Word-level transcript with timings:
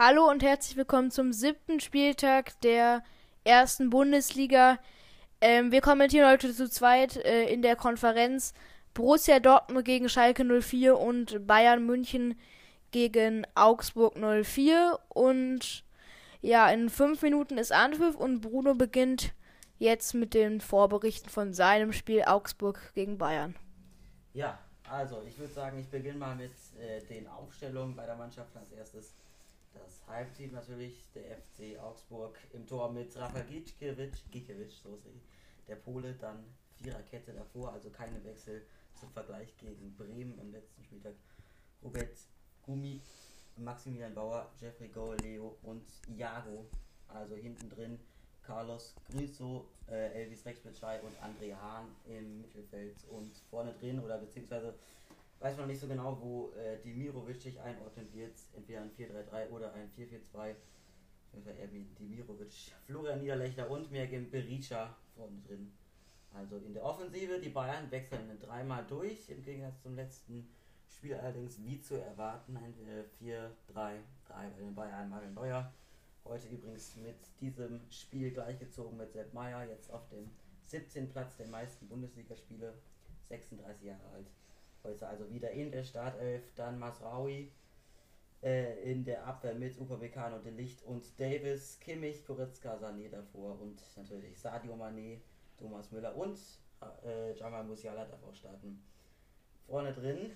Hallo 0.00 0.30
und 0.30 0.44
herzlich 0.44 0.76
willkommen 0.76 1.10
zum 1.10 1.32
siebten 1.32 1.80
Spieltag 1.80 2.60
der 2.60 3.02
ersten 3.42 3.90
Bundesliga. 3.90 4.78
Ähm, 5.40 5.72
wir 5.72 5.80
kommentieren 5.80 6.30
heute 6.30 6.54
zu 6.54 6.70
zweit 6.70 7.16
äh, 7.16 7.52
in 7.52 7.62
der 7.62 7.74
Konferenz 7.74 8.54
Borussia 8.94 9.40
Dortmund 9.40 9.84
gegen 9.84 10.08
Schalke 10.08 10.44
04 10.44 10.96
und 10.96 11.44
Bayern 11.48 11.84
München 11.84 12.38
gegen 12.92 13.44
Augsburg 13.56 14.14
04. 14.16 15.00
Und 15.08 15.82
ja, 16.42 16.70
in 16.70 16.90
fünf 16.90 17.22
Minuten 17.22 17.58
ist 17.58 17.72
Anpfiff 17.72 18.14
und 18.14 18.40
Bruno 18.40 18.76
beginnt 18.76 19.34
jetzt 19.80 20.14
mit 20.14 20.32
den 20.32 20.60
Vorberichten 20.60 21.28
von 21.28 21.52
seinem 21.52 21.92
Spiel 21.92 22.22
Augsburg 22.22 22.92
gegen 22.94 23.18
Bayern. 23.18 23.56
Ja, 24.32 24.60
also 24.88 25.24
ich 25.26 25.36
würde 25.36 25.52
sagen, 25.52 25.80
ich 25.80 25.88
beginne 25.88 26.18
mal 26.18 26.36
mit 26.36 26.52
äh, 26.78 27.00
den 27.06 27.26
Aufstellungen 27.26 27.96
bei 27.96 28.06
der 28.06 28.14
Mannschaft 28.14 28.56
als 28.56 28.70
erstes. 28.70 29.16
Das 29.78 30.06
Heimteam 30.06 30.52
natürlich, 30.52 31.06
der 31.14 31.38
FC 31.38 31.78
Augsburg 31.78 32.36
im 32.52 32.66
Tor 32.66 32.90
mit 32.92 33.16
Rafa 33.16 33.40
Gikiewicz, 33.40 34.22
Gikiewicz, 34.30 34.82
so 34.82 34.94
ist 34.94 35.06
er, 35.06 35.12
der 35.68 35.76
Pole, 35.76 36.14
dann 36.14 36.44
Viererkette 36.76 37.32
davor, 37.32 37.72
also 37.72 37.90
keine 37.90 38.22
Wechsel 38.24 38.62
zum 38.98 39.10
Vergleich 39.10 39.56
gegen 39.58 39.94
Bremen 39.96 40.38
im 40.38 40.52
letzten 40.52 40.82
Spieltag. 40.82 41.14
Robert 41.82 42.16
Gumi, 42.64 43.00
Maximilian 43.56 44.14
Bauer, 44.14 44.50
Jeffrey 44.60 44.88
Goal, 44.88 45.16
Leo 45.18 45.56
und 45.62 45.84
Iago, 46.16 46.66
also 47.08 47.34
hinten 47.34 47.68
drin 47.70 47.98
Carlos 48.42 48.94
Grüso, 49.10 49.66
äh, 49.88 50.22
Elvis 50.22 50.44
Rexbitschei 50.46 51.00
und 51.02 51.14
André 51.18 51.54
Hahn 51.54 51.94
im 52.06 52.40
Mittelfeld 52.40 52.96
und 53.10 53.36
vorne 53.50 53.74
drin 53.74 54.00
oder 54.00 54.18
beziehungsweise 54.18 54.74
weiß 55.40 55.56
man 55.56 55.68
nicht 55.68 55.80
so 55.80 55.86
genau, 55.86 56.18
wo 56.20 56.52
äh, 56.52 56.78
Dimirovic 56.82 57.40
sich 57.40 57.60
einordnen 57.60 58.12
wird. 58.12 58.36
Entweder 58.54 58.82
ein 58.82 58.90
4-3-3 58.90 59.50
oder 59.50 59.72
ein 59.74 59.90
4-4-2. 59.96 60.54
Erwin 61.60 61.94
Dimirovic, 61.94 62.72
Florian 62.86 63.20
Niederlechner 63.20 63.70
und 63.70 63.90
Mergim 63.92 64.30
Berisha 64.30 64.96
vorne 65.14 65.40
drin. 65.46 65.72
Also 66.32 66.56
in 66.56 66.74
der 66.74 66.84
Offensive, 66.84 67.38
die 67.38 67.50
Bayern 67.50 67.90
wechseln 67.90 68.38
dreimal 68.40 68.84
durch, 68.86 69.28
im 69.28 69.42
Gegensatz 69.42 69.82
zum 69.82 69.94
letzten 69.94 70.48
Spiel 70.88 71.14
allerdings 71.14 71.62
wie 71.62 71.80
zu 71.80 72.00
erwarten, 72.00 72.56
ein 72.56 72.74
4-3-3 73.20 73.50
bei 74.28 74.50
den 74.58 74.74
Bayern 74.74 75.08
Manuel 75.08 75.30
Neuer. 75.32 75.72
Heute 76.24 76.48
übrigens 76.48 76.96
mit 76.96 77.16
diesem 77.40 77.80
Spiel 77.90 78.30
gleichgezogen 78.30 78.96
mit 78.96 79.12
Sepp 79.12 79.32
Meyer, 79.32 79.64
jetzt 79.64 79.90
auf 79.90 80.08
dem 80.08 80.30
17. 80.66 81.08
Platz 81.08 81.36
der 81.36 81.48
meisten 81.48 81.88
Bundesligaspiele, 81.88 82.74
36 83.28 83.86
Jahre 83.86 84.06
alt. 84.14 84.26
Heute 84.88 85.06
also 85.06 85.30
wieder 85.30 85.50
in 85.50 85.70
der 85.70 85.84
Startelf. 85.84 86.42
Dann 86.54 86.78
Masraui 86.78 87.52
äh, 88.42 88.90
in 88.90 89.04
der 89.04 89.26
Abwehr 89.26 89.54
mit 89.54 89.78
Upamecano, 89.78 90.38
De 90.38 90.50
Licht 90.50 90.82
und 90.84 91.04
Davis, 91.20 91.78
Kimmich, 91.78 92.24
Goretzka, 92.24 92.74
Sané 92.76 93.10
davor 93.10 93.60
und 93.60 93.82
natürlich 93.96 94.40
Sadio 94.40 94.74
Mané, 94.74 95.18
Thomas 95.58 95.90
Müller 95.92 96.16
und 96.16 96.38
äh, 97.04 97.34
Jamal 97.34 97.64
Musiala 97.64 98.06
darf 98.06 98.22
auch 98.24 98.34
starten. 98.34 98.82
Vorne 99.66 99.92
drin. 99.92 100.32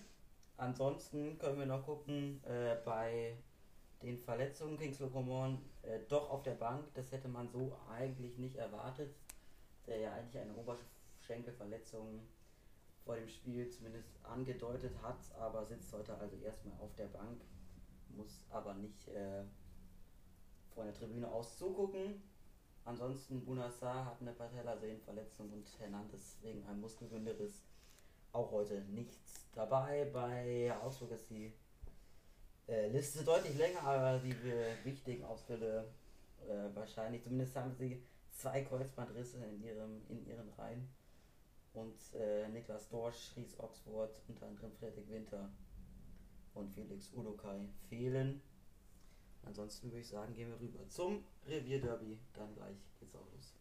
Ansonsten 0.59 1.39
können 1.39 1.59
wir 1.59 1.67
noch 1.67 1.87
gucken 1.87 2.45
äh, 2.45 2.77
bei 2.85 3.39
den 4.03 4.19
Verletzungen 4.19 4.77
Kingsley 4.77 5.09
Coman 5.09 5.65
äh, 5.81 6.01
doch 6.11 6.29
auf 6.29 6.43
der 6.43 6.57
Bank. 6.57 6.85
Das 6.93 7.11
hätte 7.11 7.29
man 7.29 7.49
so 7.49 7.75
eigentlich 7.91 8.37
nicht 8.37 8.57
erwartet. 8.57 9.15
Der 9.87 9.97
ja 9.97 10.13
eigentlich 10.13 10.39
eine 10.39 10.55
Oberschenkelverletzung 10.55 12.21
vor 13.05 13.17
dem 13.17 13.29
Spiel 13.29 13.69
zumindest 13.69 14.09
angedeutet 14.23 14.93
hat, 15.03 15.19
aber 15.39 15.65
sitzt 15.65 15.93
heute 15.93 16.17
also 16.17 16.37
erstmal 16.37 16.79
auf 16.81 16.95
der 16.95 17.07
Bank, 17.07 17.41
muss 18.11 18.45
aber 18.51 18.75
nicht 18.75 19.09
äh, 19.09 19.45
von 20.75 20.85
der 20.85 20.95
Tribüne 20.95 21.29
aus 21.29 21.59
zugucken. 21.59 22.23
Ansonsten 22.85 23.45
Bunassar 23.45 24.07
hat 24.07 24.21
eine 24.21 24.33
Patellasehnenverletzung 24.33 25.51
und 25.53 25.67
Hernandez 25.79 26.39
wegen 26.43 26.65
einem 26.67 26.81
Muskelbündelriss 26.81 27.63
auch 28.33 28.51
heute 28.51 28.81
nichts 28.83 29.47
dabei. 29.53 30.07
Bei 30.13 30.75
Ausflug 30.81 31.13
ist 31.13 31.31
die 31.31 31.53
äh, 32.69 32.89
Liste 32.89 33.25
deutlich 33.25 33.57
länger, 33.57 33.83
aber 33.83 34.19
die 34.19 34.35
wichtigen 34.85 35.25
Ausfälle 35.25 35.93
äh, 36.49 36.75
wahrscheinlich. 36.75 37.23
Zumindest 37.23 37.55
haben 37.55 37.73
sie 37.73 38.03
zwei 38.33 38.63
Kreuzbandrisse 38.63 39.45
in 39.45 39.63
ihrem 39.63 40.03
in 40.09 40.27
ihren 40.27 40.49
Reihen 40.51 40.89
und 41.75 41.95
äh, 42.15 42.49
Niklas 42.49 42.89
Dorsch, 42.89 43.33
Ries 43.37 43.59
Oxford, 43.59 44.11
unter 44.29 44.47
anderem 44.47 44.73
Friedrich 44.73 45.09
Winter 45.09 45.51
und 46.55 46.71
Felix 46.71 47.11
Udokai 47.15 47.69
fehlen. 47.89 48.43
Ansonsten 49.45 49.91
würde 49.91 50.01
ich 50.01 50.09
sagen, 50.09 50.35
gehen 50.35 50.49
wir 50.49 50.61
rüber 50.61 50.87
zum 50.89 51.25
Revierderby. 51.47 52.19
Dann 52.35 52.55
gleich 52.55 52.77
geht's 53.01 53.15
auch 53.15 53.27
los. 53.35 53.55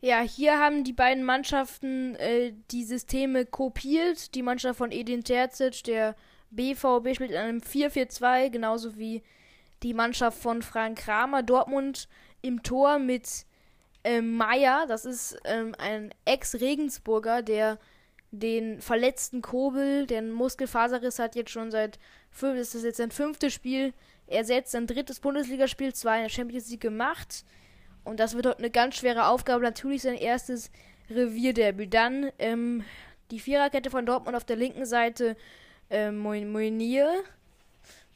Ja, 0.00 0.20
hier 0.20 0.58
haben 0.58 0.84
die 0.84 0.92
beiden 0.92 1.24
Mannschaften 1.24 2.14
äh, 2.16 2.52
die 2.70 2.84
Systeme 2.84 3.46
kopiert. 3.46 4.34
Die 4.34 4.42
Mannschaft 4.42 4.78
von 4.78 4.90
Edin 4.90 5.22
Terzic, 5.22 5.84
der 5.84 6.16
BVB, 6.50 7.14
spielt 7.14 7.30
in 7.30 7.36
einem 7.36 7.58
4-4-2, 7.60 8.50
genauso 8.50 8.96
wie 8.98 9.22
die 9.82 9.94
Mannschaft 9.94 10.38
von 10.38 10.62
Frank 10.62 10.98
Kramer. 10.98 11.42
Dortmund 11.42 12.08
im 12.42 12.62
Tor 12.62 12.98
mit 12.98 13.46
ähm, 14.04 14.36
Meier, 14.36 14.86
das 14.86 15.04
ist 15.04 15.36
ähm, 15.44 15.74
ein 15.78 16.14
Ex-Regensburger, 16.24 17.42
der 17.42 17.78
den 18.30 18.80
verletzten 18.80 19.42
Kobel, 19.42 20.06
den 20.06 20.30
Muskelfaserriss 20.30 21.18
hat 21.18 21.36
jetzt 21.36 21.50
schon 21.50 21.70
seit 21.70 21.98
fünf, 22.30 22.58
das 22.58 22.74
ist 22.74 22.84
jetzt 22.84 22.96
sein 22.96 23.10
fünftes 23.10 23.52
Spiel 23.52 23.92
ersetzt, 24.26 24.72
sein 24.72 24.86
drittes 24.86 25.20
Bundesligaspiel, 25.20 25.94
zwei 25.94 26.16
in 26.16 26.22
der 26.24 26.30
Champions 26.30 26.68
League 26.70 26.80
gemacht. 26.80 27.44
Und 28.02 28.20
das 28.20 28.34
wird 28.34 28.46
heute 28.46 28.58
eine 28.58 28.70
ganz 28.70 28.96
schwere 28.96 29.26
Aufgabe, 29.28 29.62
natürlich 29.62 30.02
sein 30.02 30.16
erstes 30.16 30.70
Revierdebüt. 31.10 31.94
Dann 31.94 32.30
ähm, 32.38 32.84
die 33.30 33.40
Viererkette 33.40 33.90
von 33.90 34.04
Dortmund 34.04 34.36
auf 34.36 34.44
der 34.44 34.56
linken 34.56 34.84
Seite 34.84 35.36
ähm, 35.90 36.18
Moinier 36.18 37.10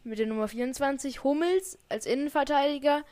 mit 0.05 0.19
der 0.19 0.27
Nummer 0.27 0.49
24, 0.49 1.23
Hummels 1.25 1.79
als 1.89 2.07
Innenverteidiger, 2.07 3.05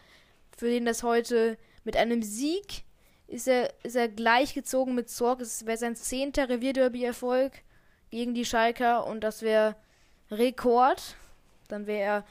für 0.56 0.69
den 0.69 0.84
das 0.84 1.03
heute 1.03 1.56
mit 1.86 1.97
einem 1.97 2.20
Sieg 2.22 2.82
ist 3.28 3.47
er, 3.47 3.72
ist 3.84 3.94
er 3.94 4.08
gleichgezogen 4.08 4.94
mit 4.94 5.08
Zorg. 5.08 5.41
Es 5.41 5.66
wäre 5.66 5.78
sein 5.78 5.94
zehnter 5.94 6.48
Revierderby-Erfolg 6.48 7.52
gegen 8.10 8.34
die 8.34 8.44
Schalker 8.44 9.06
und 9.06 9.20
das 9.22 9.42
wäre 9.42 9.76
Rekord. 10.30 11.16
Dann 11.69 11.86
wäre 11.86 12.00
er, 12.00 12.25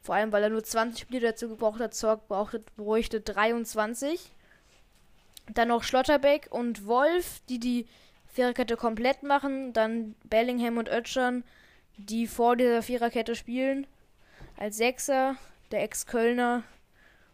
vor 0.00 0.14
allem 0.14 0.30
weil 0.30 0.44
er 0.44 0.48
nur 0.48 0.62
20 0.62 1.02
Spiele 1.02 1.20
dazu 1.20 1.48
gebraucht 1.48 1.80
hat, 1.80 1.92
Zorg 1.92 2.28
brauchte, 2.28 2.60
bräuchte 2.76 3.20
23. 3.20 4.30
Dann 5.52 5.68
noch 5.68 5.82
Schlotterbeck 5.82 6.46
und 6.50 6.86
Wolf, 6.86 7.40
die 7.48 7.58
die 7.58 7.88
Viererkette 8.32 8.76
komplett 8.76 9.24
machen. 9.24 9.72
Dann 9.72 10.14
Bellingham 10.24 10.78
und 10.78 10.88
Oetschern, 10.88 11.42
die 11.96 12.28
vor 12.28 12.54
dieser 12.54 12.82
Viererkette 12.82 13.34
spielen. 13.34 13.88
Als 14.56 14.76
Sechser, 14.76 15.34
der 15.72 15.82
Ex-Kölner 15.82 16.62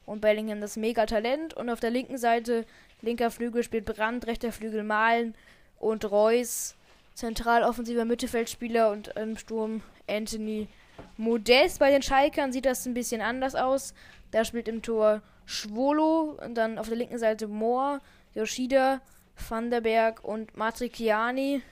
und 0.06 0.20
Bellingham 0.20 0.60
das 0.60 0.76
Mega-Talent. 0.76 1.54
Und 1.54 1.68
auf 1.68 1.80
der 1.80 1.90
linken 1.90 2.16
Seite, 2.16 2.64
linker 3.02 3.30
Flügel 3.30 3.62
spielt 3.62 3.84
Brand, 3.84 4.26
rechter 4.26 4.52
Flügel 4.52 4.82
Malen 4.82 5.34
und 5.78 6.10
Reus, 6.10 6.74
zentral 7.14 7.62
offensiver 7.62 8.04
Mittelfeldspieler 8.04 8.90
und 8.90 9.08
im 9.08 9.36
Sturm 9.36 9.82
Anthony 10.06 10.68
Modest. 11.16 11.78
Bei 11.78 11.90
den 11.90 12.02
Schalkern 12.02 12.52
sieht 12.52 12.64
das 12.64 12.86
ein 12.86 12.94
bisschen 12.94 13.20
anders 13.20 13.54
aus. 13.54 13.92
Da 14.30 14.44
spielt 14.44 14.68
im 14.68 14.82
Tor 14.82 15.22
Schwolo 15.44 16.36
und 16.42 16.54
dann 16.54 16.78
auf 16.78 16.88
der 16.88 16.96
linken 16.96 17.18
Seite 17.18 17.46
Mohr, 17.46 18.00
Yoshida, 18.34 19.00
Van 19.48 19.70
der 19.70 19.80
Berg 19.80 20.24
und 20.24 20.56
Matriciani. 20.56 21.62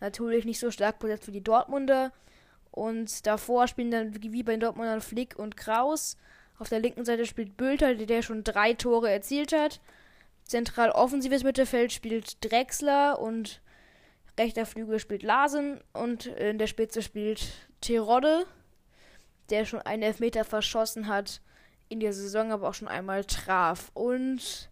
Natürlich 0.00 0.44
nicht 0.44 0.60
so 0.60 0.70
stark 0.70 0.98
besetzt 0.98 1.26
wie 1.26 1.32
die 1.32 1.44
Dortmunder. 1.44 2.12
Und 2.70 3.26
davor 3.26 3.68
spielen 3.68 3.90
dann 3.90 4.22
wie 4.22 4.42
bei 4.42 4.52
den 4.52 4.60
Dortmundern 4.60 5.00
Flick 5.00 5.38
und 5.38 5.56
Kraus. 5.56 6.18
Auf 6.58 6.68
der 6.68 6.80
linken 6.80 7.04
Seite 7.04 7.26
spielt 7.26 7.56
Bülter, 7.56 7.94
der 7.94 8.22
schon 8.22 8.44
drei 8.44 8.72
Tore 8.72 9.10
erzielt 9.10 9.52
hat. 9.52 9.80
Zentral 10.44 10.90
offensives 10.90 11.44
Mittelfeld 11.44 11.92
spielt 11.92 12.44
Drexler 12.44 13.18
und 13.18 13.60
rechter 14.38 14.66
Flügel 14.66 14.98
spielt 14.98 15.22
Larsen 15.22 15.80
und 15.92 16.26
in 16.26 16.58
der 16.58 16.66
Spitze 16.66 17.02
spielt 17.02 17.68
Terodde, 17.80 18.46
der 19.50 19.64
schon 19.64 19.80
einen 19.80 20.02
Elfmeter 20.02 20.44
verschossen 20.44 21.08
hat 21.08 21.40
in 21.88 22.00
der 22.00 22.12
Saison, 22.12 22.52
aber 22.52 22.68
auch 22.68 22.74
schon 22.74 22.88
einmal 22.88 23.24
traf. 23.24 23.90
Und 23.94 24.70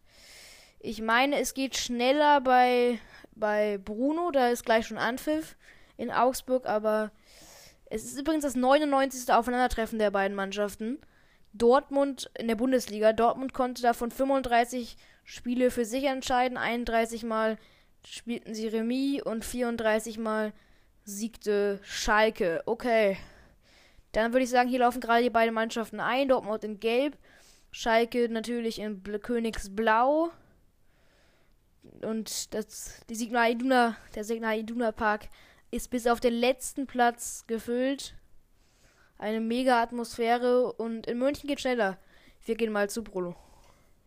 ich 0.80 1.00
meine, 1.00 1.40
es 1.40 1.54
geht 1.54 1.76
schneller 1.76 2.40
bei, 2.40 2.98
bei 3.34 3.78
Bruno, 3.78 4.30
da 4.30 4.48
ist 4.48 4.64
gleich 4.64 4.86
schon 4.86 4.98
Anpfiff 4.98 5.56
in 5.96 6.10
Augsburg, 6.10 6.66
aber 6.66 7.10
es 7.86 8.04
ist 8.04 8.18
übrigens 8.18 8.44
das 8.44 8.56
99. 8.56 9.32
Aufeinandertreffen 9.32 9.98
der 9.98 10.10
beiden 10.10 10.36
Mannschaften. 10.36 10.98
Dortmund 11.54 12.30
in 12.36 12.48
der 12.48 12.56
Bundesliga. 12.56 13.12
Dortmund 13.12 13.54
konnte 13.54 13.82
davon 13.82 14.10
35 14.10 14.96
Spiele 15.24 15.70
für 15.70 15.84
sich 15.84 16.04
entscheiden. 16.04 16.58
31 16.58 17.22
Mal 17.22 17.58
spielten 18.06 18.54
sie 18.54 18.68
Remis 18.68 19.22
und 19.22 19.44
34 19.44 20.18
Mal 20.18 20.52
siegte 21.04 21.80
Schalke. 21.82 22.62
Okay. 22.66 23.16
Dann 24.12 24.32
würde 24.32 24.44
ich 24.44 24.50
sagen, 24.50 24.68
hier 24.68 24.80
laufen 24.80 25.00
gerade 25.00 25.22
die 25.22 25.30
beiden 25.30 25.54
Mannschaften 25.54 26.00
ein. 26.00 26.28
Dortmund 26.28 26.62
in 26.64 26.78
Gelb, 26.78 27.16
Schalke 27.70 28.28
natürlich 28.28 28.78
in 28.78 29.00
Bl 29.00 29.18
Königsblau. 29.18 30.30
Und 32.02 32.54
das, 32.54 33.00
die 33.08 33.14
Signal 33.14 33.52
Iduna, 33.52 33.96
der 34.14 34.24
Signal 34.24 34.58
Iduna 34.58 34.92
Park 34.92 35.28
ist 35.70 35.90
bis 35.90 36.06
auf 36.06 36.20
den 36.20 36.34
letzten 36.34 36.86
Platz 36.86 37.44
gefüllt. 37.46 38.14
Eine 39.18 39.40
mega 39.40 39.80
Atmosphäre 39.80 40.72
und 40.72 41.06
in 41.06 41.18
München 41.18 41.48
geht 41.48 41.60
schneller. 41.60 41.98
Wir 42.44 42.56
gehen 42.56 42.72
mal 42.72 42.90
zu 42.90 43.04
Brullo. 43.04 43.36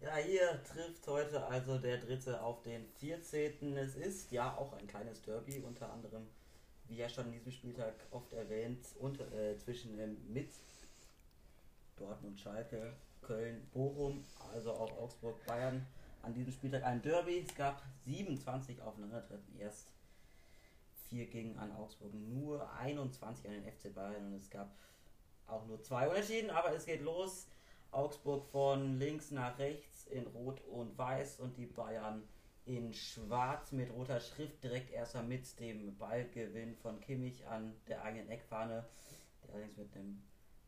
Ja, 0.02 0.16
hier 0.18 0.62
trifft 0.64 1.08
heute 1.08 1.44
also 1.48 1.78
der 1.78 1.98
dritte 1.98 2.42
auf 2.42 2.62
den 2.62 2.86
14. 3.00 3.76
Es 3.78 3.96
ist 3.96 4.32
ja 4.32 4.56
auch 4.56 4.74
ein 4.74 4.86
kleines 4.86 5.22
Derby, 5.22 5.60
unter 5.66 5.92
anderem, 5.92 6.28
wie 6.88 6.98
ja 6.98 7.10
schon 7.10 7.28
in 7.28 7.32
diesem 7.32 7.52
Spieltag 7.52 7.96
oft 8.12 8.32
erwähnt, 8.34 8.86
unter, 9.00 9.32
äh, 9.32 9.58
zwischen 9.58 9.98
ähm, 9.98 10.18
mit 10.28 10.50
Dortmund, 11.96 12.40
Schalke, 12.40 12.94
Köln, 13.22 13.66
Bochum, 13.74 14.24
also 14.54 14.72
auch 14.74 14.92
Augsburg, 14.98 15.44
Bayern. 15.46 15.88
An 16.22 16.34
diesem 16.34 16.52
Spieltag 16.52 16.84
ein 16.84 17.02
Derby. 17.02 17.46
Es 17.48 17.56
gab 17.56 17.82
27 18.06 18.82
Aufeinandertreffen 18.82 19.58
erst. 19.60 19.88
4 21.10 21.26
gingen 21.28 21.58
an 21.58 21.72
Augsburg, 21.72 22.14
nur 22.14 22.70
21 22.74 23.48
an 23.48 23.54
den 23.54 23.64
FC 23.64 23.94
Bayern 23.96 24.28
und 24.28 24.34
es 24.36 24.50
gab 24.50 24.70
auch 25.48 25.66
nur 25.66 25.82
zwei 25.82 26.08
Unentschieden, 26.08 26.50
aber 26.50 26.74
es 26.74 26.86
geht 26.86 27.02
los. 27.02 27.48
Augsburg 27.92 28.46
von 28.46 28.98
links 28.98 29.32
nach 29.32 29.58
rechts 29.58 30.08
in 30.08 30.28
Rot 30.28 30.62
und 30.66 30.98
Weiß 30.98 31.40
und 31.40 31.58
die 31.58 31.66
Bayern 31.66 32.28
in 32.66 32.94
Schwarz 32.94 33.72
mit 33.72 33.92
roter 33.94 34.20
Schrift 34.20 34.62
direkt 34.62 34.92
erstmal 34.92 35.24
mit 35.24 35.58
dem 35.60 35.98
Ballgewinn 35.98 36.76
von 36.76 37.00
Kimmich 37.00 37.48
an 37.48 37.74
der 37.88 38.04
eigenen 38.04 38.30
Eckfahne, 38.30 38.86
der 39.42 39.54
allerdings 39.54 39.78
mit 39.78 39.96
dem 39.96 40.22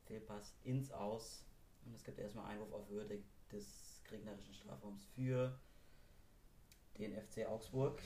Fehlpass 0.05 0.55
ins 0.63 0.91
Aus. 0.91 1.45
Und 1.85 1.93
es 1.93 2.03
gibt 2.03 2.19
erstmal 2.19 2.49
Einwurf 2.51 2.71
auf 2.71 2.89
Höhe 2.89 3.05
des 3.51 4.01
gegnerischen 4.09 4.53
Strafraums 4.53 5.05
für 5.13 5.59
den 6.97 7.13
FC 7.13 7.45
Augsburg. 7.47 8.01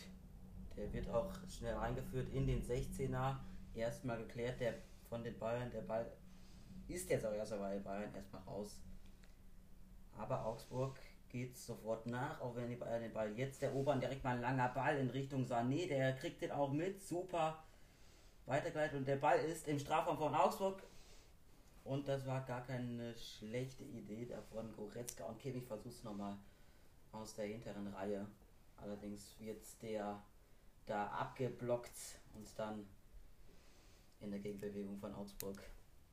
Der 0.76 0.92
wird 0.92 1.08
auch 1.10 1.32
schnell 1.48 1.76
eingeführt 1.76 2.30
in 2.34 2.48
den 2.48 2.64
16er. 2.64 3.38
Erstmal 3.76 4.18
geklärt 4.18 4.60
der 4.60 4.74
von 5.08 5.24
den 5.24 5.38
Bayern. 5.38 5.72
Der 5.72 5.82
Ball 5.82 6.12
ist 6.88 7.10
jetzt 7.10 7.26
auch 7.26 7.34
erst 7.34 7.52
bei 7.52 7.80
Bayern 7.80 8.14
erstmal 8.14 8.42
raus. 8.44 8.82
Aber 10.18 10.46
Augsburg 10.46 10.98
geht 11.30 11.58
sofort 11.58 12.06
nach, 12.06 12.40
auch 12.42 12.56
wenn 12.56 12.70
die 12.70 12.76
Bayern 12.76 13.02
den 13.02 13.14
Ball 13.14 13.38
jetzt 13.38 13.64
erobern. 13.64 14.00
Direkt 14.00 14.24
mal 14.24 14.36
ein 14.36 14.42
langer 14.42 14.70
Ball 14.70 14.98
in 14.98 15.10
Richtung 15.10 15.46
Sané. 15.46 15.88
Der 15.88 16.16
kriegt 16.16 16.42
den 16.42 16.52
auch 16.52 16.72
mit. 16.72 17.02
Super 17.02 17.64
weitergeleitet. 18.46 18.98
Und 18.98 19.08
der 19.08 19.16
Ball 19.16 19.40
ist 19.40 19.68
im 19.68 19.80
Strafraum 19.80 20.18
von 20.18 20.36
Augsburg. 20.36 20.84
Und 21.84 22.08
das 22.08 22.26
war 22.26 22.46
gar 22.46 22.64
keine 22.64 23.16
schlechte 23.18 23.84
Idee 23.84 24.26
davon. 24.26 24.74
Goretzka 24.76 25.26
und 25.26 25.40
Kimmich 25.40 25.66
versucht 25.66 25.96
es 25.96 26.04
nochmal 26.04 26.38
aus 27.12 27.34
der 27.36 27.46
hinteren 27.46 27.88
Reihe. 27.88 28.28
Allerdings 28.78 29.36
wird 29.40 29.66
der 29.82 30.22
da 30.86 31.08
abgeblockt 31.08 32.20
und 32.36 32.48
dann 32.58 32.86
in 34.22 34.32
der 34.32 34.40
Gegenbewegung 34.40 34.98
von 34.98 35.14
Augsburg 35.14 35.62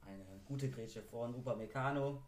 eine 0.06 0.41
gute 0.44 0.70
Grätsche 0.70 1.02
von 1.02 1.35
Upamecano, 1.35 2.23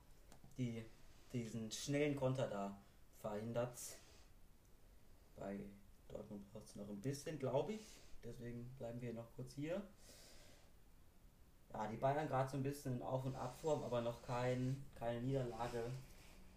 die 0.56 0.84
diesen 1.32 1.70
schnellen 1.70 2.16
Konter 2.16 2.48
da 2.48 2.76
verhindert. 3.20 3.78
Bei 5.36 5.58
Dortmund 6.08 6.50
braucht 6.52 6.66
es 6.66 6.76
noch 6.76 6.88
ein 6.88 7.00
bisschen, 7.00 7.38
glaube 7.38 7.72
ich. 7.72 7.86
Deswegen 8.22 8.68
bleiben 8.78 9.00
wir 9.00 9.12
noch 9.12 9.32
kurz 9.34 9.54
hier. 9.54 9.82
Ja, 11.72 11.86
die 11.88 11.96
Bayern 11.96 12.28
gerade 12.28 12.50
so 12.50 12.56
ein 12.58 12.62
bisschen 12.62 12.96
in 12.96 13.02
Auf- 13.02 13.24
und 13.24 13.34
Abform, 13.34 13.82
aber 13.82 14.02
noch 14.02 14.22
kein, 14.22 14.84
keine 14.94 15.22
Niederlage 15.22 15.90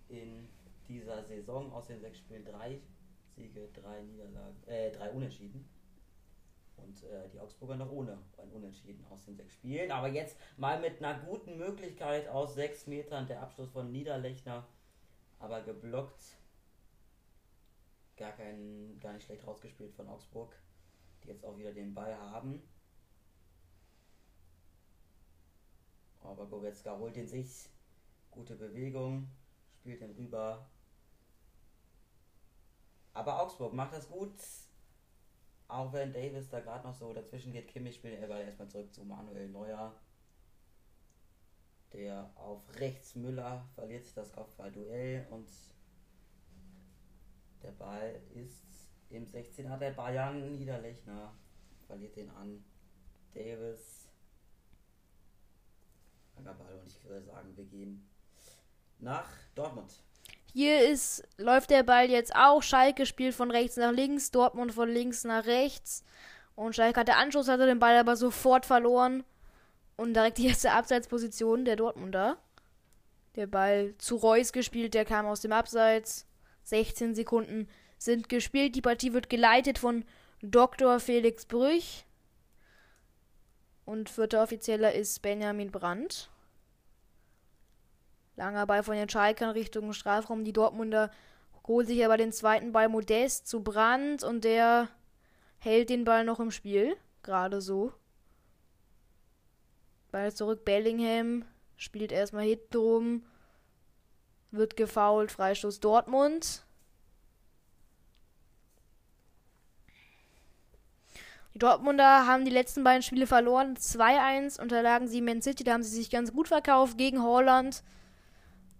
in 0.09 0.50
dieser 0.88 1.23
Saison. 1.23 1.71
Aus 1.71 1.88
den 1.88 2.01
sechs 2.01 2.17
Spielen 2.19 2.44
drei 2.44 2.81
Siege, 3.35 3.69
drei 3.73 4.01
Niederlagen, 4.01 4.63
äh, 4.67 4.91
drei 4.91 5.09
Unentschieden. 5.12 5.67
Und 6.77 7.04
äh, 7.04 7.30
die 7.30 7.39
Augsburger 7.39 7.75
noch 7.75 7.92
ohne 7.92 8.18
ein 8.38 8.51
Unentschieden 8.51 9.06
aus 9.10 9.25
den 9.25 9.36
sechs 9.36 9.54
Spielen. 9.54 9.92
Aber 9.92 10.07
jetzt 10.07 10.38
mal 10.57 10.80
mit 10.80 11.04
einer 11.04 11.19
guten 11.25 11.57
Möglichkeit 11.57 12.27
aus 12.27 12.56
sechs 12.56 12.88
Metern 12.88 13.27
der 13.27 13.42
Abschluss 13.42 13.69
von 13.69 13.92
Niederlechner. 13.92 14.68
Aber 15.39 15.62
geblockt. 15.62 16.38
Gar, 18.18 18.31
kein, 18.33 18.98
gar 19.00 19.13
nicht 19.13 19.25
schlecht 19.25 19.45
rausgespielt 19.45 19.94
von 19.94 20.07
Augsburg. 20.07 20.54
Die 21.24 21.30
jetzt 21.30 21.45
auch 21.45 21.57
wieder 21.57 21.74
den 21.74 21.94
Ball 21.94 22.16
haben. 22.16 22.62
Aber 26.22 26.45
Goretzka 26.48 26.98
holt 26.98 27.16
ihn 27.18 27.27
sich. 27.27 27.69
Gute 28.31 28.56
Bewegung. 28.56 29.30
Spielt 29.80 30.01
ihn 30.01 30.12
rüber. 30.12 30.68
Aber 33.13 33.42
Augsburg 33.42 33.74
macht 33.74 33.94
das 33.94 34.10
gut. 34.10 34.33
Auch 35.67 35.91
wenn 35.94 36.13
Davis 36.13 36.50
da 36.50 36.59
gerade 36.59 36.88
noch 36.88 36.94
so 36.94 37.12
dazwischen 37.13 37.51
geht, 37.51 37.67
Kimmich 37.67 37.95
spielt 37.95 38.19
er 38.21 38.29
erstmal 38.29 38.67
zurück 38.69 38.94
zu 38.94 39.03
Manuel 39.03 39.50
Neuer. 39.50 39.94
Der 41.94 42.29
auf 42.35 42.62
rechts 42.79 43.15
Müller 43.15 43.65
verliert 43.73 44.06
das 44.15 44.31
Kopfballduell 44.31 45.25
und 45.31 45.47
der 47.63 47.71
Ball 47.71 48.21
ist 48.33 48.63
im 49.09 49.25
16er 49.25 49.77
der 49.77 49.91
Bayern. 49.91 50.51
Niederlechner 50.51 51.33
verliert 51.88 52.15
den 52.15 52.29
an. 52.29 52.63
Davis. 53.33 54.07
Langer 56.35 56.53
Ball 56.53 56.79
und 56.79 56.88
ich 56.88 57.03
würde 57.03 57.25
sagen, 57.25 57.56
wir 57.56 57.65
gehen 57.65 58.07
nach 59.00 59.29
Dortmund. 59.56 60.03
Hier 60.57 60.90
ist, 60.90 61.22
läuft 61.38 61.69
der 61.69 61.84
Ball 61.84 62.10
jetzt 62.10 62.34
auch. 62.34 62.63
Schalke 62.63 63.06
spielt 63.06 63.36
von 63.36 63.52
rechts 63.52 63.75
nach 63.75 63.92
links, 63.92 64.31
Dortmund 64.31 64.72
von 64.72 64.88
links 64.88 65.25
nach 65.25 65.46
rechts. 65.46 66.06
Und 66.56 66.74
Schalke 66.74 67.02
hat 67.02 67.10
der 67.10 67.18
Anschluss, 67.18 67.50
hatte 67.50 67.66
den 67.66 67.80
Ball 67.80 67.98
aber 67.98 68.16
sofort 68.16 68.66
verloren. 68.66 69.25
Und 69.98 70.13
direkt 70.13 70.38
die 70.38 70.48
erste 70.48 70.72
Abseitsposition 70.72 71.66
der 71.66 71.75
Dortmunder. 71.75 72.38
Der 73.36 73.48
Ball 73.48 73.96
zu 73.98 74.15
Reus 74.15 74.53
gespielt, 74.53 74.94
der 74.94 75.03
kam 75.03 75.25
aus 75.25 75.41
dem 75.41 75.51
Abseits. 75.51 76.25
16 76.63 77.15
Sekunden 77.15 77.68
sind 77.98 78.29
gespielt. 78.29 78.77
Die 78.77 78.82
Partie 78.82 79.12
wird 79.12 79.29
geleitet 79.29 79.77
von 79.77 80.06
Dr. 80.41 81.01
Felix 81.01 81.46
Brüch. 81.46 82.06
Und 83.84 84.08
vierter 84.08 84.41
Offizieller 84.41 84.94
ist 84.94 85.22
Benjamin 85.22 85.70
Brandt. 85.70 86.29
Langer 88.36 88.65
Ball 88.65 88.84
von 88.84 88.96
den 88.96 89.10
Schalkern 89.10 89.51
Richtung 89.51 89.94
Strafraum. 89.94 90.44
Die 90.44 90.54
Dortmunder 90.54 91.12
holt 91.68 91.88
sich 91.88 92.04
aber 92.04 92.18
den 92.18 92.32
zweiten 92.32 92.72
Ball 92.72 92.89
Modest 92.89 93.48
zu 93.48 93.63
Brand 93.63 94.24
und 94.24 94.44
der 94.44 94.89
hält 95.58 95.89
den 95.89 96.04
Ball 96.04 96.25
noch 96.25 96.39
im 96.39 96.51
Spiel. 96.51 96.98
Gerade 97.24 97.62
so. 97.62 97.94
Ball 100.12 100.34
zurück. 100.34 100.65
Bellingham 100.65 101.46
spielt 101.77 102.12
erstmal 102.12 102.46
hinten 102.46 102.77
rum. 102.77 103.25
Wird 104.51 104.75
gefault. 104.75 105.32
Freistoß 105.32 105.80
Dortmund. 105.80 106.63
Die 111.54 111.60
Dortmunder 111.60 112.27
haben 112.27 112.44
die 112.44 112.51
letzten 112.51 112.84
beiden 112.84 113.01
Spiele 113.01 113.27
verloren. 113.27 113.77
2-1 113.77 114.62
unterlagen 114.62 115.08
sie 115.08 115.22
Man 115.22 115.42
City. 115.42 115.63
Da 115.63 115.72
haben 115.72 115.84
sie 115.84 115.96
sich 115.96 116.10
ganz 116.10 116.34
gut 116.34 116.50
verkauft 116.50 116.98
gegen 116.98 117.24
Holland 117.24 117.82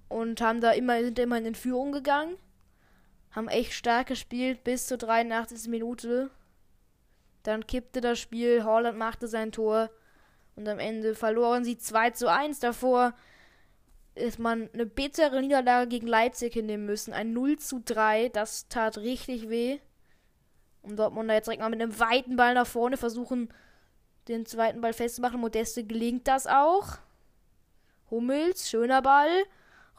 und 0.08 0.42
haben 0.42 0.62
da 0.62 0.72
immer, 0.72 1.02
sind 1.02 1.20
immer 1.20 1.38
in 1.38 1.56
Führung 1.56 1.92
gegangen. 1.92 2.38
Haben 3.32 3.48
echt 3.48 3.74
stark 3.74 4.08
gespielt 4.08 4.64
bis 4.64 4.88
zur 4.88 4.98
83. 4.98 5.68
Minute. 5.70 6.30
Dann 7.44 7.68
kippte 7.68 8.02
das 8.02 8.20
Spiel, 8.20 8.64
Holland 8.64 8.98
machte 8.98 9.28
sein 9.28 9.52
Tor 9.52 9.90
und 10.56 10.68
am 10.68 10.80
Ende 10.80 11.16
verloren 11.16 11.64
sie 11.64 11.78
2 11.78 12.12
zu 12.12 12.32
1. 12.32 12.60
Davor 12.60 13.14
ist 14.16 14.40
man 14.40 14.70
eine 14.74 14.86
bittere 14.86 15.42
Niederlage 15.42 15.90
gegen 15.90 16.08
Leipzig 16.08 16.54
hinnehmen 16.54 16.86
müssen. 16.86 17.14
Ein 17.14 17.34
0 17.34 17.60
zu 17.60 17.82
3, 17.84 18.30
das 18.30 18.68
tat 18.70 18.98
richtig 18.98 19.50
weh. 19.50 19.80
Und 20.82 20.98
Dortmund 20.98 21.30
jetzt 21.30 21.48
direkt 21.48 21.62
mal 21.62 21.70
mit 21.70 21.82
einem 21.82 22.00
weiten 22.00 22.36
Ball 22.36 22.54
nach 22.54 22.68
vorne 22.68 22.96
versuchen, 22.96 23.50
den 24.28 24.46
zweiten 24.46 24.82
Ball 24.82 24.94
festzumachen. 24.94 25.42
Modeste 25.42 25.84
gelingt 25.84 26.28
das 26.28 26.48
auch. 26.48 26.98
Hummels, 28.10 28.70
schöner 28.70 29.02
Ball. 29.02 29.30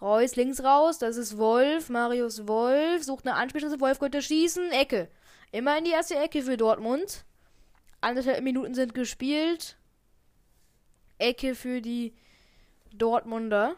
Reus 0.01 0.37
links 0.37 0.63
raus, 0.63 0.99
das 0.99 1.17
ist 1.17 1.39
Wolf, 1.39 1.89
Marius 1.89 2.47
Wolf, 2.47 3.03
sucht 3.03 3.27
eine 3.27 3.37
Anspielstelle, 3.37 3.81
Wolf 3.81 3.99
könnte 3.99 4.21
schießen, 4.21 4.71
Ecke. 4.73 5.09
Immer 5.53 5.79
in 5.79 5.85
die 5.85 5.93
erste 5.93 6.17
Ecke 6.17 6.43
für 6.43 6.57
Dortmund. 6.57 7.25
Anderthalb 8.03 8.43
Minuten 8.43 8.75
sind 8.75 8.95
gespielt. 8.95 9.77
Ecke 11.19 11.55
für 11.55 11.81
die 11.81 12.15
Dortmunder. 12.93 13.75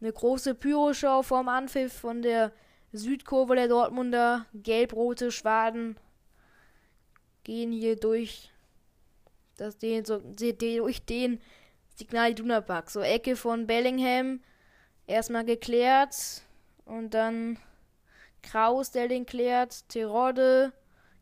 Eine 0.00 0.12
große 0.12 0.54
Pyroshow 0.54 1.22
vorm 1.22 1.48
Anpfiff 1.48 1.92
von 1.92 2.22
der 2.22 2.52
Südkurve 2.92 3.54
der 3.54 3.68
Dortmunder. 3.68 4.46
Gelb-rote 4.54 5.30
Schwaden 5.30 5.98
gehen 7.44 7.70
hier 7.70 7.96
durch, 7.96 8.50
das 9.56 9.76
den, 9.78 10.04
so, 10.04 10.20
durch 10.20 11.04
den 11.04 11.40
Signal 11.96 12.30
Iduna 12.30 12.60
Park. 12.62 12.90
So 12.90 13.00
Ecke 13.00 13.36
von 13.36 13.66
Bellingham. 13.66 14.40
Erstmal 15.06 15.44
geklärt. 15.44 16.42
Und 16.84 17.14
dann 17.14 17.58
Kraus, 18.42 18.90
der 18.90 19.08
den 19.08 19.26
klärt. 19.26 19.88
Terodde 19.88 20.72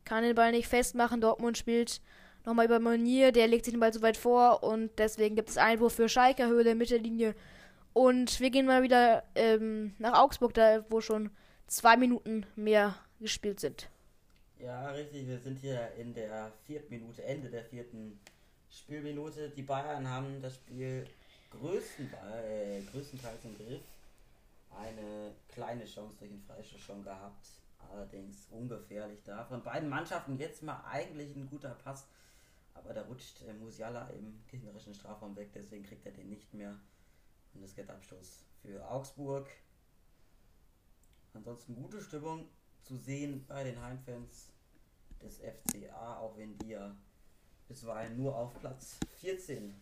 kann 0.03 0.23
den 0.23 0.35
Ball 0.35 0.51
nicht 0.51 0.67
festmachen. 0.67 1.21
Dortmund 1.21 1.57
spielt 1.57 2.01
nochmal 2.45 2.65
über 2.65 2.79
Monier. 2.79 3.31
Der 3.31 3.47
legt 3.47 3.65
sich 3.65 3.73
den 3.73 3.79
Ball 3.79 3.93
zu 3.93 4.01
weit 4.01 4.17
vor. 4.17 4.63
Und 4.63 4.91
deswegen 4.97 5.35
gibt 5.35 5.49
es 5.49 5.57
Einwurf 5.57 5.93
für 5.93 6.09
Schalke, 6.09 6.47
Höhe 6.47 6.63
der 6.63 6.75
Mittellinie. 6.75 7.35
Und 7.93 8.39
wir 8.39 8.49
gehen 8.49 8.65
mal 8.65 8.83
wieder 8.83 9.23
ähm, 9.35 9.95
nach 9.99 10.19
Augsburg, 10.19 10.53
da 10.53 10.83
wo 10.89 11.01
schon 11.01 11.31
zwei 11.67 11.97
Minuten 11.97 12.45
mehr 12.55 12.95
gespielt 13.19 13.59
sind. 13.59 13.89
Ja, 14.59 14.89
richtig. 14.91 15.27
Wir 15.27 15.39
sind 15.39 15.59
hier 15.59 15.91
in 15.97 16.13
der 16.13 16.51
vierten 16.65 16.93
Minute, 16.93 17.23
Ende 17.23 17.49
der 17.49 17.63
vierten 17.63 18.19
Spielminute. 18.69 19.49
Die 19.49 19.61
Bayern 19.61 20.09
haben 20.09 20.41
das 20.41 20.55
Spiel 20.55 21.05
größten, 21.59 22.13
äh, 22.13 22.81
größtenteils 22.91 23.45
im 23.45 23.57
Griff. 23.57 23.81
Eine 24.69 25.33
kleine 25.47 25.85
Chance 25.85 26.15
durch 26.19 26.31
den 26.31 26.41
Freistoß 26.41 26.81
schon 26.81 27.03
gehabt. 27.03 27.47
Allerdings 27.91 28.47
ungefährlich 28.51 29.19
da. 29.23 29.45
Von 29.45 29.63
beiden 29.63 29.89
Mannschaften 29.89 30.37
jetzt 30.37 30.63
mal 30.63 30.83
eigentlich 30.85 31.35
ein 31.35 31.49
guter 31.49 31.75
Pass. 31.83 32.05
Aber 32.73 32.93
da 32.93 33.03
rutscht 33.03 33.41
äh, 33.43 33.53
Musiala 33.53 34.09
im 34.09 34.43
gegnerischen 34.47 34.93
Strafraum 34.93 35.35
weg. 35.35 35.51
Deswegen 35.53 35.83
kriegt 35.83 36.05
er 36.05 36.11
den 36.11 36.29
nicht 36.29 36.53
mehr. 36.53 36.77
Und 37.53 37.63
es 37.63 37.75
gibt 37.75 37.89
Abstoß 37.89 38.43
für 38.61 38.85
Augsburg. 38.89 39.47
Ansonsten 41.33 41.75
gute 41.75 42.01
Stimmung 42.01 42.47
zu 42.83 42.97
sehen 42.97 43.45
bei 43.47 43.63
den 43.63 43.81
Heimfans 43.81 44.49
des 45.21 45.39
FCA, 45.39 46.19
auch 46.19 46.37
wenn 46.37 46.57
die 46.59 46.69
ja 46.69 46.95
bisweilen 47.67 48.17
nur 48.17 48.35
auf 48.35 48.53
Platz 48.59 48.97
14 49.19 49.73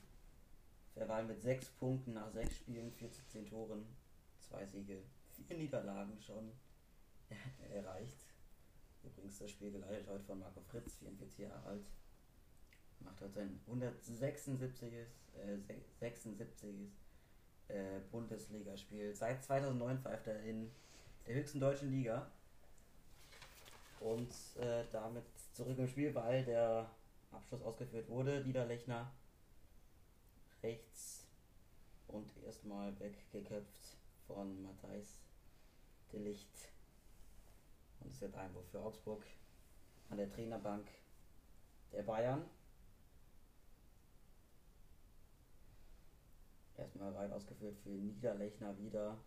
verweilen 0.94 1.28
mit 1.28 1.42
6 1.42 1.70
Punkten 1.72 2.14
nach 2.14 2.32
6 2.32 2.56
Spielen, 2.56 2.92
4 2.92 3.12
zu 3.12 3.26
10 3.28 3.48
Toren, 3.48 3.86
2 4.40 4.66
Siege, 4.66 5.04
4 5.48 5.58
Niederlagen 5.58 6.20
schon 6.22 6.52
erreicht. 7.74 8.26
Übrigens 9.04 9.40
das 9.40 9.52
Spiel 9.52 9.72
geleitet 9.72 10.08
heute 10.08 10.24
von 10.24 10.40
Marco 10.40 10.62
Fritz, 10.62 10.96
44 10.96 11.40
Jahre 11.40 11.64
alt. 11.64 11.86
Macht 13.00 13.20
heute 13.22 13.34
sein 13.34 13.60
176. 13.68 14.94
Äh, 14.94 15.58
76. 16.00 16.92
Äh, 17.68 18.00
Bundesligaspiel. 18.12 19.14
Seit 19.14 19.44
2009 19.44 20.00
pfeift 20.00 20.28
er 20.28 20.42
in 20.44 20.72
der 21.26 21.36
höchsten 21.36 21.60
deutschen 21.60 21.92
Liga. 21.92 22.32
Und 24.00 24.32
äh, 24.58 24.86
damit 24.92 25.26
zurück 25.54 25.78
im 25.78 25.88
Spiel, 25.88 26.14
weil 26.14 26.44
der 26.46 26.90
Abschluss 27.32 27.62
ausgeführt 27.62 28.10
wurde. 28.10 28.44
Niederlechner 28.46 29.12
rechts 30.64 31.28
und 32.08 32.32
erstmal 32.44 32.98
weggeköpft 33.00 33.98
von 34.28 34.64
Matthijs 34.64 35.22
de 36.12 36.22
Licht. 36.22 36.70
Und 38.00 38.12
es 38.12 38.22
wird 38.22 38.36
Einwurf 38.36 38.68
für 38.70 38.80
Augsburg 38.80 39.24
an 40.10 40.18
der 40.18 40.30
Trainerbank 40.30 40.88
der 41.92 42.04
Bayern. 42.04 42.44
Erstmal 46.78 47.14
weit 47.16 47.32
ausgeführt 47.32 47.78
für 47.84 47.90
Niederlechner 47.90 48.78
wieder. 48.80 49.18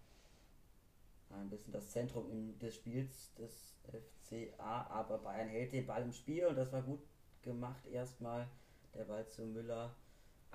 Ein 1.30 1.48
bisschen 1.50 1.72
das 1.72 1.90
Zentrum 1.90 2.58
des 2.58 2.74
Spiels 2.74 3.34
des 3.34 3.74
FCA, 3.84 4.86
aber 4.88 5.18
Bayern 5.18 5.48
hält 5.48 5.72
den 5.72 5.86
Ball 5.86 6.02
im 6.02 6.12
Spiel 6.12 6.46
und 6.46 6.56
das 6.56 6.72
war 6.72 6.82
gut 6.82 7.00
gemacht 7.42 7.84
erstmal. 7.86 8.48
Der 8.94 9.04
Ball 9.04 9.28
zu 9.28 9.42
Müller. 9.42 9.94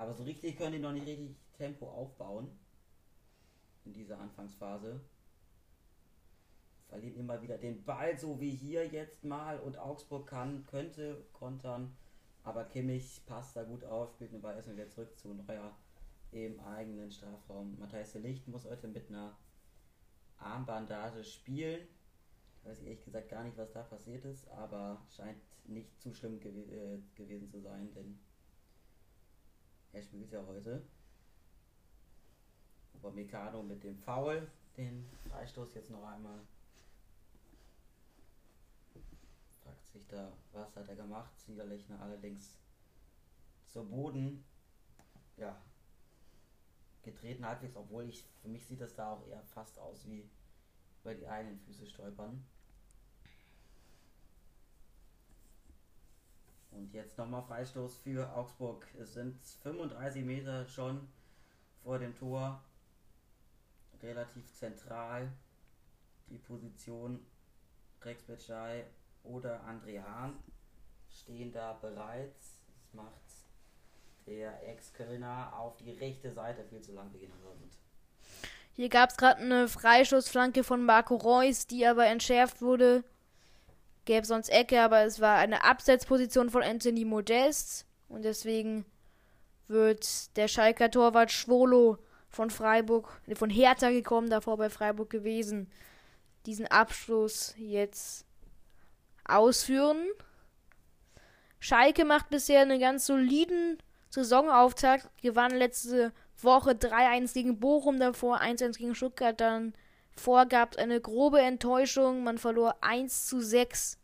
Aber 0.01 0.15
so 0.15 0.23
richtig 0.23 0.57
können 0.57 0.71
die 0.71 0.79
noch 0.79 0.93
nicht 0.93 1.05
richtig 1.05 1.35
Tempo 1.53 1.87
aufbauen 1.87 2.49
in 3.85 3.93
dieser 3.93 4.17
Anfangsphase. 4.19 4.99
Verlieren 6.87 7.17
immer 7.17 7.39
wieder 7.43 7.59
den 7.59 7.85
Ball, 7.85 8.17
so 8.17 8.39
wie 8.39 8.49
hier 8.49 8.87
jetzt 8.87 9.23
mal. 9.23 9.59
Und 9.59 9.77
Augsburg 9.77 10.25
kann, 10.25 10.65
könnte 10.65 11.23
kontern. 11.33 11.95
Aber 12.41 12.63
Kimmich 12.63 13.23
passt 13.27 13.55
da 13.55 13.61
gut 13.61 13.83
auf, 13.83 14.09
spielt 14.13 14.33
den 14.33 14.41
Ball 14.41 14.55
erstmal 14.55 14.77
wieder 14.77 14.89
zurück 14.89 15.15
zu 15.19 15.35
Neuer 15.35 15.77
im 16.31 16.59
eigenen 16.61 17.11
Strafraum. 17.11 17.77
Matthias 17.77 18.13
de 18.13 18.23
Licht 18.23 18.47
muss 18.47 18.65
heute 18.65 18.87
mit 18.87 19.07
einer 19.07 19.37
Armbandage 20.37 21.23
spielen. 21.23 21.87
Ich 22.57 22.65
weiß 22.67 22.81
ehrlich 22.81 23.05
gesagt 23.05 23.29
gar 23.29 23.43
nicht, 23.43 23.55
was 23.55 23.71
da 23.71 23.83
passiert 23.83 24.25
ist, 24.25 24.49
aber 24.49 25.05
scheint 25.15 25.37
nicht 25.65 26.01
zu 26.01 26.11
schlimm 26.11 26.39
gew 26.39 26.49
äh, 26.49 27.03
gewesen 27.13 27.51
zu 27.51 27.61
sein, 27.61 27.93
denn 27.93 28.17
er 29.93 30.01
spielt 30.01 30.31
ja 30.31 30.45
heute. 30.45 30.81
Aber 32.95 33.11
Mikado 33.11 33.63
mit 33.63 33.83
dem 33.83 33.97
Foul, 33.97 34.49
den 34.77 35.05
Freistoß 35.29 35.73
jetzt 35.73 35.89
noch 35.89 36.03
einmal. 36.03 36.39
Fragt 39.63 39.87
sich 39.87 40.07
da, 40.07 40.31
was 40.53 40.75
hat 40.75 40.87
er 40.87 40.95
gemacht? 40.95 41.33
Niederlechner 41.47 41.99
allerdings 42.01 42.57
zu 43.67 43.83
Boden. 43.83 44.43
Ja, 45.37 45.59
getreten 47.01 47.45
halbwegs, 47.45 47.75
obwohl 47.75 48.09
ich, 48.09 48.25
für 48.41 48.47
mich 48.47 48.65
sieht 48.65 48.81
das 48.81 48.93
da 48.93 49.13
auch 49.13 49.25
eher 49.27 49.41
fast 49.43 49.79
aus 49.79 50.07
wie 50.07 50.29
bei 51.03 51.15
die 51.15 51.27
eigenen 51.27 51.59
Füße 51.59 51.87
stolpern. 51.87 52.45
Und 56.71 56.93
jetzt 56.93 57.17
nochmal 57.17 57.43
Freistoß 57.43 57.97
für 57.97 58.33
Augsburg. 58.35 58.87
Es 58.99 59.13
sind 59.13 59.39
35 59.63 60.23
Meter 60.23 60.65
schon 60.65 61.07
vor 61.83 61.99
dem 61.99 62.15
Tor. 62.15 62.63
Relativ 64.01 64.51
zentral 64.53 65.31
die 66.29 66.37
Position 66.37 67.19
Rex 68.01 68.23
Betschei 68.23 68.85
oder 69.23 69.61
André 69.65 70.01
Hahn 70.01 70.39
stehen 71.09 71.51
da 71.51 71.73
bereit. 71.73 72.33
Das 72.35 72.93
macht 72.93 73.11
der 74.25 74.67
Ex-Kölner 74.67 75.53
auf 75.57 75.77
die 75.77 75.91
rechte 75.91 76.31
Seite 76.31 76.63
viel 76.63 76.81
zu 76.81 76.93
lang 76.93 77.11
beginnen. 77.11 77.33
Hier 78.73 78.89
gab 78.89 79.09
es 79.09 79.17
gerade 79.17 79.41
eine 79.41 79.67
Freischussflanke 79.67 80.63
von 80.63 80.85
Marco 80.85 81.15
Reus, 81.15 81.67
die 81.67 81.85
aber 81.85 82.07
entschärft 82.07 82.61
wurde. 82.61 83.03
Gäbe 84.05 84.25
sonst 84.25 84.49
Ecke, 84.49 84.81
aber 84.81 85.03
es 85.03 85.19
war 85.19 85.37
eine 85.37 85.63
Absetzposition 85.63 86.49
von 86.49 86.63
Anthony 86.63 87.05
Modest. 87.05 87.85
Und 88.07 88.23
deswegen 88.23 88.85
wird 89.67 90.35
der 90.37 90.47
Schalker 90.47 90.91
Torwart 90.91 91.31
Schwolo 91.31 91.97
von 92.29 92.49
Freiburg, 92.49 93.21
von 93.35 93.49
Hertha 93.49 93.89
gekommen, 93.89 94.29
davor 94.29 94.57
bei 94.57 94.69
Freiburg 94.69 95.09
gewesen, 95.09 95.69
diesen 96.45 96.67
Abschluss 96.67 97.53
jetzt 97.57 98.25
ausführen. 99.25 100.07
Schalke 101.59 102.05
macht 102.05 102.29
bisher 102.29 102.61
einen 102.61 102.79
ganz 102.79 103.05
soliden 103.05 103.77
Saisonauftakt, 104.09 105.09
gewann 105.21 105.51
letzte 105.51 106.11
Woche 106.41 106.71
3-1 106.71 107.33
gegen 107.33 107.59
Bochum, 107.59 107.99
davor 107.99 108.41
1-1 108.41 108.77
gegen 108.77 108.95
Stuttgart, 108.95 109.39
dann 109.39 109.73
vor 110.15 110.45
gab 110.45 110.71
es 110.71 110.77
eine 110.77 111.01
grobe 111.01 111.41
Enttäuschung, 111.41 112.23
man 112.23 112.37
verlor 112.37 112.75
1 112.81 113.27
zu 113.27 113.41
6 113.41 113.97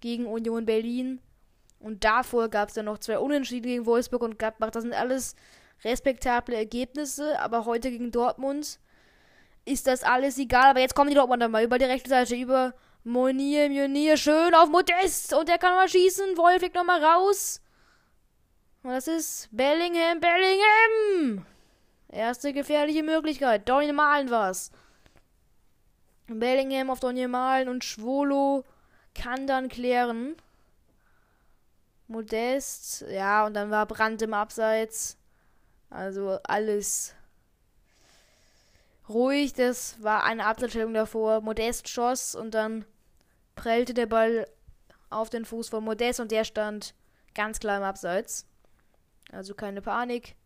gegen 0.00 0.26
Union 0.26 0.64
Berlin. 0.64 1.20
Und 1.80 2.04
davor 2.04 2.48
gab 2.48 2.68
es 2.68 2.74
dann 2.74 2.86
noch 2.86 2.98
zwei 2.98 3.18
Unentschieden 3.18 3.66
gegen 3.66 3.86
Wolfsburg 3.86 4.22
und 4.22 4.38
Gladbach, 4.38 4.70
das 4.70 4.82
sind 4.82 4.94
alles 4.94 5.36
respektable 5.84 6.56
Ergebnisse, 6.56 7.38
aber 7.40 7.64
heute 7.64 7.90
gegen 7.90 8.10
Dortmund 8.10 8.80
ist 9.64 9.86
das 9.86 10.02
alles 10.02 10.38
egal, 10.38 10.70
aber 10.70 10.80
jetzt 10.80 10.94
kommen 10.94 11.10
die 11.10 11.16
Dortmunder 11.16 11.48
mal 11.48 11.62
über 11.62 11.78
die 11.78 11.84
rechte 11.84 12.08
Seite, 12.08 12.34
über 12.34 12.74
Monier, 13.04 13.68
Monier, 13.68 14.16
schön 14.16 14.54
auf 14.54 14.68
Modest. 14.68 15.34
Und 15.34 15.48
der 15.48 15.58
kann 15.58 15.74
mal 15.74 15.88
schießen, 15.88 16.36
Wolf 16.36 16.58
fliegt 16.58 16.74
nochmal 16.74 17.04
raus. 17.04 17.60
Und 18.82 18.90
das 18.90 19.08
ist 19.08 19.48
Bellingham, 19.50 20.20
Bellingham! 20.20 21.46
Erste 22.08 22.52
gefährliche 22.52 23.02
Möglichkeit. 23.02 23.68
Donny 23.68 23.92
Malen 23.92 24.30
war's. 24.30 24.70
Bellingham 26.28 26.90
auf 26.90 27.00
Donny 27.00 27.26
Malen 27.26 27.68
und 27.68 27.84
Schwolo 27.84 28.64
kann 29.14 29.46
dann 29.46 29.68
klären. 29.68 30.36
Modest, 32.06 33.04
ja, 33.10 33.44
und 33.46 33.54
dann 33.54 33.70
war 33.70 33.86
Brand 33.86 34.22
im 34.22 34.32
Abseits. 34.34 35.16
Also 35.90 36.38
alles 36.44 37.14
ruhig. 39.08 39.52
Das 39.54 40.02
war 40.02 40.24
eine 40.24 40.46
Abseitsstellung 40.46 40.94
davor. 40.94 41.40
Modest 41.40 41.88
schoss 41.88 42.34
und 42.34 42.52
dann 42.52 42.84
prellte 43.56 43.94
der 43.94 44.06
Ball 44.06 44.46
auf 45.10 45.30
den 45.30 45.44
Fuß 45.44 45.68
von 45.68 45.84
Modest 45.84 46.20
und 46.20 46.30
der 46.30 46.44
stand 46.44 46.94
ganz 47.34 47.58
klar 47.58 47.78
im 47.78 47.84
Abseits. 47.84 48.46
Also 49.32 49.54
keine 49.54 49.82
Panik. 49.82 50.36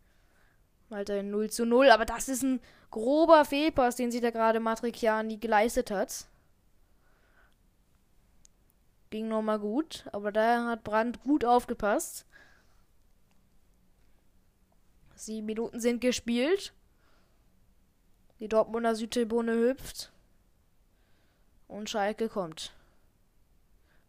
Weiterhin 0.89 1.31
0 1.31 1.49
zu 1.49 1.65
0. 1.65 1.89
Aber 1.89 2.05
das 2.05 2.27
ist 2.27 2.43
ein 2.43 2.59
grober 2.93 3.43
Fehlpass, 3.43 3.95
den 3.95 4.11
sich 4.11 4.21
da 4.21 4.29
gerade 4.29 4.59
Matriciani 4.59 5.37
geleistet 5.37 5.89
hat. 5.89 6.27
Ging 9.09 9.27
nochmal 9.27 9.59
gut. 9.59 10.05
Aber 10.11 10.31
da 10.31 10.65
hat 10.65 10.83
Brandt 10.83 11.21
gut 11.23 11.43
aufgepasst. 11.43 12.25
Sieben 15.15 15.47
Minuten 15.47 15.79
sind 15.79 16.01
gespielt. 16.01 16.71
Die 18.39 18.47
Dortmunder 18.47 18.95
Südtribune 18.95 19.53
hüpft. 19.53 20.11
Und 21.67 21.89
Schalke 21.89 22.29
kommt. 22.29 22.73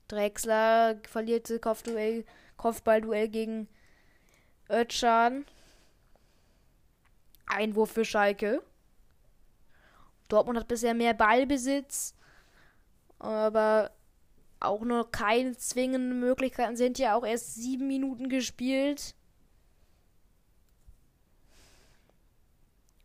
Drexler 0.08 1.00
verlierte 1.08 1.58
Kopfduell, 1.58 2.26
Kopfballduell 2.58 3.28
gegen 3.28 3.66
Özcan. 4.68 5.46
Einwurf 7.46 7.92
für 7.92 8.04
Schalke. 8.04 8.62
Dortmund 10.28 10.58
hat 10.58 10.68
bisher 10.68 10.94
mehr 10.94 11.14
Ballbesitz, 11.14 12.14
aber 13.18 13.90
auch 14.60 14.82
noch 14.82 15.10
keine 15.10 15.56
zwingenden 15.56 16.20
Möglichkeiten. 16.20 16.76
Sind 16.76 16.98
ja 16.98 17.14
auch 17.14 17.24
erst 17.24 17.54
sieben 17.54 17.86
Minuten 17.86 18.28
gespielt. 18.28 19.14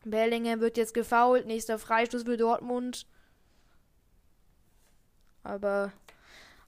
Bellingham 0.06 0.62
wird 0.62 0.78
jetzt 0.78 0.94
gefault. 0.94 1.46
Nächster 1.46 1.78
Freistoß 1.78 2.24
für 2.24 2.38
Dortmund. 2.38 3.06
Aber 5.44 5.92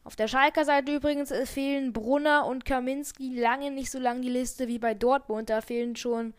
auf 0.04 0.16
der 0.16 0.28
Schalker 0.28 0.66
Seite 0.66 0.96
übrigens 0.96 1.32
fehlen 1.46 1.94
Brunner 1.94 2.46
und 2.46 2.66
Kaminski 2.66 3.40
lange 3.40 3.72
nicht 3.72 3.92
so 3.92 4.00
lang 4.00 4.22
die 4.22 4.30
Liste 4.30 4.68
wie 4.68 4.80
bei 4.80 4.94
Dortmund. 4.94 5.50
Da 5.50 5.62
fehlen 5.62 5.96
schon 5.96 6.34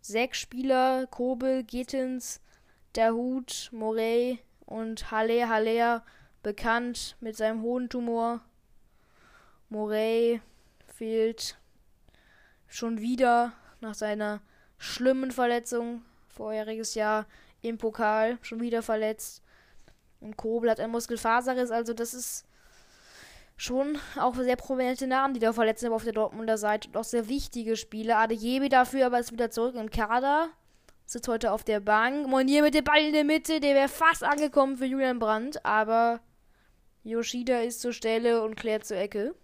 sechs 0.00 0.38
Spieler. 0.38 1.06
Kobel, 1.06 1.62
Gittens, 1.64 2.40
der 2.94 3.14
Hut, 3.14 3.70
Morey 3.72 4.38
und 4.66 5.10
Halle 5.10 5.48
Haller 5.48 6.04
bekannt 6.42 7.16
mit 7.20 7.36
seinem 7.36 7.62
hohen 7.62 7.88
Tumor. 7.88 8.40
Morey 9.68 10.40
fehlt 10.86 11.58
schon 12.68 13.00
wieder 13.00 13.52
nach 13.80 13.94
seiner 13.94 14.40
schlimmen 14.78 15.30
Verletzung 15.30 16.02
vorheriges 16.28 16.94
Jahr 16.94 17.26
im 17.62 17.78
Pokal 17.78 18.38
schon 18.42 18.60
wieder 18.60 18.82
verletzt. 18.82 19.42
Und 20.20 20.36
Kobel 20.36 20.70
hat 20.70 20.80
ein 20.80 20.90
Muskelfaserriss, 20.90 21.70
also 21.70 21.92
das 21.94 22.14
ist 22.14 22.46
schon 23.56 23.98
auch 24.18 24.34
sehr 24.34 24.56
prominente 24.56 25.06
Namen, 25.06 25.34
die 25.34 25.40
da 25.40 25.52
verletzt 25.52 25.80
sind 25.80 25.92
auf 25.92 26.04
der 26.04 26.12
Dortmunder 26.12 26.58
Seite 26.58 26.88
und 26.88 26.96
auch 26.96 27.04
sehr 27.04 27.28
wichtige 27.28 27.76
Spieler. 27.76 28.18
Adejebi 28.18 28.68
dafür 28.68 29.06
aber 29.06 29.18
ist 29.18 29.32
wieder 29.32 29.50
zurück 29.50 29.74
im 29.76 29.90
Kader. 29.90 30.50
Sitzt 31.06 31.28
heute 31.28 31.52
auf 31.52 31.64
der 31.64 31.80
Bank. 31.80 32.26
Monier 32.28 32.62
mit 32.62 32.74
dem 32.74 32.84
Ball 32.84 33.02
in 33.02 33.12
der 33.12 33.24
Mitte, 33.24 33.60
der 33.60 33.74
wäre 33.74 33.88
fast 33.88 34.24
angekommen 34.24 34.76
für 34.76 34.86
Julian 34.86 35.18
Brandt, 35.18 35.64
aber 35.64 36.20
Yoshida 37.02 37.60
ist 37.60 37.80
zur 37.80 37.92
Stelle 37.92 38.42
und 38.42 38.56
klärt 38.56 38.86
zur 38.86 38.96
Ecke. 38.96 39.34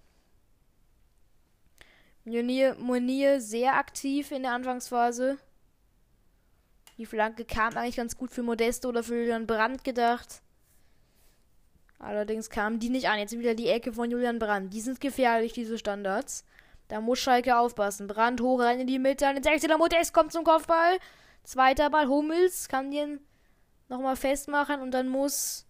Monier, 2.25 2.77
Monier 2.79 3.41
sehr 3.41 3.77
aktiv 3.77 4.31
in 4.31 4.43
der 4.43 4.53
Anfangsphase. 4.53 5.39
Die 6.97 7.07
Flanke 7.07 7.45
kam 7.45 7.77
eigentlich 7.77 7.97
ganz 7.97 8.17
gut 8.17 8.31
für 8.31 8.43
Modesto 8.43 8.89
oder 8.89 9.03
für 9.03 9.17
Julian 9.17 9.47
Brandt 9.47 9.85
gedacht. 9.85 10.43
Allerdings 11.99 12.49
kamen 12.49 12.79
die 12.79 12.89
nicht 12.89 13.09
an. 13.09 13.19
Jetzt 13.19 13.39
wieder 13.39 13.55
die 13.55 13.69
Ecke 13.69 13.93
von 13.93 14.11
Julian 14.11 14.39
Brandt. 14.39 14.73
Die 14.73 14.81
sind 14.81 15.01
gefährlich, 15.01 15.53
diese 15.53 15.79
Standards. 15.79 16.45
Da 16.89 17.01
muss 17.01 17.19
Schalke 17.19 17.57
aufpassen. 17.57 18.07
Brandt 18.07 18.41
hoch 18.41 18.61
rein 18.61 18.81
in 18.81 18.87
die 18.87 18.99
Mitte. 18.99 19.27
An 19.27 19.35
den 19.35 19.45
16er 19.45 19.77
Modest 19.77 20.15
kommt 20.15 20.33
zum 20.33 20.45
Kopfball. 20.45 20.99
Zweiter 21.43 21.91
Ball. 21.91 22.09
Hummels 22.09 22.69
kann 22.69 22.91
den 22.91 23.21
nochmal 23.89 24.17
festmachen. 24.17 24.81
Und 24.81 24.93
dann 24.93 25.09
muss 25.09 25.67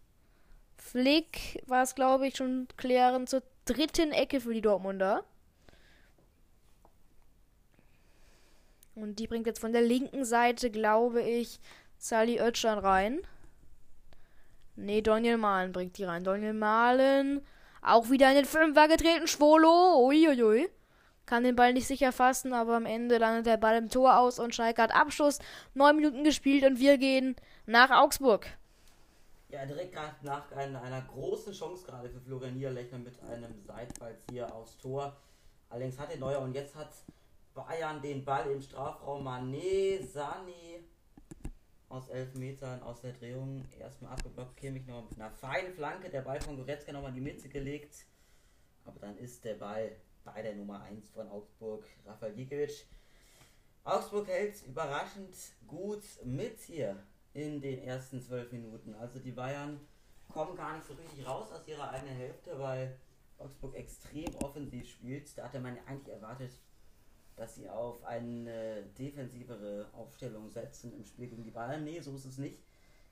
Flick, 0.76 1.62
war 1.66 1.82
es 1.82 1.94
glaube 1.94 2.26
ich, 2.26 2.36
schon 2.36 2.68
klären 2.76 3.26
zur 3.26 3.42
dritten 3.64 4.12
Ecke 4.12 4.40
für 4.40 4.54
die 4.54 4.60
Dortmunder. 4.60 5.24
Und 8.94 9.18
die 9.18 9.26
bringt 9.26 9.46
jetzt 9.46 9.60
von 9.60 9.72
der 9.72 9.82
linken 9.82 10.24
Seite, 10.24 10.70
glaube 10.70 11.22
ich, 11.22 11.60
Sally 11.98 12.40
Oetschan 12.40 12.78
rein. 12.78 13.20
Nee, 14.76 15.02
Daniel 15.02 15.36
Malen 15.36 15.72
bringt 15.72 15.98
die 15.98 16.04
rein. 16.04 16.24
Daniel 16.24 16.54
Malen. 16.54 17.42
Auch 17.82 18.10
wieder 18.10 18.28
in 18.30 18.36
den 18.36 18.44
Fünfer 18.44 18.88
getreten. 18.88 19.26
Schwolo. 19.26 20.06
Uiuiui. 20.06 20.68
Kann 21.30 21.44
den 21.44 21.54
Ball 21.54 21.72
nicht 21.72 21.86
sicher 21.86 22.10
fassen, 22.10 22.52
aber 22.52 22.74
am 22.74 22.86
Ende 22.86 23.18
landet 23.18 23.46
der 23.46 23.56
Ball 23.56 23.76
im 23.76 23.88
Tor 23.88 24.18
aus 24.18 24.40
und 24.40 24.52
Schalke 24.52 24.82
hat 24.82 24.92
Abschluss. 24.92 25.38
Neun 25.74 25.94
Minuten 25.94 26.24
gespielt 26.24 26.64
und 26.64 26.80
wir 26.80 26.98
gehen 26.98 27.36
nach 27.66 27.92
Augsburg. 27.92 28.48
Ja, 29.48 29.64
direkt 29.64 29.94
nach 30.22 30.50
einer, 30.50 31.02
großen 31.02 31.52
Chance 31.52 31.86
gerade 31.86 32.10
für 32.10 32.20
Florian 32.20 32.54
Niederlechner 32.54 32.98
mit 32.98 33.22
einem 33.22 33.62
Seitfallzieher 33.62 34.52
aufs 34.52 34.76
Tor. 34.78 35.16
Allerdings 35.68 36.00
hat 36.00 36.10
er 36.10 36.18
Neuer 36.18 36.40
und 36.40 36.52
jetzt 36.52 36.74
hat 36.74 36.90
Bayern 37.54 38.02
den 38.02 38.24
Ball 38.24 38.50
im 38.50 38.60
Strafraum. 38.60 39.24
Mané, 39.24 40.04
Sani 40.04 40.80
aus 41.90 42.08
elf 42.08 42.34
Metern 42.34 42.82
aus 42.82 43.02
der 43.02 43.12
Drehung 43.12 43.64
erstmal 43.78 44.14
abgeblockt. 44.14 44.56
Kimmich 44.56 44.84
noch 44.88 45.08
mit 45.08 45.20
einer 45.20 45.30
feinen 45.30 45.74
Flanke. 45.74 46.10
Der 46.10 46.22
Ball 46.22 46.40
von 46.40 46.56
Goretzka 46.56 46.90
nochmal 46.90 47.10
in 47.10 47.14
die 47.14 47.20
Mitte 47.20 47.48
gelegt. 47.48 48.04
Aber 48.84 48.98
dann 48.98 49.16
ist 49.16 49.44
der 49.44 49.54
Ball 49.54 49.92
bei 50.24 50.42
der 50.42 50.54
Nummer 50.54 50.82
1 50.82 51.10
von 51.10 51.28
Augsburg, 51.28 51.84
Rafael 52.06 52.34
Gikiewicz. 52.34 52.84
Augsburg 53.84 54.28
hält 54.28 54.62
überraschend 54.66 55.34
gut 55.66 56.02
mit 56.24 56.58
hier 56.60 56.96
in 57.32 57.60
den 57.60 57.82
ersten 57.82 58.20
zwölf 58.20 58.52
Minuten. 58.52 58.94
Also 58.94 59.18
die 59.18 59.32
Bayern 59.32 59.80
kommen 60.28 60.56
gar 60.56 60.76
nicht 60.76 60.86
so 60.86 60.94
richtig 60.94 61.26
raus 61.26 61.50
aus 61.52 61.66
ihrer 61.66 61.90
eigenen 61.90 62.14
Hälfte, 62.14 62.58
weil 62.58 62.96
Augsburg 63.38 63.74
extrem 63.74 64.34
offensiv 64.36 64.88
spielt. 64.88 65.36
Da 65.36 65.44
hatte 65.44 65.60
man 65.60 65.78
eigentlich 65.86 66.14
erwartet, 66.14 66.52
dass 67.36 67.54
sie 67.54 67.68
auf 67.68 68.04
eine 68.04 68.82
defensivere 68.98 69.88
Aufstellung 69.94 70.50
setzen 70.50 70.92
im 70.92 71.04
Spiel 71.04 71.28
gegen 71.28 71.42
die 71.42 71.50
Bayern. 71.50 71.84
Nee, 71.84 72.00
so 72.00 72.14
ist 72.14 72.26
es 72.26 72.38
nicht. 72.38 72.62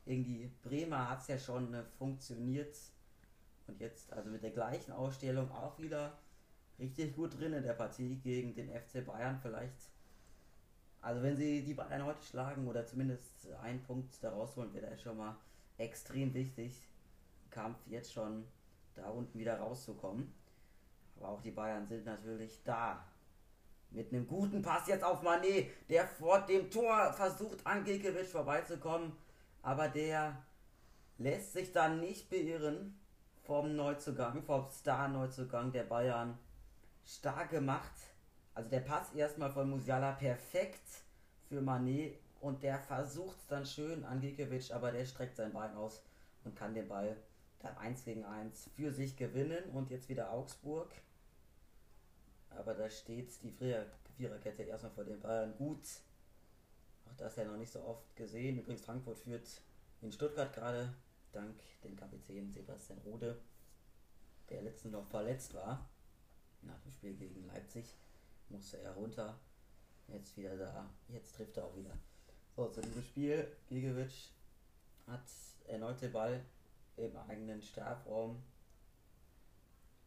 Irgendwie 0.05 0.51
Bremer 0.63 1.09
hat 1.09 1.23
es 1.23 1.29
ja 1.29 1.39
schon 1.39 1.73
äh, 1.75 1.83
funktioniert. 1.99 2.77
Und 3.67 3.81
jetzt 3.81 4.13
also 4.13 4.31
mit 4.31 4.43
der 4.43 4.51
gleichen 4.51 4.93
Ausstellung 4.93 5.51
auch 5.51 5.79
wieder 5.79 6.19
richtig 6.79 7.15
gut 7.15 7.39
drin 7.39 7.53
in 7.53 7.63
der 7.63 7.75
Partie 7.75 8.17
gegen 8.17 8.55
den 8.55 8.69
FC 8.69 9.05
Bayern. 9.05 9.39
Vielleicht, 9.41 9.91
also 11.01 11.23
wenn 11.23 11.37
sie 11.37 11.63
die 11.63 11.75
Bayern 11.75 12.05
heute 12.05 12.23
schlagen 12.23 12.67
oder 12.69 12.87
zumindest 12.87 13.49
einen 13.63 13.83
Punkt 13.83 14.23
daraus 14.23 14.57
holen, 14.57 14.73
wäre 14.73 14.91
das 14.91 15.03
schon 15.03 15.17
mal 15.17 15.37
extrem 15.77 16.33
wichtig. 16.35 16.89
Kampf 17.51 17.79
jetzt 17.87 18.13
schon 18.13 18.45
da 18.95 19.09
unten 19.09 19.39
wieder 19.39 19.59
rauszukommen. 19.59 20.33
Aber 21.17 21.31
auch 21.31 21.41
die 21.41 21.51
Bayern 21.51 21.87
sind 21.87 22.05
natürlich 22.05 22.63
da 22.65 23.05
mit 23.91 24.13
einem 24.13 24.27
guten 24.27 24.63
Pass 24.63 24.87
jetzt 24.87 25.03
auf 25.03 25.23
Manet, 25.23 25.71
der 25.89 26.07
vor 26.07 26.41
dem 26.41 26.71
Tor 26.71 27.13
versucht 27.13 27.67
an 27.67 27.85
Gikiewicz 27.85 28.31
vorbeizukommen. 28.31 29.13
Aber 29.63 29.89
der 29.89 30.37
lässt 31.17 31.53
sich 31.55 31.73
dann 31.73 32.01
nicht 32.01 32.29
beirren 32.31 32.99
vom 33.43 33.75
Neuzugang, 33.75 34.43
vom 34.43 34.69
Star-Neuzugang 34.69 35.73
der 35.73 35.85
Bayern. 35.85 36.39
Stark 37.09 37.51
gemacht. 37.51 37.93
Also 38.55 38.69
der 38.69 38.81
Pass 38.81 39.15
erstmal 39.15 39.51
von 39.51 39.71
Musiala 39.71 40.13
perfekt 40.13 40.87
für 41.49 41.63
Manet 41.63 42.19
und 42.41 42.63
der 42.63 42.79
versucht 42.79 43.39
dann 43.49 43.65
schön 43.65 44.05
an 44.05 44.21
Gikiewicz, 44.21 44.71
aber 44.71 44.93
der 44.93 45.07
streckt 45.07 45.37
sein 45.37 45.53
Bein 45.53 45.75
aus 45.75 46.03
und 46.45 46.55
kann 46.55 46.75
den 46.75 46.87
Ball 46.87 47.17
dann 47.61 47.77
1 47.79 48.05
gegen 48.05 48.25
1 48.25 48.71
für 48.75 48.93
sich 48.93 49.17
gewinnen. 49.17 49.71
Und 49.71 49.91
jetzt 49.91 50.09
wieder 50.09 50.31
Augsburg. 50.31 50.93
Aber 52.51 52.75
da 52.75 52.91
steht 52.91 53.31
die 53.43 53.53
Viererkette 54.17 54.65
erstmal 54.65 54.93
vor 54.93 55.05
den 55.05 55.21
Bayern 55.21 55.57
gut. 55.57 55.83
Auch 57.07 57.17
das 57.17 57.37
ja 57.37 57.45
noch 57.45 57.57
nicht 57.57 57.73
so 57.73 57.83
oft 57.85 58.15
gesehen. 58.17 58.59
Übrigens, 58.59 58.83
Frankfurt 58.83 59.19
führt 59.19 59.49
in 60.03 60.13
Stuttgart 60.13 60.53
gerade 60.53 60.95
dank 61.33 61.57
dem 61.83 61.97
Kapitän 61.97 62.53
Sebastian 62.53 62.99
Rode, 62.99 63.41
der 64.51 64.63
letztens 64.63 64.93
noch 64.93 65.09
verletzt 65.09 65.55
war. 65.55 65.89
Nach 66.63 66.81
dem 66.81 66.93
Spiel 66.93 67.15
gegen 67.15 67.47
Leipzig 67.47 67.95
musste 68.49 68.79
er 68.79 68.93
runter. 68.93 69.39
Jetzt 70.09 70.37
wieder 70.37 70.57
da. 70.57 70.89
Jetzt 71.09 71.37
trifft 71.37 71.57
er 71.57 71.65
auch 71.65 71.77
wieder. 71.77 71.97
So, 72.57 72.69
zu 72.69 72.81
diesem 72.81 73.03
Spiel. 73.03 73.57
Gigovic 73.69 74.31
hat 75.07 75.25
erneut 75.67 76.01
den 76.01 76.13
Ball 76.13 76.45
im 76.97 77.17
eigenen 77.17 77.63
Strafraum 77.63 78.43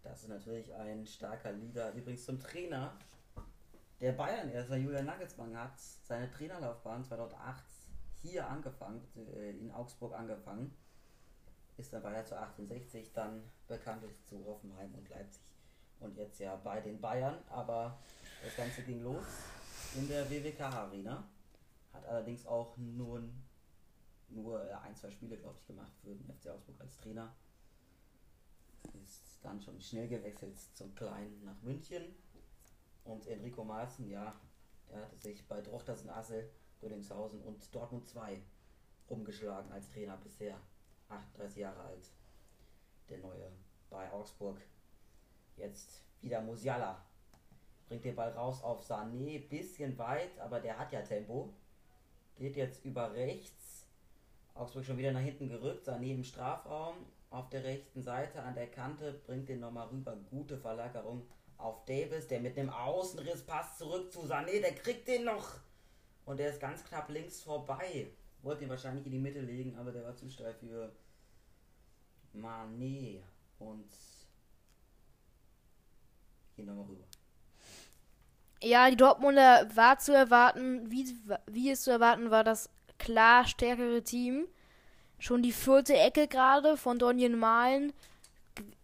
das 0.03 0.23
ist 0.23 0.29
natürlich 0.29 0.73
ein 0.73 1.05
starker 1.05 1.51
Leader. 1.51 1.93
Übrigens 1.93 2.25
zum 2.25 2.39
Trainer 2.39 2.93
der 3.99 4.13
Bayern, 4.13 4.49
er 4.49 4.63
ist 4.63 4.71
Julian 4.71 5.05
Nagelsmann, 5.05 5.55
hat 5.55 5.79
seine 5.79 6.29
Trainerlaufbahn 6.31 7.03
2008 7.03 7.63
hier 8.21 8.47
angefangen, 8.47 9.07
äh, 9.35 9.51
in 9.51 9.71
Augsburg 9.71 10.13
angefangen. 10.13 10.75
Ist 11.77 11.93
dann 11.93 12.03
weiter 12.03 12.25
zu 12.25 12.37
68, 12.37 13.13
dann 13.13 13.43
bekanntlich 13.67 14.13
zu 14.25 14.43
Hoffenheim 14.45 14.93
und 14.95 15.07
Leipzig. 15.09 15.41
Und 16.01 16.17
jetzt 16.17 16.39
ja 16.39 16.55
bei 16.57 16.81
den 16.81 16.99
Bayern, 16.99 17.37
aber 17.49 17.97
das 18.43 18.55
Ganze 18.55 18.81
ging 18.81 19.03
los 19.03 19.25
in 19.95 20.07
der 20.07 20.29
WWK 20.29 20.61
Arena. 20.61 21.23
Hat 21.93 22.05
allerdings 22.07 22.45
auch 22.47 22.75
nur, 22.77 23.21
nur 24.29 24.67
äh, 24.67 24.73
ein, 24.73 24.95
zwei 24.95 25.11
Spiele, 25.11 25.37
glaube 25.37 25.57
ich, 25.59 25.67
gemacht 25.67 25.91
für 26.03 26.15
den 26.15 26.33
FC 26.33 26.49
Augsburg 26.49 26.81
als 26.81 26.97
Trainer. 26.97 27.33
Ist 29.03 29.37
dann 29.43 29.61
schon 29.61 29.79
schnell 29.79 30.07
gewechselt 30.07 30.57
zum 30.73 30.93
Kleinen 30.95 31.43
nach 31.45 31.61
München. 31.61 32.15
Und 33.03 33.27
Enrico 33.27 33.63
Maaßen, 33.63 34.09
ja, 34.09 34.35
Er 34.89 35.01
hatte 35.03 35.17
sich 35.17 35.47
bei 35.47 35.61
Drochtersen 35.61 36.09
Assel, 36.09 36.49
Döllingshausen 36.81 37.41
und 37.43 37.73
Dortmund 37.73 38.07
2 38.09 38.41
rumgeschlagen 39.09 39.71
als 39.71 39.89
Trainer 39.89 40.17
bisher. 40.17 40.57
38 41.09 41.57
Jahre 41.57 41.81
alt. 41.81 42.09
Der 43.09 43.19
neue 43.19 43.51
bei 43.89 44.11
Augsburg. 44.11 44.57
Jetzt 45.57 46.01
wieder 46.21 46.41
Musiala. 46.41 47.03
Bringt 47.87 48.05
den 48.05 48.15
Ball 48.15 48.29
raus 48.29 48.63
auf 48.63 48.87
Sané. 48.87 49.47
Bisschen 49.47 49.97
weit, 49.97 50.39
aber 50.39 50.59
der 50.59 50.77
hat 50.77 50.91
ja 50.91 51.01
Tempo. 51.01 51.53
Geht 52.37 52.55
jetzt 52.55 52.85
über 52.85 53.13
rechts. 53.13 53.85
Augsburg 54.53 54.85
schon 54.85 54.97
wieder 54.97 55.11
nach 55.11 55.21
hinten 55.21 55.49
gerückt. 55.49 55.87
Sané 55.87 56.13
im 56.13 56.23
Strafraum. 56.23 56.95
Auf 57.29 57.49
der 57.49 57.63
rechten 57.63 58.01
Seite 58.01 58.41
an 58.41 58.55
der 58.55 58.67
Kante. 58.67 59.21
Bringt 59.25 59.49
den 59.49 59.59
nochmal 59.59 59.87
rüber. 59.87 60.17
Gute 60.29 60.57
Verlagerung 60.57 61.27
auf 61.57 61.85
Davis. 61.85 62.27
Der 62.27 62.39
mit 62.39 62.57
einem 62.57 62.69
Außenriss 62.69 63.45
passt 63.45 63.77
zurück 63.77 64.11
zu 64.11 64.21
Sané. 64.21 64.61
Der 64.61 64.75
kriegt 64.75 65.07
den 65.07 65.25
noch. 65.25 65.59
Und 66.25 66.39
der 66.39 66.49
ist 66.49 66.59
ganz 66.59 66.83
knapp 66.85 67.09
links 67.09 67.41
vorbei. 67.41 68.07
Wollte 68.41 68.63
ihn 68.63 68.69
wahrscheinlich 68.69 69.05
in 69.05 69.11
die 69.11 69.19
Mitte 69.19 69.41
legen, 69.41 69.75
aber 69.77 69.91
der 69.91 70.03
war 70.03 70.15
zu 70.15 70.29
steil 70.29 70.53
für 70.53 70.91
Mané. 72.33 73.19
Und 73.59 73.89
hier 76.61 76.71
nochmal 76.71 76.89
rüber. 76.89 77.05
Ja, 78.63 78.89
die 78.89 78.97
Dortmunder 78.97 79.67
war 79.75 79.97
zu 79.97 80.13
erwarten, 80.13 80.89
wie, 80.91 81.17
wie 81.47 81.71
es 81.71 81.81
zu 81.81 81.91
erwarten 81.91 82.29
war, 82.29 82.43
das 82.43 82.69
klar 82.99 83.47
stärkere 83.47 84.03
Team. 84.03 84.47
Schon 85.17 85.41
die 85.41 85.51
vierte 85.51 85.95
Ecke 85.97 86.27
gerade 86.27 86.77
von 86.77 86.99
Donjen 86.99 87.37
Malen. 87.37 87.93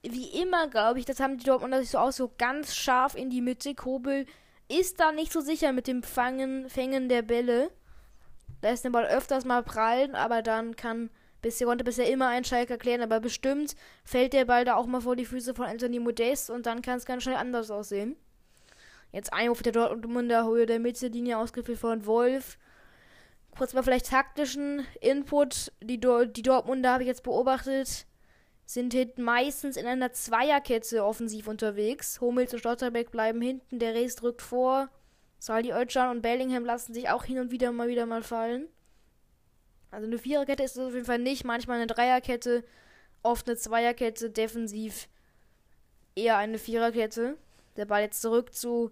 Wie 0.01 0.41
immer, 0.41 0.67
glaube 0.67 0.99
ich, 0.99 1.05
das 1.05 1.19
haben 1.19 1.37
die 1.37 1.45
Dortmunder 1.45 1.79
sich 1.81 1.91
so 1.91 1.97
aus, 1.97 2.15
so 2.15 2.31
ganz 2.37 2.75
scharf 2.75 3.15
in 3.15 3.29
die 3.29 3.41
Mitte. 3.41 3.75
Kobel 3.75 4.25
ist 4.67 4.99
da 4.99 5.11
nicht 5.11 5.31
so 5.31 5.41
sicher 5.41 5.71
mit 5.71 5.87
dem 5.87 6.03
Fangen, 6.03 6.69
Fängen 6.69 7.09
der 7.09 7.21
Bälle. 7.21 7.71
Da 8.61 8.69
ist 8.69 8.83
der 8.83 8.89
Ball 8.89 9.05
öfters 9.05 9.45
mal 9.45 9.63
prallen, 9.63 10.15
aber 10.15 10.41
dann 10.41 10.75
kann 10.75 11.09
bisher 11.41 11.67
konnte 11.67 11.83
bisher 11.83 12.09
immer 12.09 12.27
ein 12.27 12.43
Schalker 12.43 12.77
klären, 12.77 13.01
aber 13.01 13.19
bestimmt 13.19 13.75
fällt 14.03 14.33
der 14.33 14.45
Ball 14.45 14.65
da 14.65 14.75
auch 14.75 14.85
mal 14.85 15.01
vor 15.01 15.15
die 15.15 15.25
Füße 15.25 15.53
von 15.53 15.65
Anthony 15.65 15.99
Modest 15.99 16.49
und 16.49 16.65
dann 16.65 16.81
kann 16.81 16.97
es 16.97 17.05
ganz 17.05 17.23
schnell 17.23 17.35
anders 17.35 17.71
aussehen. 17.71 18.15
Jetzt 19.11 19.33
Einwurf 19.33 19.63
der 19.63 19.71
Dortmunder 19.71 20.45
Höhe 20.45 20.65
der 20.65 20.79
Mittellinie 20.79 21.37
ausgeführt 21.37 21.79
von 21.79 22.05
Wolf. 22.05 22.57
Kurz 23.57 23.73
mal 23.73 23.83
vielleicht 23.83 24.09
taktischen 24.09 24.85
Input. 25.01 25.71
Die, 25.81 25.99
Do 25.99 26.25
die 26.25 26.41
Dortmunder 26.41 26.91
habe 26.93 27.03
ich 27.03 27.07
jetzt 27.07 27.23
beobachtet, 27.23 28.05
sind 28.65 28.93
hinten 28.93 29.23
meistens 29.23 29.77
in 29.77 29.87
einer 29.87 30.11
Zweierkette 30.11 31.03
offensiv 31.03 31.47
unterwegs. 31.47 32.19
Hummels 32.21 32.53
und 32.53 32.59
Stotterbeck 32.59 33.11
bleiben 33.11 33.41
hinten, 33.41 33.79
der 33.79 33.95
Rest 33.95 34.21
drückt 34.21 34.41
vor. 34.41 34.89
Saldi 35.39 35.71
Özcan 35.71 36.09
und 36.09 36.21
Bellingham 36.21 36.65
lassen 36.65 36.93
sich 36.93 37.09
auch 37.09 37.23
hin 37.23 37.39
und 37.39 37.51
wieder 37.51 37.71
mal 37.71 37.87
wieder 37.87 38.05
mal 38.05 38.23
fallen. 38.23 38.67
Also 39.91 40.07
eine 40.07 40.17
Viererkette 40.17 40.63
ist 40.63 40.77
es 40.77 40.85
auf 40.85 40.93
jeden 40.93 41.05
Fall 41.05 41.19
nicht. 41.19 41.45
Manchmal 41.45 41.77
eine 41.77 41.87
Dreierkette, 41.87 42.63
oft 43.23 43.47
eine 43.47 43.57
Zweierkette, 43.57 44.29
defensiv 44.29 45.07
eher 46.15 46.37
eine 46.37 46.57
Viererkette. 46.57 47.37
Der 47.77 47.85
Ball 47.85 48.01
jetzt 48.01 48.21
zurück 48.21 48.53
zu 48.53 48.91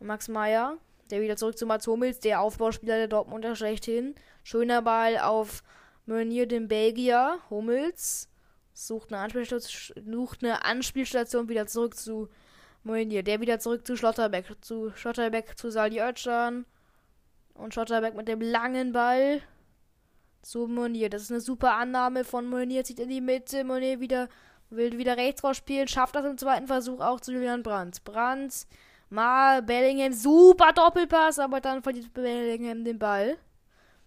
Max 0.00 0.28
Meyer. 0.28 0.78
Der 1.10 1.20
wieder 1.20 1.36
zurück 1.36 1.56
zu 1.56 1.66
Mats 1.66 1.86
Hummels, 1.86 2.18
der 2.18 2.40
Aufbauspieler 2.40 2.96
der 2.96 3.08
Dortmunder 3.08 3.54
schlechthin. 3.54 4.16
Schöner 4.42 4.82
Ball 4.82 5.18
auf 5.18 5.62
Meunier, 6.04 6.46
den 6.46 6.66
Belgier. 6.66 7.38
Hummels 7.48 8.28
sucht 8.74 9.12
eine, 9.12 9.44
sucht 9.46 10.42
eine 10.42 10.64
Anspielstation 10.64 11.48
wieder 11.48 11.68
zurück 11.68 11.96
zu 11.96 12.28
Meunier. 12.82 13.22
Der 13.22 13.40
wieder 13.40 13.60
zurück 13.60 13.86
zu 13.86 13.96
Schlotterbeck. 13.96 14.46
Zu 14.60 14.90
Schlotterbeck 14.96 15.56
zu 15.56 15.70
Saldi 15.70 16.00
Özcan. 16.00 16.66
Und 17.54 17.72
Schlotterbeck 17.72 18.14
mit 18.14 18.26
dem 18.26 18.40
langen 18.40 18.92
Ball 18.92 19.40
zu 20.46 20.66
Meunier. 20.66 21.10
Das 21.10 21.22
ist 21.22 21.30
eine 21.30 21.40
super 21.40 21.74
Annahme 21.74 22.24
von 22.24 22.46
Meunier. 22.46 22.84
Zieht 22.84 23.00
in 23.00 23.08
die 23.08 23.20
Mitte. 23.20 23.64
Meunier 23.64 24.00
wieder, 24.00 24.28
will 24.70 24.96
wieder 24.96 25.16
rechts 25.16 25.42
rausspielen. 25.42 25.88
Schafft 25.88 26.14
das 26.14 26.24
im 26.24 26.38
zweiten 26.38 26.66
Versuch 26.66 27.00
auch 27.00 27.20
zu 27.20 27.32
Julian 27.32 27.62
Brandt. 27.62 28.04
Brandt 28.04 28.66
Mal 29.08 29.62
Bellingham, 29.62 30.12
super 30.12 30.72
Doppelpass, 30.72 31.38
aber 31.38 31.60
dann 31.60 31.82
verliert 31.82 32.12
Bellingham 32.12 32.84
den 32.84 32.98
Ball. 32.98 33.38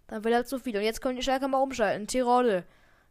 Dann 0.07 0.23
will 0.23 0.33
er 0.33 0.45
zu 0.45 0.59
viel. 0.59 0.75
Und 0.75 0.83
jetzt 0.83 1.01
können 1.01 1.15
die 1.15 1.23
Schalke 1.23 1.47
mal 1.47 1.59
umschalten. 1.59 2.07
Tirode. 2.07 2.65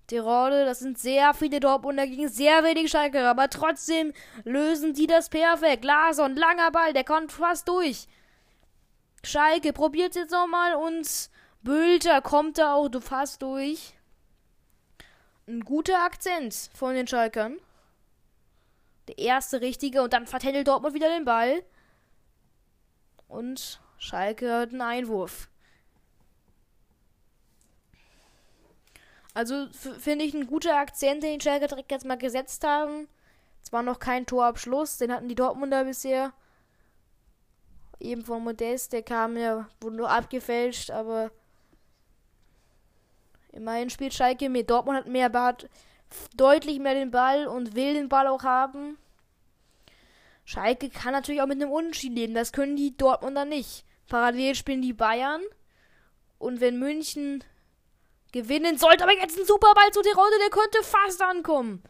Tirode, 0.07 0.65
das 0.65 0.81
sind 0.81 0.99
sehr 0.99 1.33
viele 1.33 1.61
Dortmunder 1.61 2.07
gegen 2.07 2.29
sehr 2.29 2.65
wenig 2.65 2.91
Schalke, 2.91 3.27
aber 3.27 3.49
trotzdem 3.51 4.13
lösen 4.45 4.95
die 4.95 5.07
das 5.07 5.29
perfekt. 5.29 5.85
Larson, 5.85 6.35
langer 6.35 6.71
Ball, 6.71 6.93
der 6.93 7.05
kommt 7.05 7.31
fast 7.31 7.69
durch. 7.69 8.07
Schalke 9.23 9.73
probiert 9.73 10.15
jetzt 10.15 10.33
nochmal 10.33 10.75
und 10.75 11.31
Bülter 11.63 12.23
kommt 12.23 12.59
da 12.59 12.75
auch 12.75 12.89
fast 13.01 13.43
durch. 13.43 13.95
Ein 15.47 15.61
guter 15.65 16.05
Akzent 16.05 16.71
von 16.75 16.95
den 16.95 17.07
Schalkern. 17.07 17.59
Der 19.09 19.19
erste 19.19 19.61
richtige 19.61 20.03
und 20.03 20.13
dann 20.13 20.27
vertändelt 20.27 20.69
Dortmund 20.69 20.95
wieder 20.95 21.09
den 21.09 21.25
Ball. 21.25 21.63
Und 23.29 23.81
Schalke 23.99 24.53
hat 24.53 24.71
einen 24.71 24.83
Einwurf. 24.83 25.49
Also 29.35 29.69
finde 29.73 30.25
ich 30.25 30.35
ein 30.35 30.47
guter 30.47 30.77
Akzent, 30.77 31.23
den 31.23 31.39
die 31.39 31.45
Schalke 31.45 31.69
direkt 31.69 31.91
jetzt 31.93 32.05
mal 32.05 32.19
gesetzt 32.19 32.65
haben. 32.65 33.09
Zwar 33.63 33.83
noch 33.83 33.99
kein 33.99 34.27
Torabschluss, 34.27 34.99
den 34.99 35.13
hatten 35.13 35.29
die 35.29 35.35
Dortmunder 35.35 35.85
bisher. 35.85 36.33
Eben 38.01 38.25
von 38.25 38.45
Modest, 38.45 38.93
der 38.93 39.03
kam 39.03 39.37
ja, 39.37 39.69
wurde 39.81 39.97
nur 39.97 40.11
abgefälscht, 40.11 40.91
aber 40.91 41.31
immerhin 43.53 43.91
spielt 43.91 44.15
Schalke 44.15 44.49
mehr. 44.49 44.63
Dortmund 44.63 44.99
hat 44.99 45.09
mehr, 45.09 45.33
hat 45.33 45.69
deutlich 46.37 46.79
mehr 46.79 46.95
den 46.95 47.11
Ball 47.11 47.47
und 47.47 47.75
will 47.75 47.95
den 47.95 48.09
Ball 48.09 48.27
auch 48.27 48.43
haben. 48.43 48.99
Schalke 50.45 50.89
kann 50.89 51.13
natürlich 51.13 51.43
auch 51.43 51.47
mit 51.47 51.61
einem 51.61 51.71
Unentschieden 51.71 52.17
leben. 52.17 52.35
Das 52.35 52.53
können 52.53 52.77
die 52.77 52.97
Dortmunder 52.97 53.45
nicht. 53.45 53.85
Parallel 54.09 54.55
spielen 54.55 54.81
die 54.81 54.95
Bayern. 54.95 55.43
Und 56.39 56.61
wenn 56.61 56.79
München 56.79 57.45
gewinnen 58.33 58.79
sollte, 58.79 59.05
aber 59.05 59.15
jetzt 59.15 59.39
ein 59.39 59.45
Superball 59.45 59.91
zu 59.93 60.01
Tirode, 60.01 60.39
der 60.41 60.51
könnte 60.51 60.83
fast 60.83 61.21
ankommen. 61.23 61.83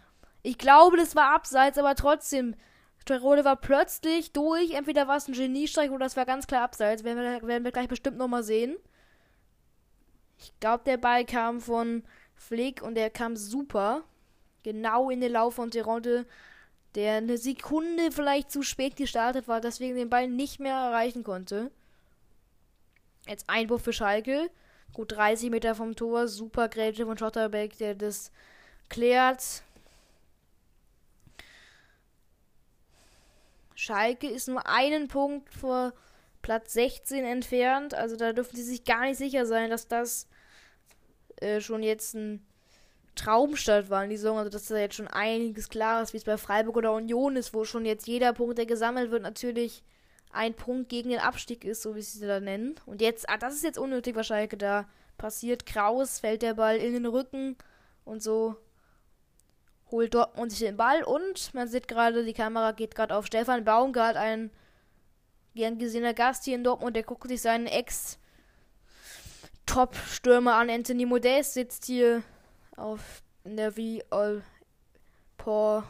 Ich 0.43 0.59
glaube, 0.59 0.97
das 0.97 1.15
war 1.15 1.35
abseits, 1.35 1.79
aber 1.79 1.95
trotzdem. 1.95 2.57
Tirode 3.05 3.45
war 3.45 3.57
plötzlich 3.57 4.33
durch. 4.33 4.73
Entweder 4.73 5.09
war 5.09 5.17
es 5.17 5.29
ein 5.29 5.35
Geniestreich 5.35 5.91
oder 5.91 6.05
das 6.05 6.17
war 6.17 6.27
ganz 6.27 6.47
klar 6.47 6.63
abseits. 6.63 7.05
Werden 7.05 7.23
wir, 7.23 7.47
werden 7.47 7.65
wir 7.65 7.73
gleich 7.73 7.89
bestimmt 7.89 8.19
nochmal 8.19 8.43
sehen. 8.43 8.77
Ich 10.39 10.53
glaube, 10.61 10.85
der 10.85 10.97
Ball 10.97 11.25
kam 11.25 11.61
von 11.61 12.03
Flick 12.35 12.83
und 12.83 12.95
der 12.95 13.11
kam 13.11 13.37
super. 13.37 14.03
Genau 14.63 15.11
in 15.11 15.21
den 15.21 15.33
Lauf 15.33 15.55
von 15.55 15.71
Tirode 15.71 16.27
der 16.95 17.19
eine 17.19 17.39
Sekunde 17.39 18.11
vielleicht 18.11 18.51
zu 18.51 18.63
spät 18.63 18.97
gestartet 18.97 19.47
war, 19.47 19.61
deswegen 19.61 19.97
den 19.97 20.11
Ball 20.11 20.27
nicht 20.29 20.59
mehr 20.59 20.75
erreichen 20.75 21.23
konnte. 21.23 21.71
Jetzt 23.27 23.49
Einwurf 23.49 23.83
für 23.83 23.93
Schalke. 23.93 24.51
Gut 24.95 25.13
30 25.13 25.51
Meter 25.51 25.75
vom 25.75 25.95
Tor. 25.95 26.29
Super 26.29 26.69
Grätsche 26.69 27.05
von 27.05 27.19
Schotterbeck, 27.19 27.77
der 27.77 27.95
das 27.95 28.33
klärt. 28.89 29.63
Schalke 33.75 34.29
ist 34.29 34.49
nur 34.49 34.67
einen 34.67 35.09
Punkt 35.09 35.53
vor 35.55 35.93
Platz 36.43 36.73
16 36.73 37.25
entfernt. 37.25 37.95
Also 37.95 38.17
da 38.17 38.33
dürfen 38.33 38.57
sie 38.57 38.63
sich 38.63 38.85
gar 38.85 39.03
nicht 39.03 39.19
sicher 39.19 39.47
sein, 39.47 39.71
dass 39.71 39.89
das 39.89 40.29
äh, 41.41 41.61
schon 41.61 41.83
jetzt 41.83 42.15
ein 42.15 42.47
Traumstadt 43.15 43.91
war 43.91 44.05
in 44.05 44.11
die 44.11 44.17
Saison. 44.17 44.39
Also, 44.39 44.51
dass 44.51 44.67
da 44.67 44.77
jetzt 44.77 44.95
schon 44.95 45.09
einiges 45.09 45.69
klar 45.69 46.03
ist, 46.03 46.13
wie 46.13 46.19
es 46.19 46.25
bei 46.25 46.39
Freiburg 46.39 46.77
oder 46.77 46.95
Union 46.95 47.37
ist, 47.37 47.53
wo 47.53 47.65
schon 47.65 47.85
jetzt 47.85 48.07
jeder 48.07 48.33
Punkt, 48.33 48.59
der 48.59 48.67
gesammelt 48.67 49.11
wird, 49.11 49.23
natürlich 49.23 49.83
ein 50.31 50.55
Punkt 50.55 50.89
gegen 50.89 51.11
den 51.11 51.21
Abstieg 51.21 51.65
ist, 51.65 51.83
so 51.83 51.97
wie 51.97 52.03
sie 52.03 52.27
da 52.27 52.41
nennen. 52.41 52.77
Und 52.87 53.01
jetzt, 53.01 53.29
ah, 53.29 53.37
das 53.39 53.55
ist 53.55 53.65
jetzt 53.65 53.79
unnötig 53.79 54.15
wahrscheinlich, 54.15 54.59
da 54.59 54.89
passiert 55.17 55.67
Kraus, 55.67 56.21
fällt 56.21 56.43
der 56.43 56.55
Ball 56.55 56.77
in 56.77 56.93
den 56.93 57.07
Rücken 57.07 57.57
und 58.05 58.23
so 58.23 58.57
holt 59.91 60.15
Dortmund 60.15 60.53
sich 60.53 60.61
den 60.61 60.77
Ball 60.77 61.03
und 61.03 61.53
man 61.55 61.67
sieht 61.67 61.89
gerade, 61.89 62.25
die 62.25 62.35
Kamera 62.35 62.73
geht 62.73 62.95
gerade 62.95 63.17
auf 63.17 63.27
Stefan 63.27 63.65
Baumgart, 63.65 64.17
ein 64.17 64.51
gern 65.59 65.79
gesehener 65.79 66.15
Gast 66.15 66.45
hier 66.45 66.55
in 66.55 66.65
Dortmund, 66.65 66.97
der 66.97 67.03
guckt 67.03 67.29
sich 67.29 67.43
seinen 67.43 67.67
Ex 67.67 68.19
Top-Stürmer 69.67 70.55
an. 70.55 70.71
Anthony 70.71 71.05
Modest 71.05 71.55
sitzt 71.55 71.85
hier 71.85 72.23
auf 72.77 73.23
der 73.45 73.77
wie 73.77 74.03
all 74.11 74.43
Paul 75.37 75.83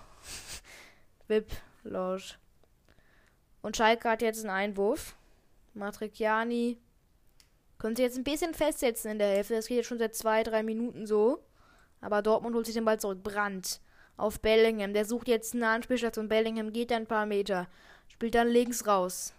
VIP 1.29 1.51
Lounge. 1.85 2.35
Und 3.61 3.77
Schalke 3.77 4.09
hat 4.09 4.23
jetzt 4.23 4.41
einen 4.41 4.51
Einwurf. 4.51 5.15
Matriciani 5.75 6.79
könnte 7.77 8.03
jetzt 8.03 8.17
ein 8.17 8.25
bisschen 8.25 8.55
festsetzen 8.55 9.13
in 9.13 9.19
der 9.19 9.29
Hälfte. 9.29 9.55
Das 9.55 9.67
geht 9.67 9.77
jetzt 9.77 9.87
schon 9.87 9.99
seit 9.99 10.15
zwei, 10.15 10.43
drei 10.43 10.63
Minuten 10.63 11.07
so. 11.07 11.45
Aber 12.01 12.23
Dortmund 12.23 12.57
holt 12.57 12.67
sich 12.67 12.75
den 12.75 12.85
Ball 12.85 12.99
zurück. 12.99 13.23
Brandt 13.23 13.81
auf 14.17 14.41
Bellingham. 14.41 14.95
Der 14.95 15.05
sucht 15.05 15.29
jetzt 15.29 15.55
eine 15.55 15.69
Anspielstation. 15.69 16.29
Bellingham 16.29 16.73
geht 16.73 16.91
ein 16.91 17.07
paar 17.07 17.27
Meter. 17.27 17.69
Spielt 18.09 18.35
dann 18.35 18.49
links 18.49 18.87
raus. 18.87 19.35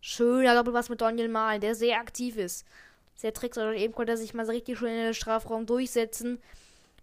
Schöner 0.00 0.54
Doppelpass 0.54 0.88
mit 0.88 1.00
Daniel 1.00 1.28
Mahlen, 1.28 1.60
der 1.60 1.74
sehr 1.74 1.98
aktiv 1.98 2.36
ist. 2.36 2.66
Sehr 3.14 3.32
tricks, 3.32 3.58
oder 3.58 3.74
eben 3.74 3.94
konnte 3.94 4.12
er 4.12 4.16
sich 4.16 4.34
mal 4.34 4.46
so 4.46 4.52
richtig 4.52 4.78
schön 4.78 4.90
in 4.90 5.04
den 5.04 5.14
Strafraum 5.14 5.66
durchsetzen. 5.66 6.40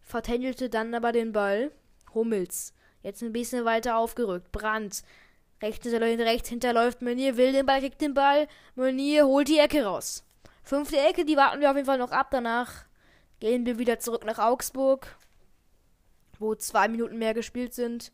Vertändelte 0.01 0.69
dann 0.69 0.93
aber 0.93 1.12
den 1.12 1.34
Ball. 1.34 1.71
Hummels. 2.13 2.73
Jetzt 3.03 3.21
ein 3.21 3.34
bisschen 3.34 3.65
weiter 3.65 3.97
aufgerückt. 3.97 4.51
Brandt. 4.51 5.03
Rechts, 5.62 5.86
rechts 5.86 6.49
hinterläuft 6.49 7.01
Meunier, 7.01 7.38
will 7.38 7.51
den 7.51 7.65
Ball, 7.65 7.79
kriegt 7.79 8.01
den 8.01 8.13
Ball. 8.13 8.47
Meunier 8.75 9.25
holt 9.25 9.47
die 9.47 9.60
Ecke 9.60 9.84
raus. 9.84 10.23
Fünfte 10.63 10.97
Ecke, 10.97 11.25
die 11.25 11.38
warten 11.38 11.62
wir 11.62 11.69
auf 11.69 11.75
jeden 11.75 11.86
Fall 11.86 11.97
noch 11.97 12.12
ab. 12.12 12.27
Danach 12.31 12.86
gehen 13.39 13.65
wir 13.65 13.77
wieder 13.77 13.99
zurück 13.99 14.25
nach 14.25 14.39
Augsburg, 14.39 15.17
wo 16.39 16.55
zwei 16.55 16.88
Minuten 16.88 17.17
mehr 17.17 17.34
gespielt 17.34 17.73
sind. 17.73 18.12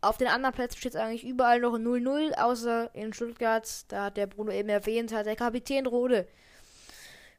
Auf 0.00 0.18
den 0.18 0.28
anderen 0.28 0.54
Plätzen 0.54 0.78
steht 0.78 0.94
es 0.94 1.00
eigentlich 1.00 1.24
überall 1.24 1.60
noch 1.60 1.76
0-0, 1.76 2.34
außer 2.34 2.94
in 2.94 3.12
Stuttgart. 3.12 3.66
Da 3.88 4.04
hat 4.04 4.16
der 4.16 4.26
Bruno 4.26 4.52
eben 4.52 4.68
erwähnt, 4.68 5.12
hat 5.12 5.26
der 5.26 5.36
Kapitän 5.36 5.86
Rode 5.86 6.26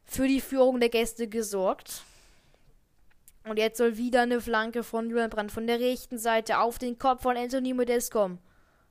für 0.06 0.28
die 0.28 0.42
Führung 0.42 0.80
der 0.80 0.90
Gäste 0.90 1.28
gesorgt. 1.28 2.04
Und 3.44 3.58
jetzt 3.58 3.78
soll 3.78 3.98
wieder 3.98 4.24
eine 4.24 4.42
Flanke 4.42 4.84
von 4.84 5.10
Julian 5.10 5.30
Brandt 5.30 5.52
von 5.52 5.68
der 5.68 5.80
rechten 5.80 6.18
Seite 6.18 6.60
auf 6.60 6.80
den 6.80 6.98
Kopf 6.98 7.22
von 7.22 7.38
Anthony 7.38 7.74
Modest 7.74 8.12
kommen. 8.12 8.40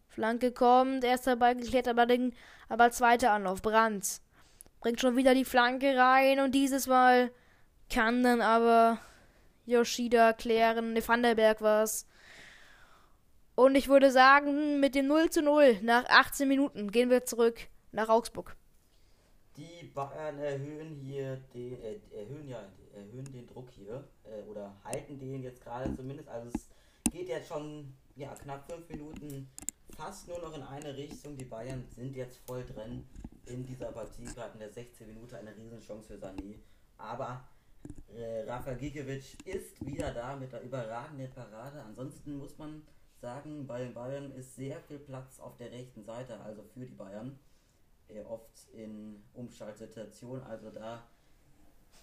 Flanke 0.09 0.53
kommt, 0.53 1.05
erster 1.05 1.37
Ball 1.37 1.57
geklärt, 1.57 1.89
aber, 1.89 2.07
den, 2.07 2.35
aber 2.71 2.91
zweiter 2.91 3.33
Anlauf. 3.33 3.61
Brandt 3.61 4.21
bringt 4.81 5.01
schon 5.01 5.17
wieder 5.17 5.35
die 5.35 5.45
Flanke 5.45 5.97
rein 5.97 6.41
und 6.41 6.55
dieses 6.55 6.87
Mal 6.87 7.31
kann 7.93 8.23
dann 8.23 8.41
aber 8.41 8.99
Yoshida 9.67 10.33
klären. 10.33 10.95
Ne, 10.95 11.07
Vanderberg 11.07 11.61
war's. 11.61 12.07
Und 13.57 13.75
ich 13.75 13.89
würde 13.89 14.13
sagen, 14.13 14.81
mit 14.81 14.95
dem 14.95 15.07
0 15.07 15.31
zu 15.31 15.41
0 15.41 15.79
nach 15.83 16.05
18 16.11 16.47
Minuten 16.47 16.91
gehen 16.93 17.09
wir 17.09 17.25
zurück 17.25 17.59
nach 17.91 18.11
Augsburg. 18.11 18.55
Die 19.57 19.87
Bayern 19.95 20.39
erhöhen 20.39 20.95
hier 20.95 21.39
den, 21.55 21.83
äh, 21.83 21.99
erhöhen 22.15 22.47
ja, 22.47 22.63
erhöhen 22.95 23.33
den 23.33 23.47
Druck 23.47 23.71
hier 23.71 24.05
äh, 24.25 24.43
oder 24.43 24.77
halten 24.85 25.19
den 25.19 25.43
jetzt 25.43 25.63
gerade 25.63 25.97
zumindest. 25.97 26.29
Also 26.29 26.51
es 26.55 26.69
geht 27.11 27.31
jetzt 27.31 27.49
schon 27.49 27.95
ja 28.15 28.35
knapp 28.35 28.71
fünf 28.71 28.87
Minuten 28.91 29.49
fast 29.97 30.29
nur 30.29 30.39
noch 30.41 30.55
in 30.55 30.63
eine 30.63 30.95
Richtung. 30.95 31.35
Die 31.39 31.47
Bayern 31.47 31.83
sind 31.89 32.15
jetzt 32.15 32.37
voll 32.47 32.63
drin 32.63 33.09
in 33.47 33.65
dieser 33.65 33.91
Partie, 33.91 34.25
gerade 34.25 34.53
in 34.53 34.59
der 34.59 34.71
16 34.71 35.07
Minute 35.07 35.39
eine 35.39 35.57
Riesenchance 35.57 36.09
für 36.09 36.19
Sané. 36.19 36.57
Aber 36.99 37.43
äh, 38.15 38.43
Rafa 38.43 38.75
Gikiewicz 38.75 39.35
ist 39.47 39.87
wieder 39.87 40.13
da 40.13 40.37
mit 40.37 40.53
der 40.53 40.61
überragenden 40.61 41.31
Parade. 41.31 41.83
Ansonsten 41.83 42.37
muss 42.37 42.59
man 42.59 42.83
sagen, 43.21 43.67
bei 43.67 43.81
den 43.81 43.95
Bayern 43.95 44.33
ist 44.33 44.57
sehr 44.57 44.81
viel 44.81 44.99
Platz 44.99 45.41
auf 45.41 45.57
der 45.57 45.71
rechten 45.71 46.05
Seite, 46.05 46.41
also 46.41 46.63
für 46.63 46.87
die 46.87 46.95
Bayern. 46.95 47.39
Äh, 48.09 48.23
oft 48.23 48.69
in 48.73 49.23
Umschaltsituationen. 49.35 50.45
Also 50.45 50.71
da 50.71 51.07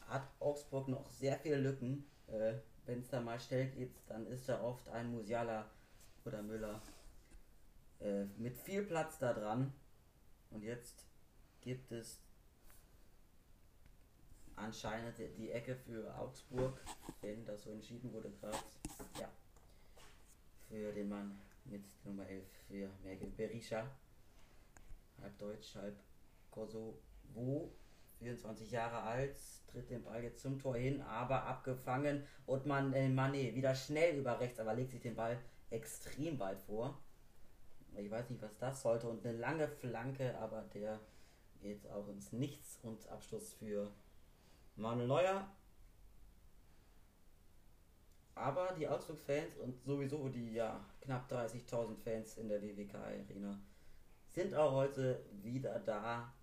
hat 0.07 0.27
Augsburg 0.39 0.87
noch 0.87 1.09
sehr 1.11 1.37
viele 1.37 1.57
Lücken. 1.57 2.05
Äh, 2.27 2.55
Wenn 2.85 2.99
es 2.99 3.09
da 3.09 3.21
mal 3.21 3.39
schnell 3.39 3.67
geht, 3.67 3.95
dann 4.07 4.27
ist 4.27 4.49
da 4.49 4.61
oft 4.61 4.89
ein 4.89 5.11
Musiala 5.11 5.69
oder 6.25 6.41
Müller 6.41 6.81
äh, 8.01 8.25
mit 8.37 8.57
viel 8.57 8.83
Platz 8.83 9.17
da 9.19 9.33
dran. 9.33 9.73
Und 10.51 10.63
jetzt 10.63 11.05
gibt 11.61 11.91
es 11.91 12.19
anscheinend 14.55 15.17
die 15.37 15.51
Ecke 15.51 15.75
für 15.75 16.13
Augsburg, 16.17 16.79
wenn 17.21 17.45
das 17.45 17.63
so 17.63 17.71
entschieden 17.71 18.11
wurde 18.11 18.29
gerade. 18.31 18.57
Ja. 19.19 19.29
Für 20.73 20.91
den 20.91 21.07
Mann 21.07 21.39
mit 21.65 21.83
Nummer 22.03 22.27
11 22.27 22.43
für 22.67 22.89
Merkel 23.03 23.29
Berisha. 23.29 23.85
Halb 25.21 25.37
Deutsch, 25.37 25.75
halb 25.75 25.95
Kosovo. 26.49 27.69
24 28.17 28.71
Jahre 28.71 29.03
alt, 29.03 29.35
tritt 29.67 29.91
den 29.91 30.03
Ball 30.03 30.23
jetzt 30.23 30.41
zum 30.41 30.57
Tor 30.57 30.75
hin, 30.75 30.99
aber 31.01 31.43
abgefangen 31.43 32.23
und 32.47 32.65
man 32.65 32.91
äh, 32.93 33.05
Mané 33.05 33.53
wieder 33.53 33.75
schnell 33.75 34.17
über 34.17 34.39
rechts, 34.39 34.59
aber 34.59 34.73
legt 34.73 34.89
sich 34.89 35.01
den 35.01 35.15
Ball 35.15 35.37
extrem 35.69 36.39
weit 36.39 36.59
vor. 36.61 36.99
Ich 37.95 38.09
weiß 38.09 38.31
nicht, 38.31 38.41
was 38.41 38.57
das 38.57 38.81
sollte 38.81 39.07
und 39.07 39.23
eine 39.23 39.37
lange 39.37 39.67
Flanke, 39.67 40.35
aber 40.39 40.63
der 40.73 40.99
geht 41.61 41.87
auch 41.91 42.07
ins 42.07 42.31
Nichts 42.31 42.79
und 42.81 43.07
Abschluss 43.09 43.53
für 43.53 43.91
Manuel 44.75 45.07
Neuer. 45.07 45.51
Aber 48.35 48.73
die 48.77 48.87
Augsburg-Fans 48.87 49.57
und 49.57 49.83
sowieso 49.83 50.27
die 50.29 50.53
ja 50.53 50.83
knapp 51.01 51.31
30.000 51.31 51.95
Fans 52.03 52.37
in 52.37 52.49
der 52.49 52.61
WWK-Arena 52.61 53.59
sind 54.27 54.55
auch 54.55 54.71
heute 54.73 55.23
wieder 55.43 55.79
da. 55.79 56.33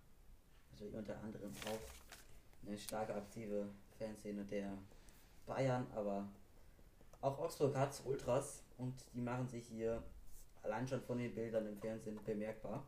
Natürlich 0.71 0.95
unter 0.95 1.19
anderem 1.21 1.51
auch 1.67 2.65
eine 2.65 2.77
starke 2.77 3.13
aktive 3.13 3.67
Fanszene 3.97 4.45
der 4.45 4.77
Bayern, 5.45 5.85
aber 5.93 6.27
auch 7.19 7.37
Augsburg 7.37 7.75
hat 7.75 8.01
Ultras 8.05 8.63
und 8.77 8.95
die 9.13 9.21
machen 9.21 9.47
sich 9.47 9.67
hier 9.67 10.01
allein 10.63 10.87
schon 10.87 11.01
von 11.01 11.17
den 11.17 11.35
Bildern 11.35 11.67
im 11.67 11.77
Fernsehen 11.77 12.19
bemerkbar. 12.23 12.85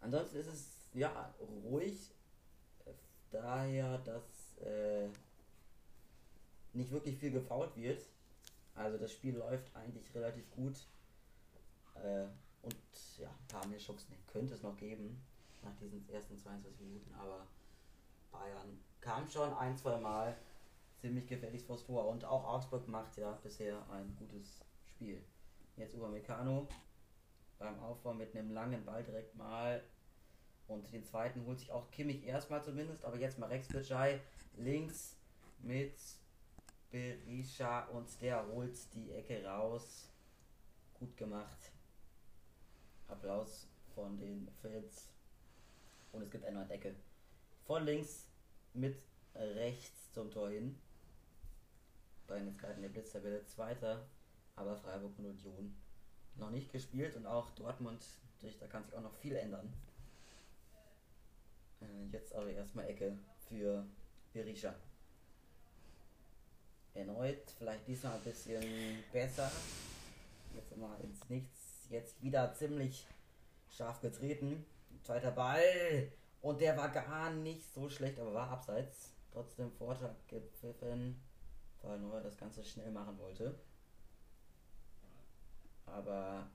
Ansonsten 0.00 0.36
ist 0.36 0.46
es 0.46 0.66
ja 0.94 1.34
ruhig, 1.64 2.12
daher, 3.32 3.98
dass 3.98 4.58
äh, 4.58 5.08
nicht 6.72 6.90
wirklich 6.90 7.18
viel 7.18 7.30
gefault 7.30 7.76
wird. 7.76 8.04
Also 8.74 8.98
das 8.98 9.12
Spiel 9.12 9.36
läuft 9.36 9.74
eigentlich 9.76 10.14
relativ 10.14 10.50
gut. 10.50 10.86
Äh, 11.96 12.26
und 12.62 12.76
ja, 13.18 13.28
ein 13.28 13.48
paar 13.48 13.66
mehr 13.66 13.78
Chancen 13.78 14.14
könnte 14.26 14.54
es 14.54 14.62
noch 14.62 14.76
geben 14.76 15.20
nach 15.62 15.74
diesen 15.76 16.08
ersten 16.08 16.38
22 16.38 16.80
Minuten, 16.80 17.14
aber 17.14 17.46
Bayern 18.30 18.78
kam 19.00 19.28
schon 19.28 19.52
ein, 19.54 19.76
zwei 19.76 19.98
Mal 19.98 20.36
ziemlich 21.00 21.26
gefährlich 21.26 21.64
vors 21.64 21.84
Tor 21.84 22.08
und 22.08 22.24
auch 22.24 22.44
Augsburg 22.44 22.86
macht 22.88 23.16
ja 23.16 23.32
bisher 23.42 23.78
ein 23.90 24.14
gutes 24.16 24.64
Spiel. 24.86 25.22
Jetzt 25.76 25.94
über 25.94 26.08
Meccano 26.08 26.68
beim 27.58 27.78
Aufbau 27.80 28.14
mit 28.14 28.34
einem 28.34 28.52
langen 28.52 28.84
Ball 28.84 29.02
direkt 29.02 29.34
mal 29.36 29.82
und 30.68 30.92
den 30.92 31.04
zweiten 31.04 31.44
holt 31.44 31.58
sich 31.58 31.72
auch 31.72 31.90
Kimmich 31.90 32.24
erstmal 32.24 32.62
zumindest, 32.62 33.04
aber 33.04 33.18
jetzt 33.18 33.38
mal 33.38 33.46
Rex 33.46 33.68
Bajai 33.68 34.20
links 34.56 35.16
mit 35.60 35.94
Berisha 36.92 37.86
und 37.86 38.06
der 38.20 38.46
holt 38.46 38.76
die 38.94 39.10
Ecke 39.12 39.44
raus. 39.44 40.10
Gut 40.94 41.16
gemacht. 41.16 41.72
Applaus 43.08 43.66
von 43.94 44.18
den 44.18 44.48
Fans. 44.60 45.10
Und 46.12 46.22
es 46.22 46.30
gibt 46.30 46.44
eine 46.44 46.68
Ecke. 46.68 46.94
Von 47.64 47.86
links 47.86 48.28
mit 48.74 49.02
rechts 49.34 50.12
zum 50.12 50.30
Tor 50.30 50.50
hin. 50.50 50.78
Jetzt 52.28 52.58
gerade 52.58 52.74
in 52.74 52.82
der 52.82 52.88
Blitztabelle 52.88 53.44
Zweiter, 53.44 54.06
aber 54.56 54.74
Freiburg 54.74 55.18
und 55.18 55.26
Union 55.26 55.74
noch 56.36 56.50
nicht 56.50 56.72
gespielt 56.72 57.14
und 57.16 57.26
auch 57.26 57.50
Dortmund, 57.50 58.02
da 58.58 58.66
kann 58.68 58.84
sich 58.84 58.94
auch 58.94 59.02
noch 59.02 59.14
viel 59.16 59.36
ändern. 59.36 59.70
Äh, 61.82 62.06
jetzt 62.10 62.34
aber 62.34 62.50
erstmal 62.50 62.88
Ecke 62.88 63.18
für 63.48 63.84
Berisha. 64.32 64.74
Erneut, 66.94 67.50
vielleicht 67.58 67.86
diesmal 67.86 68.14
ein 68.14 68.22
bisschen 68.22 69.02
besser. 69.12 69.50
Jetzt 70.54 70.76
mal 70.76 71.00
ins 71.00 71.28
Nichts. 71.28 71.86
Jetzt 71.88 72.22
wieder 72.22 72.52
ziemlich 72.54 73.06
scharf 73.70 74.00
getreten. 74.00 74.64
Zweiter 75.02 75.30
Ball. 75.30 76.12
Und 76.42 76.60
der 76.60 76.76
war 76.76 76.90
gar 76.90 77.30
nicht 77.30 77.72
so 77.72 77.88
schlecht, 77.88 78.18
aber 78.18 78.34
war 78.34 78.50
abseits. 78.50 79.14
Trotzdem 79.32 79.70
Vortrag 79.72 80.14
gepfiffen, 80.28 81.22
weil 81.80 81.98
Neuer 81.98 82.20
das 82.20 82.36
Ganze 82.36 82.62
schnell 82.62 82.90
machen 82.90 83.18
wollte. 83.18 83.54
Aber 85.86 86.46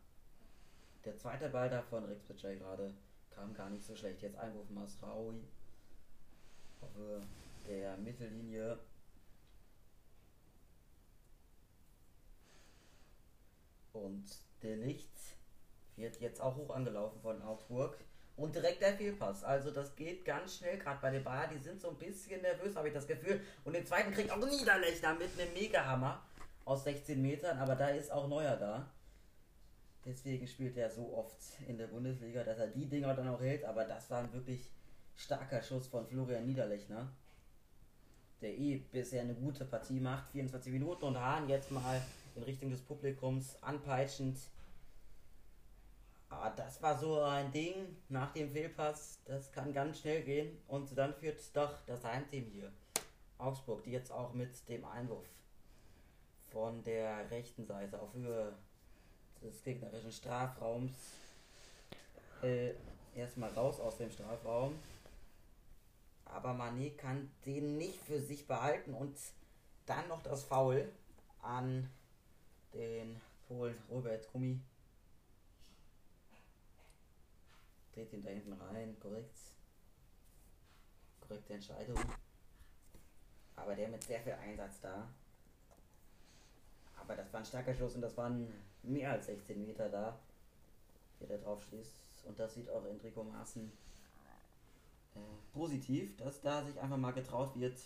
der 1.05 1.17
zweite 1.17 1.49
Ball 1.49 1.69
da 1.69 1.81
von 1.81 2.05
Rex 2.05 2.27
gerade 2.27 2.93
kam 3.31 3.53
gar 3.53 3.69
nicht 3.69 3.85
so 3.85 3.95
schlecht. 3.95 4.21
Jetzt 4.21 4.37
Einwurf 4.37 4.69
Masraui. 4.69 5.41
Auf 6.81 6.91
der 7.67 7.97
Mittellinie. 7.97 8.77
Und 13.97 14.25
der 14.63 14.77
Licht 14.77 15.11
wird 15.95 16.19
jetzt 16.21 16.41
auch 16.41 16.55
hoch 16.55 16.69
angelaufen 16.69 17.19
von 17.21 17.41
Augsburg. 17.41 17.97
Und 18.35 18.53
direkt 18.53 18.81
der 18.81 18.93
Fehlpass. 18.93 19.43
Also 19.43 19.71
das 19.71 19.95
geht 19.95 20.23
ganz 20.23 20.57
schnell, 20.57 20.77
gerade 20.77 20.99
bei 21.01 21.09
den 21.09 21.23
Bayern. 21.23 21.49
Die 21.51 21.59
sind 21.59 21.81
so 21.81 21.89
ein 21.89 21.97
bisschen 21.97 22.41
nervös, 22.41 22.75
habe 22.75 22.87
ich 22.87 22.93
das 22.93 23.07
Gefühl. 23.07 23.41
Und 23.65 23.73
den 23.73 23.85
zweiten 23.85 24.11
kriegt 24.11 24.31
auch 24.31 24.37
Niederlechner 24.37 25.15
mit 25.15 25.29
einem 25.39 25.51
Megahammer 25.53 26.23
aus 26.63 26.83
16 26.83 27.19
Metern. 27.19 27.57
Aber 27.57 27.75
da 27.75 27.87
ist 27.87 28.11
auch 28.11 28.27
Neuer 28.27 28.55
da. 28.55 28.91
Deswegen 30.05 30.47
spielt 30.47 30.77
er 30.77 30.89
so 30.91 31.17
oft 31.17 31.35
in 31.67 31.79
der 31.79 31.87
Bundesliga, 31.87 32.43
dass 32.43 32.59
er 32.59 32.67
die 32.67 32.85
Dinger 32.85 33.15
dann 33.15 33.27
auch 33.27 33.41
hält. 33.41 33.65
Aber 33.65 33.85
das 33.85 34.09
war 34.11 34.19
ein 34.19 34.31
wirklich 34.31 34.71
starker 35.15 35.63
Schuss 35.63 35.87
von 35.87 36.05
Florian 36.05 36.45
Niederlechner. 36.45 37.11
Der 38.41 38.55
eh 38.55 38.77
bisher 38.77 39.21
eine 39.21 39.33
gute 39.33 39.65
Partie 39.65 39.99
macht. 39.99 40.29
24 40.29 40.71
Minuten 40.71 41.05
und 41.05 41.19
Hahn 41.19 41.49
jetzt 41.49 41.71
mal 41.71 41.99
in 42.37 42.43
Richtung 42.43 42.69
des 42.69 42.81
Publikums 42.81 43.61
anpeitschend. 43.61 44.37
Ah, 46.29 46.49
das 46.51 46.81
war 46.81 46.97
so 46.97 47.21
ein 47.21 47.51
Ding 47.51 47.73
nach 48.09 48.31
dem 48.33 48.49
Fehlpass, 48.51 49.19
das 49.25 49.51
kann 49.51 49.73
ganz 49.73 49.99
schnell 49.99 50.23
gehen 50.23 50.57
und 50.67 50.97
dann 50.97 51.13
führt 51.13 51.39
doch 51.55 51.73
das 51.85 52.03
Heimteam 52.03 52.45
hier. 52.51 52.71
Augsburg, 53.37 53.83
die 53.83 53.91
jetzt 53.91 54.11
auch 54.11 54.33
mit 54.33 54.67
dem 54.67 54.83
Einwurf 54.85 55.25
von 56.51 56.83
der 56.83 57.29
rechten 57.29 57.65
Seite 57.65 57.99
auf 57.99 58.13
Höhe 58.13 58.53
des 59.41 59.63
gegnerischen 59.63 60.11
Strafraums 60.11 60.91
äh, 62.41 62.71
erstmal 63.15 63.51
raus 63.51 63.79
aus 63.79 63.97
dem 63.97 64.11
Strafraum. 64.11 64.77
Aber 66.25 66.51
Mané 66.51 66.95
kann 66.95 67.31
den 67.45 67.77
nicht 67.77 67.99
für 68.01 68.19
sich 68.19 68.47
behalten 68.47 68.93
und 68.93 69.15
dann 69.85 70.07
noch 70.09 70.21
das 70.23 70.43
Foul 70.43 70.91
an 71.41 71.89
den 72.73 73.19
Polen 73.47 73.77
Robert 73.89 74.31
Gummi 74.31 74.59
dreht 77.97 78.13
ihn 78.13 78.23
da 78.23 78.29
hinten 78.29 78.53
rein, 78.53 78.95
korrekt. 78.99 79.37
Korrekte 81.21 81.53
Entscheidung. 81.53 81.97
Aber 83.55 83.75
der 83.75 83.89
mit 83.89 84.03
sehr 84.03 84.21
viel 84.21 84.33
Einsatz 84.33 84.79
da. 84.81 85.09
Aber 86.95 87.15
das 87.15 87.31
war 87.33 87.39
ein 87.39 87.45
starker 87.45 87.73
Schuss 87.73 87.95
und 87.95 88.01
das 88.01 88.15
waren 88.17 88.53
mehr 88.83 89.11
als 89.11 89.25
16 89.25 89.65
Meter 89.65 89.89
da, 89.89 90.19
der 91.19 91.27
da 91.27 91.37
drauf 91.37 91.63
schließt. 91.63 92.25
Und 92.25 92.37
das 92.37 92.53
sieht 92.53 92.69
auch 92.69 92.85
Enrico 92.85 93.23
Maaßen 93.23 93.71
äh, 95.15 95.19
positiv, 95.53 96.15
dass 96.17 96.41
da 96.41 96.63
sich 96.63 96.79
einfach 96.79 96.97
mal 96.97 97.13
getraut 97.13 97.57
wird 97.59 97.79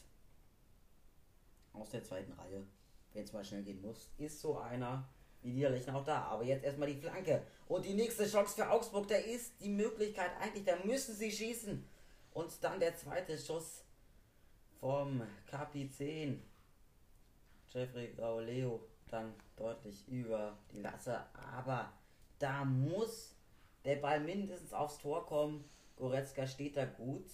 aus 1.73 1.89
der 1.89 2.03
zweiten 2.03 2.33
Reihe, 2.33 2.65
wenn 3.13 3.23
es 3.23 3.33
mal 3.33 3.43
schnell 3.43 3.63
gehen 3.63 3.81
muss. 3.81 4.09
Ist 4.17 4.39
so 4.39 4.57
einer, 4.57 5.07
wie 5.41 5.51
Niederlechner 5.51 5.95
auch 5.95 6.05
da. 6.05 6.23
Aber 6.23 6.43
jetzt 6.43 6.63
erstmal 6.63 6.87
die 6.87 6.99
Flanke. 6.99 7.43
Und 7.67 7.85
die 7.85 7.93
nächste 7.93 8.27
Chance 8.27 8.55
für 8.55 8.69
Augsburg, 8.69 9.07
da 9.07 9.15
ist 9.15 9.53
die 9.61 9.69
Möglichkeit 9.69 10.31
eigentlich, 10.39 10.65
da 10.65 10.75
müssen 10.83 11.15
sie 11.15 11.31
schießen. 11.31 11.87
Und 12.33 12.51
dann 12.63 12.79
der 12.79 12.95
zweite 12.95 13.37
Schuss 13.37 13.83
vom 14.79 15.21
Kapitän 15.45 16.41
Jeffrey 17.69 18.13
Gauleo 18.13 18.87
dann 19.09 19.33
deutlich 19.55 20.07
über 20.07 20.57
die 20.71 20.81
Lasse. 20.81 21.23
Aber 21.53 21.91
da 22.39 22.65
muss 22.65 23.35
der 23.85 23.97
Ball 23.97 24.19
mindestens 24.19 24.73
aufs 24.73 24.97
Tor 24.97 25.25
kommen. 25.25 25.63
Goretzka 25.95 26.47
steht 26.47 26.77
da 26.77 26.85
gut. 26.85 27.29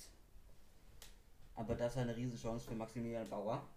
Aber 1.55 1.75
das 1.75 1.93
ist 1.93 1.97
eine 1.97 2.15
Riesenchance 2.15 2.67
für 2.67 2.75
Maximilian 2.75 3.27
Bauer. 3.29 3.67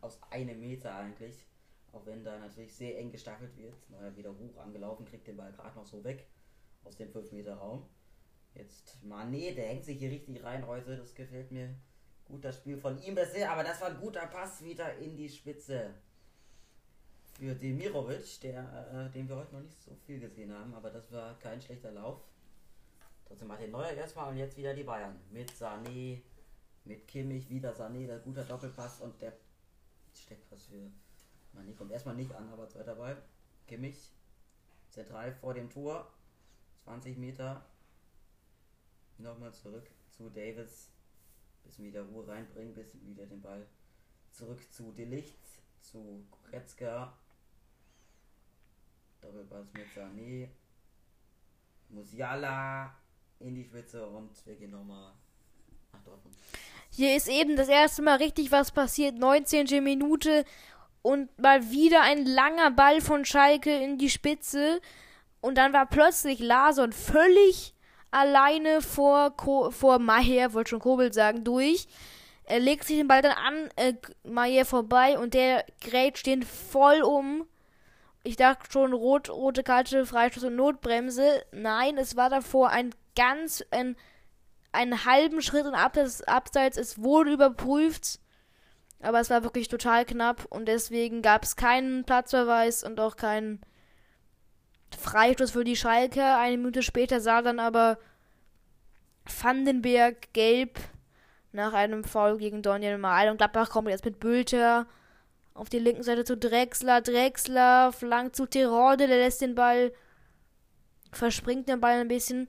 Aus 0.00 0.20
einem 0.30 0.60
Meter 0.60 0.94
eigentlich. 0.94 1.46
Auch 1.92 2.06
wenn 2.06 2.22
da 2.22 2.38
natürlich 2.38 2.74
sehr 2.74 2.98
eng 2.98 3.10
gestaffelt 3.10 3.56
wird. 3.56 3.74
Neuer 3.90 4.16
wieder 4.16 4.30
hoch 4.30 4.58
angelaufen, 4.58 5.04
kriegt 5.04 5.26
den 5.26 5.36
Ball 5.36 5.52
gerade 5.52 5.76
noch 5.76 5.86
so 5.86 6.02
weg 6.04 6.26
aus 6.84 6.96
dem 6.96 7.10
5 7.10 7.32
Meter 7.32 7.54
Raum. 7.54 7.86
Jetzt 8.54 8.98
Mané, 9.04 9.54
der 9.54 9.68
hängt 9.68 9.84
sich 9.84 9.98
hier 9.98 10.10
richtig 10.10 10.42
rein 10.42 10.66
heute. 10.66 10.96
Das 10.96 11.14
gefällt 11.14 11.50
mir 11.50 11.74
gut, 12.24 12.44
das 12.44 12.56
Spiel 12.56 12.78
von 12.78 13.00
ihm 13.02 13.14
bisher. 13.14 13.50
Aber 13.52 13.64
das 13.64 13.80
war 13.80 13.88
ein 13.88 14.00
guter 14.00 14.26
Pass 14.26 14.62
wieder 14.64 14.96
in 14.98 15.16
die 15.16 15.28
Spitze 15.28 15.94
für 17.38 17.54
Demirovic, 17.54 18.40
der, 18.42 19.08
äh, 19.08 19.10
den 19.10 19.28
wir 19.28 19.36
heute 19.36 19.54
noch 19.54 19.62
nicht 19.62 19.80
so 19.80 19.94
viel 20.06 20.20
gesehen 20.20 20.52
haben. 20.52 20.74
Aber 20.74 20.90
das 20.90 21.10
war 21.12 21.38
kein 21.38 21.60
schlechter 21.60 21.92
Lauf. 21.92 22.20
Trotzdem 23.26 23.48
Martin 23.48 23.70
Neuer 23.70 23.92
erstmal 23.92 24.30
und 24.30 24.36
jetzt 24.36 24.56
wieder 24.56 24.74
die 24.74 24.82
Bayern. 24.82 25.18
Mit 25.30 25.50
Sané, 25.52 26.20
mit 26.84 27.06
Kimmich, 27.06 27.48
wieder 27.48 27.72
Sané, 27.72 28.06
der 28.06 28.18
guter 28.18 28.44
Doppelpass 28.44 29.00
und 29.00 29.20
der 29.22 29.32
Steckpass 30.14 30.66
für 30.66 30.90
Mané 31.54 31.74
kommt 31.74 31.92
erstmal 31.92 32.14
nicht 32.14 32.32
an, 32.32 32.48
aber 32.50 32.68
zweiter 32.68 32.94
Ball. 32.94 33.20
Kimmich. 33.66 34.10
Zentral 34.90 35.32
vor 35.32 35.54
dem 35.54 35.70
Tor. 35.70 36.12
20 36.84 37.16
Meter. 37.18 37.64
Nochmal 39.18 39.52
zurück 39.52 39.88
zu 40.10 40.30
Davis. 40.30 40.90
Bisschen 41.64 41.86
wieder 41.86 42.02
Ruhe 42.02 42.26
reinbringen, 42.26 42.74
bisschen 42.74 43.06
wieder 43.06 43.26
den 43.26 43.42
Ball 43.42 43.66
zurück 44.32 44.60
zu 44.72 44.92
Delicht, 44.92 45.38
zu 45.80 46.24
Goretzka. 46.30 47.12
Doppelpass 49.20 49.66
mit 49.74 49.86
Sané. 49.94 50.48
Musiala 51.90 52.94
in 53.40 53.54
die 53.54 53.64
Spitze 53.64 54.06
und 54.06 54.46
wir 54.46 54.54
gehen 54.56 54.70
nochmal 54.70 55.12
nach 55.92 56.02
Dortmund. 56.04 56.36
Hier 57.00 57.16
ist 57.16 57.28
eben 57.28 57.56
das 57.56 57.68
erste 57.68 58.02
Mal 58.02 58.16
richtig 58.16 58.52
was 58.52 58.72
passiert. 58.72 59.16
19. 59.16 59.82
Minute 59.82 60.44
und 61.00 61.30
mal 61.40 61.70
wieder 61.70 62.02
ein 62.02 62.26
langer 62.26 62.70
Ball 62.72 63.00
von 63.00 63.24
Schalke 63.24 63.74
in 63.74 63.96
die 63.96 64.10
Spitze. 64.10 64.82
Und 65.40 65.56
dann 65.56 65.72
war 65.72 65.86
plötzlich 65.86 66.40
Lason 66.40 66.92
völlig 66.92 67.72
alleine 68.10 68.82
vor, 68.82 69.34
Ko 69.34 69.70
vor 69.70 69.98
Maher, 69.98 70.52
wollte 70.52 70.68
schon 70.68 70.80
Kobel 70.80 71.10
sagen, 71.10 71.42
durch. 71.42 71.88
Er 72.44 72.60
legt 72.60 72.84
sich 72.84 72.98
den 72.98 73.08
Ball 73.08 73.22
dann 73.22 73.32
an 73.32 73.70
äh, 73.76 73.94
Maher 74.22 74.66
vorbei 74.66 75.18
und 75.18 75.32
der 75.32 75.64
grätscht 75.80 76.26
den 76.26 76.42
voll 76.42 77.00
um. 77.00 77.46
Ich 78.24 78.36
dachte 78.36 78.70
schon, 78.70 78.92
rot, 78.92 79.30
rote 79.30 79.62
Karte, 79.62 80.04
Freistoß 80.04 80.44
und 80.44 80.56
Notbremse. 80.56 81.46
Nein, 81.50 81.96
es 81.96 82.16
war 82.16 82.28
davor 82.28 82.68
ein 82.68 82.94
ganz, 83.16 83.64
ein, 83.70 83.96
einen 84.72 85.04
halben 85.04 85.42
Schritt 85.42 85.66
in 85.66 85.74
Abseits, 85.74 86.22
Abseits. 86.22 86.76
Es 86.76 87.02
wurde 87.02 87.32
überprüft. 87.32 88.20
Aber 89.02 89.20
es 89.20 89.30
war 89.30 89.42
wirklich 89.42 89.68
total 89.68 90.04
knapp 90.04 90.46
und 90.50 90.66
deswegen 90.66 91.22
gab 91.22 91.44
es 91.44 91.56
keinen 91.56 92.04
Platzverweis 92.04 92.84
und 92.84 93.00
auch 93.00 93.16
keinen 93.16 93.62
Freistoß 94.98 95.52
für 95.52 95.64
die 95.64 95.76
Schalke. 95.76 96.22
Eine 96.22 96.58
Minute 96.58 96.82
später 96.82 97.20
sah 97.20 97.40
dann 97.40 97.60
aber 97.60 97.98
Vandenberg 99.24 100.32
gelb 100.34 100.78
nach 101.52 101.72
einem 101.72 102.04
Foul 102.04 102.36
gegen 102.36 102.62
Daniel 102.62 102.98
Mahl 102.98 103.30
und 103.30 103.38
Gladbach 103.38 103.70
kommt 103.70 103.88
jetzt 103.88 104.04
mit 104.04 104.20
Bülter 104.20 104.86
auf 105.54 105.68
die 105.68 105.78
linken 105.78 106.02
Seite 106.02 106.24
zu 106.24 106.36
Drexler. 106.36 107.00
Drexler 107.00 107.92
flankt 107.92 108.36
zu 108.36 108.46
Terode, 108.46 109.06
der 109.06 109.18
lässt 109.18 109.40
den 109.40 109.54
Ball, 109.54 109.92
verspringt 111.10 111.68
den 111.68 111.80
Ball 111.80 112.00
ein 112.00 112.08
bisschen. 112.08 112.48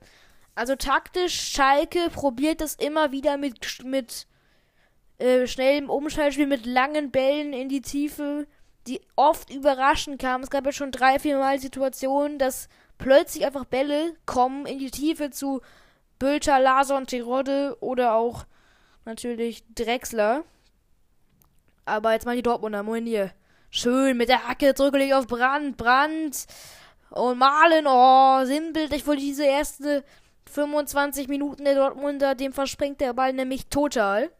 Also 0.54 0.76
taktisch, 0.76 1.52
Schalke 1.52 2.10
probiert 2.10 2.60
das 2.60 2.74
immer 2.74 3.10
wieder 3.10 3.38
mit, 3.38 3.82
mit 3.84 4.26
äh, 5.18 5.46
schnellem 5.46 5.88
Umschaltspiel 5.88 6.46
mit 6.46 6.66
langen 6.66 7.10
Bällen 7.10 7.52
in 7.52 7.68
die 7.68 7.80
Tiefe, 7.80 8.46
die 8.86 9.00
oft 9.16 9.50
überraschend 9.50 10.20
kamen. 10.20 10.44
Es 10.44 10.50
gab 10.50 10.66
ja 10.66 10.72
schon 10.72 10.90
drei, 10.90 11.18
vier 11.18 11.38
Mal 11.38 11.58
Situationen, 11.58 12.38
dass 12.38 12.68
plötzlich 12.98 13.46
einfach 13.46 13.64
Bälle 13.64 14.14
kommen 14.26 14.66
in 14.66 14.78
die 14.78 14.90
Tiefe 14.90 15.30
zu 15.30 15.62
Bülter, 16.18 16.60
Lason, 16.60 17.06
Tirode 17.06 17.76
oder 17.80 18.14
auch 18.14 18.44
natürlich 19.04 19.64
Drexler. 19.74 20.44
Aber 21.84 22.12
jetzt 22.12 22.26
mal 22.26 22.36
die 22.36 22.42
Dortmunder, 22.42 22.82
Moinier. 22.82 23.32
Schön 23.70 24.16
mit 24.18 24.28
der 24.28 24.46
Hacke 24.46 24.74
drückelig 24.74 25.14
auf 25.14 25.26
Brand, 25.26 25.76
Brand 25.76 26.46
und 27.10 27.38
Malen. 27.38 27.86
Oh, 27.86 28.44
sinnbildlich 28.44 29.02
für 29.02 29.16
diese 29.16 29.46
ersten 29.46 30.02
25 30.52 31.28
Minuten 31.28 31.64
der 31.64 31.74
Dortmunder. 31.74 32.34
Dem 32.34 32.52
verspringt 32.52 33.00
der 33.00 33.12
Ball 33.12 33.32
nämlich 33.32 33.66
total. 33.66 34.30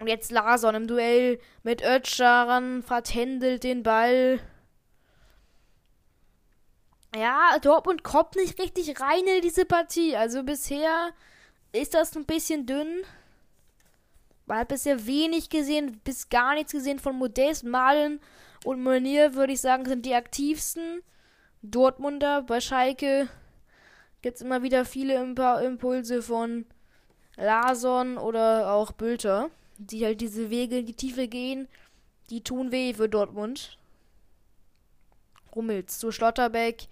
Und 0.00 0.06
jetzt 0.06 0.30
Larson 0.30 0.74
im 0.74 0.86
Duell 0.86 1.40
mit 1.62 1.82
Ötscharen, 1.82 2.82
vertändelt 2.82 3.64
den 3.64 3.82
Ball. 3.82 4.40
Ja, 7.16 7.58
Dortmund 7.60 8.04
kommt 8.04 8.36
nicht 8.36 8.58
richtig 8.60 9.00
rein 9.00 9.26
in 9.26 9.42
diese 9.42 9.64
Partie. 9.64 10.16
Also 10.16 10.42
bisher 10.42 11.10
ist 11.72 11.94
das 11.94 12.16
ein 12.16 12.26
bisschen 12.26 12.66
dünn. 12.66 13.02
Man 14.46 14.58
hat 14.58 14.68
bisher 14.68 15.06
wenig 15.06 15.50
gesehen, 15.50 16.00
bis 16.04 16.28
gar 16.28 16.54
nichts 16.54 16.72
gesehen 16.72 16.98
von 16.98 17.16
Modest, 17.16 17.64
Malen 17.64 18.20
und 18.64 18.82
Monier, 18.82 19.34
würde 19.34 19.52
ich 19.52 19.60
sagen, 19.60 19.84
sind 19.84 20.06
die 20.06 20.14
aktivsten. 20.14 21.02
Dortmunder 21.62 22.42
bei 22.42 22.60
Schalke 22.60 23.28
gibt 24.22 24.36
es 24.36 24.42
immer 24.42 24.62
wieder 24.62 24.84
viele 24.84 25.14
Impulse 25.14 26.22
von 26.22 26.66
Larson 27.36 28.18
oder 28.18 28.72
auch 28.72 28.92
Bülter 28.92 29.50
die 29.78 30.04
halt 30.04 30.20
diese 30.20 30.50
Wege 30.50 30.78
in 30.78 30.86
die 30.86 30.94
Tiefe 30.94 31.28
gehen, 31.28 31.68
die 32.30 32.42
tun 32.42 32.72
weh 32.72 32.92
für 32.92 33.08
Dortmund. 33.08 33.78
Rummels 35.54 35.98
zu 35.98 36.12
Schlotterbeck, 36.12 36.88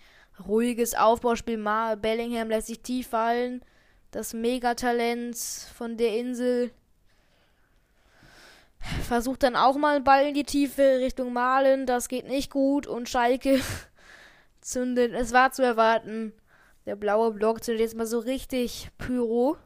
ruhiges 0.46 0.94
Aufbauspiel, 0.94 1.58
Bellingham 2.00 2.48
lässt 2.48 2.68
sich 2.68 2.80
tief 2.80 3.08
fallen, 3.08 3.62
das 4.12 4.32
Megatalent 4.32 5.36
von 5.36 5.96
der 5.96 6.16
Insel 6.16 6.70
versucht 9.02 9.42
dann 9.42 9.56
auch 9.56 9.76
mal 9.76 9.96
einen 9.96 10.04
Ball 10.04 10.26
in 10.26 10.34
die 10.34 10.44
Tiefe 10.44 11.00
Richtung 11.00 11.32
Malen, 11.32 11.86
das 11.86 12.08
geht 12.08 12.26
nicht 12.26 12.50
gut. 12.50 12.86
Und 12.86 13.08
Schalke 13.08 13.60
zündet, 14.60 15.12
es 15.12 15.32
war 15.32 15.50
zu 15.50 15.62
erwarten, 15.62 16.32
der 16.87 16.97
blaue 16.97 17.32
Block 17.32 17.62
zündet 17.62 17.82
jetzt 17.82 17.97
mal 17.97 18.07
so 18.07 18.20
richtig 18.20 18.91
Pyro. 18.97 19.57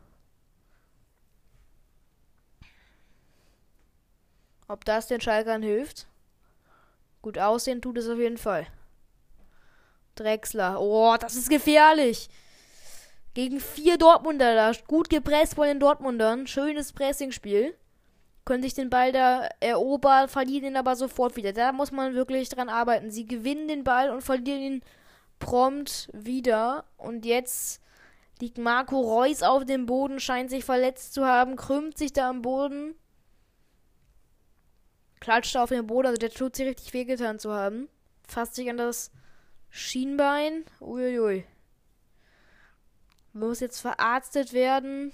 Ob 4.66 4.84
das 4.84 5.06
den 5.08 5.20
Schalkern 5.20 5.62
hilft? 5.62 6.06
Gut 7.22 7.38
aussehen 7.38 7.82
tut 7.82 7.98
es 7.98 8.08
auf 8.08 8.18
jeden 8.18 8.38
Fall. 8.38 8.66
Drexler. 10.14 10.80
Oh, 10.80 11.16
das 11.18 11.34
ist 11.34 11.50
gefährlich. 11.50 12.28
Gegen 13.34 13.60
vier 13.60 13.98
Dortmunder 13.98 14.54
da. 14.54 14.72
Gut 14.86 15.10
gepresst 15.10 15.54
von 15.54 15.66
den 15.66 15.80
Dortmundern. 15.80 16.46
Schönes 16.46 16.92
Pressingspiel. 16.92 17.76
Können 18.44 18.62
sich 18.62 18.74
den 18.74 18.90
Ball 18.90 19.12
da 19.12 19.48
erobern, 19.60 20.28
verlieren 20.28 20.64
ihn 20.64 20.76
aber 20.76 20.96
sofort 20.96 21.36
wieder. 21.36 21.52
Da 21.52 21.72
muss 21.72 21.92
man 21.92 22.14
wirklich 22.14 22.48
dran 22.48 22.68
arbeiten. 22.68 23.10
Sie 23.10 23.26
gewinnen 23.26 23.68
den 23.68 23.84
Ball 23.84 24.10
und 24.10 24.22
verlieren 24.22 24.62
ihn 24.62 24.82
prompt 25.40 26.08
wieder. 26.12 26.84
Und 26.96 27.26
jetzt 27.26 27.82
liegt 28.40 28.58
Marco 28.58 29.00
Reus 29.00 29.42
auf 29.42 29.64
dem 29.64 29.86
Boden, 29.86 30.20
scheint 30.20 30.50
sich 30.50 30.64
verletzt 30.64 31.14
zu 31.14 31.26
haben, 31.26 31.56
krümmt 31.56 31.98
sich 31.98 32.12
da 32.12 32.30
am 32.30 32.42
Boden. 32.42 32.94
Klatscht 35.18 35.56
auf 35.56 35.68
den 35.70 35.86
Boden, 35.86 36.06
also 36.06 36.18
der 36.18 36.30
tut 36.30 36.54
sich 36.54 36.66
richtig 36.66 36.94
wehgetan 36.94 37.38
zu 37.38 37.52
haben. 37.52 37.88
Fasst 38.26 38.54
sich 38.54 38.70
an 38.70 38.76
das 38.76 39.10
Schienbein. 39.68 40.64
Uiuiui. 40.80 41.44
Muss 43.32 43.60
jetzt 43.60 43.80
verarztet 43.80 44.52
werden. 44.52 45.12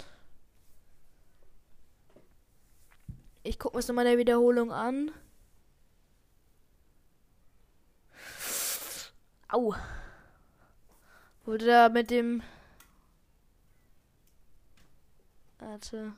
Ich 3.43 3.59
gucke 3.59 3.75
mir 3.75 3.79
es 3.79 3.87
nochmal 3.87 4.05
in 4.05 4.11
der 4.11 4.17
Wiederholung 4.19 4.71
an. 4.71 5.11
Au. 9.49 9.75
Wurde 11.47 11.65
da 11.65 11.87
mit 11.87 12.11
dem. 12.11 12.43
Warte. 15.59 16.11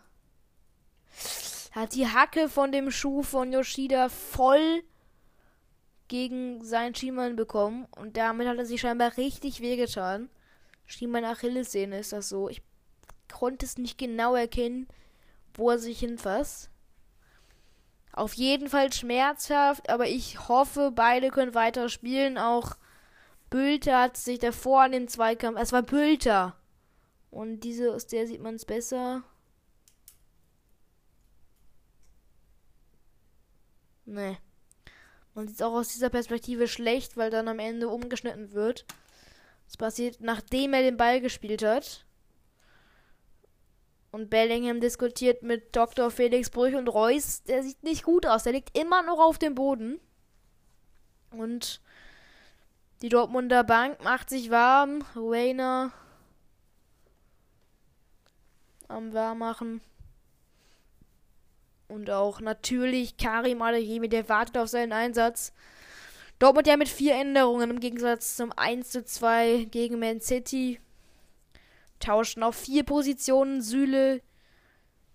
Hat 1.72 1.94
die 1.94 2.08
Hacke 2.08 2.50
von 2.50 2.72
dem 2.72 2.90
Schuh 2.90 3.22
von 3.22 3.54
Yoshida 3.54 4.10
voll 4.10 4.84
gegen 6.08 6.64
seinen 6.64 6.96
Schienbein 6.96 7.36
bekommen. 7.36 7.86
Und 7.96 8.18
damit 8.18 8.48
hat 8.48 8.58
er 8.58 8.66
sich 8.66 8.82
scheinbar 8.82 9.18
richtig 9.18 9.62
wehgetan. 9.62 10.32
Schienbein 10.88 11.26
Achillessehne 11.26 12.00
ist 12.00 12.12
das 12.12 12.28
so. 12.28 12.50
Ich 12.50 12.64
konnte 13.32 13.68
es 13.68 13.78
nicht 13.78 14.00
genau 14.00 14.34
erkennen, 14.34 14.88
wo 15.54 15.70
er 15.70 15.78
sich 15.78 16.00
hinfasst. 16.00 16.72
Auf 18.14 18.34
jeden 18.34 18.68
Fall 18.68 18.92
schmerzhaft, 18.92 19.92
aber 19.92 20.08
ich 20.08 20.50
hoffe, 20.50 20.92
beide 20.92 21.30
können 21.30 21.54
weiter 21.54 21.88
spielen. 21.88 22.40
Auch 22.40 22.78
Bülter 23.50 24.02
hat 24.02 24.18
sich 24.18 24.40
davor 24.40 24.84
an 24.84 24.92
den 24.92 25.08
Zweikampf. 25.08 25.60
Es 25.60 25.72
war 25.72 25.82
Bülter. 25.82 26.56
Und 27.32 27.62
diese, 27.62 27.94
aus 27.94 28.08
der 28.08 28.28
sieht 28.28 28.42
man 28.42 28.56
es 28.56 28.66
besser. 28.66 29.24
Nee. 34.06 34.38
Man 35.36 35.48
sieht 35.48 35.58
es 35.58 35.62
auch 35.62 35.74
aus 35.74 35.90
dieser 35.90 36.10
Perspektive 36.10 36.68
schlecht, 36.68 37.18
weil 37.18 37.30
dann 37.30 37.48
am 37.48 37.60
Ende 37.60 37.90
umgeschnitten 37.90 38.54
wird. 38.54 38.86
Das 39.66 39.78
passiert, 39.78 40.20
nachdem 40.20 40.74
er 40.74 40.82
den 40.82 40.98
Ball 40.98 41.22
gespielt 41.22 41.64
hat. 41.64 42.06
Und 44.12 44.32
Bellingham 44.32 44.80
diskutiert 44.80 45.44
mit 45.44 45.76
Dr. 45.76 46.10
Felix 46.10 46.50
Brüch 46.50 46.76
und 46.76 46.88
Reus. 46.88 47.44
Der 47.44 47.62
sieht 47.62 47.84
nicht 47.84 48.04
gut 48.04 48.26
aus. 48.26 48.44
Der 48.44 48.54
liegt 48.54 48.76
immer 48.76 49.04
noch 49.04 49.20
auf 49.20 49.38
dem 49.38 49.54
Boden. 49.54 50.00
Und 51.30 51.82
die 53.02 53.10
Dortmunder 53.10 53.64
Bank 53.64 54.04
macht 54.04 54.30
sich 54.30 54.50
warm. 54.50 55.04
Rainer 55.16 55.92
am 58.88 59.14
Warmmachen. 59.14 59.82
Und 61.88 62.10
auch 62.10 62.40
natürlich 62.40 63.18
Karim 63.18 63.62
Adeyemi, 63.62 64.10
der 64.10 64.30
wartet 64.30 64.58
auf 64.58 64.70
seinen 64.70 64.92
Einsatz. 64.92 65.54
Dortmund 66.40 66.68
ja 66.68 66.78
mit 66.78 66.88
vier 66.88 67.16
Änderungen 67.16 67.70
im 67.70 67.80
Gegensatz 67.80 68.36
zum 68.36 68.52
1 68.56 68.92
zu 68.92 69.04
2 69.04 69.68
gegen 69.72 70.00
Man 70.00 70.22
City. 70.22 70.80
Tauschen 72.00 72.44
auf 72.44 72.56
vier 72.56 72.84
Positionen. 72.84 73.62
Süle 73.62 74.22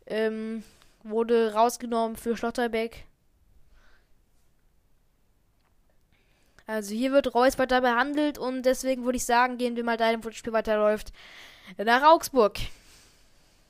ähm, 0.07 0.62
wurde 1.03 1.55
rausgenommen 1.55 2.16
für 2.16 2.37
Schlotterbeck. 2.37 3.07
Also 6.66 6.94
hier 6.94 7.12
wird 7.12 7.34
Reus 7.34 7.58
weiter 7.58 7.82
behandelt 7.82 8.38
und 8.38 8.62
deswegen 8.62 9.04
würde 9.04 9.16
ich 9.16 9.24
sagen, 9.26 9.58
gehen 9.58 9.76
wir 9.76 9.84
mal 9.84 9.98
da, 9.98 10.12
wo 10.24 10.30
Spiel 10.30 10.52
weiterläuft, 10.52 11.12
nach 11.76 12.02
Augsburg. 12.02 12.58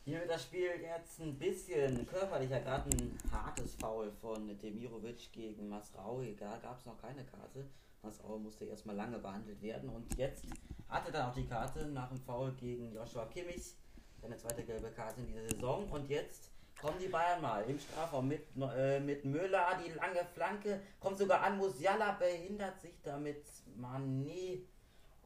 Hier 0.04 0.20
wird 0.20 0.30
das 0.30 0.42
Spiel 0.42 0.68
jetzt 0.80 1.18
ein 1.20 1.34
bisschen 1.34 2.06
körperlicher, 2.06 2.60
gerade 2.60 2.90
ein 2.90 3.18
hartes 3.32 3.74
Foul 3.74 4.12
von 4.20 4.56
Demirovic 4.58 5.32
gegen 5.32 5.68
Masraui. 5.68 6.36
Da 6.38 6.58
gab 6.62 6.78
es 6.78 6.86
noch 6.86 7.00
keine 7.00 7.24
Karte. 7.24 7.64
Masraui 8.02 8.38
musste 8.38 8.66
erstmal 8.66 8.94
lange 8.94 9.18
behandelt 9.18 9.60
werden 9.62 9.88
und 9.88 10.16
jetzt 10.16 10.44
hatte 10.88 11.10
dann 11.10 11.30
auch 11.30 11.34
die 11.34 11.46
Karte 11.46 11.86
nach 11.86 12.10
dem 12.10 12.20
Foul 12.20 12.52
gegen 12.52 12.94
Joshua 12.94 13.24
Kimmich. 13.26 13.74
Seine 14.20 14.36
zweite 14.36 14.62
gelbe 14.62 14.90
Karte 14.90 15.20
in 15.20 15.26
dieser 15.26 15.48
Saison 15.48 15.90
und 15.90 16.08
jetzt 16.08 16.50
kommen 16.80 16.98
die 16.98 17.08
Bayern 17.08 17.40
mal 17.40 17.64
im 17.64 17.78
Strafraum 17.78 18.28
mit, 18.28 18.46
äh, 18.76 19.00
mit 19.00 19.24
Müller, 19.24 19.80
die 19.84 19.90
lange 19.92 20.24
Flanke, 20.34 20.80
kommt 21.00 21.18
sogar 21.18 21.42
an, 21.42 21.56
Musiala 21.56 22.12
behindert 22.12 22.80
sich 22.80 23.00
damit 23.02 23.44
Mané 23.80 24.60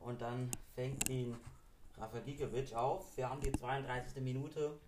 und 0.01 0.21
dann 0.21 0.51
fängt 0.75 1.09
ihn 1.09 1.37
Rafa 1.99 2.21
Gigovic 2.21 2.73
auf. 2.75 3.17
Wir 3.17 3.29
haben 3.29 3.41
die 3.41 3.53
32. 3.53 4.23
Minute. 4.23 4.79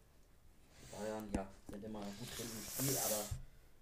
Die 0.80 0.96
Bayern 0.96 1.28
ja, 1.34 1.46
sind 1.68 1.84
immer 1.84 2.00
gut 2.00 2.28
drin 2.36 2.46
im 2.46 2.84
Spiel, 2.84 2.98
aber 2.98 3.24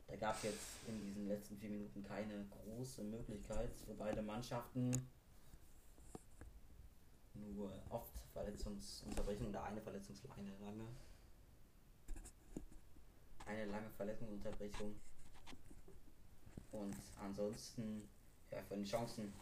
da 0.08 0.16
gab 0.16 0.36
es 0.36 0.44
jetzt 0.44 0.66
in 0.86 1.00
diesen 1.02 1.28
letzten 1.28 1.58
vier 1.58 1.70
Minuten 1.70 2.02
keine 2.02 2.46
große 2.46 3.02
Möglichkeit 3.02 3.70
für 3.86 3.94
beide 3.94 4.22
Mannschaften. 4.22 4.90
Nur 7.34 7.70
oft 7.90 8.18
Verletzungsunterbrechung 8.32 9.48
oder 9.48 9.64
eine 9.64 9.80
Verletzungsleine 9.80 10.52
lange 10.60 10.86
eine 13.48 13.66
lange 13.66 13.90
Verletzungsunterbrechung. 13.90 14.94
Und 16.70 16.96
ansonsten, 17.20 18.08
ja, 18.50 18.62
von 18.62 18.78
den 18.78 18.86
Chancen 18.86 19.32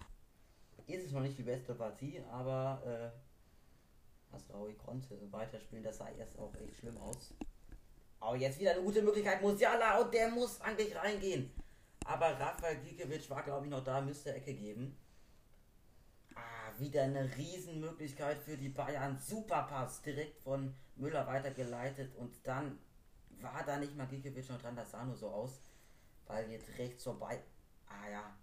ist 0.86 1.06
es 1.06 1.12
noch 1.12 1.22
nicht 1.22 1.36
die 1.36 1.42
beste 1.42 1.74
Partie, 1.74 2.20
aber 2.30 3.12
äh, 4.32 4.34
Asraui 4.34 4.74
konnte 4.74 5.20
weiterspielen. 5.32 5.84
Das 5.84 5.98
sah 5.98 6.08
erst 6.10 6.38
auch 6.38 6.54
echt 6.54 6.76
schlimm 6.76 6.96
aus. 6.98 7.34
Aber 8.20 8.36
jetzt 8.36 8.60
wieder 8.60 8.72
eine 8.72 8.82
gute 8.82 9.02
Möglichkeit. 9.02 9.42
Musiala 9.42 9.98
und 9.98 10.14
der 10.14 10.28
muss 10.28 10.60
eigentlich 10.60 10.94
reingehen. 10.94 11.50
Aber 12.04 12.38
Rafael 12.38 12.76
Gikiewicz 12.78 13.28
war, 13.30 13.42
glaube 13.42 13.66
ich, 13.66 13.70
noch 13.70 13.82
da, 13.82 14.00
müsste 14.00 14.32
Ecke 14.32 14.54
geben. 14.54 14.96
Ah, 16.34 16.78
wieder 16.78 17.02
eine 17.02 17.36
Riesenmöglichkeit 17.36 18.38
für 18.38 18.56
die 18.56 18.68
Bayern. 18.68 19.18
Super 19.18 19.64
Pass, 19.64 20.02
direkt 20.02 20.38
von 20.40 20.74
Müller 20.94 21.26
weitergeleitet 21.26 22.14
und 22.16 22.34
dann 22.46 22.78
war 23.40 23.64
da 23.64 23.78
nicht 23.78 23.96
mal 23.96 24.06
Gikiewicz 24.06 24.48
noch 24.48 24.60
dran, 24.60 24.76
das 24.76 24.90
sah 24.90 25.04
nur 25.04 25.16
so 25.16 25.28
aus. 25.28 25.60
Weil 26.26 26.50
jetzt 26.50 26.76
rechts 26.78 27.04
vorbei. 27.04 27.42
Ah 27.86 28.08
ja. 28.10 28.36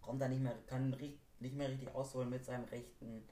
Kommt 0.00 0.20
da 0.20 0.28
nicht 0.28 0.42
mehr, 0.42 0.56
kann 0.66 0.90
nicht 0.90 1.54
mehr 1.54 1.68
richtig 1.68 1.94
ausholen 1.94 2.30
mit 2.30 2.44
seinem 2.44 2.64
rechten 2.64 3.26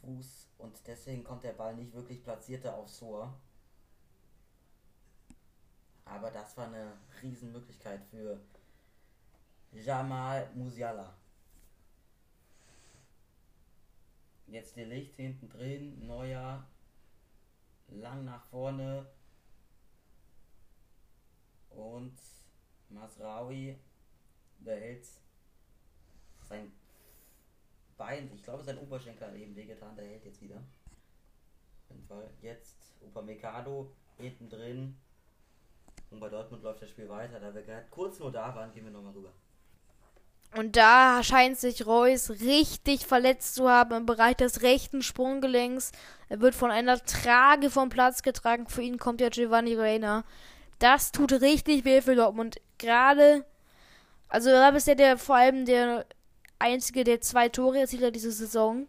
Fuß. 0.00 0.48
Und 0.58 0.86
deswegen 0.86 1.24
kommt 1.24 1.44
der 1.44 1.52
Ball 1.52 1.74
nicht 1.74 1.92
wirklich 1.92 2.22
platzierter 2.22 2.74
aufs 2.76 2.98
Tor. 2.98 3.38
Aber 6.04 6.30
das 6.30 6.56
war 6.56 6.66
eine 6.66 6.98
Riesenmöglichkeit 7.22 8.04
für 8.04 8.38
Jamal 9.72 10.50
Musiala. 10.54 11.14
Jetzt 14.46 14.76
der 14.76 14.86
Licht 14.86 15.16
hinten 15.16 15.48
drin, 15.48 16.06
neuer, 16.06 16.66
lang 17.88 18.24
nach 18.24 18.44
vorne, 18.46 19.06
und 21.76 22.14
Masraui 22.88 23.76
behält 24.60 25.06
sein 26.48 26.72
Bein, 27.96 28.30
ich 28.34 28.42
glaube 28.42 28.64
sein 28.64 28.78
Oberschenkel 28.78 29.28
hat 29.28 29.36
eben 29.36 29.54
wehgetan, 29.54 29.94
der 29.94 30.04
hält 30.04 30.24
jetzt 30.24 30.42
wieder. 30.42 30.56
Auf 30.56 31.90
jeden 31.90 32.04
Fall. 32.04 32.30
Jetzt 32.40 32.76
Upamecano 33.00 33.92
hinten 34.18 34.48
drin. 34.48 34.96
Und 36.10 36.18
bei 36.18 36.28
Dortmund 36.28 36.62
läuft 36.62 36.82
das 36.82 36.90
Spiel 36.90 37.08
weiter. 37.08 37.38
Da 37.38 37.54
wir 37.54 37.62
gerade 37.62 37.86
kurz 37.90 38.18
nur 38.18 38.32
da 38.32 38.54
waren, 38.54 38.72
gehen 38.72 38.84
wir 38.84 38.90
nochmal 38.90 39.12
rüber. 39.12 39.32
Und 40.56 40.76
da 40.76 41.22
scheint 41.22 41.58
sich 41.58 41.86
Reus 41.86 42.28
richtig 42.28 43.06
verletzt 43.06 43.54
zu 43.54 43.70
haben 43.70 43.94
im 43.94 44.06
Bereich 44.06 44.36
des 44.36 44.62
rechten 44.62 45.02
Sprunggelenks. 45.02 45.92
Er 46.28 46.40
wird 46.40 46.54
von 46.54 46.70
einer 46.70 47.02
Trage 47.04 47.70
vom 47.70 47.88
Platz 47.88 48.22
getragen. 48.22 48.66
Für 48.66 48.82
ihn 48.82 48.98
kommt 48.98 49.20
ja 49.20 49.30
Giovanni 49.30 49.74
Reina. 49.74 50.24
Das 50.82 51.12
tut 51.12 51.32
richtig 51.32 51.84
weh 51.84 52.00
für 52.00 52.16
Dortmund. 52.16 52.56
Gerade, 52.78 53.44
also 54.28 54.50
er 54.50 54.60
war 54.60 54.72
bisher 54.72 54.96
der, 54.96 55.16
vor 55.16 55.36
allem 55.36 55.64
der 55.64 56.04
einzige, 56.58 57.04
der 57.04 57.20
zwei 57.20 57.48
Tore 57.48 57.78
erzielt 57.78 58.02
hat 58.02 58.16
diese 58.16 58.32
Saison. 58.32 58.88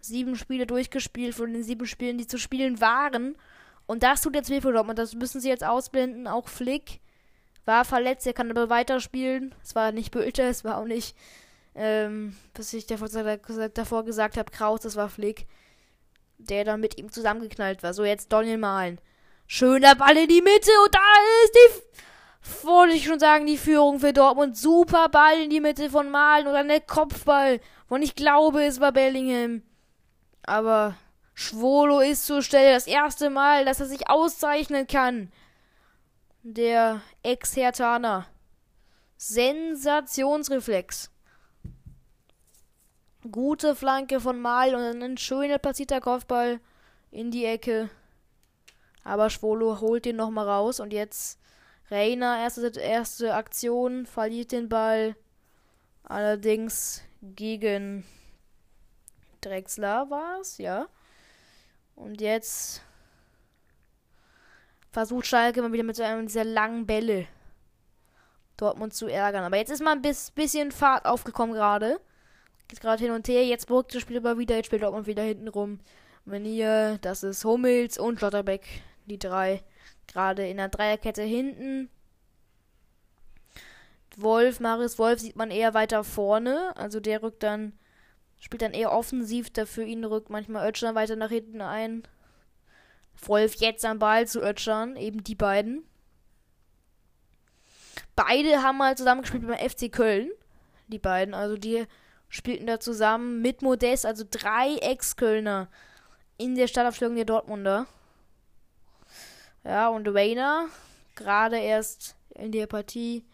Sieben 0.00 0.34
Spiele 0.34 0.66
durchgespielt 0.66 1.34
von 1.36 1.52
den 1.52 1.62
sieben 1.62 1.86
Spielen, 1.86 2.18
die 2.18 2.26
zu 2.26 2.38
spielen 2.38 2.80
waren. 2.80 3.36
Und 3.86 4.02
das 4.02 4.22
tut 4.22 4.34
jetzt 4.34 4.50
weh 4.50 4.60
für 4.60 4.72
Dortmund. 4.72 4.98
Das 4.98 5.14
müssen 5.14 5.40
sie 5.40 5.48
jetzt 5.48 5.62
ausblenden. 5.62 6.26
Auch 6.26 6.48
Flick 6.48 6.98
war 7.66 7.84
verletzt, 7.84 8.26
er 8.26 8.32
kann 8.32 8.50
aber 8.50 8.68
weiterspielen. 8.68 9.54
Es 9.62 9.76
war 9.76 9.92
nicht 9.92 10.10
Bülter, 10.10 10.48
es 10.48 10.64
war 10.64 10.78
auch 10.78 10.86
nicht 10.86 11.14
ähm, 11.74 12.36
was 12.54 12.72
ich 12.72 12.86
davor, 12.86 13.08
davor 13.08 14.04
gesagt 14.04 14.36
habe, 14.36 14.50
Kraus, 14.50 14.80
das 14.80 14.96
war 14.96 15.08
Flick, 15.08 15.46
der 16.38 16.64
dann 16.64 16.80
mit 16.80 16.98
ihm 16.98 17.12
zusammengeknallt 17.12 17.82
war. 17.82 17.94
So, 17.94 18.04
jetzt 18.04 18.32
Daniel 18.32 18.58
Malen. 18.58 19.00
Schöner 19.52 19.96
Ball 19.96 20.16
in 20.16 20.28
die 20.28 20.42
Mitte 20.42 20.70
und 20.84 20.94
da 20.94 21.00
ist 21.44 21.54
die, 21.56 22.64
wollte 22.64 22.94
ich 22.94 23.04
schon 23.04 23.18
sagen, 23.18 23.46
die 23.46 23.58
Führung 23.58 23.98
für 23.98 24.12
Dortmund. 24.12 24.56
Super 24.56 25.08
Ball 25.08 25.40
in 25.42 25.50
die 25.50 25.58
Mitte 25.58 25.90
von 25.90 26.08
Malen 26.08 26.44
dann 26.44 26.68
der 26.68 26.80
Kopfball. 26.80 27.60
Und 27.88 28.02
ich 28.02 28.14
glaube, 28.14 28.62
es 28.62 28.78
war 28.78 28.92
Bellingham. 28.92 29.62
Aber 30.44 30.94
Schwolo 31.34 31.98
ist 31.98 32.26
zur 32.26 32.42
Stelle. 32.42 32.72
Das 32.74 32.86
erste 32.86 33.28
Mal, 33.28 33.64
dass 33.64 33.80
er 33.80 33.86
sich 33.86 34.08
auszeichnen 34.08 34.86
kann. 34.86 35.32
Der 36.44 37.00
Ex-Hertaner. 37.24 38.26
Sensationsreflex. 39.16 41.10
Gute 43.28 43.74
Flanke 43.74 44.20
von 44.20 44.40
Mal 44.40 44.76
und 44.76 45.02
ein 45.02 45.18
schöner 45.18 45.58
platzierter 45.58 46.00
Kopfball 46.00 46.60
in 47.10 47.32
die 47.32 47.46
Ecke. 47.46 47.90
Aber 49.10 49.28
Schwolo 49.28 49.80
holt 49.80 50.04
den 50.04 50.14
nochmal 50.14 50.48
raus 50.48 50.78
und 50.78 50.92
jetzt 50.92 51.40
Reiner, 51.90 52.38
erste, 52.38 52.70
erste 52.78 53.34
Aktion, 53.34 54.06
verliert 54.06 54.52
den 54.52 54.68
Ball. 54.68 55.16
Allerdings 56.04 57.02
gegen 57.20 58.04
Drexler 59.40 60.08
war 60.10 60.38
es, 60.40 60.58
ja. 60.58 60.86
Und 61.96 62.20
jetzt 62.20 62.82
versucht 64.92 65.26
Schalke 65.26 65.60
mal 65.60 65.72
wieder 65.72 65.82
mit 65.82 65.96
so 65.96 66.04
einem 66.04 66.28
dieser 66.28 66.44
langen 66.44 66.86
Bälle 66.86 67.26
Dortmund 68.56 68.94
zu 68.94 69.08
ärgern. 69.08 69.42
Aber 69.42 69.56
jetzt 69.56 69.70
ist 69.70 69.82
mal 69.82 69.96
ein 69.96 70.02
bisschen 70.36 70.70
Fahrt 70.70 71.04
aufgekommen 71.04 71.56
gerade. 71.56 72.00
Geht 72.68 72.80
gerade 72.80 73.02
hin 73.02 73.12
und 73.12 73.26
her. 73.26 73.44
Jetzt 73.44 73.66
beruhigt 73.66 73.92
das 73.92 74.02
Spiel 74.02 74.18
aber 74.18 74.38
wieder. 74.38 74.54
Jetzt 74.54 74.66
spielt 74.66 74.84
Dortmund 74.84 75.08
wieder 75.08 75.24
hinten 75.24 75.48
rum. 75.48 75.80
Menier, 76.24 76.98
das 77.00 77.24
ist 77.24 77.44
Hummels 77.44 77.98
und 77.98 78.20
Lotterbeck. 78.20 78.84
Die 79.10 79.18
drei. 79.18 79.62
Gerade 80.06 80.48
in 80.48 80.56
der 80.56 80.68
Dreierkette 80.68 81.22
hinten. 81.22 81.90
Wolf, 84.16 84.60
Marius 84.60 84.98
Wolf 84.98 85.20
sieht 85.20 85.36
man 85.36 85.50
eher 85.50 85.74
weiter 85.74 86.04
vorne. 86.04 86.72
Also 86.76 87.00
der 87.00 87.22
rückt 87.22 87.42
dann, 87.42 87.72
spielt 88.38 88.62
dann 88.62 88.72
eher 88.72 88.92
offensiv. 88.92 89.50
Dafür 89.50 89.84
ihn 89.84 90.04
rückt 90.04 90.30
manchmal 90.30 90.68
Ötschern 90.68 90.94
weiter 90.94 91.16
nach 91.16 91.30
hinten 91.30 91.60
ein. 91.60 92.04
Wolf 93.22 93.56
jetzt 93.56 93.84
am 93.84 93.98
Ball 93.98 94.26
zu 94.26 94.40
Ötschern. 94.40 94.96
Eben 94.96 95.24
die 95.24 95.34
beiden. 95.34 95.84
Beide 98.14 98.62
haben 98.62 98.78
mal 98.78 98.96
zusammengespielt 98.96 99.46
beim 99.46 99.58
FC 99.58 99.90
Köln. 99.90 100.30
Die 100.86 100.98
beiden. 101.00 101.34
Also 101.34 101.56
die 101.56 101.86
spielten 102.28 102.66
da 102.68 102.78
zusammen 102.78 103.42
mit 103.42 103.60
Modest, 103.60 104.06
also 104.06 104.24
drei 104.30 104.76
Ex-Kölner 104.76 105.68
in 106.38 106.54
der 106.54 106.68
Startaufstellung 106.68 107.16
der 107.16 107.24
Dortmunder. 107.24 107.86
Ja, 109.64 109.88
und 109.88 110.08
Rainer, 110.08 110.68
gerade 111.14 111.58
erst 111.58 112.16
in 112.34 112.52
der 112.52 112.66
Partie, 112.66 113.24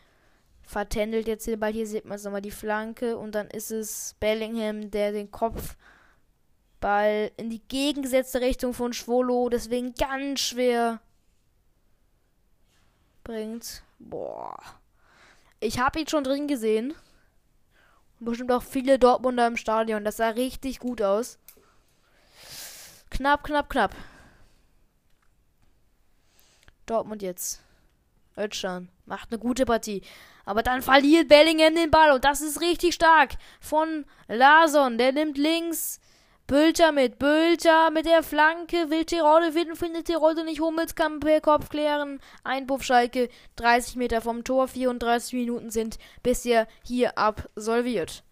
vertändelt 0.63 1.29
jetzt 1.29 1.47
den 1.47 1.61
Ball. 1.61 1.73
Hier 1.73 1.87
sieht 1.87 2.05
man 2.05 2.17
es 2.17 2.25
nochmal 2.25 2.43
die 2.43 2.51
Flanke. 2.51 3.17
Und 3.17 3.35
dann 3.35 3.49
ist 3.49 3.71
es 3.71 4.17
Bellingham, 4.19 4.91
der 4.91 5.13
den 5.13 5.31
Kopfball 5.31 5.77
in 7.37 7.51
die 7.51 7.63
gegengesetzte 7.69 8.41
Richtung 8.41 8.75
von 8.75 8.93
Schwolo, 8.93 9.49
deswegen 9.49 9.95
ganz 9.95 10.41
schwer 10.41 11.01
bringt. 13.23 13.83
Boah. 13.99 14.57
Ich 15.61 15.79
habe 15.79 16.01
ihn 16.01 16.09
schon 16.09 16.25
drin 16.25 16.49
gesehen. 16.49 16.95
Und 18.19 18.27
bestimmt 18.27 18.53
auch 18.53 18.63
viele 18.63 18.99
Dortmunder 18.99 19.47
im 19.47 19.57
Stadion. 19.57 20.05
Das 20.05 20.17
sah 20.17 20.31
richtig 20.31 20.81
gut 20.81 21.03
aus. 21.03 21.39
Knapp, 23.11 23.45
knapp, 23.45 23.71
knapp. 23.71 23.95
Dortmund 26.87 27.23
jetzt. 27.23 27.63
Özcan 28.39 28.89
macht 29.07 29.31
eine 29.31 29.39
gute 29.39 29.65
Partie. 29.65 30.03
Aber 30.45 30.63
dann 30.63 30.83
verliert 30.83 31.29
Bellingham 31.29 31.75
den 31.75 31.91
Ball 31.91 32.13
und 32.13 32.25
das 32.25 32.41
ist 32.41 32.61
richtig 32.61 32.95
stark. 32.95 33.33
Von 33.61 34.05
Larson, 34.29 34.99
der 34.99 35.13
nimmt 35.13 35.39
links 35.39 36.01
Bülter 36.47 36.93
mit. 36.93 37.19
Bülter 37.19 37.91
mit 37.91 38.07
der 38.07 38.23
Flanke. 38.23 38.89
Will 38.89 39.05
Tirode 39.05 39.51
finden, 39.51 39.75
findet 39.75 40.07
Tirode 40.07 40.45
nicht. 40.45 40.61
Hummels 40.61 40.95
kann 40.95 41.19
per 41.19 41.41
Kopf 41.41 41.69
klären. 41.71 42.21
Einpuff 42.45 42.85
Schalke. 42.85 43.29
30 43.57 43.97
Meter 43.97 44.21
vom 44.21 44.45
Tor. 44.45 44.69
34 44.69 45.33
Minuten 45.33 45.71
sind 45.71 45.99
bisher 46.23 46.69
hier 46.85 47.19
absolviert. 47.19 48.23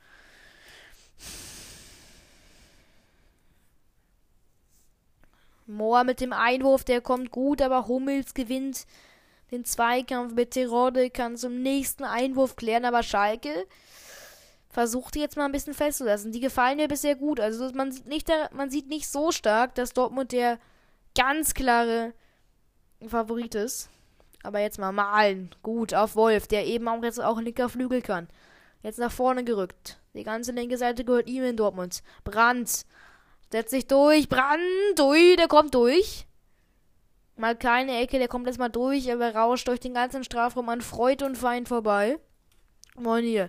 Mohr 5.66 6.04
mit 6.04 6.20
dem 6.20 6.32
Einwurf, 6.32 6.84
der 6.84 7.00
kommt 7.00 7.30
gut, 7.30 7.62
aber 7.62 7.88
Hummels 7.88 8.34
gewinnt 8.34 8.86
den 9.50 9.64
Zweikampf 9.64 10.34
mit 10.34 10.52
Tirode, 10.52 11.10
kann 11.10 11.36
zum 11.36 11.62
nächsten 11.62 12.04
Einwurf 12.04 12.56
klären, 12.56 12.84
aber 12.84 13.02
Schalke 13.02 13.66
versucht 14.74 15.14
jetzt 15.14 15.36
mal 15.36 15.44
ein 15.44 15.52
bisschen 15.52 15.72
festzulassen. 15.72 16.32
Die 16.32 16.40
gefallen 16.40 16.78
mir 16.78 16.88
bisher 16.88 17.14
gut. 17.14 17.38
Also 17.38 17.70
man 17.74 17.92
sieht 17.92 18.06
nicht, 18.06 18.28
man 18.52 18.70
sieht 18.70 18.88
nicht 18.88 19.08
so 19.08 19.30
stark, 19.30 19.74
dass 19.76 19.92
Dortmund 19.92 20.32
der 20.32 20.58
ganz 21.16 21.54
klare 21.54 22.12
Favorit 23.06 23.54
ist. 23.54 23.88
Aber 24.42 24.58
jetzt 24.58 24.78
mal 24.78 24.92
malen. 24.92 25.54
Gut, 25.62 25.94
auf 25.94 26.16
Wolf, 26.16 26.48
der 26.48 26.66
eben 26.66 26.88
auch 26.88 27.02
jetzt 27.02 27.22
auch 27.22 27.40
linker 27.40 27.68
Flügel 27.68 28.02
kann. 28.02 28.28
Jetzt 28.82 28.98
nach 28.98 29.12
vorne 29.12 29.44
gerückt. 29.44 29.98
Die 30.12 30.24
ganze 30.24 30.52
linke 30.52 30.76
Seite 30.76 31.04
gehört 31.04 31.28
ihm 31.28 31.44
in 31.44 31.56
Dortmund. 31.56 32.02
Brandt. 32.24 32.84
Setzt 33.54 33.70
sich 33.70 33.86
durch. 33.86 34.28
Brandt. 34.28 34.98
Ui, 35.00 35.36
der 35.36 35.46
kommt 35.46 35.76
durch. 35.76 36.26
Mal 37.36 37.54
keine 37.54 38.00
Ecke, 38.00 38.18
der 38.18 38.26
kommt 38.26 38.48
erstmal 38.48 38.68
durch, 38.68 39.12
aber 39.12 39.32
rauscht 39.32 39.68
durch 39.68 39.78
den 39.78 39.94
ganzen 39.94 40.24
Strafraum 40.24 40.68
an 40.70 40.80
Freud 40.80 41.24
und 41.24 41.38
Feind 41.38 41.68
vorbei. 41.68 42.18
Moin 42.96 43.22
hier. 43.22 43.48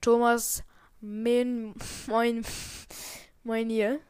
Thomas 0.00 0.64
Min, 1.02 1.74
moin, 2.06 2.46
moin 3.44 3.68
hier. 3.68 4.00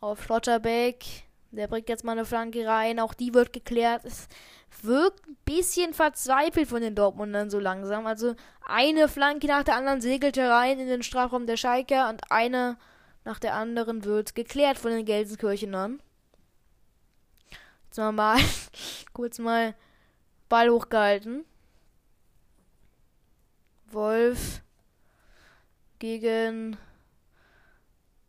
Auf 0.00 0.24
Schlotterbeck. 0.24 1.04
Der 1.52 1.68
bringt 1.68 1.88
jetzt 1.88 2.02
mal 2.02 2.10
eine 2.10 2.24
Flanke 2.24 2.66
rein. 2.66 2.98
Auch 2.98 3.14
die 3.14 3.32
wird 3.34 3.52
geklärt. 3.52 4.04
Es 4.04 4.26
wirkt 4.82 5.28
ein 5.28 5.36
bisschen 5.44 5.94
verzweifelt 5.94 6.66
von 6.66 6.82
den 6.82 6.96
Dortmundern 6.96 7.50
so 7.50 7.60
langsam. 7.60 8.04
Also 8.04 8.34
eine 8.66 9.06
Flanke 9.06 9.46
nach 9.46 9.62
der 9.62 9.76
anderen 9.76 10.00
segelt 10.00 10.36
rein 10.38 10.80
in 10.80 10.88
den 10.88 11.04
Strafraum 11.04 11.46
der 11.46 11.56
Schalker 11.56 12.08
und 12.08 12.32
eine 12.32 12.76
nach 13.26 13.40
der 13.40 13.54
anderen 13.54 14.04
wird 14.04 14.36
geklärt 14.36 14.78
von 14.78 14.92
den 14.92 15.04
Gelsenkirchenern. 15.04 16.00
Jetzt 17.86 17.98
mal, 17.98 18.38
kurz 19.12 19.40
mal 19.40 19.74
Ball 20.48 20.70
hochgehalten. 20.70 21.44
Wolf 23.90 24.62
gegen 25.98 26.76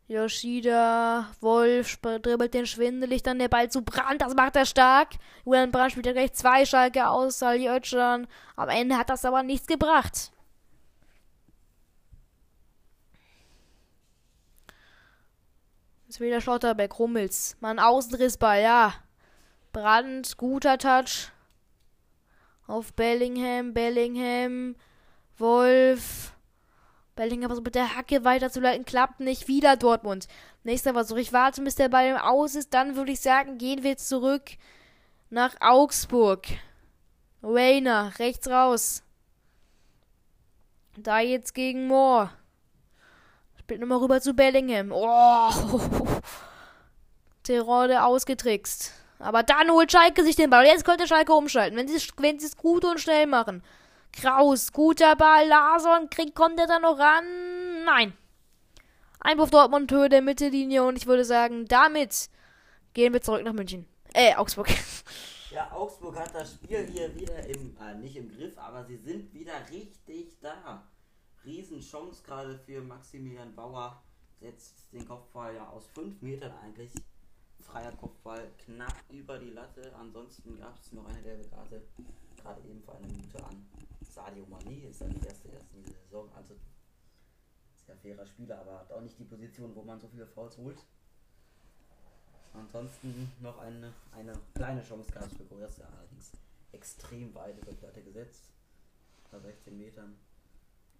Yoshida. 0.08 1.28
Wolf 1.40 1.98
dribbelt 1.98 2.54
den 2.54 2.66
schwindelig, 2.66 3.22
dann 3.22 3.38
der 3.38 3.48
Ball 3.48 3.70
zu 3.70 3.82
Brand, 3.82 4.20
das 4.20 4.34
macht 4.34 4.56
er 4.56 4.66
stark. 4.66 5.10
Julian 5.44 5.70
Brand 5.70 5.92
spielt 5.92 6.06
ja 6.06 6.12
gleich 6.12 6.32
zwei 6.32 6.64
Schalke 6.64 7.08
aus, 7.08 7.38
Sali 7.38 7.68
Özcan. 7.68 8.26
Am 8.56 8.68
Ende 8.68 8.96
hat 8.96 9.10
das 9.10 9.24
aber 9.24 9.44
nichts 9.44 9.68
gebracht. 9.68 10.32
Jetzt 16.08 16.20
wieder 16.20 16.40
Schlotterbeck, 16.40 16.98
Rummels. 16.98 17.58
Mann, 17.60 17.78
Außenrissball, 17.78 18.62
ja. 18.62 18.94
Brand, 19.74 20.38
guter 20.38 20.78
Touch. 20.78 21.30
Auf 22.66 22.94
Bellingham, 22.94 23.74
Bellingham 23.74 24.74
Wolf. 25.36 26.32
Bellingham 27.14 27.54
so 27.54 27.60
mit 27.60 27.74
der 27.74 27.94
Hacke 27.94 28.24
weiterzuleiten, 28.24 28.86
klappt 28.86 29.20
nicht. 29.20 29.48
Wieder 29.48 29.76
Dortmund. 29.76 30.28
Nächster 30.64 30.94
Versuch. 30.94 31.18
Ich 31.18 31.34
warte, 31.34 31.60
bis 31.60 31.74
der 31.74 31.90
Ball 31.90 32.16
aus 32.16 32.54
ist. 32.54 32.72
Dann 32.72 32.96
würde 32.96 33.12
ich 33.12 33.20
sagen, 33.20 33.58
gehen 33.58 33.82
wir 33.82 33.98
zurück 33.98 34.52
nach 35.28 35.56
Augsburg. 35.60 36.46
Rainer, 37.42 38.18
rechts 38.18 38.48
raus. 38.48 39.02
Da 40.96 41.20
jetzt 41.20 41.52
gegen 41.52 41.86
Moore. 41.86 42.30
Spielt 43.68 43.82
nochmal 43.82 43.98
rüber 43.98 44.18
zu 44.18 44.32
Bellingham. 44.32 44.92
Oh. 44.92 45.50
Terode 47.42 48.02
ausgetrickst. 48.02 48.94
Aber 49.18 49.42
dann 49.42 49.70
holt 49.70 49.92
Schalke 49.92 50.24
sich 50.24 50.36
den 50.36 50.48
Ball. 50.48 50.64
Jetzt 50.64 50.86
könnte 50.86 51.06
Schalke 51.06 51.34
umschalten, 51.34 51.76
wenn 51.76 51.86
sie 51.86 51.96
es 51.96 52.16
wenn 52.16 52.38
gut 52.56 52.86
und 52.86 52.98
schnell 52.98 53.26
machen. 53.26 53.62
Kraus, 54.14 54.72
guter 54.72 55.16
Ball, 55.16 55.46
Larson, 55.46 56.08
kriegt, 56.08 56.34
kommt 56.34 56.58
er 56.58 56.66
da 56.66 56.78
noch 56.78 56.98
ran? 56.98 57.84
Nein. 57.84 58.14
Einwurf 59.20 59.50
Dortmund, 59.50 59.92
Höhe 59.92 60.08
der 60.08 60.22
Mittellinie 60.22 60.82
und 60.84 60.96
ich 60.96 61.06
würde 61.06 61.26
sagen, 61.26 61.66
damit 61.66 62.30
gehen 62.94 63.12
wir 63.12 63.20
zurück 63.20 63.44
nach 63.44 63.52
München. 63.52 63.86
Äh, 64.14 64.34
Augsburg. 64.34 64.68
Ja, 65.50 65.72
Augsburg 65.72 66.14
hat 66.14 66.34
das 66.34 66.52
Spiel 66.52 66.86
hier 66.92 67.14
wieder 67.14 67.42
im, 67.46 67.74
äh, 67.80 67.94
nicht 67.94 68.16
im 68.16 68.30
Griff, 68.30 68.56
aber 68.58 68.84
sie 68.84 68.98
sind 68.98 69.32
wieder 69.32 69.54
richtig 69.70 70.38
da. 70.42 70.86
Riesenchance 71.48 72.22
gerade 72.22 72.58
für 72.58 72.82
Maximilian 72.82 73.54
Bauer. 73.54 74.02
Setzt 74.38 74.92
den 74.92 75.08
Kopfball 75.08 75.54
ja 75.54 75.66
aus 75.70 75.86
5 75.94 76.20
Metern 76.20 76.52
eigentlich. 76.62 76.92
Freier 77.60 77.92
Kopfball 77.92 78.50
knapp 78.58 78.94
über 79.10 79.38
die 79.38 79.50
Latte. 79.50 79.94
Ansonsten 79.96 80.58
gab 80.58 80.78
es 80.78 80.92
noch 80.92 81.06
eine 81.06 81.22
gelbe 81.22 81.48
Karte. 81.48 81.82
Gerade 82.36 82.60
eben 82.68 82.82
vor 82.82 82.96
einer 82.96 83.06
Minute 83.06 83.42
an. 83.42 83.66
Sadio 84.02 84.44
Mani 84.46 84.80
ist 84.90 85.00
dann 85.00 85.10
die 85.10 85.26
erste 85.26 85.48
erst 85.48 85.72
in 85.72 85.82
dieser 85.84 85.98
Saison. 86.00 86.30
Also 86.36 86.54
sehr 87.86 87.96
fairer 87.96 88.26
Spieler, 88.26 88.60
aber 88.60 88.80
hat 88.80 88.92
auch 88.92 89.00
nicht 89.00 89.18
die 89.18 89.24
Position, 89.24 89.74
wo 89.74 89.82
man 89.82 89.98
so 89.98 90.06
viele 90.08 90.26
Fouls 90.26 90.58
holt. 90.58 90.84
Ansonsten 92.52 93.32
noch 93.40 93.58
eine, 93.58 93.94
eine 94.12 94.34
kleine 94.54 94.82
Chance 94.82 95.10
gab 95.12 95.24
es 95.24 95.32
für 95.32 95.44
Goretzka, 95.44 95.84
allerdings 95.96 96.32
extrem 96.72 97.34
weit 97.34 97.56
über 97.58 97.72
Platte 97.72 98.02
gesetzt. 98.02 98.50
Bei 99.30 99.38
16 99.38 99.76
Metern. 99.78 100.14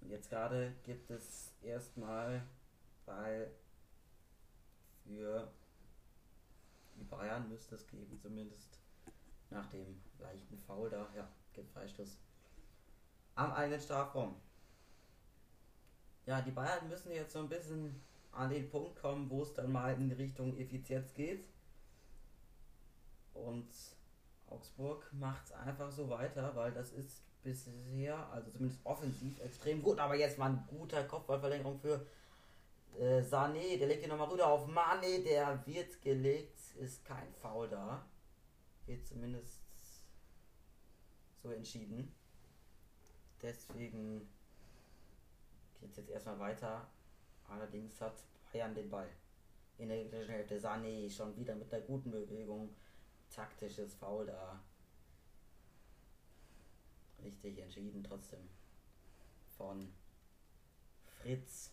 Und 0.01 0.11
jetzt 0.11 0.31
gerade 0.31 0.75
gibt 0.85 1.11
es 1.11 1.53
erstmal 1.63 2.43
Ball 3.05 3.51
für 5.05 5.51
die 6.97 7.05
Bayern 7.05 7.49
müsste 7.49 7.77
es 7.77 7.87
geben, 7.87 8.19
zumindest 8.21 8.81
nach 9.51 9.67
dem 9.69 10.01
leichten 10.19 10.59
Foul 10.59 10.91
da. 10.91 11.09
Ja, 11.15 11.29
gibt 11.53 11.71
Freistoß 11.71 12.19
am 13.35 13.53
eigenen 13.53 13.81
Strafraum. 13.81 14.37
Ja, 16.27 16.43
die 16.43 16.51
Bayern 16.51 16.89
müssen 16.89 17.13
jetzt 17.13 17.33
so 17.33 17.39
ein 17.39 17.49
bisschen 17.49 18.03
an 18.33 18.51
den 18.51 18.69
Punkt 18.69 19.01
kommen, 19.01 19.31
wo 19.31 19.43
es 19.43 19.55
dann 19.55 19.73
mal 19.73 19.95
in 19.95 20.13
Richtung 20.13 20.57
Effizienz 20.59 21.15
geht. 21.15 21.47
Und 23.33 23.69
Augsburg 24.49 25.11
macht 25.13 25.47
es 25.47 25.53
einfach 25.53 25.91
so 25.91 26.11
weiter, 26.11 26.55
weil 26.55 26.73
das 26.73 26.93
ist 26.93 27.23
bisher, 27.49 28.31
also 28.31 28.51
zumindest 28.51 28.85
offensiv, 28.85 29.41
extrem 29.41 29.83
gut. 29.83 29.99
Aber 29.99 30.15
jetzt 30.17 30.39
mal 30.39 30.51
ein 30.51 30.65
guter 30.69 31.05
Kopfballverlängerung 31.05 31.79
für 31.79 32.07
äh, 32.99 33.21
Sané. 33.21 33.79
Der 33.79 33.89
legt 33.89 34.03
ihn 34.03 34.11
nochmal 34.11 34.29
rüber 34.29 34.47
auf 34.47 34.67
Mane. 34.67 35.23
Der 35.25 35.67
wird 35.67 36.01
gelegt. 36.03 36.59
Ist 36.79 37.05
kein 37.05 37.33
Foul 37.35 37.69
da. 37.69 38.05
Wird 38.87 39.07
zumindest 39.07 39.61
so 41.43 41.51
entschieden. 41.51 42.15
Deswegen 43.43 44.29
geht 45.81 45.91
es 45.91 45.97
jetzt 45.97 46.11
erstmal 46.11 46.39
weiter. 46.39 46.87
Allerdings 47.49 48.01
hat 48.01 48.15
Bayern 48.53 48.75
den 48.75 48.91
Ball. 48.91 49.09
In 49.79 49.89
der 49.89 50.27
Hälfte 50.27 50.59
Sané 50.59 51.09
schon 51.09 51.37
wieder 51.37 51.55
mit 51.55 51.71
der 51.71 51.81
guten 51.83 52.11
Bewegung. 52.11 52.75
Taktisches 53.31 53.95
Foul 53.95 54.27
da. 54.27 54.61
Richtig 57.23 57.59
entschieden 57.59 58.03
trotzdem. 58.05 58.49
Von 59.57 59.93
Fritz. 61.05 61.73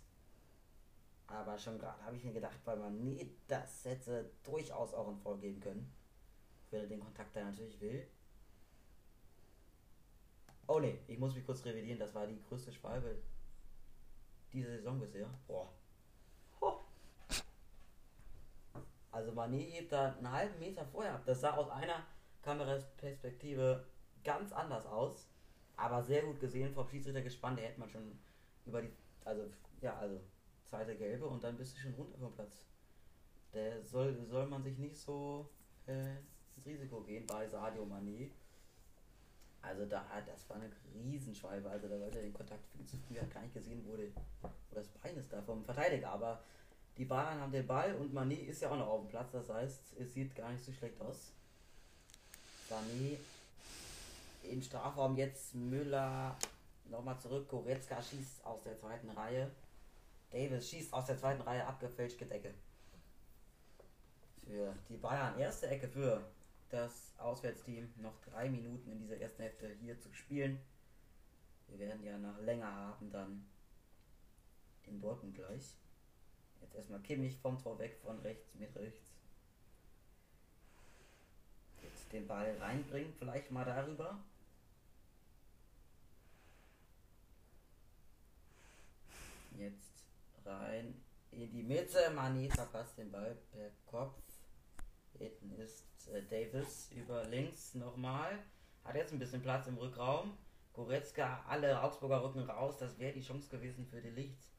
Aber 1.27 1.57
schon 1.57 1.79
gerade 1.79 2.03
habe 2.03 2.15
ich 2.15 2.23
mir 2.23 2.33
gedacht, 2.33 2.59
weil 2.65 2.77
man 2.77 3.03
nie 3.03 3.35
das 3.47 3.85
hätte 3.85 4.31
durchaus 4.43 4.93
auch 4.93 5.07
ein 5.07 5.17
Foul 5.17 5.39
geben 5.39 5.59
können. 5.59 5.91
Wenn 6.69 6.81
er 6.81 6.87
den 6.87 6.99
Kontakt 6.99 7.35
da 7.35 7.43
natürlich 7.43 7.79
will. 7.81 8.07
Oh 10.67 10.79
ne, 10.79 10.99
ich 11.07 11.19
muss 11.19 11.35
mich 11.35 11.45
kurz 11.45 11.63
revidieren, 11.63 11.99
das 11.99 12.13
war 12.13 12.25
die 12.25 12.41
größte 12.41 12.71
Schwalbe 12.71 13.21
diese 14.51 14.77
Saison 14.77 14.99
bisher. 14.99 15.29
Boah. 15.47 15.71
Also 19.11 19.31
Mané 19.31 19.71
hebt 19.71 19.93
da 19.93 20.11
einen 20.11 20.29
halben 20.29 20.59
Meter 20.59 20.85
vorher 20.85 21.13
ab. 21.13 21.21
Das 21.25 21.39
sah 21.39 21.55
aus 21.55 21.69
einer 21.69 22.05
Kameraperspektive 22.41 23.85
ganz 24.25 24.51
anders 24.51 24.85
aus. 24.85 25.29
Aber 25.78 26.01
sehr 26.01 26.23
gut 26.23 26.39
gesehen 26.39 26.73
vom 26.73 26.88
Schiedsrichter 26.88 27.21
gespannt. 27.21 27.59
Der 27.59 27.67
hätte 27.67 27.80
man 27.80 27.89
schon 27.89 28.17
über 28.65 28.82
die. 28.82 28.89
Also, 29.23 29.43
ja, 29.82 29.97
also 29.97 30.19
zweite 30.65 30.95
gelbe 30.95 31.26
und 31.26 31.43
dann 31.43 31.57
bist 31.57 31.76
du 31.76 31.82
schon 31.82 31.93
runter 31.93 32.17
vom 32.17 32.34
Platz. 32.34 32.63
Der 33.53 33.84
soll, 33.84 34.26
soll 34.26 34.47
man 34.47 34.63
sich 34.63 34.78
nicht 34.78 34.97
so 34.97 35.49
äh, 35.88 36.17
ins 36.55 36.65
Risiko 36.65 37.01
gehen 37.01 37.26
bei 37.26 37.47
Sadio 37.47 37.86
Mané. 37.86 38.32
Also 39.61 39.86
da, 39.86 40.05
das 40.26 40.47
war 40.49 40.57
eine 40.57 40.69
Riesenschwalbe. 40.93 41.69
Also 41.69 41.88
da 41.88 41.99
wollte 41.99 42.19
er 42.19 42.23
den 42.23 42.34
Kontakt 42.34 42.65
viel 42.67 42.86
zu 42.86 42.97
früh, 42.97 43.15
hat 43.15 43.34
gar 43.34 43.41
nicht 43.41 43.53
gesehen, 43.53 43.82
die, 43.82 43.88
wo 43.88 43.97
das 44.71 44.88
Bein 44.89 45.17
ist 45.17 45.32
da 45.32 45.41
vom 45.41 45.63
Verteidiger. 45.63 46.09
Aber 46.09 46.43
die 46.97 47.05
Bayern 47.05 47.39
haben 47.39 47.51
den 47.51 47.65
Ball 47.65 47.95
und 47.95 48.13
Mané 48.13 48.36
ist 48.36 48.61
ja 48.61 48.69
auch 48.71 48.78
noch 48.78 48.88
auf 48.88 49.01
dem 49.01 49.09
Platz. 49.09 49.32
Das 49.32 49.49
heißt, 49.49 49.97
es 49.99 50.13
sieht 50.13 50.36
gar 50.36 50.51
nicht 50.51 50.63
so 50.63 50.71
schlecht 50.71 50.99
aus. 51.01 51.32
Sané 52.69 53.17
im 54.49 54.61
Strafraum 54.61 55.15
jetzt 55.17 55.55
Müller 55.55 56.37
nochmal 56.85 57.19
zurück. 57.19 57.49
Goretzka 57.49 58.01
schießt 58.01 58.45
aus 58.45 58.63
der 58.63 58.77
zweiten 58.77 59.09
Reihe. 59.09 59.51
Davis 60.31 60.69
schießt 60.69 60.93
aus 60.93 61.05
der 61.05 61.17
zweiten 61.17 61.41
Reihe 61.41 61.65
abgefälscht 61.65 62.19
Decke. 62.21 62.53
Für 64.45 64.75
die 64.89 64.97
Bayern 64.97 65.39
erste 65.39 65.67
Ecke 65.67 65.87
für 65.87 66.21
das 66.69 67.13
Auswärtsteam 67.17 67.91
noch 67.97 68.19
drei 68.21 68.49
Minuten 68.49 68.91
in 68.91 68.99
dieser 68.99 69.17
ersten 69.17 69.43
Hälfte 69.43 69.75
hier 69.81 69.99
zu 69.99 70.13
spielen. 70.13 70.59
Wir 71.67 71.79
werden 71.79 72.03
ja 72.03 72.17
nach 72.17 72.39
länger 72.41 72.71
haben 72.71 73.09
dann 73.11 73.45
in 74.83 74.99
Dortmund 74.99 75.35
gleich. 75.35 75.75
Jetzt 76.61 76.75
erstmal 76.75 76.99
Kimmich 77.01 77.37
vom 77.37 77.61
Tor 77.61 77.79
weg 77.79 77.97
von 78.03 78.19
rechts 78.19 78.53
mit 78.55 78.75
rechts. 78.75 79.11
Jetzt 81.81 82.11
den 82.11 82.27
Ball 82.27 82.55
reinbringen, 82.59 83.13
vielleicht 83.17 83.51
mal 83.51 83.65
darüber. 83.65 84.19
Jetzt 89.57 90.05
rein 90.45 91.01
in 91.31 91.51
die 91.51 91.63
Mitte. 91.63 92.09
Mani 92.13 92.49
verpasst 92.49 92.97
den 92.97 93.11
Ball 93.11 93.35
per 93.51 93.71
Kopf. 93.85 94.21
Hinten 95.17 95.51
ist 95.55 95.85
äh, 96.09 96.21
Davis 96.23 96.91
über 96.91 97.23
links 97.25 97.73
nochmal. 97.73 98.39
Hat 98.83 98.95
jetzt 98.95 99.13
ein 99.13 99.19
bisschen 99.19 99.41
Platz 99.41 99.67
im 99.67 99.77
Rückraum. 99.77 100.37
Goretzka, 100.73 101.43
alle 101.47 101.81
Augsburger 101.81 102.23
rücken 102.23 102.43
raus. 102.49 102.77
Das 102.77 102.99
wäre 102.99 103.13
die 103.13 103.21
Chance 103.21 103.49
gewesen 103.49 103.85
für 103.85 104.01
die 104.01 104.09
Licht, 104.09 104.49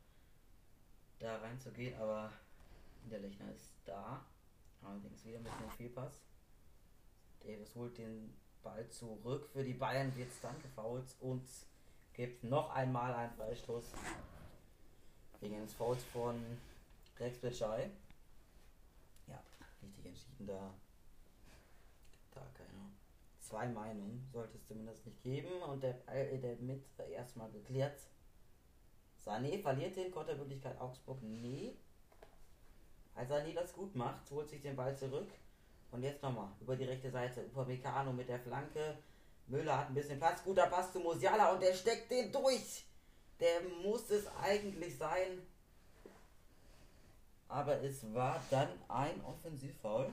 da 1.18 1.36
reinzugehen. 1.36 1.98
Aber 2.00 2.32
der 3.10 3.20
Lechner 3.20 3.52
ist 3.52 3.74
da. 3.84 4.24
Allerdings 4.82 5.24
wieder 5.24 5.40
mit 5.40 5.52
einem 5.52 5.70
Fehlpass. 5.70 6.22
Davis 7.40 7.74
holt 7.74 7.98
den 7.98 8.34
Ball 8.62 8.88
zurück. 8.88 9.48
Für 9.52 9.62
die 9.62 9.74
Bayern 9.74 10.14
wird 10.16 10.30
es 10.30 10.40
dann 10.40 10.60
gefault 10.62 11.14
und 11.20 11.46
gibt 12.14 12.44
noch 12.44 12.70
einmal 12.70 13.14
einen 13.14 13.32
Freistoß 13.34 13.92
wegen 15.40 15.56
eines 15.56 15.72
Fouls 15.74 16.02
von 16.12 16.40
Rex 17.18 17.38
Bitschei. 17.38 17.90
Ja, 19.26 19.42
richtig 19.82 20.06
entschieden 20.06 20.46
da 20.46 20.72
da 22.34 22.42
keine 22.54 22.90
zwei 23.40 23.66
Meinungen 23.68 24.28
sollte 24.32 24.56
es 24.56 24.66
zumindest 24.66 25.06
nicht 25.06 25.22
geben 25.22 25.62
und 25.62 25.82
der, 25.82 25.96
äh, 26.08 26.38
der 26.38 26.56
mit 26.56 26.84
erstmal 27.10 27.50
geklärt. 27.50 27.98
Sané 29.24 29.60
verliert 29.60 29.96
den 29.96 30.10
Kontermöglichkeit 30.10 30.80
Augsburg? 30.80 31.18
Nee. 31.22 31.76
Als 33.14 33.30
Sané 33.30 33.54
das 33.54 33.72
gut 33.72 33.94
macht, 33.94 34.30
holt 34.30 34.48
sich 34.48 34.62
den 34.62 34.76
Ball 34.76 34.96
zurück. 34.96 35.28
Und 35.90 36.02
jetzt 36.02 36.22
nochmal 36.22 36.48
über 36.60 36.76
die 36.76 36.84
rechte 36.84 37.10
Seite. 37.10 37.44
Upamecano 37.46 38.12
mit 38.12 38.28
der 38.28 38.40
Flanke. 38.40 38.98
Müller 39.46 39.78
hat 39.78 39.88
ein 39.88 39.94
bisschen 39.94 40.18
Platz. 40.18 40.42
Guter 40.44 40.66
Pass 40.66 40.92
zu 40.92 41.00
Musiala 41.00 41.52
und 41.52 41.62
der 41.62 41.72
steckt 41.72 42.10
den 42.10 42.30
durch. 42.32 42.85
Der 43.40 43.60
muss 43.82 44.10
es 44.10 44.26
eigentlich 44.42 44.96
sein. 44.96 45.42
Aber 47.48 47.80
es 47.82 48.12
war 48.12 48.42
dann 48.50 48.68
ein 48.88 49.24
Offensivfoul 49.24 50.12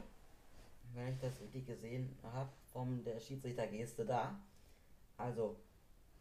wenn 0.94 1.14
ich 1.14 1.20
das 1.20 1.40
richtig 1.42 1.66
gesehen 1.66 2.16
habe, 2.24 2.50
von 2.72 3.04
der 3.04 3.20
Schiedsrichtergeste 3.20 4.06
da. 4.06 4.40
Also, 5.18 5.58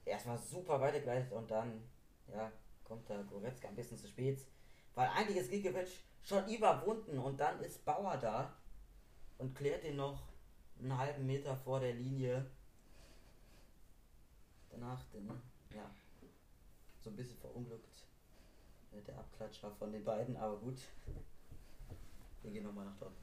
erstmal 0.05 0.38
super 0.38 0.80
weitergeleitet 0.80 1.32
und 1.32 1.50
dann, 1.50 1.82
ja, 2.32 2.50
kommt 2.84 3.09
der 3.09 3.22
Goretzka 3.24 3.68
ein 3.68 3.76
bisschen 3.76 3.98
zu 3.98 4.09
spät. 4.09 4.44
Weil 4.94 5.09
eigentlich 5.09 5.38
ist 5.38 5.50
Gigovic 5.50 5.88
schon 6.22 6.46
überwunden 6.48 7.18
und 7.18 7.38
dann 7.38 7.61
ist 7.61 7.84
Bauer 7.84 8.16
da 8.16 8.55
und 9.38 9.55
klärt 9.55 9.84
ihn 9.84 9.96
noch 9.96 10.22
einen 10.78 10.96
halben 10.96 11.26
Meter 11.26 11.57
vor 11.57 11.80
der 11.80 11.94
Linie. 11.94 12.46
Danach, 14.70 15.03
den, 15.12 15.28
ja, 15.74 15.90
so 17.03 17.11
ein 17.11 17.16
bisschen 17.16 17.38
verunglückt 17.38 17.92
der 19.07 19.18
Abklatscher 19.18 19.70
von 19.78 19.92
den 19.92 20.05
beiden, 20.05 20.36
aber 20.36 20.57
gut. 20.57 20.78
Wir 22.42 22.50
gehen 22.50 22.64
nochmal 22.64 22.84
nach 22.84 22.96
Dortmund. 22.98 23.22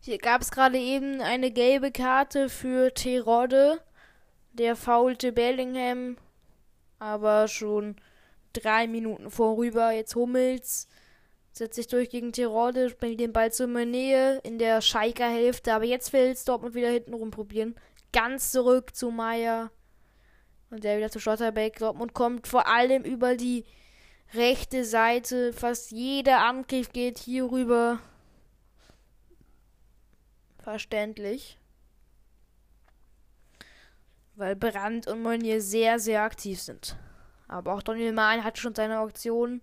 Hier 0.00 0.18
gab 0.18 0.42
es 0.42 0.50
gerade 0.50 0.78
eben 0.78 1.20
eine 1.20 1.50
gelbe 1.50 1.90
Karte 1.90 2.48
für 2.48 2.92
Terodde. 2.94 3.80
Der 4.52 4.76
faulte 4.76 5.32
Bellingham, 5.32 6.16
aber 6.98 7.48
schon 7.48 7.96
drei 8.52 8.86
Minuten 8.86 9.30
vorüber. 9.30 9.92
Jetzt 9.92 10.14
Hummels 10.14 10.88
setzt 11.52 11.76
sich 11.76 11.86
durch 11.86 12.10
gegen 12.10 12.32
Terodde, 12.32 12.90
bringt 12.90 13.20
den 13.20 13.32
Ball 13.32 13.52
zur 13.52 13.66
Nähe 13.66 14.38
in 14.42 14.58
der 14.58 14.80
Schalker 14.80 15.28
Hälfte. 15.28 15.74
Aber 15.74 15.84
jetzt 15.84 16.12
will 16.12 16.30
es 16.30 16.44
Dortmund 16.44 16.74
wieder 16.74 16.90
hinten 16.90 17.14
rum 17.14 17.30
probieren. 17.30 17.74
Ganz 18.12 18.50
zurück 18.52 18.94
zu 18.94 19.10
Meier. 19.10 19.70
Und 20.70 20.84
der 20.84 20.96
wieder 20.96 21.10
zu 21.10 21.18
Schlotterbeck. 21.18 21.78
Dortmund 21.78 22.14
kommt 22.14 22.46
vor 22.46 22.68
allem 22.68 23.02
über 23.02 23.36
die 23.36 23.64
rechte 24.34 24.84
Seite. 24.84 25.52
Fast 25.52 25.90
jeder 25.90 26.44
Angriff 26.44 26.92
geht 26.92 27.18
hier 27.18 27.50
rüber. 27.50 27.98
Verständlich. 30.60 31.58
Weil 34.36 34.54
Brandt 34.54 35.08
und 35.08 35.22
Meunier 35.22 35.60
sehr, 35.60 35.98
sehr 35.98 36.22
aktiv 36.22 36.60
sind. 36.62 36.96
Aber 37.48 37.74
auch 37.74 37.82
Daniel 37.82 38.12
Mahn 38.12 38.44
hat 38.44 38.58
schon 38.58 38.74
seine 38.74 39.00
Auktion. 39.00 39.60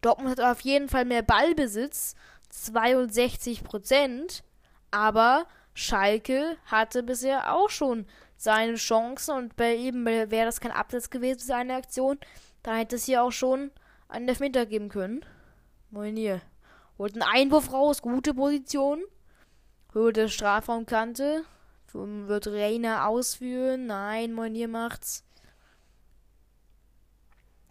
Dortmund 0.00 0.30
hat 0.30 0.40
auf 0.40 0.60
jeden 0.62 0.88
Fall 0.88 1.04
mehr 1.04 1.22
Ballbesitz. 1.22 2.14
62 2.48 3.62
Prozent. 3.62 4.42
Aber 4.90 5.46
Schalke 5.74 6.56
hatte 6.64 7.02
bisher 7.02 7.54
auch 7.54 7.68
schon 7.68 8.06
seine 8.36 8.74
Chancen 8.74 9.34
und 9.36 9.56
bei 9.56 9.74
ihm 9.74 10.04
wäre 10.04 10.46
das 10.46 10.60
kein 10.60 10.72
Absatz 10.72 11.10
gewesen, 11.10 11.40
seine 11.40 11.74
Aktion. 11.74 12.18
Da 12.62 12.76
hätte 12.76 12.96
es 12.96 13.04
hier 13.04 13.22
auch 13.22 13.30
schon 13.30 13.70
einen 14.08 14.28
Elfmeter 14.28 14.66
geben 14.66 14.88
können. 14.88 15.24
Moinier. 15.90 16.42
Holt 16.98 17.14
einen 17.14 17.22
Einwurf 17.22 17.72
raus, 17.72 18.02
gute 18.02 18.34
Position. 18.34 19.02
Höhe 19.92 20.12
der 20.12 20.28
Strafraumkante. 20.28 21.44
Wird 21.92 22.48
Reiner 22.48 23.08
ausführen? 23.08 23.86
Nein, 23.86 24.32
Moinier 24.32 24.68
macht's. 24.68 25.24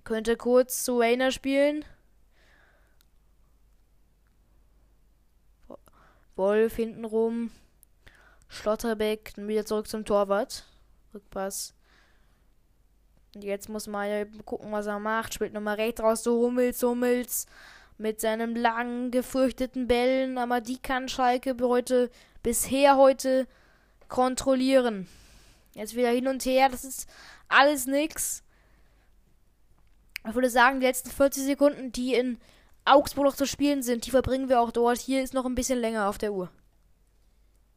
Könnte 0.04 0.36
kurz 0.36 0.84
zu 0.84 1.00
Reiner 1.00 1.32
spielen. 1.32 1.86
Wolf 6.36 6.76
hinten 6.76 7.06
rum. 7.06 7.52
Schlotterbeck 8.56 9.34
wieder 9.38 9.66
zurück 9.66 9.88
zum 9.88 10.06
Torwart. 10.06 10.66
Rückpass. 11.14 11.74
Und 13.36 13.44
jetzt 13.44 13.70
muss 13.70 13.88
Meier 13.88 14.26
gucken, 14.46 14.72
was 14.72 14.88
er 14.88 15.00
macht. 15.00 15.34
Spielt 15.34 15.54
nochmal 15.54 15.76
rechts 15.76 16.02
raus 16.02 16.24
zu 16.24 16.32
Hummels, 16.40 16.82
Hummels. 16.82 17.46
Mit 17.98 18.20
seinen 18.20 18.56
langen, 18.56 19.12
gefürchteten 19.12 19.88
Bällen. 19.88 20.38
Aber 20.38 20.62
die 20.62 20.80
kann 20.80 21.10
Schalke 21.10 21.56
heute, 21.62 22.10
bisher 22.44 22.98
heute 22.98 23.48
kontrollieren. 24.08 25.08
Jetzt 25.74 25.96
wieder 25.96 26.10
hin 26.10 26.28
und 26.28 26.46
her. 26.46 26.70
Das 26.70 26.84
ist 26.84 27.10
alles 27.48 27.86
nix. 27.86 28.44
Ich 30.28 30.34
würde 30.34 30.50
sagen, 30.50 30.80
die 30.80 30.88
letzten 30.88 31.12
40 31.12 31.44
Sekunden, 31.44 31.92
die 31.92 32.16
in 32.16 32.40
Augsburg 32.86 33.26
noch 33.26 33.36
zu 33.36 33.46
spielen 33.46 33.84
sind, 33.84 34.06
die 34.06 34.12
verbringen 34.12 34.50
wir 34.50 34.62
auch 34.62 34.72
dort. 34.72 35.00
Hier 35.00 35.22
ist 35.22 35.34
noch 35.34 35.46
ein 35.46 35.56
bisschen 35.56 35.80
länger 35.80 36.08
auf 36.08 36.18
der 36.18 36.34
Uhr. 36.34 36.50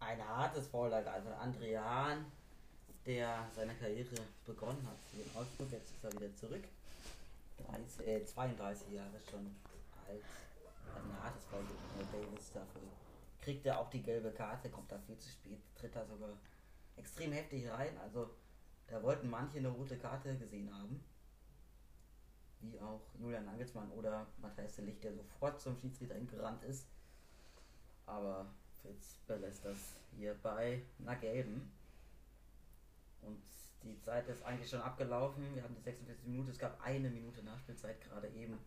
Ein 0.09 0.27
hartes 0.27 0.69
Foul 0.69 0.89
von 0.89 1.33
André 1.35 1.79
Hahn, 1.79 2.25
der 3.05 3.47
seine 3.55 3.75
Karriere 3.75 4.17
begonnen 4.47 4.83
hat 4.87 4.97
in 5.13 5.37
Augsburg. 5.37 5.71
Jetzt 5.71 5.91
ist 5.91 6.03
er 6.03 6.13
wieder 6.15 6.35
zurück. 6.35 6.65
30, 7.67 8.07
äh, 8.07 8.25
32 8.25 8.95
Jahre 8.95 9.21
schon 9.31 9.55
alt. 10.09 10.25
Ein 10.97 11.23
hartes 11.23 11.45
Foul 11.45 11.61
gegen 11.61 12.11
Davis 12.11 12.53
dafür. 12.55 12.89
Kriegt 13.43 13.67
er 13.67 13.79
auch 13.79 13.91
die 13.91 14.03
gelbe 14.03 14.31
Karte, 14.31 14.71
kommt 14.71 14.91
da 14.91 14.99
viel 14.99 15.19
zu 15.19 15.29
spät, 15.29 15.61
tritt 15.79 15.95
da 15.95 16.07
sogar 16.07 16.31
extrem 16.97 17.33
heftig 17.33 17.69
rein. 17.71 17.95
Also 17.99 18.31
da 18.87 19.03
wollten 19.03 19.29
manche 19.29 19.59
eine 19.59 19.69
rote 19.69 19.99
Karte 19.99 20.39
gesehen 20.39 20.73
haben 20.73 21.05
wie 22.61 22.81
auch 22.81 23.03
Julian 23.21 23.45
Nagelsmann 23.45 23.91
oder 23.93 24.27
Matthias 24.39 24.75
de 24.77 24.87
Licht, 24.87 25.05
der 25.05 25.13
sofort 25.13 25.61
zum 25.61 25.77
Schiedsrichter 25.77 26.19
gerannt 26.19 26.65
ist. 26.65 26.87
Aber 28.07 28.47
Fitz 28.83 29.19
belässt 29.27 29.65
das 29.65 29.77
hier 30.17 30.35
bei 30.43 30.83
einer 31.01 31.17
gelben. 31.17 31.71
Und 33.23 33.43
die 33.83 33.99
Zeit 34.01 34.29
ist 34.29 34.43
eigentlich 34.43 34.71
schon 34.71 34.81
abgelaufen. 34.81 35.55
Wir 35.55 35.63
haben 35.63 35.75
die 35.75 35.83
46 35.83 36.27
Minuten. 36.27 36.51
Es 36.51 36.59
gab 36.59 36.81
eine 36.83 37.11
Minute 37.11 37.43
Nachspielzeit 37.43 38.01
gerade 38.01 38.29
eben. 38.29 38.59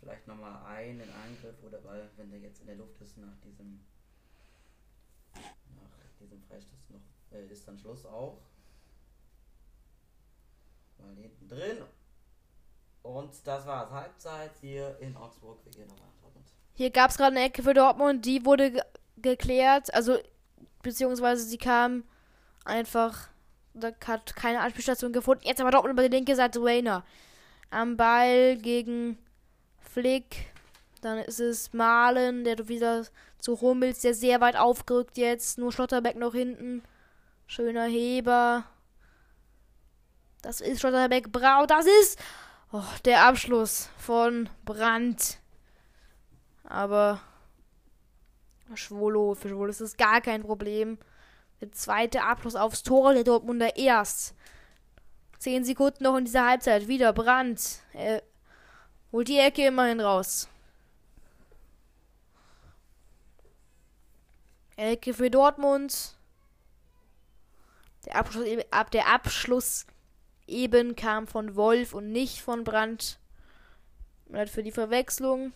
Vielleicht 0.00 0.26
nochmal 0.26 0.64
einen 0.66 1.08
Angriff 1.10 1.62
oder 1.62 1.82
weil, 1.84 2.10
wenn 2.16 2.30
der 2.30 2.40
jetzt 2.40 2.60
in 2.60 2.66
der 2.66 2.76
Luft 2.76 3.00
ist, 3.00 3.18
nach 3.18 3.36
diesem 3.44 3.80
nach 5.34 6.18
diesem 6.20 6.42
Freistoß 6.42 6.90
noch 6.90 7.00
äh, 7.30 7.46
ist 7.46 7.66
dann 7.66 7.78
Schluss 7.78 8.04
auch. 8.04 8.42
Mal 10.98 11.14
hinten 11.14 11.48
drin 11.48 11.78
und 13.02 13.46
das 13.46 13.66
war 13.66 13.86
es. 13.86 13.90
Halbzeit 13.90 14.52
hier 14.60 14.98
in 14.98 15.16
Augsburg. 15.16 15.64
Wir 15.64 15.72
gehen 15.72 15.88
nochmal 15.88 16.06
nach 16.06 16.22
Dortmund. 16.22 16.46
Hier 16.74 16.90
gab 16.90 17.10
es 17.10 17.16
gerade 17.16 17.36
eine 17.36 17.46
Ecke 17.46 17.62
für 17.62 17.74
Dortmund, 17.74 18.24
die 18.24 18.44
wurde 18.44 18.72
ge 18.72 18.82
geklärt. 19.16 19.94
Also, 19.94 20.18
beziehungsweise 20.82 21.44
sie 21.44 21.58
kam 21.58 22.04
einfach. 22.64 23.28
Da 23.74 23.92
hat 24.06 24.36
keine 24.36 24.60
Anspielstation 24.60 25.12
gefunden. 25.12 25.44
Jetzt 25.46 25.60
aber 25.60 25.70
Dortmund 25.70 25.94
über 25.94 26.08
die 26.08 26.14
linke 26.14 26.34
Seite 26.36 26.60
Rainer. 26.62 27.04
Am 27.70 27.96
Ball 27.96 28.56
gegen 28.56 29.16
Flick. 29.80 30.52
Dann 31.00 31.18
ist 31.18 31.40
es 31.40 31.72
Malen, 31.72 32.44
der 32.44 32.68
wieder 32.68 33.04
zu 33.38 33.60
Hummels, 33.60 34.00
der 34.00 34.14
sehr 34.14 34.40
weit 34.40 34.56
aufgerückt 34.56 35.16
jetzt. 35.16 35.58
Nur 35.58 35.72
Schlotterbeck 35.72 36.16
noch 36.16 36.34
hinten. 36.34 36.82
Schöner 37.46 37.84
Heber. 37.84 38.64
Das 40.42 40.60
ist 40.60 40.80
Schlotterbeck. 40.80 41.32
Brau. 41.32 41.64
Das 41.66 41.86
ist. 41.86 42.18
Oh, 42.72 42.82
der 43.04 43.24
Abschluss 43.24 43.88
von 43.98 44.48
Brandt. 44.64 45.38
Aber 46.72 47.20
Schwolo, 48.74 49.34
für 49.34 49.50
Schwolo 49.50 49.68
ist 49.68 49.82
das 49.82 49.98
gar 49.98 50.22
kein 50.22 50.42
Problem. 50.42 50.96
Der 51.60 51.70
zweite 51.70 52.22
Abschluss 52.22 52.54
aufs 52.54 52.82
Tor 52.82 53.12
der 53.12 53.24
Dortmunder 53.24 53.76
erst. 53.76 54.34
Zehn 55.38 55.66
Sekunden 55.66 56.02
noch 56.02 56.16
in 56.16 56.24
dieser 56.24 56.46
Halbzeit. 56.48 56.88
Wieder 56.88 57.12
Brandt. 57.12 57.80
Er 57.92 58.22
holt 59.12 59.28
die 59.28 59.38
Ecke 59.38 59.66
immerhin 59.66 60.00
raus. 60.00 60.48
Ecke 64.76 65.12
für 65.12 65.30
Dortmund. 65.30 66.16
Der 68.06 68.16
Abschluss, 68.16 68.46
ab 68.70 68.90
der 68.90 69.08
Abschluss 69.08 69.84
eben 70.46 70.96
kam 70.96 71.26
von 71.26 71.54
Wolf 71.54 71.92
und 71.92 72.12
nicht 72.12 72.40
von 72.40 72.64
Brandt. 72.64 73.18
Für 74.46 74.62
die 74.62 74.72
Verwechslung. 74.72 75.52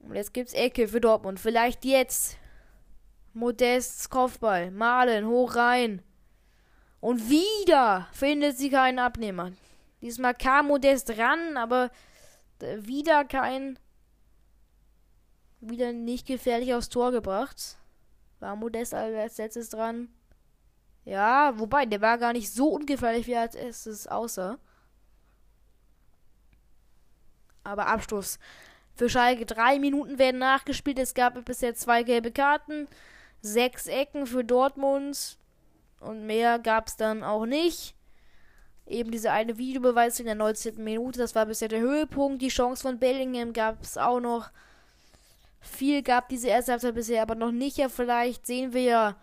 Und 0.00 0.14
jetzt 0.14 0.34
gibt's 0.34 0.54
Ecke 0.54 0.88
für 0.88 1.00
Dortmund. 1.00 1.38
Vielleicht 1.38 1.84
jetzt. 1.84 2.36
Modests 3.32 4.10
Kopfball. 4.10 4.70
Malen, 4.70 5.26
hoch 5.26 5.54
rein. 5.54 6.02
Und 7.00 7.30
wieder 7.30 8.08
findet 8.12 8.58
sie 8.58 8.70
keinen 8.70 8.98
Abnehmer. 8.98 9.52
Diesmal 10.02 10.34
kam 10.34 10.68
Modest 10.68 11.16
ran, 11.18 11.56
aber 11.56 11.90
wieder 12.60 13.24
kein. 13.24 13.78
Wieder 15.60 15.92
nicht 15.92 16.26
gefährlich 16.26 16.74
aufs 16.74 16.88
Tor 16.88 17.12
gebracht. 17.12 17.76
War 18.40 18.56
Modest 18.56 18.94
als 18.94 19.36
letztes 19.36 19.70
dran. 19.70 20.08
Ja, 21.04 21.58
wobei, 21.58 21.86
der 21.86 22.00
war 22.00 22.18
gar 22.18 22.32
nicht 22.32 22.50
so 22.52 22.68
ungefährlich, 22.68 23.26
wie 23.26 23.32
er 23.32 23.42
als 23.42 23.54
erstes 23.54 24.06
aussah. 24.06 24.58
Aber 27.64 27.86
Abstoß. 27.86 28.38
Für 29.00 29.08
Schalke 29.08 29.46
drei 29.46 29.78
Minuten 29.78 30.18
werden 30.18 30.40
nachgespielt. 30.40 30.98
Es 30.98 31.14
gab 31.14 31.42
bisher 31.46 31.74
zwei 31.74 32.02
gelbe 32.02 32.30
Karten, 32.30 32.86
sechs 33.40 33.86
Ecken 33.86 34.26
für 34.26 34.44
Dortmund 34.44 35.38
und 36.00 36.26
mehr 36.26 36.58
gab 36.58 36.88
es 36.88 36.96
dann 36.96 37.24
auch 37.24 37.46
nicht. 37.46 37.94
Eben 38.86 39.10
diese 39.10 39.32
eine 39.32 39.56
Videobeweis 39.56 40.20
in 40.20 40.26
der 40.26 40.34
19. 40.34 40.84
Minute, 40.84 41.18
das 41.18 41.34
war 41.34 41.46
bisher 41.46 41.68
der 41.68 41.80
Höhepunkt. 41.80 42.42
Die 42.42 42.48
Chance 42.48 42.82
von 42.82 42.98
Bellingham 42.98 43.54
gab 43.54 43.80
es 43.80 43.96
auch 43.96 44.20
noch. 44.20 44.50
Viel 45.62 46.02
gab 46.02 46.28
diese 46.28 46.48
erste 46.48 46.72
Halbzeit 46.72 46.94
bisher 46.94 47.22
aber 47.22 47.36
noch 47.36 47.52
nicht. 47.52 47.78
Ja, 47.78 47.88
vielleicht 47.88 48.46
sehen 48.46 48.74
wir 48.74 48.82
ja 48.82 49.16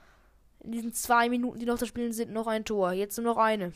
in 0.61 0.71
diesen 0.71 0.91
zwei 0.91 1.29
Minuten, 1.29 1.59
die 1.59 1.67
noch 1.67 1.77
zu 1.77 1.85
spielen 1.85 2.13
sind, 2.13 2.33
noch 2.33 2.47
ein 2.47 2.65
Tor. 2.65 2.93
Jetzt 2.93 3.15
nur 3.19 3.31
noch 3.31 3.37
eine. 3.37 3.73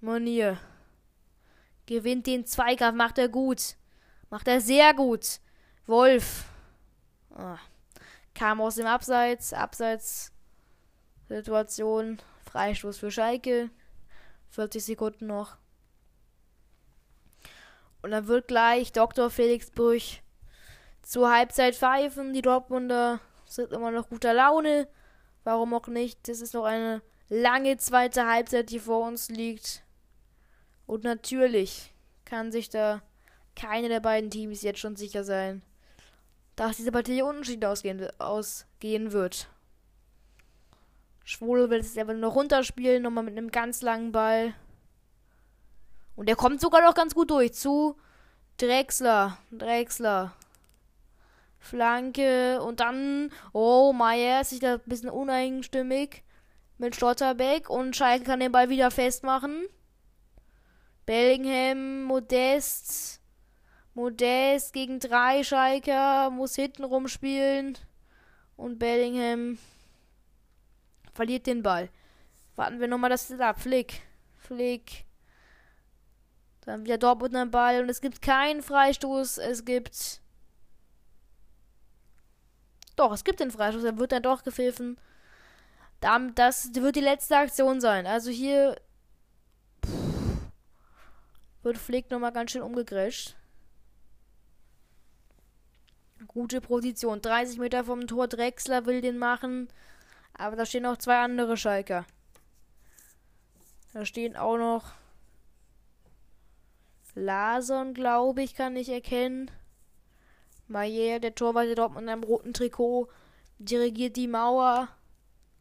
Monier. 0.00 0.56
Gewinnt 1.88 2.26
den 2.26 2.44
Zweikampf, 2.44 2.98
macht 2.98 3.16
er 3.16 3.30
gut. 3.30 3.76
Macht 4.28 4.46
er 4.46 4.60
sehr 4.60 4.92
gut. 4.92 5.40
Wolf. 5.86 6.44
Ah. 7.34 7.56
Kam 8.34 8.60
aus 8.60 8.74
dem 8.74 8.84
Abseits. 8.84 9.54
Abseits. 9.54 10.30
Situation. 11.30 12.18
Freistoß 12.44 12.98
für 12.98 13.10
Schalke. 13.10 13.70
40 14.50 14.84
Sekunden 14.84 15.28
noch. 15.28 15.56
Und 18.02 18.10
dann 18.10 18.26
wird 18.26 18.48
gleich 18.48 18.92
Dr. 18.92 19.30
Felix 19.30 19.70
Brüch 19.70 20.22
zur 21.00 21.30
Halbzeit 21.30 21.74
pfeifen. 21.74 22.34
Die 22.34 22.42
Dortmunder 22.42 23.18
sind 23.46 23.72
immer 23.72 23.90
noch 23.90 24.10
guter 24.10 24.34
Laune. 24.34 24.88
Warum 25.42 25.72
auch 25.72 25.86
nicht? 25.86 26.28
Das 26.28 26.42
ist 26.42 26.52
noch 26.52 26.64
eine 26.64 27.00
lange 27.30 27.78
zweite 27.78 28.26
Halbzeit, 28.26 28.68
die 28.68 28.78
vor 28.78 29.06
uns 29.06 29.30
liegt. 29.30 29.87
Und 30.88 31.04
natürlich 31.04 31.92
kann 32.24 32.50
sich 32.50 32.70
da 32.70 33.02
keine 33.54 33.90
der 33.90 34.00
beiden 34.00 34.30
Teams 34.30 34.62
jetzt 34.62 34.80
schon 34.80 34.96
sicher 34.96 35.22
sein, 35.22 35.60
dass 36.56 36.78
diese 36.78 36.90
Partie 36.90 37.20
unentschieden 37.20 37.66
ausgehen, 37.66 38.08
ausgehen 38.18 39.12
wird. 39.12 39.50
Schwule 41.24 41.68
will 41.68 41.80
es 41.80 41.98
einfach 41.98 42.14
nur 42.14 42.32
runterspielen, 42.32 43.02
nochmal 43.02 43.24
mit 43.24 43.36
einem 43.36 43.50
ganz 43.50 43.82
langen 43.82 44.12
Ball. 44.12 44.54
Und 46.16 46.26
der 46.26 46.36
kommt 46.36 46.62
sogar 46.62 46.80
noch 46.80 46.94
ganz 46.94 47.14
gut 47.14 47.30
durch 47.30 47.52
zu 47.52 47.94
Drexler. 48.56 49.36
Drexler. 49.52 50.32
Flanke 51.58 52.62
und 52.62 52.80
dann, 52.80 53.30
oh, 53.52 53.92
Meier 53.92 54.40
ist 54.40 54.50
sich 54.50 54.60
da 54.60 54.76
ein 54.76 54.82
bisschen 54.86 55.10
uneinstimmig 55.10 56.22
mit 56.78 56.96
Stotterbeck 56.96 57.68
und 57.68 57.94
Schalke 57.94 58.24
kann 58.24 58.40
den 58.40 58.52
Ball 58.52 58.70
wieder 58.70 58.90
festmachen. 58.90 59.68
Bellingham, 61.08 62.02
Modest, 62.02 63.22
Modest 63.94 64.74
gegen 64.74 65.00
drei 65.00 65.42
Schalker, 65.42 66.28
muss 66.28 66.54
hinten 66.54 66.84
rumspielen 66.84 67.78
und 68.58 68.78
Bellingham 68.78 69.56
verliert 71.14 71.46
den 71.46 71.62
Ball. 71.62 71.88
Warten 72.56 72.78
wir 72.78 72.88
nochmal 72.88 73.08
das 73.08 73.32
ab. 73.40 73.58
Flick, 73.58 74.02
Flick, 74.36 75.06
dann 76.66 76.84
wieder 76.84 76.98
Dortmund 76.98 77.34
am 77.36 77.50
Ball 77.50 77.80
und 77.80 77.88
es 77.88 78.02
gibt 78.02 78.20
keinen 78.20 78.60
Freistoß. 78.60 79.38
Es 79.38 79.64
gibt. 79.64 80.20
Doch, 82.96 83.14
es 83.14 83.24
gibt 83.24 83.40
den 83.40 83.50
Freistoß. 83.50 83.84
Er 83.84 83.96
wird 83.96 84.12
dann 84.12 84.24
doch 84.24 84.42
gepfiffen. 84.42 84.98
Das 86.00 86.74
wird 86.74 86.96
die 86.96 87.00
letzte 87.00 87.38
Aktion 87.38 87.80
sein. 87.80 88.06
Also 88.06 88.30
hier 88.30 88.76
wird 91.62 91.78
Flick 91.78 92.10
nochmal 92.10 92.32
ganz 92.32 92.52
schön 92.52 92.62
umgegrätscht. 92.62 93.36
Gute 96.26 96.60
Position. 96.60 97.22
30 97.22 97.58
Meter 97.58 97.84
vom 97.84 98.06
Tor. 98.06 98.28
Drexler 98.28 98.86
will 98.86 99.00
den 99.00 99.18
machen. 99.18 99.68
Aber 100.34 100.56
da 100.56 100.66
stehen 100.66 100.86
auch 100.86 100.96
zwei 100.96 101.18
andere 101.18 101.56
Schalker. 101.56 102.06
Da 103.92 104.04
stehen 104.04 104.36
auch 104.36 104.58
noch 104.58 104.92
Lason, 107.14 107.94
glaube 107.94 108.42
ich, 108.42 108.54
kann 108.54 108.76
ich 108.76 108.88
erkennen. 108.88 109.50
Mayer, 110.68 111.18
der 111.18 111.34
Torwart 111.34 111.66
der 111.66 111.74
Dortmund 111.74 112.04
in 112.04 112.10
einem 112.10 112.22
roten 112.22 112.52
Trikot, 112.52 113.08
dirigiert 113.58 114.16
die 114.16 114.28
Mauer. 114.28 114.88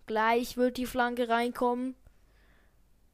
Gleich 0.05 0.57
wird 0.57 0.77
die 0.77 0.85
Flanke 0.85 1.29
reinkommen. 1.29 1.95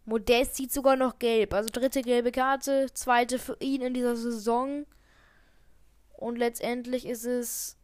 Modest 0.05 0.55
sieht 0.55 0.71
sogar 0.71 0.95
noch 0.95 1.19
gelb. 1.19 1.53
Also 1.53 1.69
dritte 1.71 2.01
gelbe 2.01 2.31
Karte, 2.31 2.87
zweite 2.93 3.39
für 3.39 3.57
ihn 3.59 3.81
in 3.81 3.93
dieser 3.93 4.15
Saison. 4.15 4.85
Und 6.17 6.37
letztendlich 6.37 7.05
ist 7.05 7.25
es. 7.25 7.77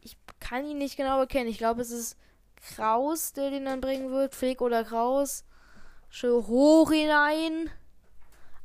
Ich 0.00 0.16
kann 0.40 0.66
ihn 0.66 0.78
nicht 0.78 0.96
genau 0.96 1.20
erkennen. 1.20 1.48
Ich 1.48 1.58
glaube, 1.58 1.82
es 1.82 1.90
ist 1.90 2.16
Kraus, 2.56 3.32
der 3.32 3.50
den 3.50 3.64
dann 3.64 3.80
bringen 3.80 4.10
wird. 4.10 4.34
Flick 4.34 4.60
oder 4.60 4.84
Kraus. 4.84 5.44
Schön 6.08 6.46
hoch 6.46 6.90
hinein 6.90 7.70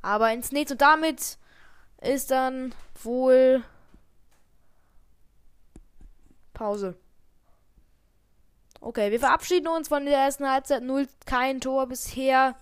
aber 0.07 0.31
ins 0.31 0.51
Netz. 0.51 0.71
Und 0.71 0.81
damit 0.81 1.37
ist 2.01 2.31
dann 2.31 2.73
wohl 3.03 3.63
Pause. 6.53 6.95
Okay, 8.79 9.09
wir 9.09 9.19
verabschieden 9.19 9.67
uns 9.67 9.87
von 9.87 10.05
der 10.05 10.17
ersten 10.17 10.47
Halbzeit. 10.47 10.83
Null, 10.83 11.07
kein 11.25 11.59
Tor 11.59 11.87
bisher. 11.87 12.55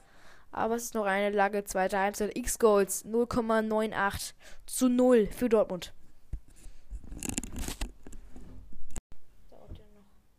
Aber 0.51 0.75
es 0.75 0.85
ist 0.85 0.93
noch 0.93 1.05
eine 1.05 1.35
lange 1.35 1.65
zweite 1.65 1.99
Halbzeit. 1.99 2.37
X-Goals 2.37 3.05
0,98 3.05 4.33
zu 4.65 4.87
0 4.87 5.27
für 5.27 5.49
Dortmund. 5.49 5.93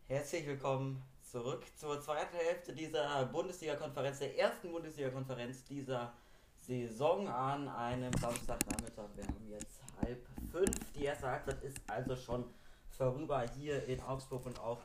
Herzlich 0.07 0.47
willkommen 0.47 1.03
zurück 1.21 1.63
zur 1.75 2.01
zweiten 2.01 2.35
Hälfte 2.37 2.73
dieser 2.73 3.25
Bundesliga-Konferenz, 3.27 4.17
der 4.19 4.39
ersten 4.39 4.71
Bundesliga-Konferenz 4.71 5.63
dieser 5.65 6.13
Saison 6.55 7.27
an 7.27 7.67
einem 7.67 8.11
Samstagnachmittag. 8.13 9.09
Wir 9.15 9.25
haben 9.27 9.47
jetzt 9.47 9.79
halb 10.01 10.25
fünf. 10.51 10.71
Die 10.95 11.05
erste 11.05 11.27
Halbzeit 11.27 11.61
ist 11.61 11.77
also 11.85 12.15
schon 12.15 12.45
vorüber 12.89 13.45
hier 13.59 13.85
in 13.87 14.01
Augsburg 14.01 14.45
und 14.47 14.59
auch 14.59 14.81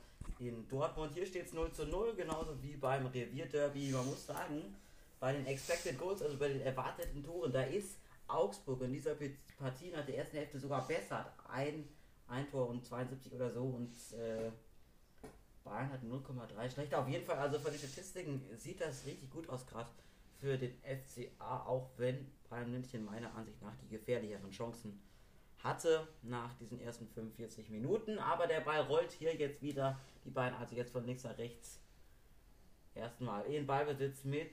in 0.49 0.69
Dortmund. 0.69 1.13
Hier 1.15 1.27
steht 1.27 1.47
es 1.47 1.53
0 1.53 1.73
zu 1.73 1.87
0, 1.87 2.15
genauso 2.15 2.61
wie 2.63 2.77
beim 2.77 3.07
Revierderby. 3.07 3.91
Man 3.91 4.07
muss 4.07 4.27
sagen, 4.27 4.75
bei 5.21 5.33
den 5.33 5.47
Expected 5.47 5.99
Goals, 5.99 6.23
also 6.23 6.37
bei 6.37 6.49
den 6.49 6.63
erwarteten 6.63 7.23
Toren, 7.23 7.53
da 7.53 7.63
ist 7.63 7.97
Augsburg 8.27 8.83
in 8.83 8.93
dieser 8.93 9.15
Partie 9.59 9.91
nach 9.91 10.05
der 10.05 10.19
ersten 10.19 10.37
Hälfte 10.37 10.59
sogar 10.59 10.87
besser. 10.87 11.33
Ein, 11.49 11.89
ein 12.29 12.51
Tor 12.51 12.69
und 12.69 12.85
72 12.85 13.33
oder 13.33 13.51
so 13.51 13.63
und 13.63 13.93
äh, 14.19 14.51
Bayern 15.65 15.93
hat 15.93 16.03
0,3 16.03 16.71
schlechter. 16.71 16.99
Auf 17.01 17.09
jeden 17.09 17.25
Fall, 17.25 17.37
also 17.37 17.59
von 17.59 17.71
den 17.71 17.79
Statistiken 17.79 18.43
sieht 18.57 18.81
das 18.81 19.07
richtig 19.07 19.31
gut 19.31 19.49
aus 19.49 19.67
gerade 19.67 19.91
für 20.41 20.59
den 20.59 20.75
FCA, 20.83 21.65
auch 21.67 21.91
wenn 21.99 22.33
Bayern 22.51 22.73
München 22.73 23.05
meiner 23.05 23.33
Ansicht 23.35 23.63
nach 23.63 23.77
die 23.77 23.89
gefährlicheren 23.89 24.51
Chancen 24.51 25.01
hatte 25.63 26.09
nach 26.23 26.55
diesen 26.55 26.81
ersten 26.81 27.07
45 27.09 27.71
Minuten. 27.71 28.19
Aber 28.19 28.47
der 28.47 28.61
Ball 28.61 28.81
rollt 28.81 29.13
hier 29.13 29.35
jetzt 29.35 29.63
wieder. 29.63 29.99
Die 30.25 30.31
beiden 30.31 30.59
also 30.59 30.75
jetzt 30.75 30.93
von 30.93 31.05
links 31.05 31.25
nach 31.25 31.39
rechts. 31.39 31.81
Erstmal 32.95 33.45
in 33.47 33.67
Ballbesitz 33.67 34.25
mit 34.25 34.53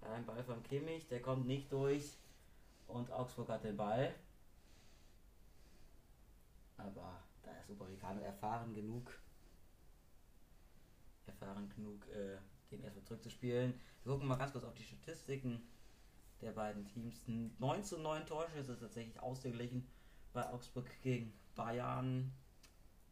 einem 0.00 0.24
Ball 0.24 0.42
von 0.42 0.62
Kimmich. 0.62 1.06
Der 1.08 1.20
kommt 1.20 1.46
nicht 1.46 1.70
durch. 1.72 2.16
Und 2.86 3.10
Augsburg 3.10 3.48
hat 3.48 3.64
den 3.64 3.76
Ball. 3.76 4.14
Aber 6.76 7.22
da 7.42 7.50
ist 7.58 7.70
Upamecano 7.70 8.20
erfahren 8.20 8.74
genug. 8.74 9.18
Erfahren 11.26 11.68
genug, 11.74 12.06
äh, 12.08 12.38
den 12.70 12.82
erstmal 12.82 13.04
zurückzuspielen. 13.04 13.74
Wir 14.04 14.12
gucken 14.12 14.28
mal 14.28 14.36
ganz 14.36 14.52
kurz 14.52 14.64
auf 14.64 14.74
die 14.74 14.84
Statistiken 14.84 15.66
der 16.40 16.52
beiden 16.52 16.86
Teams. 16.86 17.20
9 17.26 17.84
zu 17.84 17.98
9 17.98 18.26
Torschüsse 18.26 18.72
ist 18.72 18.80
tatsächlich 18.80 19.18
ausgeglichen 19.20 19.86
bei 20.36 20.52
Augsburg 20.52 20.86
gegen 21.02 21.32
Bayern. 21.54 22.30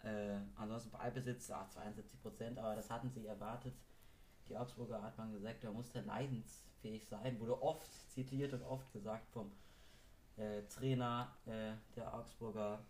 Äh, 0.04 0.36
ansonsten 0.56 0.90
Ballbesitz, 0.90 1.50
ah, 1.50 1.66
72 1.70 2.20
Prozent, 2.20 2.58
aber 2.58 2.76
das 2.76 2.90
hatten 2.90 3.10
sie 3.10 3.26
erwartet. 3.26 3.74
Die 4.48 4.56
Augsburger 4.56 5.02
hat 5.02 5.16
man 5.16 5.32
gesagt, 5.32 5.64
er 5.64 5.72
musste 5.72 6.02
leidensfähig 6.02 7.08
sein, 7.08 7.40
wurde 7.40 7.60
oft 7.62 7.90
zitiert 8.10 8.52
und 8.52 8.62
oft 8.62 8.92
gesagt 8.92 9.26
vom 9.30 9.50
äh, 10.36 10.62
Trainer 10.64 11.34
äh, 11.46 11.72
der 11.96 12.12
Augsburger, 12.12 12.84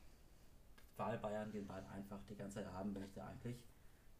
weil 0.96 1.16
Bayern 1.18 1.52
den 1.52 1.68
Ball 1.68 1.86
einfach 1.94 2.18
die 2.28 2.34
ganze 2.34 2.56
Zeit 2.56 2.72
haben 2.72 2.92
möchte 2.92 3.24
eigentlich. 3.24 3.62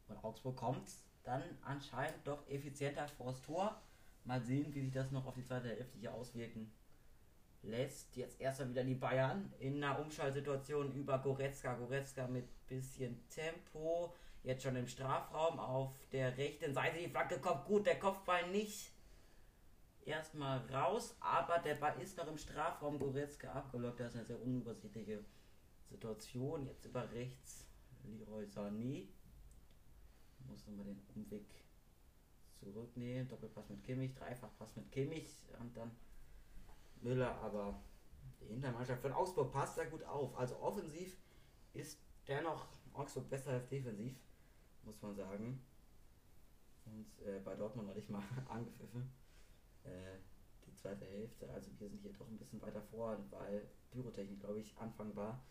Und 0.07 0.23
Augsburg 0.23 0.57
kommt 0.57 0.89
dann 1.25 1.43
anscheinend 1.63 2.25
doch 2.25 2.49
effizienter 2.49 3.09
vors 3.09 3.43
Tor. 3.43 3.83
Mal 4.23 4.41
sehen, 4.41 4.73
wie 4.75 4.83
sich 4.83 4.93
das 4.93 5.11
noch 5.11 5.27
auf 5.27 5.35
die 5.35 5.45
zweite 5.45 5.69
Hälfte 5.69 5.99
hier 5.99 6.15
auswirken 6.15 6.71
lässt. 7.67 8.17
Jetzt 8.17 8.41
erstmal 8.41 8.71
wieder 8.71 8.85
die 8.85 8.95
Bayern 8.95 9.53
in 9.59 9.83
einer 9.83 9.99
Umschaltsituation 9.99 10.93
über 10.93 11.19
Goretzka. 11.19 11.75
Goretzka 11.75 12.27
mit 12.27 12.47
bisschen 12.67 13.29
Tempo. 13.29 14.15
Jetzt 14.43 14.63
schon 14.63 14.77
im 14.77 14.87
Strafraum 14.87 15.59
auf 15.59 15.95
der 16.13 16.37
rechten 16.37 16.75
Seite. 16.75 16.99
Die 16.99 17.09
Flanke 17.09 17.39
kommt 17.39 17.65
gut, 17.65 17.87
der 17.87 17.99
Kopfball 17.99 18.51
nicht 18.51 18.91
erstmal 20.05 20.59
raus, 20.71 21.17
aber 21.21 21.59
der 21.59 21.77
Ball 21.77 21.99
ist 22.01 22.17
noch 22.19 22.29
im 22.29 22.37
Strafraum. 22.37 22.99
Goretzka 22.99 23.53
abgelockt. 23.53 24.01
Das 24.01 24.09
ist 24.09 24.17
eine 24.17 24.27
sehr 24.27 24.43
unübersichtliche 24.43 25.25
Situation. 25.89 26.67
Jetzt 26.67 26.85
über 26.85 27.11
rechts 27.13 27.67
Leroy 28.05 28.45
Sané. 28.45 29.09
Muss 30.47 30.67
nochmal 30.67 30.85
den 30.85 31.01
Umweg 31.15 31.47
zurücknehmen. 32.61 33.29
Doppelpass 33.29 33.71
mit 33.71 33.83
Kimmich, 33.83 34.15
Dreifachpass 34.15 34.77
mit 34.77 34.91
Kimmich 34.93 35.31
und 35.59 35.75
dann 35.77 35.91
Müller, 37.05 37.37
aber 37.41 37.81
die 38.41 38.47
Hintermannschaft 38.47 39.03
von 39.03 39.13
Augsburg 39.13 39.53
passt 39.53 39.79
da 39.79 39.85
gut 39.85 40.03
auf. 40.05 40.37
Also 40.37 40.59
offensiv 40.61 41.17
ist 41.73 42.01
dennoch 42.27 42.67
Augsburg 42.93 43.29
besser 43.29 43.53
als 43.53 43.69
defensiv, 43.69 44.17
muss 44.83 45.01
man 45.03 45.15
sagen. 45.15 45.61
Und 46.87 47.27
äh, 47.27 47.41
bei 47.41 47.55
Dortmund 47.55 47.89
hatte 47.89 48.01
ich 48.01 48.09
mal 48.09 48.23
angepfiffen. 48.49 49.11
Äh, 49.85 50.19
die 50.67 50.75
zweite 50.75 51.05
Hälfte. 51.05 51.49
Also 51.51 51.71
wir 51.79 51.89
sind 51.89 52.01
hier 52.01 52.13
doch 52.13 52.29
ein 52.29 52.39
bisschen 52.39 52.61
weiter 52.63 52.83
vor, 52.83 53.19
weil 53.31 53.67
Pyrotechnik, 53.91 54.41
glaube 54.41 54.61
ich, 54.61 54.77
Anfang 54.79 55.15
war. 55.15 55.43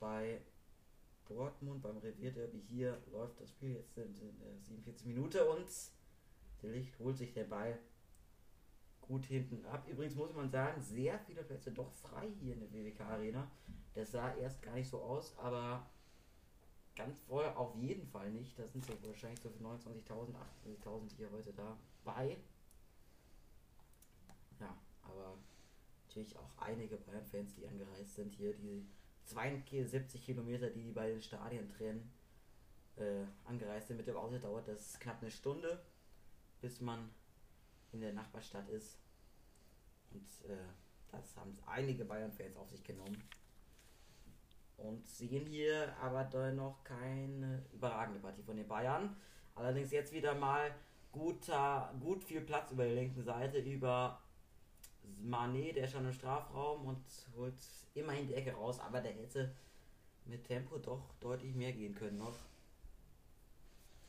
Bei 0.00 0.40
Dortmund 1.26 1.82
beim 1.82 1.98
Revierderby. 1.98 2.62
Hier 2.68 2.98
läuft 3.12 3.40
das 3.40 3.50
Spiel 3.50 3.74
jetzt 3.74 3.96
in, 3.96 4.14
in 4.16 4.42
äh, 4.42 4.58
47 4.60 5.06
Minuten 5.06 5.38
und 5.48 5.66
der 6.62 6.70
Licht 6.70 6.98
holt 6.98 7.16
sich 7.16 7.32
den 7.32 7.48
Ball 7.48 7.78
gut 9.02 9.26
hinten 9.26 9.64
ab. 9.66 9.86
Übrigens 9.88 10.14
muss 10.14 10.32
man 10.34 10.50
sagen, 10.50 10.80
sehr 10.80 11.18
viele 11.20 11.42
Plätze 11.42 11.70
doch 11.70 11.92
frei 11.92 12.28
hier 12.40 12.54
in 12.54 12.60
der 12.60 12.72
WWK 12.72 13.00
Arena. 13.02 13.50
Das 13.94 14.12
sah 14.12 14.34
erst 14.36 14.62
gar 14.62 14.74
nicht 14.74 14.88
so 14.88 15.00
aus, 15.02 15.36
aber 15.38 15.86
ganz 16.96 17.20
voll 17.20 17.44
auf 17.44 17.74
jeden 17.76 18.06
Fall 18.06 18.30
nicht. 18.30 18.58
Das 18.58 18.72
sind 18.72 18.84
so 18.84 18.92
wahrscheinlich 19.02 19.40
so 19.40 19.48
29.000, 19.48 20.34
28.000 20.64 21.16
hier 21.16 21.30
heute 21.30 21.52
dabei. 21.52 22.38
Ja, 24.60 24.76
aber 25.02 25.36
natürlich 26.06 26.36
auch 26.38 26.58
einige 26.58 26.96
Bayern-Fans, 26.96 27.54
die 27.54 27.66
angereist 27.66 28.14
sind 28.14 28.34
hier, 28.34 28.54
die 28.54 28.86
72 29.24 30.22
Kilometer, 30.22 30.70
die 30.70 30.82
die 30.82 30.92
beiden 30.92 31.22
Stadien 31.22 31.68
trennen. 31.68 32.12
äh, 32.96 33.24
angereist 33.44 33.88
sind 33.88 33.96
mit 33.96 34.06
dem 34.06 34.16
Auto, 34.16 34.38
dauert 34.38 34.68
das 34.68 34.98
knapp 35.00 35.22
eine 35.22 35.30
Stunde, 35.30 35.82
bis 36.60 36.80
man 36.80 37.10
in 37.92 38.00
der 38.00 38.12
Nachbarstadt 38.12 38.68
ist. 38.68 38.98
Und 40.10 40.50
äh, 40.50 40.56
das 41.10 41.36
haben 41.36 41.56
einige 41.66 42.04
Bayern-Fans 42.04 42.56
auf 42.56 42.70
sich 42.70 42.82
genommen. 42.82 43.22
Und 44.76 45.06
sehen 45.06 45.46
hier 45.46 45.94
aber 46.00 46.24
dennoch 46.24 46.82
keine 46.82 47.64
überragende 47.72 48.20
Partie 48.20 48.42
von 48.42 48.56
den 48.56 48.66
Bayern. 48.66 49.16
Allerdings 49.54 49.92
jetzt 49.92 50.12
wieder 50.12 50.34
mal 50.34 50.74
guter, 51.12 51.94
gut 52.00 52.24
viel 52.24 52.40
Platz 52.40 52.72
über 52.72 52.84
der 52.84 52.94
linken 52.94 53.22
Seite 53.22 53.58
über 53.58 54.20
Manet, 55.20 55.76
der 55.76 55.86
schon 55.86 56.06
im 56.06 56.12
Strafraum 56.12 56.86
und 56.86 57.04
holt 57.36 57.54
immerhin 57.94 58.26
die 58.26 58.34
Ecke 58.34 58.54
raus, 58.54 58.80
aber 58.80 59.00
der 59.00 59.12
hätte 59.12 59.54
mit 60.24 60.44
Tempo 60.44 60.78
doch 60.78 61.14
deutlich 61.20 61.54
mehr 61.54 61.72
gehen 61.72 61.94
können 61.94 62.18
noch. 62.18 62.36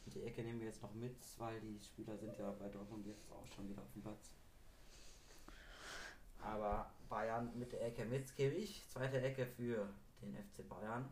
Die 0.05 0.23
Ecke 0.23 0.43
nehmen 0.43 0.59
wir 0.59 0.67
jetzt 0.67 0.81
noch 0.81 0.93
mit, 0.93 1.15
weil 1.37 1.59
die 1.61 1.79
Spieler 1.81 2.17
sind 2.17 2.37
ja 2.37 2.51
bei 2.51 2.67
Dortmund 2.67 3.05
jetzt 3.07 3.31
auch 3.31 3.47
schon 3.47 3.69
wieder 3.69 3.81
auf 3.81 3.91
dem 3.93 4.01
Platz. 4.01 4.31
Aber 6.39 6.91
Bayern 7.09 7.57
mit 7.57 7.71
der 7.71 7.85
Ecke 7.85 8.05
Mitzkewich, 8.05 8.85
zweite 8.89 9.21
Ecke 9.21 9.45
für 9.45 9.87
den 10.21 10.35
FC 10.35 10.67
Bayern. 10.67 11.11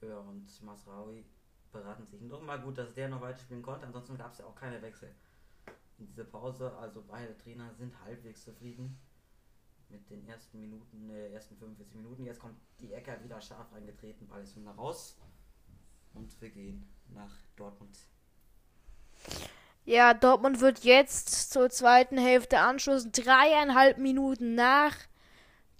Ja, 0.00 0.18
und 0.18 0.62
Masraui 0.62 1.24
beraten 1.72 2.06
sich 2.06 2.20
noch 2.22 2.40
mal 2.40 2.60
gut, 2.60 2.78
dass 2.78 2.94
der 2.94 3.08
noch 3.08 3.20
weiterspielen 3.20 3.62
konnte. 3.62 3.86
Ansonsten 3.86 4.16
gab 4.16 4.32
es 4.32 4.38
ja 4.38 4.46
auch 4.46 4.54
keine 4.54 4.80
Wechsel 4.80 5.14
in 5.98 6.06
dieser 6.06 6.24
Pause. 6.24 6.74
Also 6.78 7.02
beide 7.06 7.36
Trainer 7.36 7.74
sind 7.74 7.98
halbwegs 8.02 8.44
zufrieden 8.44 8.98
mit 9.90 10.08
den 10.10 10.26
ersten 10.28 10.60
Minuten, 10.60 11.10
äh, 11.10 11.32
ersten 11.32 11.56
45 11.56 11.94
Minuten. 11.94 12.24
Jetzt 12.24 12.40
kommt 12.40 12.56
die 12.80 12.92
Ecker 12.92 13.22
wieder 13.22 13.40
scharf 13.40 13.72
reingetreten, 13.72 14.26
Ball 14.26 14.42
ist 14.42 14.56
wieder 14.56 14.70
raus. 14.72 15.16
Und 16.14 16.40
wir 16.40 16.50
gehen 16.50 16.88
nach 17.14 17.34
Dortmund. 17.56 17.96
Ja, 19.84 20.12
Dortmund 20.12 20.60
wird 20.60 20.84
jetzt 20.84 21.50
zur 21.50 21.70
zweiten 21.70 22.18
Hälfte 22.18 22.58
anschließen. 22.58 23.12
Dreieinhalb 23.12 23.98
Minuten 23.98 24.54
nach 24.54 24.94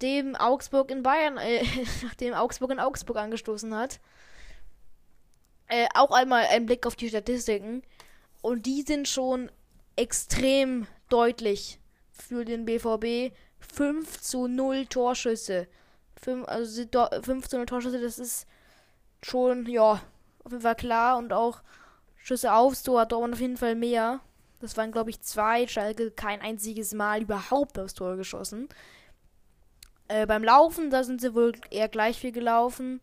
dem 0.00 0.36
Augsburg 0.36 0.90
in 0.90 1.02
Bayern, 1.02 1.36
äh, 1.36 1.64
nachdem 2.02 2.34
Augsburg 2.34 2.70
in 2.70 2.80
Augsburg 2.80 3.16
angestoßen 3.16 3.74
hat. 3.74 4.00
Äh, 5.66 5.86
auch 5.94 6.10
einmal 6.10 6.46
ein 6.46 6.66
Blick 6.66 6.86
auf 6.86 6.96
die 6.96 7.08
Statistiken. 7.08 7.82
Und 8.40 8.64
die 8.64 8.82
sind 8.82 9.08
schon 9.08 9.50
extrem 9.96 10.86
deutlich 11.08 11.78
für 12.10 12.44
den 12.44 12.64
BVB. 12.64 13.34
5 13.60 14.20
zu 14.20 14.46
0 14.46 14.86
Torschüsse. 14.86 15.68
5, 16.20 16.46
also 16.48 16.84
5 17.22 17.48
zu 17.48 17.56
0 17.56 17.66
Torschüsse, 17.66 18.00
das 18.00 18.18
ist 18.18 18.46
schon, 19.22 19.66
ja, 19.66 20.00
auf 20.44 20.52
jeden 20.52 20.62
Fall 20.62 20.76
klar. 20.76 21.18
Und 21.18 21.32
auch 21.32 21.62
Schüsse 22.16 22.52
aufs 22.52 22.82
Tor 22.82 23.00
hat 23.00 23.12
Dortmund 23.12 23.34
auf 23.34 23.40
jeden 23.40 23.56
Fall 23.56 23.74
mehr. 23.74 24.20
Das 24.60 24.76
waren, 24.76 24.92
glaube 24.92 25.10
ich, 25.10 25.20
zwei. 25.20 25.66
Schalke 25.66 26.10
kein 26.10 26.40
einziges 26.40 26.92
Mal 26.92 27.22
überhaupt 27.22 27.78
aufs 27.78 27.94
Tor 27.94 28.16
geschossen. 28.16 28.68
Äh, 30.08 30.26
beim 30.26 30.42
Laufen, 30.42 30.90
da 30.90 31.04
sind 31.04 31.20
sie 31.20 31.34
wohl 31.34 31.52
eher 31.70 31.88
gleich 31.88 32.18
viel 32.18 32.32
gelaufen. 32.32 33.00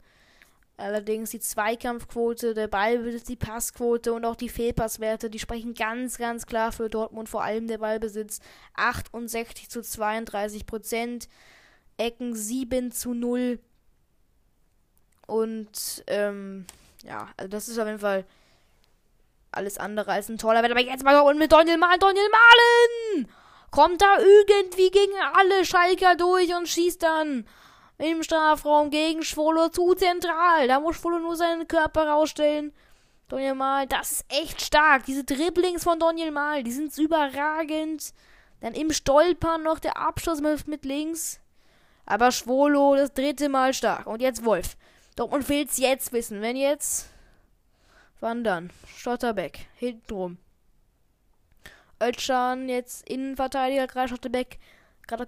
Allerdings 0.78 1.30
die 1.30 1.40
Zweikampfquote, 1.40 2.54
der 2.54 2.68
Ballbesitz, 2.68 3.24
die 3.24 3.38
Passquote 3.38 4.14
und 4.14 4.26
auch 4.26 4.36
die 4.36 4.50
Fehlpasswerte, 4.50 5.30
die 5.30 5.40
sprechen 5.40 5.74
ganz, 5.74 6.18
ganz 6.18 6.46
klar 6.46 6.74
für 6.74 6.90
Dortmund, 6.90 7.30
vor 7.30 7.44
allem 7.44 7.68
der 7.68 7.78
Ballbesitz. 7.78 8.40
68 8.74 9.70
zu 9.70 9.82
32 9.82 10.66
Prozent, 10.66 11.30
Ecken 11.98 12.36
7 12.36 12.92
zu 12.92 13.14
0. 13.14 13.60
Und 15.28 16.04
ähm, 16.08 16.66
ja, 17.06 17.30
also 17.38 17.50
das 17.50 17.70
ist 17.70 17.80
auf 17.80 17.88
jeden 17.88 18.00
Fall 18.00 18.26
alles 19.52 19.78
andere 19.78 20.12
als 20.12 20.28
ein 20.28 20.38
toller 20.38 20.62
Wert. 20.62 20.72
Aber 20.72 20.82
jetzt 20.82 21.06
mal 21.06 21.14
Dortmund 21.14 21.40
mit 21.40 21.54
Daniel 21.54 21.78
Malen, 21.78 22.00
Daniel 22.00 22.30
Malen! 22.30 23.28
Kommt 23.72 24.02
da 24.02 24.20
irgendwie 24.20 24.92
gegen 24.92 25.14
alle 25.34 25.64
Schalker 25.64 26.16
durch 26.16 26.54
und 26.54 26.68
schießt 26.68 27.02
dann 27.02 27.46
im 27.98 28.24
Strafraum 28.24 28.90
gegen 28.90 29.24
Schwolo 29.24 29.70
zu 29.70 29.94
zentral. 29.94 30.68
Da 30.68 30.80
muss 30.80 30.98
Schwolo 30.98 31.20
nur 31.20 31.36
seinen 31.36 31.68
Körper 31.68 32.08
rausstellen. 32.08 32.74
Daniel 33.28 33.56
Mal, 33.56 33.88
das 33.88 34.12
ist 34.12 34.26
echt 34.30 34.62
stark. 34.62 35.06
Diese 35.06 35.24
Dribblings 35.24 35.84
von 35.84 36.00
Daniel 36.00 36.32
Mal, 36.32 36.64
die 36.64 36.72
sind 36.72 36.96
überragend. 36.98 38.14
Dann 38.62 38.74
im 38.74 38.92
Stolpern 38.92 39.64
noch 39.64 39.80
der 39.80 39.98
Abschluss 39.98 40.42
mit, 40.42 40.68
mit 40.68 40.86
links. 40.86 41.40
Aber 42.06 42.32
Schwolo 42.32 42.96
das 42.96 43.14
dritte 43.14 43.50
Mal 43.50 43.74
stark. 43.74 44.08
Und 44.08 44.22
jetzt 44.22 44.46
Wolf. 44.46 44.78
Dortmund 45.16 45.48
will 45.50 45.66
es 45.66 45.78
jetzt 45.78 46.14
wissen. 46.14 46.42
Wenn 46.42 46.56
jetzt. 46.56 47.10
Wann 48.20 48.44
dann? 48.44 48.72
Stotterbeck. 48.96 49.68
Hinten 49.76 50.14
rum. 50.14 50.38
Özcan 52.02 52.70
jetzt 52.70 53.10
Innenverteidiger. 53.10 53.88
Gerade 53.88 54.10
Stotterbeck. 54.10 54.60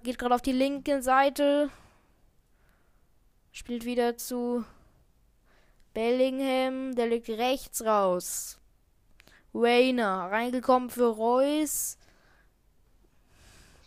geht 0.02 0.18
gerade 0.18 0.34
auf 0.34 0.42
die 0.42 0.52
linke 0.52 1.02
Seite. 1.02 1.70
Spielt 3.52 3.84
wieder 3.84 4.16
zu 4.16 4.64
Bellingham. 5.94 6.94
Der 6.94 7.06
liegt 7.06 7.28
rechts 7.28 7.84
raus. 7.84 8.58
Rayner 9.54 10.30
reingekommen 10.30 10.90
für 10.90 11.06
Reus. 11.06 11.98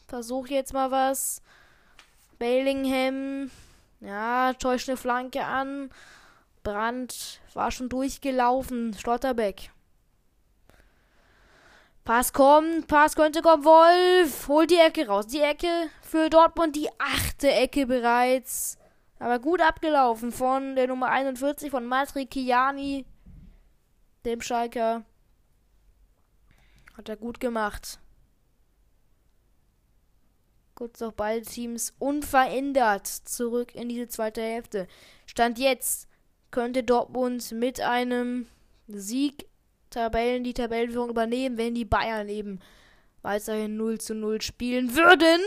Versuch 0.07 0.47
jetzt 0.47 0.73
mal 0.73 0.91
was. 0.91 1.41
Bellingham. 2.37 3.49
Ja, 4.01 4.53
täuscht 4.53 4.89
eine 4.89 4.97
Flanke 4.97 5.45
an. 5.45 5.89
Brandt 6.63 7.39
war 7.53 7.71
schon 7.71 7.87
durchgelaufen. 7.87 8.93
Schlotterbeck. 8.93 9.71
Pass 12.03 12.33
kommt, 12.33 12.87
Pass 12.87 13.15
könnte 13.15 13.41
kommen. 13.41 13.63
Wolf 13.63 14.47
holt 14.47 14.71
die 14.71 14.77
Ecke 14.79 15.07
raus. 15.07 15.27
Die 15.27 15.39
Ecke 15.39 15.89
für 16.01 16.29
Dortmund, 16.29 16.75
die 16.75 16.89
achte 16.97 17.51
Ecke 17.51 17.85
bereits. 17.85 18.77
Aber 19.21 19.37
gut 19.37 19.61
abgelaufen 19.61 20.31
von 20.31 20.75
der 20.75 20.87
Nummer 20.87 21.09
41 21.09 21.69
von 21.69 21.85
Matri 21.85 22.25
Kiani, 22.25 23.05
dem 24.25 24.41
Schalker. 24.41 25.03
Hat 26.97 27.07
er 27.07 27.17
gut 27.17 27.39
gemacht. 27.39 27.99
Kurz 30.73 30.99
noch 31.01 31.11
beide 31.11 31.45
Teams 31.45 31.93
unverändert 31.99 33.05
zurück 33.05 33.75
in 33.75 33.89
diese 33.89 34.07
zweite 34.07 34.41
Hälfte. 34.41 34.87
Stand 35.27 35.59
jetzt 35.59 36.09
könnte 36.49 36.81
Dortmund 36.83 37.51
mit 37.51 37.79
einem 37.79 38.47
Sieg 38.87 39.45
Tabellen 39.91 40.43
die 40.43 40.55
Tabellenführung 40.55 41.11
übernehmen, 41.11 41.59
wenn 41.59 41.75
die 41.75 41.85
Bayern 41.85 42.27
eben 42.27 42.59
weiterhin 43.21 43.77
0 43.77 44.01
zu 44.01 44.15
0 44.15 44.41
spielen 44.41 44.95
würden. 44.95 45.41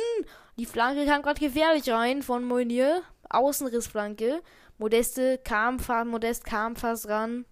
Die 0.58 0.66
Flanke 0.66 1.06
kam 1.06 1.22
gerade 1.22 1.40
gefährlich 1.40 1.90
rein 1.90 2.22
von 2.22 2.44
Moinier. 2.44 3.02
Außenrissflanke. 3.30 4.42
Modeste 4.78 5.38
kam, 5.38 5.78
Modest 6.06 6.44
kam 6.44 6.76
fast 6.76 7.08
ran. 7.08 7.44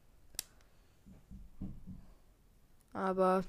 Aber 2.92 3.42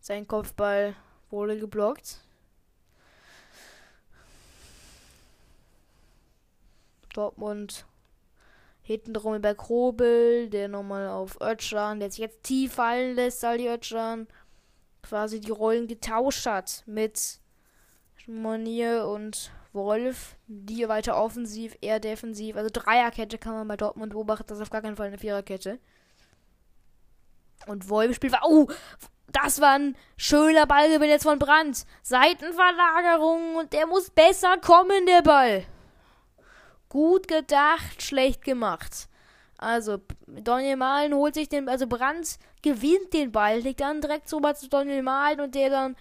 sein 0.00 0.26
Kopfball 0.26 0.94
wurde 1.30 1.58
geblockt. 1.58 2.18
Dortmund 7.12 7.84
hinten 8.82 9.12
drum 9.12 9.34
über 9.34 9.54
Krobel, 9.54 10.48
der 10.48 10.68
nochmal 10.68 11.08
auf 11.08 11.40
Ötschan, 11.40 12.00
der 12.00 12.10
sich 12.10 12.20
jetzt 12.20 12.44
tief 12.44 12.74
fallen 12.74 13.16
lässt, 13.16 13.40
Saldi 13.40 13.68
Ötschan 13.68 14.28
quasi 15.02 15.40
die 15.40 15.50
Rollen 15.50 15.86
getauscht 15.86 16.46
hat 16.46 16.82
mit 16.86 17.40
Monier 18.26 19.06
und 19.06 19.50
Wolf, 19.72 20.36
die 20.46 20.88
weiter 20.88 21.16
offensiv, 21.16 21.76
eher 21.80 22.00
defensiv. 22.00 22.56
Also 22.56 22.70
Dreierkette 22.72 23.38
kann 23.38 23.54
man 23.54 23.68
bei 23.68 23.76
Dortmund 23.76 24.12
beobachten, 24.12 24.46
das 24.48 24.58
ist 24.58 24.62
auf 24.62 24.70
gar 24.70 24.82
keinen 24.82 24.96
Fall 24.96 25.08
eine 25.08 25.18
Viererkette. 25.18 25.78
Und 27.66 27.88
Wolf 27.88 28.16
spielt. 28.16 28.34
Oh, 28.44 28.68
das 29.30 29.60
war 29.60 29.74
ein 29.74 29.96
schöner 30.16 30.66
Ballgewinn 30.66 31.10
jetzt 31.10 31.24
von 31.24 31.38
Brandt. 31.38 31.84
Seitenverlagerung 32.02 33.56
und 33.56 33.72
der 33.72 33.86
muss 33.86 34.10
besser 34.10 34.56
kommen, 34.58 35.06
der 35.06 35.22
Ball. 35.22 35.64
Gut 36.88 37.28
gedacht, 37.28 38.02
schlecht 38.02 38.42
gemacht. 38.42 39.08
Also, 39.58 39.98
Daniel 40.26 40.76
Malen 40.76 41.14
holt 41.14 41.34
sich 41.34 41.48
den, 41.48 41.68
also 41.68 41.86
Brandt 41.86 42.38
gewinnt 42.62 43.12
den 43.12 43.32
Ball, 43.32 43.58
legt 43.58 43.80
dann 43.80 44.00
direkt 44.00 44.28
so 44.28 44.40
mal 44.40 44.56
zu 44.56 44.68
Daniel 44.68 45.02
Malen 45.02 45.40
und 45.40 45.54
der 45.54 45.68
dann 45.68 45.96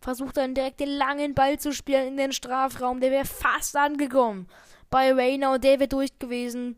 versucht 0.00 0.36
dann 0.36 0.54
direkt 0.54 0.80
den 0.80 0.88
langen 0.88 1.34
Ball 1.34 1.58
zu 1.58 1.72
spielen 1.72 2.08
in 2.08 2.16
den 2.16 2.32
Strafraum. 2.32 3.00
Der 3.00 3.10
wäre 3.10 3.24
fast 3.24 3.76
angekommen 3.76 4.48
bei 4.90 5.12
Rayner 5.12 5.52
und 5.52 5.64
der 5.64 5.78
wäre 5.78 5.88
durch 5.88 6.18
gewesen. 6.18 6.76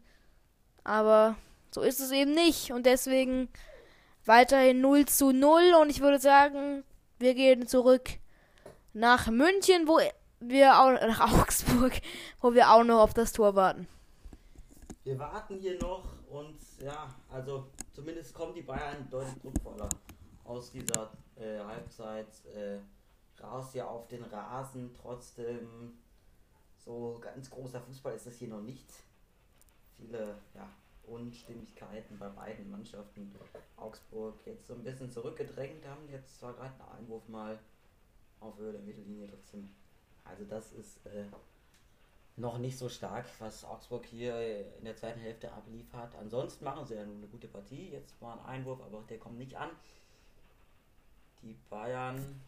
Aber 0.85 1.37
so 1.71 1.81
ist 1.83 2.01
es 2.01 2.11
eben 2.11 2.33
nicht 2.33 2.73
und 2.73 2.87
deswegen 2.87 3.49
weiterhin 4.25 4.81
0 4.81 5.07
zu 5.07 5.33
0 5.33 5.75
und 5.81 5.91
ich 5.91 6.01
würde 6.01 6.19
sagen, 6.19 6.85
wir 7.19 7.35
gehen 7.35 7.67
zurück 7.67 8.11
nach 8.93 9.29
München, 9.29 9.87
wo 9.87 9.99
wir 10.41 10.81
auch 10.81 10.93
nach 11.07 11.41
Augsburg, 11.41 11.93
wo 12.41 12.55
wir 12.55 12.71
auch 12.71 12.85
noch 12.85 13.01
auf 13.01 13.15
das 13.15 13.33
Tor 13.33 13.55
warten. 13.55 13.89
Wir 15.05 15.19
warten 15.19 15.59
hier 15.59 15.79
noch 15.79 16.05
und 16.31 16.59
ja, 16.81 17.09
also 17.31 17.69
zumindest 17.93 18.35
kommen 18.35 18.55
die 18.55 18.63
Bayern 18.63 19.09
deutlich 19.11 19.41
druckvoller 19.41 19.89
aus 20.45 20.71
dieser 20.71 21.11
äh, 21.37 21.59
Halbzeit 21.59 22.29
äh, 22.55 22.79
raus 23.43 23.75
ja 23.75 23.87
auf 23.87 24.09
den 24.09 24.25
Rasen. 24.25 24.95
Trotzdem 25.01 25.99
so 26.79 27.19
ganz 27.21 27.51
großer 27.51 27.81
Fußball 27.81 28.15
ist 28.15 28.27
das 28.27 28.37
hier 28.37 28.49
noch 28.49 28.63
nicht. 28.63 28.89
Viele 29.97 30.37
ja, 30.55 30.69
Unstimmigkeiten 31.07 32.19
bei 32.19 32.29
beiden 32.29 32.71
Mannschaften. 32.71 33.35
Augsburg 33.77 34.35
jetzt 34.47 34.67
so 34.67 34.75
ein 34.75 34.83
bisschen 34.83 35.11
zurückgedrängt 35.11 35.87
haben. 35.87 36.09
Jetzt 36.11 36.39
zwar 36.39 36.55
gerade 36.55 36.75
ein 36.75 36.99
Einwurf 36.99 37.29
mal 37.29 37.59
auf 38.41 38.57
Höhe 38.59 38.73
der 38.73 38.83
Mittellinie 38.83 39.29
trotzdem. 39.29 39.69
Also 40.25 40.45
das 40.45 40.73
ist 40.73 41.05
äh, 41.07 41.25
noch 42.37 42.59
nicht 42.59 42.79
so 42.79 42.89
stark, 42.89 43.27
was 43.39 43.65
Augsburg 43.65 44.07
hier 44.07 44.77
in 44.79 44.85
der 44.85 44.97
zweiten 44.97 45.21
Hälfte 45.21 45.53
abliefert. 45.53 46.15
Ansonsten 46.17 46.65
machen 46.65 46.87
sie 46.87 46.95
ja 46.95 47.05
nun 47.05 47.19
eine 47.19 47.27
gute 47.27 47.49
Partie. 47.49 47.91
Jetzt 47.91 48.21
war 48.21 48.39
ein 48.39 48.47
Einwurf, 48.47 48.81
aber 48.81 49.03
der 49.09 49.19
kommt 49.19 49.39
nicht 49.39 49.57
an. 49.57 49.71
Die 51.43 51.57
Bayern 51.69 52.41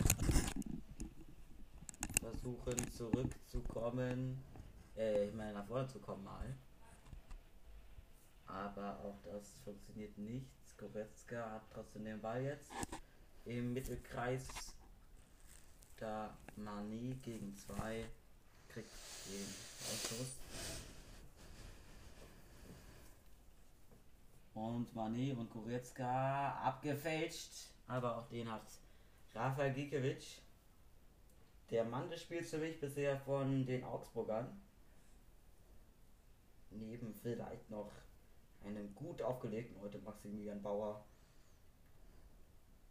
versuchen 2.24 2.90
zurückzukommen. 2.90 4.42
Äh, 4.96 5.26
ich 5.26 5.34
meine 5.34 5.52
nach 5.52 5.66
vorne 5.66 5.86
zu 5.88 5.98
kommen 5.98 6.24
mal. 6.24 6.56
Aber 8.46 8.98
auch 9.00 9.18
das 9.24 9.60
funktioniert 9.64 10.16
nicht. 10.16 10.46
Goretzka 10.78 11.50
hat 11.50 11.62
trotzdem 11.72 12.04
den 12.04 12.20
Ball 12.20 12.42
jetzt. 12.42 12.70
Im 13.44 13.74
Mittelkreis 13.74 14.48
da 15.98 16.36
Mani 16.56 17.16
gegen 17.22 17.54
zwei 17.54 18.06
kriegt 18.68 18.90
den 19.26 19.46
Ausschuss. 19.92 20.34
Und 24.54 24.94
Mané 24.94 25.36
und 25.36 25.50
Goretzka 25.50 26.52
abgefälscht. 26.62 27.70
Aber 27.86 28.16
auch 28.16 28.28
den 28.28 28.50
hat 28.50 28.66
Rafael 29.34 29.74
Gikiewicz. 29.74 30.40
Der 31.70 31.84
Mann 31.84 32.10
des 32.10 32.20
Spiels 32.22 32.50
für 32.50 32.58
mich 32.58 32.78
bisher 32.78 33.18
von 33.18 33.64
den 33.64 33.84
Augsburgern. 33.84 34.60
Neben 36.70 37.14
vielleicht 37.14 37.70
noch 37.70 37.90
einem 38.64 38.94
gut 38.94 39.22
aufgelegten 39.22 39.80
heute 39.80 39.98
Maximilian 39.98 40.62
Bauer. 40.62 41.04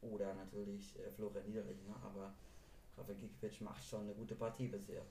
Oder 0.02 0.34
natürlich 0.34 1.00
äh, 1.00 1.12
Florian 1.12 1.46
Niederlechner. 1.46 1.96
Aber 2.04 2.34
Rafael 2.98 3.18
Gikiewicz 3.18 3.62
macht 3.62 3.84
schon 3.84 4.02
eine 4.02 4.14
gute 4.14 4.36
Partie 4.36 4.68
bisher. 4.68 5.02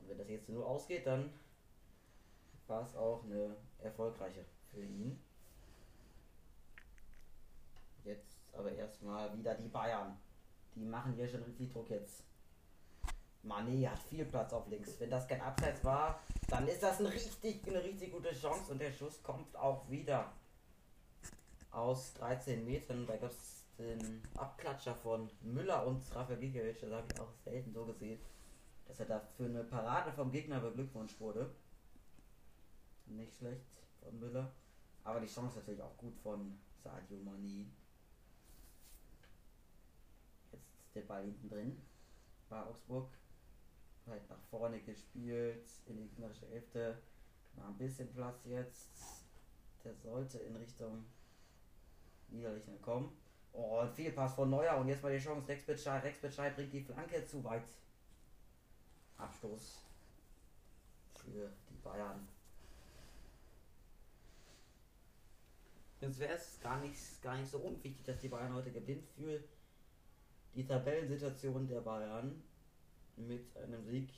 Und 0.00 0.08
wenn 0.08 0.18
das 0.18 0.28
jetzt 0.28 0.48
nur 0.48 0.66
ausgeht, 0.66 1.06
dann 1.06 1.32
war 2.66 2.82
es 2.82 2.94
auch 2.96 3.24
eine 3.24 3.56
erfolgreiche 3.78 4.44
für 4.70 4.84
ihn. 4.84 5.20
Jetzt 8.04 8.38
aber 8.52 8.72
erstmal 8.72 9.36
wieder 9.36 9.54
die 9.54 9.68
Bayern. 9.68 10.16
Die 10.74 10.84
machen 10.84 11.14
hier 11.14 11.28
schon 11.28 11.42
richtig 11.42 11.72
Druck 11.72 11.90
jetzt. 11.90 12.29
Mané 13.42 13.88
hat 13.88 13.98
viel 13.98 14.24
Platz 14.24 14.52
auf 14.52 14.68
links. 14.68 14.98
Wenn 14.98 15.10
das 15.10 15.26
kein 15.26 15.40
Abseits 15.40 15.82
war, 15.84 16.20
dann 16.48 16.68
ist 16.68 16.82
das 16.82 17.00
eine 17.00 17.12
richtig, 17.12 17.66
eine 17.66 17.82
richtig 17.82 18.12
gute 18.12 18.32
Chance 18.32 18.72
und 18.72 18.80
der 18.80 18.92
Schuss 18.92 19.22
kommt 19.22 19.56
auch 19.56 19.88
wieder 19.88 20.32
aus 21.70 22.14
13 22.14 22.64
Metern. 22.64 23.06
Da 23.06 23.16
gab 23.16 23.30
es 23.30 23.64
den 23.78 24.22
Abklatscher 24.36 24.94
von 24.94 25.30
Müller 25.42 25.86
und 25.86 26.02
Rafael 26.14 26.38
Gikiewicz. 26.38 26.80
Das 26.80 26.92
habe 26.92 27.06
ich 27.12 27.20
auch 27.20 27.32
selten 27.44 27.72
so 27.72 27.86
gesehen, 27.86 28.20
dass 28.86 29.00
er 29.00 29.06
da 29.06 29.20
für 29.20 29.44
eine 29.44 29.64
Parade 29.64 30.12
vom 30.12 30.30
Gegner 30.30 30.60
beglückwünscht 30.60 31.18
wurde. 31.20 31.50
Nicht 33.06 33.34
schlecht 33.36 33.64
von 34.02 34.18
Müller. 34.20 34.50
Aber 35.02 35.20
die 35.20 35.26
Chance 35.26 35.56
natürlich 35.56 35.82
auch 35.82 35.96
gut 35.96 36.16
von 36.18 36.58
Sadio 36.76 37.16
Mani. 37.24 37.66
Jetzt 40.52 40.94
der 40.94 41.02
Ball 41.02 41.22
hinten 41.22 41.48
drin 41.48 41.80
bei 42.48 42.62
Augsburg. 42.62 43.08
Halt 44.10 44.28
nach 44.28 44.42
vorne 44.50 44.80
gespielt 44.80 45.70
in 45.86 45.96
die 45.96 46.08
gegnerische 46.08 46.46
Hälfte. 46.46 46.98
Mal 47.54 47.68
ein 47.68 47.78
bisschen 47.78 48.12
Platz 48.12 48.44
jetzt. 48.46 49.24
Der 49.84 49.94
sollte 49.94 50.38
in 50.38 50.56
Richtung 50.56 51.04
Niederlechner 52.28 52.76
kommen. 52.82 53.16
Oh, 53.52 53.78
ein 53.78 53.92
Fehlpass 53.92 54.34
von 54.34 54.50
Neuer 54.50 54.76
und 54.76 54.88
jetzt 54.88 55.02
mal 55.02 55.12
die 55.12 55.22
Chance. 55.22 55.48
Rex 55.48 55.64
Bitschei. 55.64 55.98
Rex 55.98 56.18
Bitschei 56.18 56.50
bringt 56.50 56.72
die 56.72 56.82
Flanke 56.82 57.24
zu 57.24 57.42
weit. 57.44 57.64
Abstoß 59.16 59.78
für 61.14 61.50
die 61.68 61.76
Bayern. 61.82 62.26
Jetzt 66.00 66.18
wäre 66.18 66.34
es 66.34 66.58
gar 66.62 66.80
nicht, 66.80 67.22
gar 67.22 67.36
nicht 67.36 67.50
so 67.50 67.58
unwichtig, 67.58 68.04
dass 68.04 68.20
die 68.20 68.28
Bayern 68.28 68.54
heute 68.54 68.70
gewinnt 68.70 69.04
für 69.04 69.38
die 70.54 70.66
Tabellensituation 70.66 71.68
der 71.68 71.80
Bayern. 71.80 72.42
Mit 73.26 73.56
einem 73.56 73.84
Sieg 73.84 74.10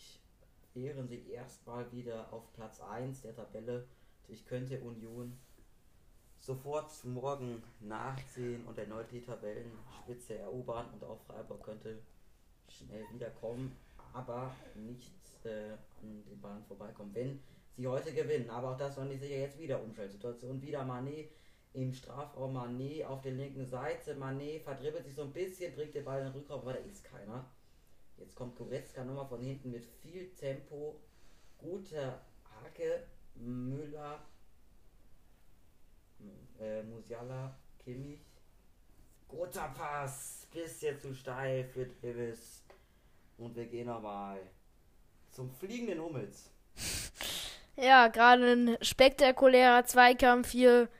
wären 0.74 1.08
sie 1.08 1.30
erstmal 1.30 1.90
wieder 1.92 2.32
auf 2.32 2.52
Platz 2.52 2.80
1 2.80 3.22
der 3.22 3.34
Tabelle. 3.34 3.86
Ich 4.28 4.46
könnte 4.46 4.80
Union 4.80 5.36
sofort 6.38 6.90
morgen 7.04 7.62
nachsehen 7.80 8.64
und 8.66 8.78
erneut 8.78 9.10
die 9.10 9.22
Tabellenspitze 9.22 10.38
erobern 10.38 10.86
und 10.92 11.04
auch 11.04 11.20
Freiburg 11.26 11.62
könnte 11.62 11.98
schnell 12.68 13.04
wiederkommen, 13.12 13.76
aber 14.12 14.54
nicht 14.74 15.12
äh, 15.44 15.72
an 16.00 16.24
den 16.24 16.40
Bayern 16.40 16.64
vorbeikommen, 16.64 17.14
wenn 17.14 17.40
sie 17.76 17.86
heute 17.86 18.12
gewinnen. 18.12 18.50
Aber 18.50 18.72
auch 18.72 18.78
das 18.78 18.96
war 18.96 19.04
nicht 19.04 19.20
sicher 19.20 19.38
jetzt 19.38 19.58
wieder 19.58 19.82
Umschaltsituation. 19.82 20.62
Wieder 20.62 20.82
Mané 20.84 21.28
im 21.74 21.92
Strafraum, 21.92 22.56
Mané 22.56 23.04
auf 23.04 23.20
der 23.22 23.32
linken 23.32 23.66
Seite. 23.66 24.14
Mané 24.14 24.60
verdribbelt 24.60 25.04
sich 25.04 25.14
so 25.14 25.22
ein 25.22 25.32
bisschen, 25.32 25.74
bringt 25.74 25.94
den 25.94 26.04
Ball 26.04 26.20
in 26.20 26.26
den 26.26 26.34
Rückraum, 26.34 26.60
aber 26.60 26.74
da 26.74 26.78
ist 26.80 27.04
keiner. 27.04 27.44
Jetzt 28.22 28.36
kommt 28.36 28.56
Goretzka 28.56 29.04
nochmal 29.04 29.26
von 29.26 29.42
hinten 29.42 29.72
mit 29.72 29.84
viel 29.84 30.28
Tempo. 30.36 31.00
Gute 31.58 32.20
Hacke. 32.44 33.02
Müller 33.34 34.20
äh, 36.60 36.84
Musiala, 36.84 37.58
Kimmich. 37.82 38.20
Guter 39.26 39.74
Pass. 39.76 40.46
Bisschen 40.52 41.00
zu 41.00 41.12
steil 41.14 41.64
für 41.64 41.86
Davis. 41.86 42.62
Und 43.38 43.56
wir 43.56 43.66
gehen 43.66 43.88
nochmal 43.88 44.38
zum 45.32 45.50
fliegenden 45.50 46.00
Hummels. 46.00 46.50
Ja, 47.74 48.08
gerade 48.08 48.52
ein 48.52 48.76
spektakulärer 48.82 49.86
Zweikampf 49.86 50.50
hier 50.50 50.90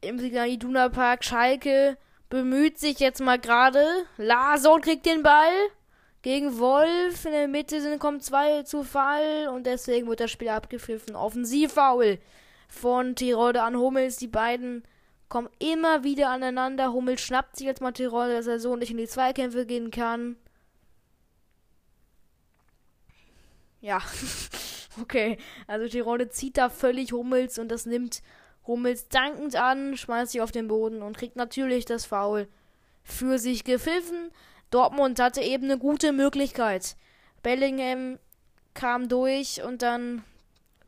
im 0.00 0.18
Signal 0.18 0.48
Iduna 0.48 0.88
Park. 0.88 1.24
Schalke 1.24 1.98
bemüht 2.30 2.78
sich 2.78 3.00
jetzt 3.00 3.20
mal 3.20 3.38
gerade. 3.38 3.84
Lason 4.16 4.80
kriegt 4.80 5.04
den 5.04 5.22
Ball 5.22 5.52
gegen 6.22 6.58
Wolf. 6.58 7.24
In 7.24 7.32
der 7.32 7.48
Mitte 7.48 7.80
sind, 7.80 7.98
kommen 7.98 8.20
zwei 8.20 8.62
zu 8.62 8.84
Fall 8.84 9.48
und 9.48 9.66
deswegen 9.66 10.08
wird 10.08 10.20
das 10.20 10.30
Spiel 10.30 10.48
abgepfiffen. 10.48 11.16
Offensivfoul 11.16 12.18
von 12.68 13.14
Tirode 13.14 13.62
an 13.62 13.76
Hummels. 13.76 14.16
Die 14.16 14.28
beiden 14.28 14.84
kommen 15.28 15.50
immer 15.58 16.04
wieder 16.04 16.30
aneinander. 16.30 16.92
Hummel 16.92 17.18
schnappt 17.18 17.56
sich 17.56 17.66
jetzt 17.66 17.80
mal 17.80 17.92
Tirol, 17.92 18.32
dass 18.32 18.46
er 18.46 18.60
so 18.60 18.76
nicht 18.76 18.90
in 18.90 18.96
die 18.96 19.06
Zweikämpfe 19.06 19.66
gehen 19.66 19.90
kann. 19.90 20.36
Ja, 23.80 24.00
okay. 25.00 25.38
Also 25.66 25.88
Tirole 25.88 26.28
zieht 26.28 26.56
da 26.56 26.68
völlig 26.70 27.12
Hummels 27.12 27.58
und 27.58 27.68
das 27.68 27.84
nimmt 27.84 28.22
Hummels 28.66 29.08
dankend 29.08 29.56
an, 29.56 29.96
schmeißt 29.96 30.32
sich 30.32 30.40
auf 30.40 30.52
den 30.52 30.68
Boden 30.68 31.02
und 31.02 31.16
kriegt 31.16 31.34
natürlich 31.34 31.84
das 31.84 32.06
Foul 32.06 32.46
für 33.02 33.38
sich 33.38 33.64
gepfiffen. 33.64 34.30
Dortmund 34.72 35.20
hatte 35.20 35.40
eben 35.40 35.64
eine 35.64 35.78
gute 35.78 36.12
Möglichkeit. 36.12 36.96
Bellingham 37.42 38.18
kam 38.74 39.08
durch 39.08 39.62
und 39.62 39.82
dann 39.82 40.24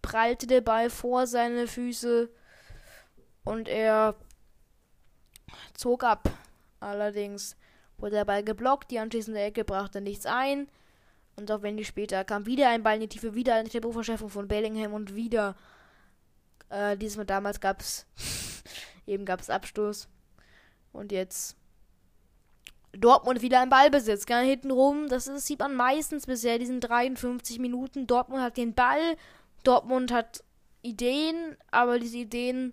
prallte 0.02 0.46
der 0.46 0.60
Ball 0.60 0.90
vor 0.90 1.26
seine 1.26 1.66
Füße 1.66 2.30
und 3.44 3.68
er 3.68 4.16
zog 5.74 6.02
ab. 6.02 6.30
Allerdings 6.80 7.56
wurde 7.98 8.16
der 8.16 8.24
Ball 8.24 8.42
geblockt, 8.42 8.90
die 8.90 8.98
anschließende 8.98 9.40
Ecke 9.40 9.64
brachte 9.64 10.00
nichts 10.00 10.26
ein. 10.26 10.68
Und 11.36 11.50
auch 11.50 11.62
wenn 11.62 11.76
die 11.76 11.84
später 11.84 12.24
kam 12.24 12.46
wieder 12.46 12.70
ein 12.70 12.82
Ball 12.82 12.94
in 12.94 13.00
die 13.02 13.08
Tiefe, 13.08 13.34
wieder 13.34 13.54
eine 13.54 13.68
Tempoverschärfung 13.68 14.30
von 14.30 14.48
Bellingham 14.48 14.92
und 14.92 15.14
wieder 15.14 15.56
äh, 16.70 16.96
diesmal 16.96 17.26
damals 17.26 17.60
gab 17.60 17.80
es 17.80 18.06
eben 19.06 19.24
gab 19.24 19.40
es 19.40 19.50
Abstoß. 19.50 20.08
Und 20.92 21.12
jetzt 21.12 21.56
Dortmund 22.98 23.42
wieder 23.42 23.62
im 23.62 23.70
Ballbesitz, 23.70 24.26
gar 24.26 24.42
hinten 24.42 24.70
rum. 24.70 25.08
Das 25.08 25.26
ist, 25.26 25.46
sieht 25.46 25.58
man 25.58 25.74
meistens 25.74 26.26
bisher, 26.26 26.58
diesen 26.58 26.80
53 26.80 27.58
Minuten. 27.58 28.06
Dortmund 28.06 28.42
hat 28.42 28.56
den 28.56 28.74
Ball, 28.74 29.16
Dortmund 29.64 30.12
hat 30.12 30.44
Ideen, 30.82 31.56
aber 31.70 31.98
diese 31.98 32.18
Ideen 32.18 32.72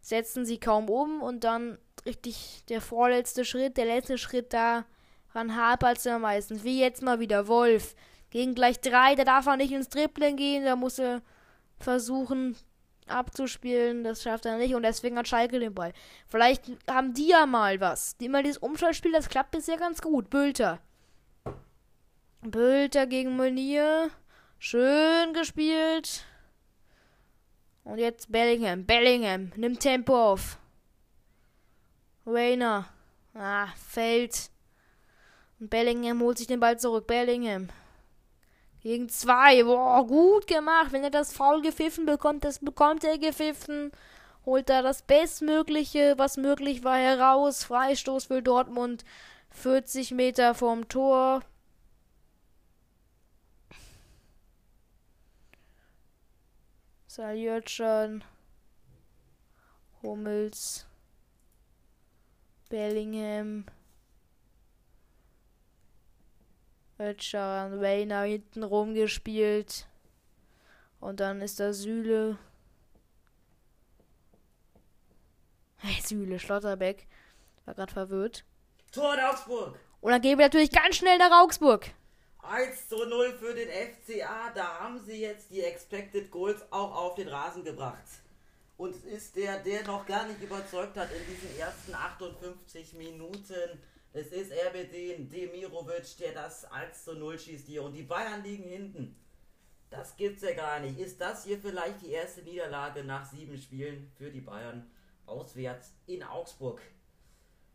setzen 0.00 0.46
sie 0.46 0.58
kaum 0.58 0.88
um 0.88 1.22
und 1.22 1.44
dann 1.44 1.78
richtig 2.06 2.64
der 2.68 2.80
vorletzte 2.80 3.44
Schritt, 3.44 3.76
der 3.76 3.84
letzte 3.84 4.16
Schritt 4.16 4.52
daran 4.52 5.56
hapert 5.56 5.98
es 5.98 6.06
am 6.06 6.22
meisten. 6.22 6.62
Wie 6.64 6.80
jetzt 6.80 7.02
mal 7.02 7.20
wieder 7.20 7.48
Wolf. 7.48 7.94
Gegen 8.30 8.54
gleich 8.54 8.80
drei, 8.80 9.14
da 9.14 9.24
darf 9.24 9.46
er 9.46 9.56
nicht 9.56 9.72
ins 9.72 9.88
Dribbling 9.88 10.36
gehen, 10.36 10.64
da 10.64 10.76
muss 10.76 10.98
er 10.98 11.22
versuchen 11.78 12.56
abzuspielen. 13.10 14.04
Das 14.04 14.22
schafft 14.22 14.46
er 14.46 14.58
nicht 14.58 14.74
und 14.74 14.82
deswegen 14.82 15.16
hat 15.18 15.28
Schalke 15.28 15.58
den 15.58 15.74
Ball. 15.74 15.92
Vielleicht 16.26 16.64
haben 16.88 17.14
die 17.14 17.28
ja 17.28 17.46
mal 17.46 17.80
was. 17.80 18.16
Die 18.16 18.28
mal 18.28 18.42
dieses 18.42 18.58
Umschaltspiel, 18.58 19.12
das 19.12 19.28
klappt 19.28 19.50
bisher 19.52 19.76
ganz 19.76 20.00
gut. 20.00 20.30
Bülter. 20.30 20.80
Bülter 22.42 23.06
gegen 23.06 23.36
Monier. 23.36 24.10
Schön 24.58 25.32
gespielt. 25.34 26.24
Und 27.84 27.98
jetzt 27.98 28.30
Bellingham. 28.30 28.84
Bellingham. 28.84 29.52
Nimmt 29.56 29.80
Tempo 29.80 30.32
auf. 30.32 30.58
Rainer. 32.26 32.88
Ah, 33.34 33.68
fällt. 33.76 34.50
Und 35.58 35.70
Bellingham 35.70 36.20
holt 36.20 36.38
sich 36.38 36.46
den 36.46 36.60
Ball 36.60 36.78
zurück. 36.78 37.06
Bellingham. 37.06 37.68
Gegen 38.88 39.10
zwei. 39.10 39.64
Boah, 39.64 40.06
gut 40.06 40.46
gemacht. 40.46 40.92
Wenn 40.92 41.04
er 41.04 41.10
das 41.10 41.34
Foul 41.34 41.60
gepfiffen 41.60 42.06
bekommt, 42.06 42.42
das 42.42 42.58
bekommt 42.58 43.04
er 43.04 43.18
gepfiffen. 43.18 43.92
Holt 44.46 44.70
er 44.70 44.82
das 44.82 45.02
Bestmögliche, 45.02 46.14
was 46.16 46.38
möglich 46.38 46.84
war, 46.84 46.96
heraus. 46.96 47.64
Freistoß 47.64 48.24
für 48.24 48.40
Dortmund. 48.40 49.04
40 49.50 50.12
Meter 50.12 50.54
vom 50.54 50.88
Tor. 50.88 51.42
Saljotschan. 57.08 58.24
Hummels. 60.02 60.86
Bellingham. 62.70 63.66
Ötschan, 66.98 67.78
Reiner 67.78 68.22
hinten 68.22 68.62
rumgespielt. 68.62 69.86
Und 71.00 71.20
dann 71.20 71.40
ist 71.40 71.60
da 71.60 71.72
Süle. 71.72 72.38
Hey, 75.76 76.00
Süle, 76.02 76.38
Schlotterbeck. 76.38 77.06
War 77.64 77.74
gerade 77.74 77.92
verwirrt. 77.92 78.44
Tor 78.90 79.14
in 79.14 79.20
Augsburg. 79.20 79.78
Und 80.00 80.10
dann 80.10 80.20
gehen 80.20 80.38
wir 80.38 80.46
natürlich 80.46 80.70
ganz 80.70 80.96
schnell 80.96 81.18
nach 81.18 81.42
Augsburg. 81.42 81.90
1 82.42 82.88
zu 82.88 83.04
0 83.04 83.32
für 83.34 83.54
den 83.54 83.68
FCA. 83.68 84.50
Da 84.54 84.80
haben 84.80 84.98
sie 85.00 85.20
jetzt 85.20 85.50
die 85.50 85.62
Expected 85.62 86.30
Goals 86.30 86.62
auch 86.70 86.94
auf 86.96 87.14
den 87.14 87.28
Rasen 87.28 87.64
gebracht. 87.64 88.04
Und 88.76 89.04
ist 89.04 89.36
der, 89.36 89.58
der 89.58 89.84
noch 89.84 90.06
gar 90.06 90.26
nicht 90.26 90.40
überzeugt 90.40 90.96
hat 90.96 91.08
in 91.12 91.34
diesen 91.34 91.58
ersten 91.58 91.94
58 91.94 92.94
Minuten. 92.94 93.80
Es 94.18 94.32
ist 94.32 94.50
RBD 94.50 95.16
Demirovic, 95.30 96.16
der 96.18 96.32
das 96.32 96.64
1 96.64 97.04
zu 97.04 97.14
0 97.14 97.38
schießt 97.38 97.68
hier. 97.68 97.84
Und 97.84 97.92
die 97.92 98.02
Bayern 98.02 98.42
liegen 98.42 98.68
hinten. 98.68 99.16
Das 99.90 100.16
gibt's 100.16 100.42
ja 100.42 100.54
gar 100.54 100.80
nicht. 100.80 100.98
Ist 100.98 101.20
das 101.20 101.44
hier 101.44 101.56
vielleicht 101.58 102.02
die 102.02 102.10
erste 102.10 102.42
Niederlage 102.42 103.04
nach 103.04 103.24
sieben 103.24 103.56
Spielen 103.56 104.10
für 104.18 104.32
die 104.32 104.40
Bayern 104.40 104.90
auswärts 105.24 105.92
in 106.06 106.24
Augsburg? 106.24 106.82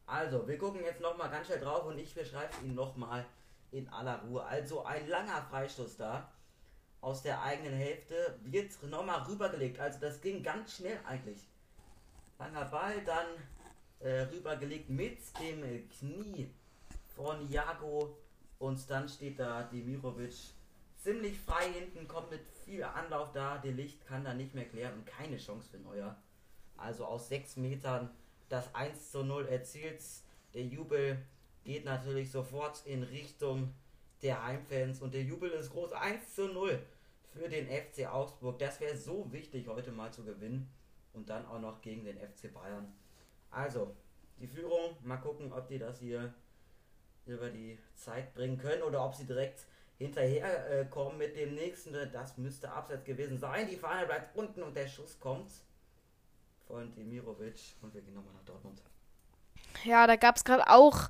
Also, 0.06 0.46
wir 0.46 0.58
gucken 0.58 0.84
jetzt 0.84 1.00
nochmal 1.00 1.32
ganz 1.32 1.48
schnell 1.48 1.62
drauf 1.62 1.86
und 1.86 1.98
ich 1.98 2.14
beschreibe 2.14 2.52
es 2.52 2.62
Ihnen 2.62 2.76
nochmal 2.76 3.26
in 3.72 3.88
aller 3.88 4.22
Ruhe. 4.24 4.44
Also 4.44 4.84
ein 4.84 5.08
langer 5.08 5.44
Freistoß 5.50 5.96
da 5.96 6.30
aus 7.00 7.24
der 7.24 7.42
eigenen 7.42 7.74
Hälfte 7.74 8.38
wird 8.44 8.84
nochmal 8.84 9.22
rübergelegt. 9.30 9.80
Also 9.80 9.98
das 10.02 10.20
ging 10.20 10.44
ganz 10.44 10.76
schnell 10.76 11.00
eigentlich. 11.06 11.48
Langer 12.38 12.66
Ball, 12.66 13.02
dann 13.06 13.28
äh, 14.04 14.22
rübergelegt 14.24 14.90
mit 14.90 15.20
dem 15.40 15.90
Knie 15.90 16.50
von 17.16 17.50
Jago 17.50 18.18
und 18.60 18.90
dann 18.90 19.08
steht 19.08 19.40
da 19.40 19.64
Demirovic 19.64 20.34
ziemlich 20.98 21.40
frei 21.40 21.72
hinten, 21.72 22.08
kommt 22.08 22.32
mit 22.32 22.42
viel 22.66 22.84
Anlauf 22.84 23.32
da. 23.32 23.58
Der 23.58 23.72
Licht 23.72 24.06
kann 24.06 24.24
da 24.24 24.34
nicht 24.34 24.54
mehr 24.54 24.66
klären 24.66 24.94
und 24.94 25.06
keine 25.06 25.38
Chance 25.38 25.70
für 25.70 25.78
Neuer. 25.78 26.16
Also 26.78 27.06
aus 27.06 27.30
6 27.30 27.58
Metern 27.58 28.10
das 28.50 28.74
1 28.76 29.12
zu 29.12 29.24
0 29.24 29.48
erzielt. 29.48 30.02
Der 30.54 30.64
Jubel 30.64 31.18
geht 31.64 31.86
natürlich 31.86 32.32
sofort 32.32 32.86
in 32.86 33.04
Richtung 33.04 33.74
der 34.22 34.44
Heimfans 34.46 35.02
und 35.02 35.14
der 35.14 35.24
Jubel 35.24 35.50
ist 35.52 35.72
groß 35.72 35.92
1 35.94 36.36
zu 36.36 36.48
0 36.48 36.80
für 37.34 37.50
den 37.50 37.68
FC 37.68 38.08
Augsburg. 38.08 38.60
Das 38.60 38.80
wäre 38.80 38.98
so 38.98 39.32
wichtig 39.32 39.68
heute 39.68 39.92
mal 39.92 40.12
zu 40.12 40.24
gewinnen 40.24 40.70
und 41.14 41.30
dann 41.30 41.46
auch 41.46 41.60
noch 41.60 41.82
gegen 41.82 42.06
den 42.06 42.18
FC 42.18 42.54
Bayern. 42.54 42.94
Also, 43.54 43.96
die 44.40 44.48
Führung, 44.48 44.98
mal 45.04 45.18
gucken, 45.18 45.54
ob 45.54 45.68
die 45.68 45.78
das 45.78 46.00
hier 46.00 46.34
über 47.26 47.50
die 47.50 47.78
Zeit 47.96 48.34
bringen 48.34 48.58
können 48.58 48.82
oder 48.84 49.06
ob 49.06 49.16
sie 49.16 49.26
direkt 49.26 49.66
hinterher 49.98 50.70
äh, 50.70 50.86
kommen 50.86 51.18
mit 51.18 51.36
dem 51.38 51.56
nächsten. 51.56 51.94
Das 52.12 52.38
müsste 52.38 52.72
abseits 52.72 53.06
gewesen 53.06 53.38
sein. 53.38 53.68
Die 53.68 53.76
Fahne 53.76 54.06
bleibt 54.06 54.36
unten 54.36 54.64
und 54.64 54.76
der 54.76 54.88
Schuss 54.88 55.20
kommt 55.20 55.52
von 56.68 56.94
Demirovic 56.96 57.76
und 57.82 57.94
wir 57.94 58.02
gehen 58.02 58.16
nochmal 58.16 58.34
nach 58.34 58.44
Dortmund. 58.44 58.82
Ja, 59.84 60.08
da 60.08 60.16
gab 60.16 60.36
es 60.36 60.44
gerade 60.44 60.68
auch 60.70 61.10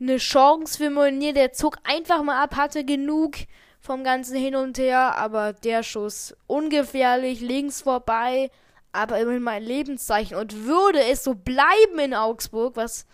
eine 0.00 0.18
Chance 0.18 0.78
für 0.78 0.90
Monier. 0.90 1.32
Der 1.32 1.52
zog 1.52 1.78
einfach 1.84 2.22
mal 2.22 2.42
ab, 2.42 2.56
hatte 2.56 2.84
genug 2.84 3.36
vom 3.80 4.04
ganzen 4.04 4.36
Hin 4.36 4.56
und 4.56 4.78
Her, 4.78 5.16
aber 5.16 5.52
der 5.52 5.82
Schuss 5.82 6.36
ungefährlich, 6.46 7.40
links 7.40 7.82
vorbei, 7.82 8.50
aber 8.96 9.20
immerhin 9.20 9.42
mein 9.42 9.62
Lebenszeichen. 9.62 10.36
Und 10.36 10.64
würde 10.64 11.02
es 11.04 11.22
so 11.22 11.34
bleiben 11.34 11.98
in 11.98 12.14
Augsburg, 12.14 12.76
was 12.76 13.06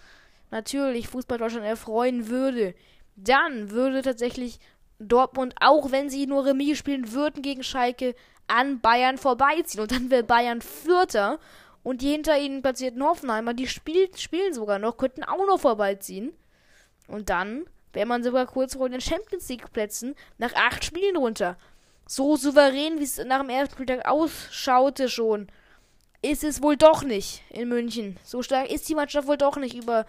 natürlich 0.50 1.08
Fußball 1.08 1.38
Deutschland 1.38 1.66
erfreuen 1.66 2.28
würde, 2.28 2.74
dann 3.16 3.70
würde 3.70 4.02
tatsächlich 4.02 4.58
Dortmund, 4.98 5.54
auch 5.60 5.90
wenn 5.90 6.08
sie 6.08 6.26
nur 6.26 6.46
Remis 6.46 6.78
spielen 6.78 7.12
würden 7.12 7.42
gegen 7.42 7.62
Schalke, 7.62 8.14
an 8.46 8.80
Bayern 8.80 9.18
vorbeiziehen. 9.18 9.82
Und 9.82 9.92
dann 9.92 10.10
wäre 10.10 10.22
Bayern 10.22 10.60
Vierter. 10.60 11.38
Und 11.82 12.00
die 12.00 12.12
hinter 12.12 12.38
ihnen 12.38 12.62
platzierten 12.62 13.02
Hoffenheimer, 13.02 13.54
die 13.54 13.66
spielt, 13.66 14.20
spielen 14.20 14.54
sogar 14.54 14.78
noch, 14.78 14.96
könnten 14.96 15.24
auch 15.24 15.46
noch 15.46 15.58
vorbeiziehen. 15.58 16.32
Und 17.08 17.28
dann 17.28 17.64
wäre 17.92 18.06
man 18.06 18.22
sogar 18.22 18.46
kurz 18.46 18.76
vor 18.76 18.88
den 18.88 19.00
Champions 19.00 19.48
League 19.48 19.72
Plätzen 19.72 20.14
nach 20.38 20.54
acht 20.54 20.84
Spielen 20.84 21.16
runter. 21.16 21.56
So 22.06 22.36
souverän, 22.36 22.98
wie 23.00 23.04
es 23.04 23.18
nach 23.24 23.40
dem 23.40 23.50
ersten 23.50 23.74
Spieltag 23.74 24.06
ausschaute 24.06 25.08
schon, 25.08 25.48
ist 26.22 26.44
es 26.44 26.62
wohl 26.62 26.76
doch 26.76 27.02
nicht 27.02 27.42
in 27.50 27.68
München. 27.68 28.18
So 28.24 28.42
stark 28.42 28.70
ist 28.70 28.88
die 28.88 28.94
Mannschaft 28.94 29.26
wohl 29.26 29.36
doch 29.36 29.56
nicht 29.56 29.74
über 29.74 30.06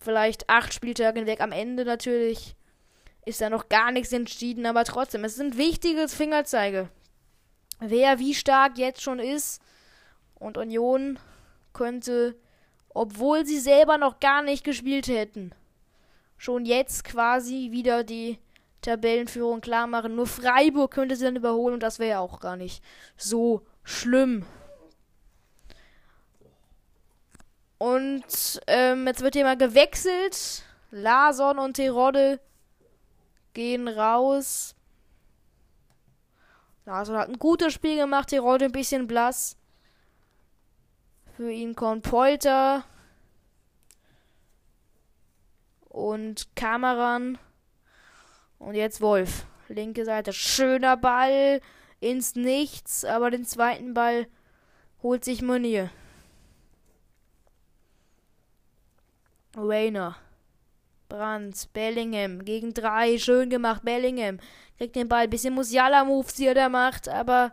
vielleicht 0.00 0.48
acht 0.48 0.72
Spieltage 0.72 1.18
hinweg. 1.18 1.40
Am 1.40 1.52
Ende 1.52 1.84
natürlich 1.84 2.54
ist 3.26 3.40
da 3.40 3.50
noch 3.50 3.68
gar 3.68 3.90
nichts 3.90 4.12
entschieden, 4.12 4.66
aber 4.66 4.84
trotzdem, 4.84 5.24
es 5.24 5.34
sind 5.34 5.58
wichtige 5.58 6.08
Fingerzeige. 6.08 6.88
Wer 7.80 8.18
wie 8.18 8.34
stark 8.34 8.78
jetzt 8.78 9.02
schon 9.02 9.18
ist 9.18 9.60
und 10.34 10.56
Union 10.56 11.18
könnte, 11.72 12.36
obwohl 12.90 13.44
sie 13.44 13.58
selber 13.58 13.98
noch 13.98 14.20
gar 14.20 14.42
nicht 14.42 14.62
gespielt 14.62 15.08
hätten, 15.08 15.52
schon 16.36 16.64
jetzt 16.64 17.04
quasi 17.04 17.70
wieder 17.72 18.04
die 18.04 18.38
Tabellenführung 18.82 19.60
klar 19.60 19.86
machen. 19.86 20.14
Nur 20.14 20.26
Freiburg 20.26 20.92
könnte 20.92 21.16
sie 21.16 21.24
dann 21.24 21.36
überholen 21.36 21.74
und 21.74 21.82
das 21.82 21.98
wäre 21.98 22.10
ja 22.10 22.20
auch 22.20 22.38
gar 22.38 22.56
nicht 22.56 22.84
so 23.16 23.62
schlimm. 23.82 24.44
Und 27.84 28.62
ähm, 28.66 29.06
jetzt 29.06 29.20
wird 29.20 29.34
hier 29.34 29.44
mal 29.44 29.58
gewechselt. 29.58 30.62
Lason 30.90 31.58
und 31.58 31.74
Terodde 31.74 32.40
gehen 33.52 33.88
raus. 33.88 34.74
Lason 36.86 37.14
hat 37.14 37.28
ein 37.28 37.38
gutes 37.38 37.74
Spiel 37.74 37.96
gemacht, 37.96 38.30
Terodde 38.30 38.64
ein 38.64 38.72
bisschen 38.72 39.06
blass. 39.06 39.58
Für 41.36 41.52
ihn 41.52 41.74
kommt 41.74 42.08
Polter 42.08 42.84
und 45.90 46.56
Kameran. 46.56 47.36
Und 48.58 48.76
jetzt 48.76 49.02
Wolf. 49.02 49.44
Linke 49.68 50.06
Seite. 50.06 50.32
Schöner 50.32 50.96
Ball 50.96 51.60
ins 52.00 52.34
Nichts, 52.34 53.04
aber 53.04 53.30
den 53.30 53.44
zweiten 53.44 53.92
Ball 53.92 54.26
holt 55.02 55.22
sich 55.22 55.42
Monier. 55.42 55.90
Rayner. 59.56 60.16
Brandt. 61.08 61.68
Bellingham. 61.72 62.44
Gegen 62.44 62.74
drei. 62.74 63.18
Schön 63.18 63.50
gemacht. 63.50 63.82
Bellingham. 63.84 64.38
Kriegt 64.78 64.96
den 64.96 65.08
Ball. 65.08 65.28
Bisschen 65.28 65.54
Musiala-Moves, 65.54 66.34
die 66.34 66.46
er 66.46 66.54
da 66.54 66.68
macht, 66.68 67.08
aber 67.08 67.52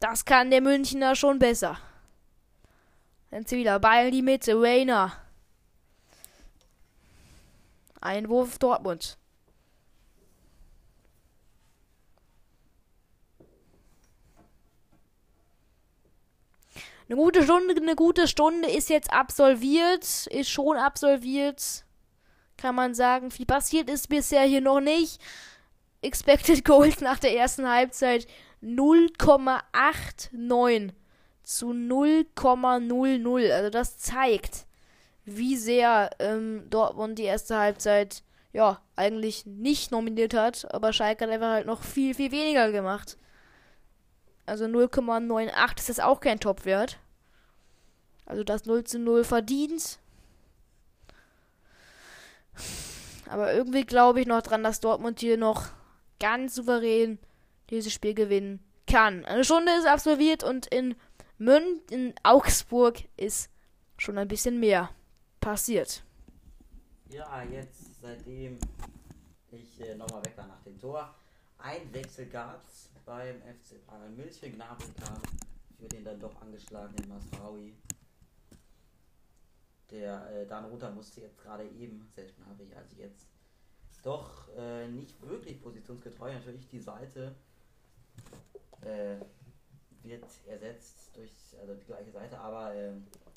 das 0.00 0.24
kann 0.24 0.50
der 0.50 0.60
Münchner 0.60 1.14
schon 1.16 1.38
besser. 1.38 1.78
Dann 3.30 3.50
wieder 3.50 3.78
Ball 3.78 4.06
in 4.06 4.12
die 4.12 4.22
Mitte. 4.22 4.54
Rayner. 4.54 5.12
Einwurf 8.00 8.58
Dortmund. 8.58 9.18
Eine 17.08 17.16
gute 17.16 17.42
Stunde, 17.42 17.74
eine 17.74 17.96
gute 17.96 18.28
Stunde 18.28 18.68
ist 18.68 18.90
jetzt 18.90 19.10
absolviert, 19.10 20.26
ist 20.26 20.50
schon 20.50 20.76
absolviert, 20.76 21.86
kann 22.58 22.74
man 22.74 22.94
sagen. 22.94 23.30
Viel 23.30 23.46
passiert 23.46 23.88
ist 23.88 24.10
bisher 24.10 24.42
hier 24.42 24.60
noch 24.60 24.80
nicht. 24.80 25.18
Expected 26.02 26.66
Goals 26.66 27.00
nach 27.00 27.18
der 27.18 27.34
ersten 27.34 27.66
Halbzeit 27.66 28.26
0,89 28.62 30.90
zu 31.42 31.70
0,00. 31.70 33.52
Also 33.52 33.70
das 33.70 33.96
zeigt, 33.96 34.66
wie 35.24 35.56
sehr 35.56 36.10
ähm, 36.18 36.66
Dortmund 36.68 37.18
die 37.18 37.24
erste 37.24 37.56
Halbzeit 37.56 38.22
ja 38.52 38.82
eigentlich 38.96 39.46
nicht 39.46 39.92
nominiert 39.92 40.34
hat, 40.34 40.70
aber 40.74 40.92
Schalke 40.92 41.24
hat 41.24 41.32
einfach 41.32 41.52
halt 41.52 41.66
noch 41.66 41.82
viel, 41.82 42.14
viel 42.14 42.32
weniger 42.32 42.70
gemacht. 42.70 43.16
Also 44.48 44.64
0,98 44.64 45.78
ist 45.78 45.88
das 45.88 46.00
auch 46.00 46.20
kein 46.20 46.40
Topwert. 46.40 46.98
Also 48.24 48.44
das 48.44 48.64
0 48.64 48.84
zu 48.84 48.98
0 48.98 49.24
verdient. 49.24 49.98
Aber 53.28 53.52
irgendwie 53.52 53.84
glaube 53.84 54.20
ich 54.20 54.26
noch 54.26 54.42
dran, 54.42 54.64
dass 54.64 54.80
Dortmund 54.80 55.20
hier 55.20 55.36
noch 55.36 55.66
ganz 56.18 56.54
souverän 56.54 57.18
dieses 57.70 57.92
Spiel 57.92 58.14
gewinnen 58.14 58.60
kann. 58.86 59.24
Eine 59.26 59.44
Stunde 59.44 59.72
ist 59.72 59.86
absolviert 59.86 60.42
und 60.42 60.66
in 60.66 60.96
München, 61.36 61.82
in 61.90 62.14
Augsburg 62.22 63.04
ist 63.16 63.50
schon 63.98 64.18
ein 64.18 64.28
bisschen 64.28 64.58
mehr 64.58 64.90
passiert. 65.40 66.02
Ja, 67.10 67.42
jetzt 67.44 68.00
seitdem 68.00 68.58
ich 69.50 69.80
äh, 69.80 69.94
nochmal 69.94 70.24
weg 70.24 70.32
war 70.36 70.46
nach 70.46 70.62
dem 70.62 70.78
Tor, 70.80 71.14
ein 71.58 71.92
Wechsel 71.92 72.26
gab 72.26 72.62
es 72.66 72.87
beim 73.08 73.40
FC 73.40 73.84
Bayern 73.86 74.14
München. 74.14 74.52
Gnabry 74.52 74.92
kam 75.00 75.20
für 75.78 75.88
den 75.88 76.04
dann 76.04 76.20
doch 76.20 76.40
angeschlagenen 76.42 77.08
Masraoui. 77.08 77.74
Der 79.90 80.30
äh, 80.30 80.46
Dan 80.46 80.66
runter 80.66 80.90
musste 80.90 81.22
jetzt 81.22 81.38
gerade 81.38 81.66
eben, 81.66 82.06
selten 82.14 82.44
habe 82.46 82.62
ich 82.64 82.76
also 82.76 82.94
jetzt, 82.96 83.26
doch 84.02 84.48
äh, 84.56 84.86
nicht 84.88 85.20
wirklich 85.22 85.60
positionsgetreu. 85.62 86.32
Natürlich 86.32 86.68
die 86.68 86.80
Seite 86.80 87.34
äh, 88.82 89.16
wird 90.02 90.24
ersetzt 90.46 91.16
durch 91.16 91.32
also 91.58 91.74
die 91.74 91.86
gleiche 91.86 92.12
Seite, 92.12 92.38
aber 92.38 92.74
äh, 92.74 92.92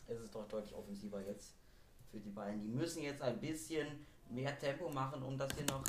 es 0.08 0.20
ist 0.20 0.36
doch 0.36 0.46
deutlich 0.50 0.76
offensiver 0.76 1.22
jetzt 1.22 1.56
für 2.12 2.20
die 2.20 2.30
beiden. 2.30 2.60
Die 2.60 2.68
müssen 2.68 3.04
jetzt 3.04 3.22
ein 3.22 3.40
bisschen 3.40 4.06
mehr 4.30 4.58
Tempo 4.60 4.90
machen, 4.90 5.24
um 5.24 5.38
das 5.38 5.54
hier 5.56 5.66
noch 5.66 5.84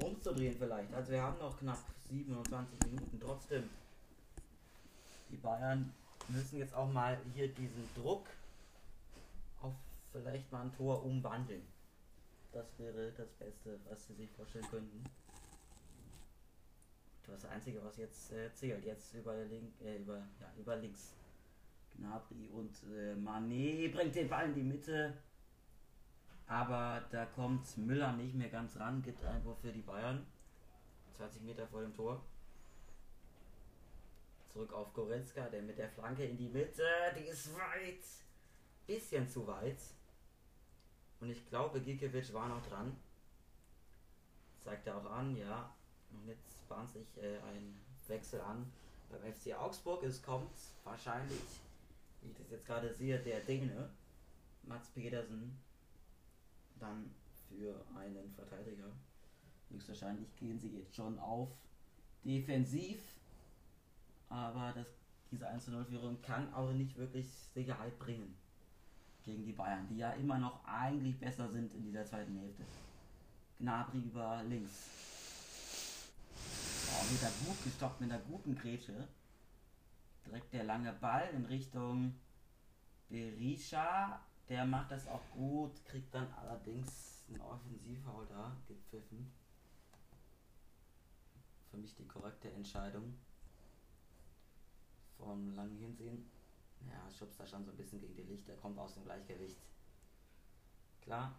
umzudrehen 0.00 0.56
vielleicht. 0.58 0.92
Also 0.92 1.12
wir 1.12 1.22
haben 1.22 1.38
noch 1.38 1.58
knapp 1.58 1.78
27 2.08 2.78
Minuten 2.90 3.20
trotzdem. 3.20 3.68
Die 5.30 5.36
Bayern 5.36 5.92
müssen 6.28 6.58
jetzt 6.58 6.74
auch 6.74 6.90
mal 6.90 7.18
hier 7.34 7.48
diesen 7.48 7.88
Druck 7.94 8.26
auf 9.62 9.74
vielleicht 10.12 10.50
mal 10.52 10.62
ein 10.62 10.72
Tor 10.72 11.04
umwandeln. 11.04 11.62
Das 12.52 12.66
wäre 12.78 13.12
das 13.12 13.28
Beste, 13.32 13.78
was 13.88 14.06
sie 14.06 14.14
sich 14.14 14.30
vorstellen 14.30 14.66
könnten. 14.70 15.04
Das 17.26 17.44
Einzige, 17.46 17.82
was 17.82 17.96
jetzt 17.96 18.32
äh, 18.32 18.52
zählt, 18.54 18.84
jetzt 18.84 19.14
über, 19.14 19.34
link, 19.44 19.72
äh, 19.82 19.96
über, 19.96 20.18
ja, 20.40 20.52
über 20.58 20.76
links. 20.76 21.14
Gnabry 21.96 22.48
und 22.52 22.74
äh, 22.92 23.14
Mané 23.14 23.92
bringt 23.92 24.14
den 24.14 24.28
Ball 24.28 24.46
in 24.46 24.54
die 24.54 24.62
Mitte. 24.62 25.14
Aber 26.54 27.02
da 27.10 27.26
kommt 27.26 27.76
Müller 27.78 28.12
nicht 28.12 28.32
mehr 28.36 28.48
ganz 28.48 28.76
ran, 28.76 29.02
gibt 29.02 29.24
einfach 29.24 29.56
für 29.56 29.72
die 29.72 29.80
Bayern. 29.80 30.24
20 31.16 31.42
Meter 31.42 31.66
vor 31.66 31.80
dem 31.80 31.92
Tor. 31.92 32.22
Zurück 34.52 34.72
auf 34.72 34.94
Goretzka, 34.94 35.48
der 35.48 35.62
mit 35.62 35.78
der 35.78 35.90
Flanke 35.90 36.24
in 36.24 36.36
die 36.36 36.48
Mitte. 36.48 36.84
Die 37.18 37.24
ist 37.24 37.52
weit. 37.56 38.04
Bisschen 38.86 39.28
zu 39.28 39.44
weit. 39.48 39.80
Und 41.18 41.30
ich 41.30 41.44
glaube, 41.48 41.80
Gikiewicz 41.80 42.32
war 42.32 42.48
noch 42.48 42.64
dran. 42.68 42.96
Zeigt 44.60 44.86
er 44.86 44.98
auch 44.98 45.10
an, 45.10 45.36
ja. 45.36 45.74
Und 46.12 46.24
jetzt 46.28 46.68
bahnt 46.68 46.88
sich 46.88 47.18
äh, 47.20 47.38
ein 47.38 47.80
Wechsel 48.06 48.40
an 48.40 48.70
beim 49.10 49.32
FC 49.32 49.58
Augsburg. 49.58 50.04
Es 50.04 50.22
kommt 50.22 50.52
wahrscheinlich, 50.84 51.42
wie 52.22 52.30
ich 52.30 52.36
das 52.36 52.48
jetzt 52.52 52.66
gerade 52.66 52.94
sehe, 52.94 53.18
der 53.18 53.40
Däne, 53.40 53.90
Mats 54.62 54.90
Pedersen, 54.90 55.58
dann 56.78 57.10
für 57.48 57.84
einen 57.96 58.32
Verteidiger. 58.34 58.90
Höchstwahrscheinlich 59.70 60.34
gehen 60.36 60.58
sie 60.58 60.76
jetzt 60.76 60.94
schon 60.94 61.18
auf 61.18 61.48
defensiv. 62.24 63.00
Aber 64.28 64.72
das, 64.74 64.88
diese 65.30 65.48
1-0-Führung 65.48 66.20
kann 66.22 66.52
auch 66.54 66.72
nicht 66.72 66.96
wirklich 66.96 67.28
Sicherheit 67.54 67.98
bringen 67.98 68.36
gegen 69.24 69.44
die 69.44 69.52
Bayern, 69.52 69.86
die 69.88 69.98
ja 69.98 70.10
immer 70.12 70.38
noch 70.38 70.64
eigentlich 70.66 71.18
besser 71.18 71.48
sind 71.48 71.72
in 71.74 71.84
dieser 71.84 72.04
zweiten 72.04 72.36
Hälfte. 72.36 72.64
Gnabry 73.58 73.98
über 73.98 74.42
links. 74.44 74.90
Oh, 76.90 77.12
wieder 77.12 77.30
gut 77.46 77.64
gestoppt 77.64 78.00
mit 78.00 78.10
einer 78.10 78.22
guten 78.22 78.54
Grätsche. 78.54 79.08
Direkt 80.26 80.52
der 80.52 80.64
lange 80.64 80.92
Ball 80.92 81.30
in 81.34 81.44
Richtung 81.46 82.14
Berisha. 83.08 84.20
Der 84.48 84.64
macht 84.66 84.90
das 84.90 85.06
auch 85.06 85.22
gut, 85.32 85.84
kriegt 85.86 86.14
dann 86.14 86.32
allerdings 86.34 87.22
einen 87.28 87.40
Offensivhaul 87.40 88.26
da, 88.26 88.54
gepfiffen. 88.68 89.32
Für 91.70 91.78
mich 91.78 91.94
die 91.94 92.06
korrekte 92.06 92.50
Entscheidung. 92.52 93.16
Vom 95.16 95.54
langen 95.54 95.76
Hinsehen. 95.78 96.30
Ja, 96.86 97.10
schubst 97.10 97.40
da 97.40 97.46
schon 97.46 97.64
so 97.64 97.70
ein 97.70 97.76
bisschen 97.76 98.00
gegen 98.00 98.14
die 98.14 98.22
Lichter, 98.22 98.54
kommt 98.56 98.78
aus 98.78 98.94
dem 98.94 99.04
Gleichgewicht. 99.04 99.56
Klar. 101.00 101.34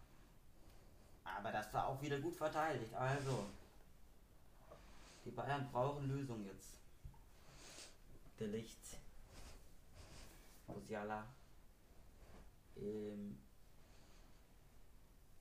Aber 1.24 1.52
das 1.52 1.72
war 1.74 1.88
auch 1.88 2.02
wieder 2.02 2.20
gut 2.20 2.36
verteidigt. 2.36 2.94
Also, 2.94 3.46
die 5.24 5.32
Bayern 5.32 5.70
brauchen 5.72 6.08
Lösung 6.08 6.44
jetzt. 6.46 6.70
Der 8.40 8.48
Licht. 8.48 8.98
Musiala. 10.68 11.26
In 12.76 13.38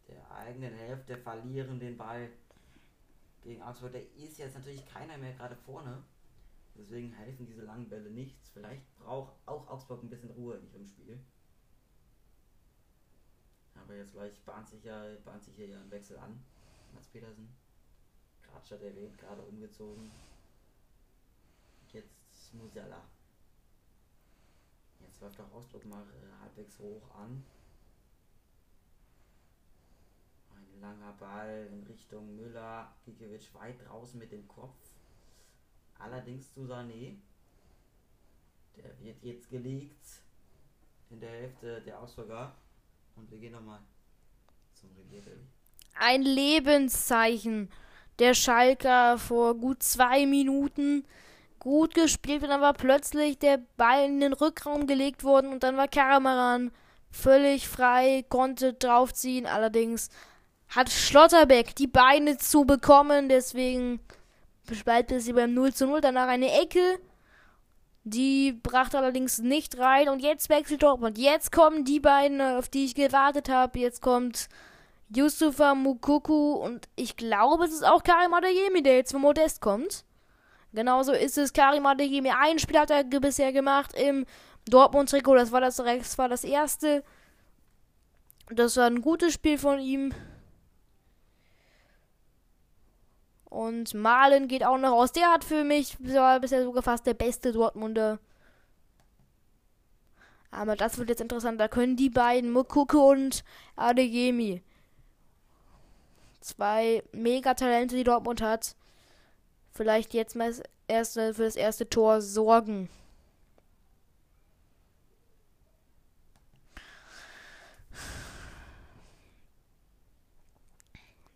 der 0.09 0.31
eigenen 0.31 0.75
Hälfte 0.75 1.17
verlieren 1.17 1.79
den 1.81 1.97
Ball 1.97 2.31
gegen 3.43 3.63
Augsburg. 3.63 3.93
Da 3.93 3.99
ist 3.99 4.39
jetzt 4.39 4.55
natürlich 4.55 4.87
keiner 4.87 5.19
mehr 5.19 5.33
gerade 5.35 5.57
vorne. 5.57 6.03
Deswegen 6.77 7.13
helfen 7.13 7.47
diese 7.47 7.63
langen 7.63 7.89
Bälle 7.89 8.11
nichts. 8.11 8.49
Vielleicht 8.49 8.83
braucht 8.99 9.35
auch 9.47 9.69
Augsburg 9.69 10.03
ein 10.03 10.11
bisschen 10.11 10.31
Ruhe 10.31 10.57
in 10.57 10.73
ihrem 10.73 10.87
Spiel. 10.87 11.21
Aber 13.75 13.95
jetzt 13.95 14.13
gleich 14.13 14.41
bahnt 14.45 14.69
sich 14.69 14.83
ja, 14.85 15.05
bahnt 15.25 15.45
sich 15.45 15.55
hier 15.55 15.69
ja 15.69 15.81
ein 15.81 15.91
Wechsel 15.91 16.19
an. 16.19 16.43
Mats 16.93 17.09
Petersen. 17.09 17.49
Gratsch 18.43 18.73
hat 18.73 18.83
erwähnt, 18.83 19.19
gerade 19.19 19.43
umgezogen. 19.43 20.11
Jetzt 21.93 22.55
Musiala. 22.55 23.03
Jetzt 25.07 25.21
läuft 25.21 25.41
auch 25.41 25.53
Augsburg 25.53 25.85
mal 25.87 26.03
äh, 26.03 26.43
halbwegs 26.43 26.79
hoch 26.79 27.15
an. 27.15 27.45
Ein 30.57 30.81
langer 30.81 31.13
Ball 31.13 31.69
in 31.71 31.83
Richtung 31.85 32.35
Müller. 32.37 32.95
Gikiewicz 33.05 33.53
weit 33.55 33.77
draußen 33.87 34.19
mit 34.19 34.33
dem 34.33 34.47
Kopf. 34.49 34.77
Allerdings 35.99 36.53
zu 36.53 36.63
Sané. 36.63 37.17
Der 38.77 38.99
wird 39.01 39.23
jetzt 39.23 39.49
gelegt 39.51 40.23
in 41.11 41.21
der 41.21 41.31
Hälfte 41.31 41.81
der 41.83 42.01
Ausfolger. 42.01 42.55
Und 43.17 43.31
wir 43.31 43.39
gehen 43.39 43.53
nochmal 43.53 43.81
zum 44.75 44.91
Revierderby. 44.97 45.47
Ein 45.95 46.23
Lebenszeichen. 46.23 47.71
Der 48.19 48.35
Schalker 48.35 49.19
vor 49.19 49.57
gut 49.57 49.83
zwei 49.83 50.27
Minuten 50.27 51.05
gut 51.65 51.95
gespielt 51.95 52.43
und 52.43 52.51
dann 52.51 52.61
war 52.61 52.75
plötzlich 52.75 53.39
der 53.39 53.59
Ball 53.79 54.05
in 54.05 54.21
den 54.21 54.35
Rückraum 54.35 54.87
gelegt 54.87 55.25
worden 55.25 55.51
und 55.51 55.63
dann 55.63 55.79
war 55.79 55.89
Karamaran 55.89 56.71
völlig 57.11 57.69
frei, 57.69 58.23
konnte 58.29 58.75
draufziehen. 58.75 59.47
Allerdings 59.47 60.11
hat 60.69 60.91
Schlotterbeck 60.91 61.75
die 61.75 61.87
Beine 61.87 62.37
zu 62.37 62.67
bekommen, 62.67 63.31
deswegen 63.31 64.01
bleibt 64.85 65.11
sie 65.19 65.33
beim 65.33 65.55
0 65.55 65.73
zu 65.73 65.87
0. 65.87 66.03
Danach 66.03 66.29
eine 66.29 66.53
Ecke. 66.53 66.99
Die 68.03 68.53
brachte 68.53 68.99
allerdings 68.99 69.39
nicht 69.39 69.79
rein. 69.79 70.11
Und 70.11 70.21
jetzt 70.21 70.51
wechselt 70.51 70.83
Dortmund. 70.83 71.17
Jetzt 71.17 71.51
kommen 71.51 71.87
die 71.87 72.01
beiden, 72.01 72.43
auf 72.43 72.69
die 72.69 72.85
ich 72.85 72.95
gewartet 72.95 73.49
habe. 73.49 73.79
Jetzt 73.79 74.03
kommt 74.03 74.49
Yusufa 75.15 75.75
Mukuku. 75.75 76.53
Und 76.53 76.89
ich 76.95 77.17
glaube, 77.17 77.65
es 77.65 77.73
ist 77.73 77.87
auch 77.87 78.03
Karim 78.03 78.35
Adeyemi, 78.35 78.83
der 78.83 78.97
jetzt 78.97 79.13
vom 79.13 79.23
Modest 79.23 79.63
kommt. 79.63 80.05
Genauso 80.75 81.13
ist 81.13 81.39
es 81.39 81.53
Karim 81.53 81.87
Adeyemi. 81.87 82.31
Ein 82.31 82.59
Spiel 82.59 82.79
hat 82.79 82.91
er 82.91 83.05
bisher 83.05 83.53
gemacht 83.53 83.95
im 83.95 84.27
Dortmund-Trikot. 84.69 85.37
Das 85.37 85.53
war 85.53 85.61
das, 85.61 85.77
das 85.77 86.19
war 86.19 86.29
das 86.29 86.43
erste. 86.43 87.05
Das 88.49 88.77
war 88.77 88.87
ein 88.87 89.01
gutes 89.01 89.33
Spiel 89.33 89.57
von 89.57 89.79
ihm. 89.79 90.13
Und 93.45 93.95
Malen 93.95 94.49
geht 94.49 94.65
auch 94.65 94.77
noch 94.77 94.91
raus. 94.91 95.13
Der 95.13 95.33
hat 95.33 95.45
für 95.45 95.63
mich 95.63 95.97
bisher 95.99 96.65
sogar 96.65 96.83
fast 96.83 97.07
der 97.07 97.15
beste 97.15 97.53
Dortmunder. 97.53 98.19
Aber 100.51 100.75
das 100.75 100.99
wird 100.99 101.09
jetzt 101.09 101.21
interessant. 101.21 101.61
Da 101.61 101.69
können 101.69 101.95
die 101.95 102.11
beiden, 102.11 102.51
Mukuku 102.51 102.99
und 102.99 103.45
Adeyemi, 103.77 104.61
zwei 106.41 107.05
Megatalente, 107.13 107.95
die 107.95 108.05
Dortmund 108.05 108.43
hat, 108.43 108.75
vielleicht 109.75 110.15
jetzt 110.15 110.37
mal 110.37 110.49
das 110.49 110.63
erste, 110.89 111.35
für 111.35 111.45
das 111.45 111.57
erste 111.57 111.89
Tor 111.89 112.21
sorgen. 112.21 112.89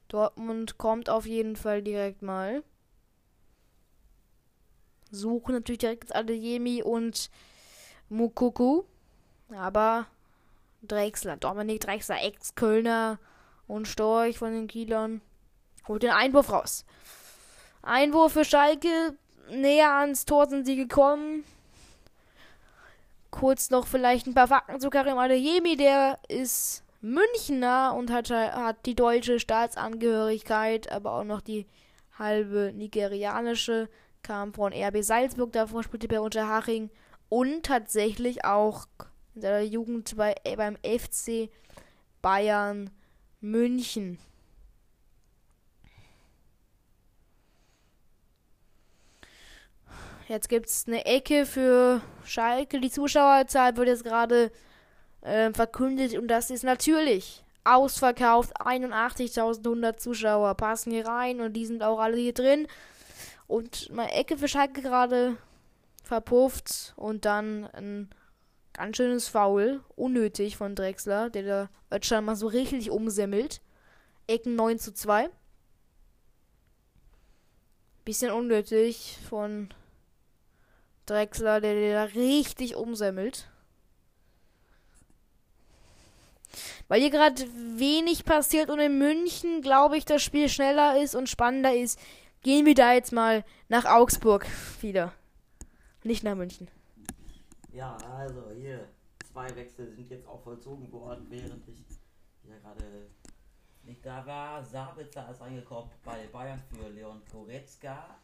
Dortmund 0.09 0.79
kommt 0.79 1.11
auf 1.11 1.27
jeden 1.27 1.57
Fall 1.57 1.83
direkt 1.83 2.23
mal. 2.23 2.63
Suchen 5.11 5.55
natürlich 5.55 5.81
direkt 5.81 6.15
Adeyemi 6.15 6.83
und 6.83 7.31
Mukuku. 8.09 8.85
Aber 9.51 10.07
Drexler, 10.83 11.37
Dominik 11.37 11.81
Drexler, 11.81 12.23
Ex-Kölner 12.23 13.19
und 13.67 13.89
Storch 13.89 14.39
von 14.39 14.53
den 14.53 14.67
Kielern, 14.67 15.21
holt 15.87 16.03
den 16.03 16.11
Einwurf 16.11 16.53
raus. 16.53 16.85
Einwurf 17.83 18.33
für 18.33 18.45
Schalke, 18.45 19.17
näher 19.51 19.93
ans 19.95 20.25
Tor 20.25 20.49
sind 20.49 20.67
sie 20.67 20.77
gekommen. 20.77 21.45
Kurz 23.31 23.71
noch 23.71 23.87
vielleicht 23.87 24.27
ein 24.27 24.35
paar 24.35 24.49
Fakten 24.49 24.81
zu 24.81 24.91
Karim 24.91 25.19
Adeyemi, 25.19 25.77
der 25.77 26.19
ist 26.29 26.83
Münchner 27.01 27.95
und 27.97 28.11
hat, 28.11 28.31
hat 28.31 28.85
die 28.87 28.95
deutsche 28.95 29.39
Staatsangehörigkeit, 29.39 30.91
aber 30.91 31.13
auch 31.13 31.25
noch 31.25 31.41
die 31.41 31.67
halbe 32.19 32.73
nigerianische, 32.75 33.89
kam 34.23 34.53
von 34.53 34.73
RB 34.73 35.03
Salzburg, 35.03 35.53
davor 35.53 35.83
spielte 35.83 36.09
bei 36.09 36.21
Unterhaching 36.21 36.91
und 37.29 37.65
tatsächlich 37.65 38.45
auch 38.45 38.87
in 39.35 39.43
seiner 39.43 39.61
Jugend 39.61 40.17
bei, 40.17 40.35
beim 40.57 40.77
FC 40.77 41.51
Bayern 42.21 42.91
München. 43.41 44.19
Jetzt 50.29 50.51
gibt 50.51 50.69
es 50.69 50.87
eine 50.87 51.07
Ecke 51.07 51.47
für 51.47 52.03
Schalke. 52.23 52.81
Die 52.81 52.91
Zuschauerzahl 52.91 53.75
wird 53.79 53.89
jetzt 53.89 54.05
gerade 54.05 54.53
äh, 55.23 55.51
verkündet 55.55 56.19
und 56.19 56.29
das 56.29 56.51
ist 56.51 56.65
natürlich 56.65 57.43
ausverkauft. 57.65 58.61
81.100 58.61 59.97
Zuschauer 59.97 60.55
passen 60.55 60.93
hier 60.93 61.07
rein 61.07 61.41
und 61.41 61.55
die 61.55 61.65
sind 61.65 61.83
auch 61.83 61.99
alle 61.99 62.19
hier 62.19 62.35
drin. 62.35 62.67
Und 63.47 63.91
meine 63.91 64.13
Ecke 64.13 64.37
für 64.37 64.49
Schalke 64.49 64.83
gerade 64.83 65.39
verpufft 66.05 66.93
und 66.97 67.25
dann 67.25 67.65
ein 67.73 68.11
ganz 68.75 68.99
schönes 68.99 69.29
Foul, 69.29 69.81
unnötig 69.97 70.59
von 70.59 70.75
Drexler, 70.75 71.31
der 71.31 71.43
da 71.43 71.71
Ötschern 71.91 72.27
mal 72.27 72.37
so 72.37 72.49
richtig 72.49 72.91
umsemmelt. 72.91 73.63
Ecken 74.27 74.57
9 74.57 74.79
zu 74.79 74.93
2. 74.93 75.31
Bisschen 78.05 78.31
unnötig 78.31 79.17
von 79.27 79.71
Drexler, 81.09 81.61
der, 81.61 81.75
der 81.75 82.07
da 82.07 82.13
richtig 82.13 82.77
umsemmelt. 82.77 83.49
Weil 86.89 87.01
hier 87.01 87.11
gerade 87.11 87.45
wenig 87.79 88.25
passiert 88.25 88.71
und 88.71 88.79
in 88.79 88.99
München, 88.99 89.61
glaube 89.61 89.99
ich, 89.99 90.05
das 90.05 90.23
Spiel 90.23 90.49
schneller 90.49 91.01
ist 91.01 91.15
und 91.15 91.29
spannender 91.29 91.75
ist, 91.75 91.99
gehen 92.43 92.65
wir 92.67 92.75
da 92.75 92.93
jetzt 92.95 93.13
mal 93.13 93.45
nach 93.69 93.85
Augsburg 93.85 94.47
wieder. 94.81 95.13
Nicht 96.03 96.25
nach 96.25 96.35
München. 96.35 96.69
Ja, 97.73 97.97
also 98.17 98.51
hier, 98.57 98.89
zwei 99.31 99.55
Wechsel 99.55 99.93
sind 99.95 100.09
jetzt 100.11 100.27
auch 100.27 100.43
vollzogen 100.43 100.91
worden, 100.91 101.27
während 101.29 101.69
ich 101.69 101.85
ja 102.45 102.57
gerade 102.59 103.09
nicht 103.83 104.05
da 104.05 104.25
war. 104.25 104.65
Sabitzer 104.65 105.29
ist 105.31 105.41
reingekommen 105.41 105.91
bei 106.05 106.27
Bayern 106.33 106.63
für 106.71 106.89
Leon 106.89 107.23
Goretzka 107.31 108.17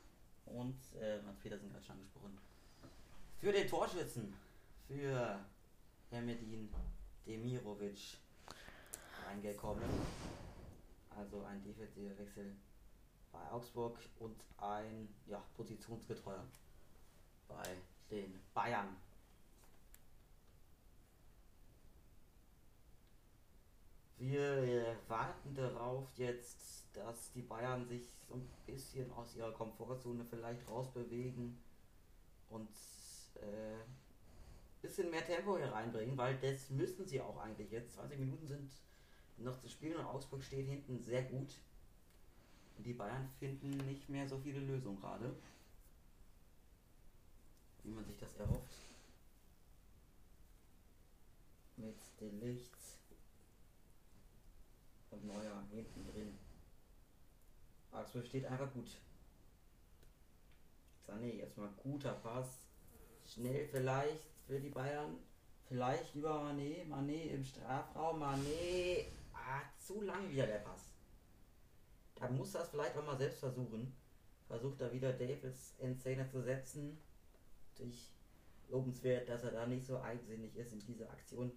und 0.46 0.76
äh, 1.00 1.20
Mats 1.22 1.38
Petersen 1.40 1.70
gerade 1.70 1.84
schon 1.84 1.96
angesprochen. 1.96 2.38
Für 3.44 3.52
den 3.52 3.68
Torschützen, 3.68 4.34
für 4.88 5.38
Hermedin 6.08 6.72
Demirovic 7.26 8.16
reingekommen. 9.26 9.84
Also 11.14 11.44
ein 11.44 11.62
defensiver 11.62 12.16
Wechsel 12.16 12.56
bei 13.30 13.50
Augsburg 13.50 13.98
und 14.18 14.34
ein 14.56 15.14
ja, 15.26 15.44
positionsgetreuer 15.58 16.42
bei 17.46 17.76
den 18.10 18.40
Bayern. 18.54 18.96
Wir 24.16 24.96
warten 25.06 25.54
darauf 25.54 26.08
jetzt, 26.16 26.86
dass 26.94 27.30
die 27.32 27.42
Bayern 27.42 27.86
sich 27.86 28.08
so 28.26 28.36
ein 28.36 28.48
bisschen 28.64 29.12
aus 29.12 29.36
ihrer 29.36 29.52
Komfortzone 29.52 30.24
vielleicht 30.24 30.66
rausbewegen 30.66 31.58
und 32.48 32.70
äh, 33.36 33.84
bisschen 34.84 35.10
mehr 35.10 35.24
Tempo 35.24 35.56
hier 35.56 35.72
reinbringen, 35.72 36.16
weil 36.16 36.36
das 36.38 36.70
müssen 36.70 37.06
sie 37.06 37.20
auch 37.20 37.38
eigentlich 37.38 37.70
jetzt. 37.70 37.94
20 37.94 38.18
Minuten 38.18 38.46
sind 38.46 38.70
noch 39.38 39.58
zu 39.58 39.68
spielen 39.68 39.96
und 39.96 40.04
Augsburg 40.04 40.42
steht 40.42 40.66
hinten 40.66 41.00
sehr 41.00 41.22
gut. 41.22 41.48
Die 42.78 42.92
Bayern 42.92 43.28
finden 43.38 43.70
nicht 43.86 44.08
mehr 44.08 44.28
so 44.28 44.38
viele 44.38 44.60
Lösungen 44.60 45.00
gerade. 45.00 45.34
Wie 47.82 47.90
man 47.90 48.04
sich 48.04 48.18
das 48.18 48.36
erhofft. 48.36 48.74
Mit 51.76 51.96
den 52.20 52.40
Lichts 52.40 52.98
und 55.10 55.26
Neuer 55.26 55.64
hinten 55.70 56.04
drin. 56.12 56.38
Augsburg 57.92 58.26
steht 58.26 58.44
einfach 58.46 58.72
gut. 58.72 58.90
Sané, 61.06 61.38
erstmal 61.38 61.68
guter 61.82 62.14
Pass. 62.14 62.63
Schnell 63.26 63.66
vielleicht 63.68 64.24
für 64.46 64.60
die 64.60 64.70
Bayern. 64.70 65.16
Vielleicht 65.68 66.14
über 66.14 66.42
Mané. 66.42 66.86
Mané 66.86 67.30
im 67.30 67.44
Strafraum. 67.44 68.22
Mané. 68.22 69.06
Ah, 69.32 69.62
zu 69.78 70.02
lang 70.02 70.30
wieder 70.30 70.46
der 70.46 70.58
Pass. 70.58 70.94
Da 72.16 72.28
muss 72.28 72.52
das 72.52 72.68
vielleicht 72.70 72.96
auch 72.96 73.04
mal 73.04 73.18
selbst 73.18 73.40
versuchen. 73.40 73.94
Versucht 74.46 74.80
da 74.80 74.92
wieder 74.92 75.12
Davis 75.12 75.74
in 75.78 75.96
Szene 75.98 76.28
zu 76.28 76.42
setzen. 76.42 76.98
Natürlich 77.72 78.10
lobenswert, 78.68 79.28
dass 79.28 79.44
er 79.44 79.52
da 79.52 79.66
nicht 79.66 79.86
so 79.86 80.00
eigensinnig 80.00 80.54
ist 80.56 80.72
in 80.72 80.80
dieser 80.80 81.10
Aktion. 81.10 81.52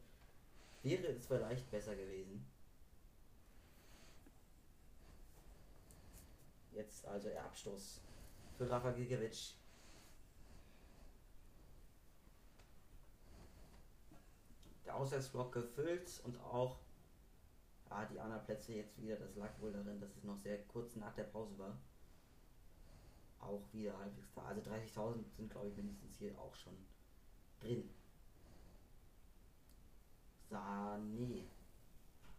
Wäre 0.83 1.07
es 1.07 1.27
vielleicht 1.27 1.69
besser 1.69 1.95
gewesen. 1.95 2.45
Jetzt 6.71 7.05
also 7.07 7.29
der 7.29 7.43
Abstoß 7.43 8.01
für 8.57 8.69
Rafa 8.69 8.91
Gigevic. 8.91 9.55
Der 14.87 14.95
Auswärtsblock 14.95 15.51
gefüllt 15.51 16.21
und 16.23 16.39
auch 16.39 16.79
ah, 17.89 18.05
die 18.05 18.19
anderen 18.19 18.43
Plätze 18.43 18.73
jetzt 18.73 18.99
wieder. 19.01 19.17
Das 19.17 19.35
lag 19.35 19.49
wohl 19.59 19.71
darin, 19.71 19.99
dass 19.99 20.15
es 20.15 20.23
noch 20.23 20.37
sehr 20.37 20.63
kurz 20.63 20.95
nach 20.95 21.13
der 21.13 21.25
Pause 21.25 21.59
war. 21.59 21.77
Auch 23.39 23.61
wieder 23.73 23.97
halbwegs 23.99 24.33
da. 24.33 24.43
Also 24.43 24.61
30.000 24.61 25.23
sind, 25.35 25.51
glaube 25.51 25.67
ich, 25.67 25.75
mindestens 25.75 26.17
hier 26.17 26.39
auch 26.39 26.55
schon 26.55 26.73
drin. 27.59 27.89
Sani. 30.49 31.47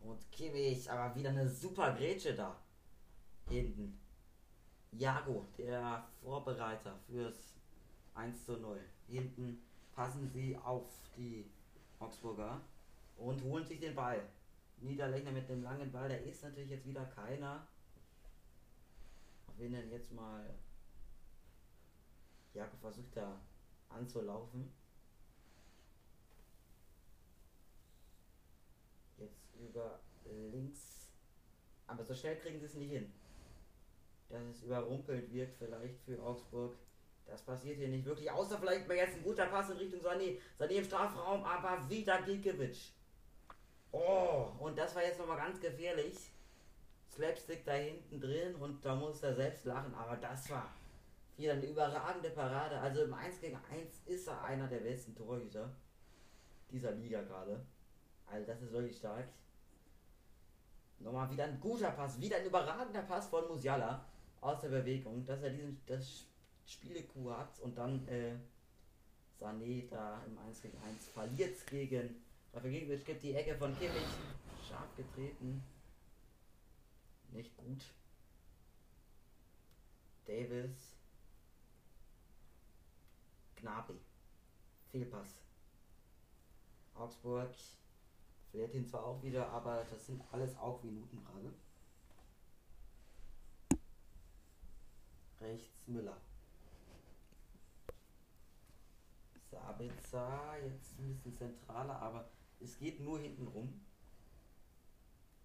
Und 0.00 0.32
Kimmich, 0.32 0.90
aber 0.90 1.14
wieder 1.14 1.28
eine 1.28 1.48
super 1.48 1.94
Grätsche 1.94 2.34
da. 2.34 2.56
Hinten. 3.48 4.00
Jago, 4.92 5.46
der 5.58 6.08
Vorbereiter 6.22 6.98
fürs 7.06 7.54
1 8.14 8.46
zu 8.46 8.56
0. 8.56 8.80
Hinten 9.06 9.62
passen 9.92 10.26
sie 10.26 10.56
auf 10.56 10.88
die 11.14 11.50
Augsburger 11.98 12.60
und 13.16 13.42
holen 13.42 13.66
sich 13.66 13.80
den 13.80 13.94
Ball. 13.94 14.20
Niederlechner 14.80 15.32
mit 15.32 15.48
dem 15.48 15.62
langen 15.62 15.90
Ball, 15.90 16.08
der 16.08 16.22
ist 16.24 16.42
natürlich 16.42 16.70
jetzt 16.70 16.86
wieder 16.86 17.04
keiner. 17.06 17.66
Auf 19.48 19.54
wen 19.58 19.72
denn 19.72 19.90
jetzt 19.90 20.12
mal 20.12 20.44
Jakob 22.54 22.80
versucht 22.80 23.16
da 23.16 23.40
anzulaufen. 23.88 24.72
Jetzt 29.18 29.54
über 29.58 29.98
links. 30.52 31.10
Aber 31.86 32.04
so 32.04 32.14
schnell 32.14 32.36
kriegen 32.38 32.58
sie 32.60 32.66
es 32.66 32.74
nicht 32.74 32.90
hin. 32.90 33.12
Dass 34.28 34.42
es 34.44 34.62
überrumpelt 34.62 35.32
wirkt 35.32 35.56
vielleicht 35.56 36.00
für 36.02 36.22
Augsburg. 36.22 36.76
Das 37.28 37.42
passiert 37.42 37.76
hier 37.76 37.88
nicht 37.88 38.06
wirklich, 38.06 38.30
außer 38.30 38.58
vielleicht 38.58 38.88
mal 38.88 38.96
jetzt 38.96 39.16
ein 39.16 39.22
guter 39.22 39.46
Pass 39.46 39.68
in 39.70 39.76
Richtung 39.76 40.00
Sané. 40.00 40.38
Sané 40.58 40.70
im 40.70 40.84
Strafraum, 40.84 41.44
aber 41.44 41.88
wieder 41.88 42.22
Gikiewicz. 42.22 42.92
Oh, 43.92 44.48
und 44.58 44.76
das 44.76 44.94
war 44.94 45.02
jetzt 45.02 45.18
nochmal 45.18 45.36
ganz 45.36 45.60
gefährlich. 45.60 46.32
Slapstick 47.10 47.64
da 47.64 47.72
hinten 47.72 48.20
drin 48.20 48.54
und 48.56 48.84
da 48.84 48.94
muss 48.94 49.22
er 49.22 49.34
selbst 49.34 49.64
lachen, 49.66 49.94
aber 49.94 50.16
das 50.16 50.48
war 50.50 50.72
wieder 51.36 51.52
eine 51.52 51.66
überragende 51.66 52.30
Parade. 52.30 52.78
Also 52.78 53.02
im 53.02 53.14
1 53.14 53.40
gegen 53.40 53.58
1 53.70 54.02
ist 54.06 54.28
er 54.28 54.42
einer 54.44 54.66
der 54.66 54.80
besten 54.80 55.14
Torhüter 55.14 55.70
dieser 56.70 56.92
Liga 56.92 57.22
gerade. 57.22 57.64
Also 58.26 58.46
das 58.46 58.62
ist 58.62 58.72
wirklich 58.72 58.96
stark. 58.96 59.28
Nochmal 60.98 61.30
wieder 61.30 61.44
ein 61.44 61.60
guter 61.60 61.90
Pass, 61.90 62.20
wieder 62.20 62.38
ein 62.38 62.46
überragender 62.46 63.02
Pass 63.02 63.28
von 63.28 63.46
Musiala. 63.48 64.04
aus 64.40 64.60
der 64.60 64.68
Bewegung, 64.68 65.24
dass 65.24 65.42
er 65.42 65.50
diesen 65.50 65.80
das 65.86 66.24
Spiele-Coup 66.68 67.30
hat 67.30 67.58
und 67.60 67.76
dann 67.76 68.06
äh, 68.08 68.36
Sané 69.40 69.88
da 69.88 70.22
im 70.26 70.36
1 70.38 70.60
gegen 70.62 70.78
1 70.78 71.08
verliert 71.08 71.66
gegen 71.66 72.22
Rafagiewicz 72.52 73.04
gibt 73.04 73.22
die 73.22 73.34
Ecke 73.34 73.56
von 73.56 73.76
Kimmich 73.78 74.02
scharf 74.68 74.94
getreten. 74.96 75.62
Nicht 77.32 77.56
gut. 77.56 77.84
Davis. 80.26 80.96
Gnabry. 83.56 83.98
Fehlpass. 84.90 85.40
Augsburg 86.94 87.54
verliert 88.50 88.74
ihn 88.74 88.86
zwar 88.86 89.04
auch 89.04 89.22
wieder, 89.22 89.48
aber 89.50 89.86
das 89.90 90.06
sind 90.06 90.22
alles 90.32 90.56
auch 90.56 90.82
Minuten 90.82 91.24
gerade. 91.24 91.52
Rechts 95.40 95.86
Müller. 95.86 96.16
Sabitzer, 99.50 100.56
jetzt 100.62 100.98
ein 100.98 101.14
bisschen 101.14 101.34
zentraler, 101.34 101.96
aber 102.00 102.28
es 102.60 102.78
geht 102.78 103.00
nur 103.00 103.20
hinten 103.20 103.46
rum. 103.46 103.80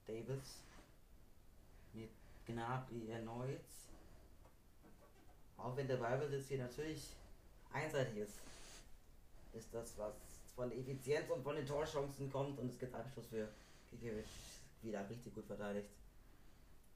Davis 0.05 0.61
mit 1.93 2.09
Gnabry 2.45 3.09
erneut. 3.09 3.61
Auch 5.57 5.75
wenn 5.77 5.87
der 5.87 5.97
Ballbesitz 5.97 6.47
hier 6.49 6.57
natürlich 6.59 7.15
einseitig 7.71 8.17
ist, 8.17 8.39
ist 9.53 9.73
das, 9.73 9.97
was 9.97 10.13
von 10.55 10.71
Effizienz 10.71 11.29
und 11.29 11.43
von 11.43 11.55
den 11.55 11.65
Torchancen 11.65 12.31
kommt 12.31 12.59
und 12.59 12.69
es 12.69 12.77
gibt 12.77 12.93
Abschluss 12.93 13.27
für 13.27 13.47
Kikiewicz 13.89 14.27
wieder 14.81 15.09
richtig 15.09 15.33
gut 15.33 15.45
verteidigt. 15.45 15.89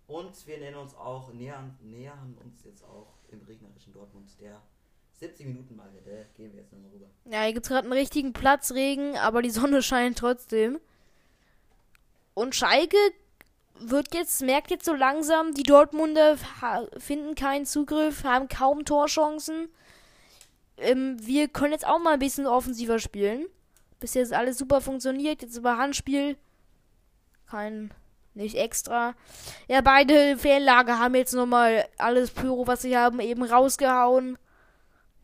Und 0.08 0.48
wir 0.48 0.58
nennen 0.58 0.78
uns 0.78 0.96
auch, 0.96 1.32
nähern, 1.34 1.78
nähern 1.82 2.38
uns 2.44 2.64
jetzt 2.64 2.84
auch 2.84 3.14
im 3.30 3.42
regnerischen 3.44 3.94
Dortmund 3.94 4.30
der 4.40 4.62
70 5.20 5.46
Minuten 5.48 5.76
mal 5.76 5.90
hätte. 5.92 6.28
Gehen 6.36 6.54
wir 6.54 6.62
jetzt 6.62 6.72
nochmal 6.72 6.92
rüber. 6.92 7.08
Ja, 7.26 7.44
hier 7.44 7.54
gibt 7.54 7.66
es 7.66 7.70
gerade 7.70 7.86
einen 7.86 7.94
richtigen 7.94 8.34
Platzregen, 8.34 9.18
aber 9.18 9.42
die 9.42 9.50
Sonne 9.50 9.82
scheint 9.84 10.18
trotzdem. 10.18 10.80
Und 12.34 12.56
Schalke 12.56 12.98
wird 13.80 14.14
jetzt, 14.14 14.42
merkt 14.42 14.72
jetzt 14.72 14.86
so 14.86 14.94
langsam, 14.94 15.54
die 15.54 15.64
Dortmunder 15.64 16.38
finden 16.98 17.36
keinen 17.36 17.66
Zugriff, 17.66 18.24
haben 18.24 18.48
kaum 18.48 18.86
Torchancen. 18.86 19.70
Ähm, 20.78 21.18
wir 21.26 21.48
können 21.48 21.74
jetzt 21.74 21.88
auch 21.88 22.00
mal 22.00 22.14
ein 22.14 22.20
bisschen 22.20 22.46
offensiver 22.46 23.00
spielen. 23.00 23.46
Bisher 24.00 24.22
ist 24.22 24.34
alles 24.34 24.60
super 24.60 24.82
funktioniert. 24.82 25.42
Jetzt 25.42 25.58
über 25.58 25.78
Handspiel. 25.78 26.38
Kein, 27.50 27.92
nicht 28.36 28.56
extra. 28.56 29.16
Ja, 29.68 29.82
beide 29.82 30.38
Fehllager 30.38 31.00
haben 31.00 31.16
jetzt 31.16 31.34
nochmal 31.34 31.88
alles 31.98 32.30
Pyro, 32.30 32.68
was 32.68 32.84
sie 32.84 32.96
haben, 32.96 33.20
eben 33.20 33.44
rausgehauen. 33.44 34.38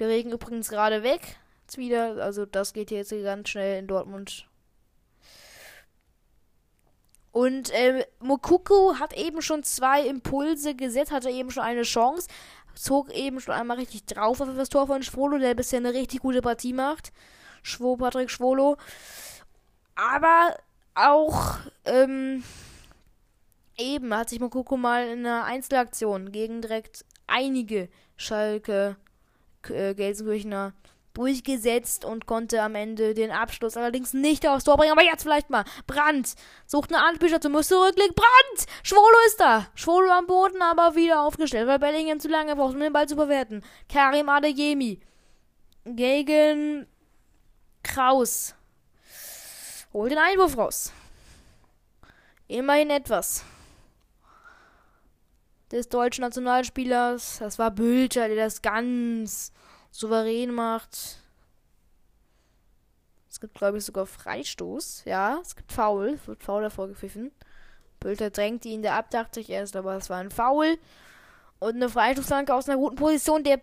Der 0.03 0.09
Regen 0.09 0.33
übrigens 0.33 0.67
gerade 0.67 1.01
weg. 1.01 1.37
Jetzt 1.61 1.77
wieder. 1.77 2.21
Also 2.21 2.45
das 2.45 2.73
geht 2.73 2.91
jetzt 2.91 3.11
ganz 3.23 3.47
schnell 3.47 3.79
in 3.79 3.87
Dortmund. 3.87 4.49
Und 7.31 7.69
äh, 7.69 8.05
Mokuku 8.19 8.99
hat 8.99 9.13
eben 9.13 9.41
schon 9.41 9.63
zwei 9.63 10.05
Impulse 10.05 10.75
gesetzt, 10.75 11.13
hatte 11.13 11.29
eben 11.29 11.51
schon 11.51 11.63
eine 11.63 11.83
Chance, 11.83 12.27
zog 12.75 13.13
eben 13.13 13.39
schon 13.39 13.53
einmal 13.53 13.77
richtig 13.77 14.05
drauf 14.05 14.41
auf 14.41 14.49
das 14.57 14.67
Tor 14.67 14.87
von 14.87 15.03
Schwolo, 15.03 15.37
der 15.37 15.55
bisher 15.55 15.79
eine 15.79 15.93
richtig 15.93 16.19
gute 16.19 16.41
Partie 16.41 16.73
macht. 16.73 17.13
Schwo, 17.61 17.95
Patrick 17.95 18.29
Schwolo. 18.29 18.75
Aber 19.95 20.57
auch 20.95 21.59
ähm, 21.85 22.43
eben 23.77 24.13
hat 24.13 24.29
sich 24.29 24.41
Mokuku 24.41 24.75
mal 24.75 25.07
in 25.07 25.19
einer 25.19 25.45
Einzelaktion 25.45 26.33
gegen 26.33 26.61
direkt 26.61 27.05
einige 27.25 27.87
Schalke 28.17 28.97
äh, 29.69 29.93
Gelsenkirchener 29.93 30.73
durchgesetzt 31.13 32.05
und 32.05 32.25
konnte 32.25 32.61
am 32.61 32.75
Ende 32.75 33.13
den 33.13 33.31
Abschluss 33.31 33.77
allerdings 33.77 34.13
nicht 34.13 34.47
aufs 34.47 34.63
Tor 34.63 34.77
bringen. 34.77 34.91
Aber 34.91 35.03
jetzt 35.03 35.23
vielleicht 35.23 35.49
mal. 35.49 35.63
Brandt 35.85 36.33
sucht 36.65 36.91
eine 36.91 37.03
Anspielstation, 37.03 37.51
muss 37.51 37.67
zurücklegen. 37.67 38.15
Brandt! 38.15 38.67
Schwolo 38.81 39.15
ist 39.27 39.39
da. 39.39 39.67
Schwolo 39.75 40.11
am 40.11 40.25
Boden, 40.25 40.61
aber 40.61 40.95
wieder 40.95 41.21
aufgestellt, 41.21 41.67
weil 41.67 41.79
Bellingham 41.79 42.19
zu 42.19 42.29
lange 42.29 42.55
braucht, 42.55 42.73
um 42.73 42.79
den 42.79 42.93
Ball 42.93 43.07
zu 43.07 43.15
bewerten. 43.15 43.61
Karim 43.87 44.29
Adeyemi 44.29 44.99
gegen 45.85 46.87
Kraus. 47.83 48.55
Holt 49.93 50.11
den 50.11 50.17
Einwurf 50.17 50.57
raus. 50.57 50.91
Immerhin 52.47 52.89
etwas. 52.89 53.45
Des 55.73 55.89
deutschen 55.89 56.21
Nationalspielers. 56.21 57.39
Das 57.39 57.57
war 57.57 57.71
Bülter, 57.71 58.27
der 58.27 58.37
das 58.37 58.61
ganz 58.61 59.51
souverän 59.89 60.53
macht. 60.53 61.17
Es 63.27 63.39
gibt, 63.39 63.55
glaube 63.55 63.79
ich, 63.79 63.85
sogar 63.85 64.05
Freistoß. 64.05 65.05
Ja, 65.05 65.39
es 65.41 65.55
gibt 65.55 65.71
Foul. 65.71 66.09
Es 66.09 66.27
wird 66.27 66.43
Foul 66.43 66.61
davor 66.61 66.87
gepfiffen. 66.87 67.31
Bülter 67.99 68.29
drängt 68.29 68.65
ihn 68.65 68.83
da 68.83 68.99
ab, 68.99 69.09
dachte 69.09 69.39
ich 69.39 69.49
erst, 69.49 69.75
aber 69.75 69.95
es 69.95 70.11
war 70.11 70.19
ein 70.19 70.29
Foul. 70.29 70.77
Und 71.57 71.75
eine 71.75 71.89
Freistoßflanke 71.89 72.53
aus 72.53 72.69
einer 72.69 72.77
guten 72.77 72.97
Position. 72.97 73.43
Der 73.43 73.59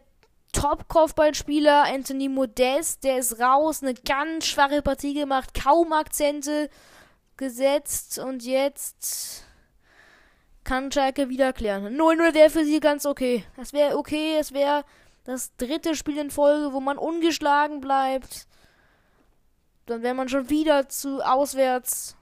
Top-Kopfballspieler 0.53 1.85
Anthony 1.85 2.29
Modest, 2.29 3.05
der 3.05 3.19
ist 3.19 3.39
raus. 3.39 3.85
Eine 3.85 3.95
ganz 3.95 4.47
schwache 4.47 4.83
Partie 4.83 5.15
gemacht. 5.15 5.55
Kaum 5.55 5.93
Akzente 5.93 6.71
gesetzt. 7.37 8.19
Und 8.19 8.45
jetzt 8.45 9.45
kann 10.65 10.93
Schalke 10.93 11.29
wieder 11.29 11.53
klären. 11.53 11.97
0-0 11.97 12.35
wäre 12.35 12.51
für 12.51 12.65
sie 12.65 12.81
ganz 12.81 13.07
okay. 13.07 13.45
Das 13.57 13.73
wäre 13.73 13.97
okay. 13.97 14.37
Es 14.39 14.53
wäre 14.53 14.85
das 15.25 15.55
dritte 15.57 15.95
Spiel 15.95 16.19
in 16.19 16.31
Folge, 16.31 16.73
wo 16.73 16.81
man 16.81 16.99
ungeschlagen 16.99 17.81
bleibt. 17.81 18.47
Dann 19.87 20.03
wäre 20.03 20.15
man 20.15 20.29
schon 20.29 20.51
wieder 20.51 20.89
zu 20.89 21.21
auswärts. 21.21 22.17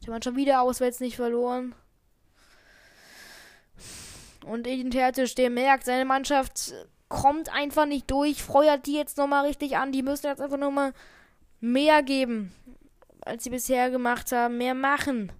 Hätte 0.00 0.10
man 0.10 0.22
schon 0.22 0.36
wieder 0.36 0.62
auswärts 0.62 1.00
nicht 1.00 1.16
verloren. 1.16 1.74
Und 4.46 4.66
Edin 4.66 4.90
Tertisch, 4.90 5.34
der 5.34 5.50
merkt, 5.50 5.84
seine 5.84 6.06
Mannschaft 6.06 6.72
kommt 7.08 7.52
einfach 7.52 7.84
nicht 7.84 8.10
durch, 8.10 8.42
feuert 8.42 8.86
die 8.86 8.94
jetzt 8.94 9.18
nochmal 9.18 9.46
richtig 9.46 9.76
an. 9.76 9.92
Die 9.92 10.02
müssen 10.02 10.26
jetzt 10.26 10.40
einfach 10.40 10.56
nochmal 10.56 10.94
mehr 11.60 12.02
geben, 12.02 12.52
als 13.20 13.44
sie 13.44 13.50
bisher 13.50 13.90
gemacht 13.90 14.32
haben. 14.32 14.56
Mehr 14.56 14.74
machen 14.74 15.32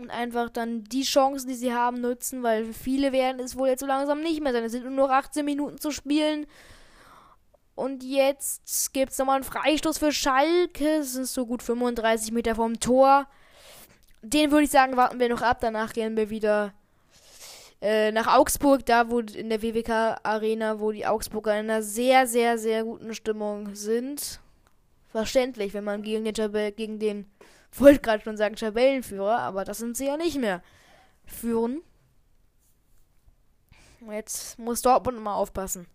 und 0.00 0.10
einfach 0.10 0.50
dann 0.50 0.84
die 0.84 1.02
Chancen, 1.02 1.48
die 1.48 1.54
sie 1.54 1.72
haben, 1.72 2.00
nutzen, 2.00 2.42
weil 2.42 2.72
viele 2.72 3.12
werden 3.12 3.40
es 3.40 3.56
wohl 3.56 3.68
jetzt 3.68 3.80
so 3.80 3.86
langsam 3.86 4.20
nicht 4.20 4.42
mehr 4.42 4.52
sein. 4.52 4.64
Es 4.64 4.72
sind 4.72 4.84
nur 4.84 5.08
noch 5.08 5.10
18 5.10 5.44
Minuten 5.44 5.78
zu 5.78 5.90
spielen. 5.90 6.46
Und 7.74 8.02
jetzt 8.02 8.92
gibt 8.92 9.12
es 9.12 9.18
nochmal 9.18 9.36
einen 9.36 9.44
Freistoß 9.44 9.98
für 9.98 10.12
Schalke. 10.12 10.96
Es 10.96 11.14
sind 11.14 11.26
so 11.26 11.46
gut 11.46 11.62
35 11.62 12.32
Meter 12.32 12.54
vom 12.54 12.78
Tor. 12.78 13.26
Den 14.22 14.50
würde 14.50 14.64
ich 14.64 14.70
sagen, 14.70 14.96
warten 14.96 15.18
wir 15.18 15.28
noch 15.28 15.42
ab. 15.42 15.58
Danach 15.60 15.92
gehen 15.92 16.16
wir 16.16 16.28
wieder 16.28 16.74
äh, 17.80 18.12
nach 18.12 18.36
Augsburg, 18.36 18.84
da 18.84 19.08
wo 19.08 19.20
in 19.20 19.48
der 19.48 19.62
WWK 19.62 20.20
Arena, 20.22 20.80
wo 20.80 20.92
die 20.92 21.06
Augsburger 21.06 21.58
in 21.58 21.70
einer 21.70 21.82
sehr, 21.82 22.26
sehr, 22.26 22.58
sehr 22.58 22.84
guten 22.84 23.14
Stimmung 23.14 23.74
sind. 23.74 24.40
Verständlich, 25.08 25.72
wenn 25.72 25.84
man 25.84 26.02
gegen 26.02 26.24
den, 26.24 26.76
gegen 26.76 26.98
den 26.98 27.30
wollte 27.72 28.00
gerade 28.00 28.22
schon 28.22 28.36
sagen 28.36 28.56
Tabellenführer, 28.56 29.38
aber 29.38 29.64
das 29.64 29.78
sind 29.78 29.96
sie 29.96 30.06
ja 30.06 30.16
nicht 30.16 30.38
mehr. 30.38 30.62
Führen. 31.24 31.82
Jetzt 34.10 34.58
muss 34.58 34.82
Dortmund 34.82 35.20
mal 35.20 35.34
aufpassen. 35.34 35.86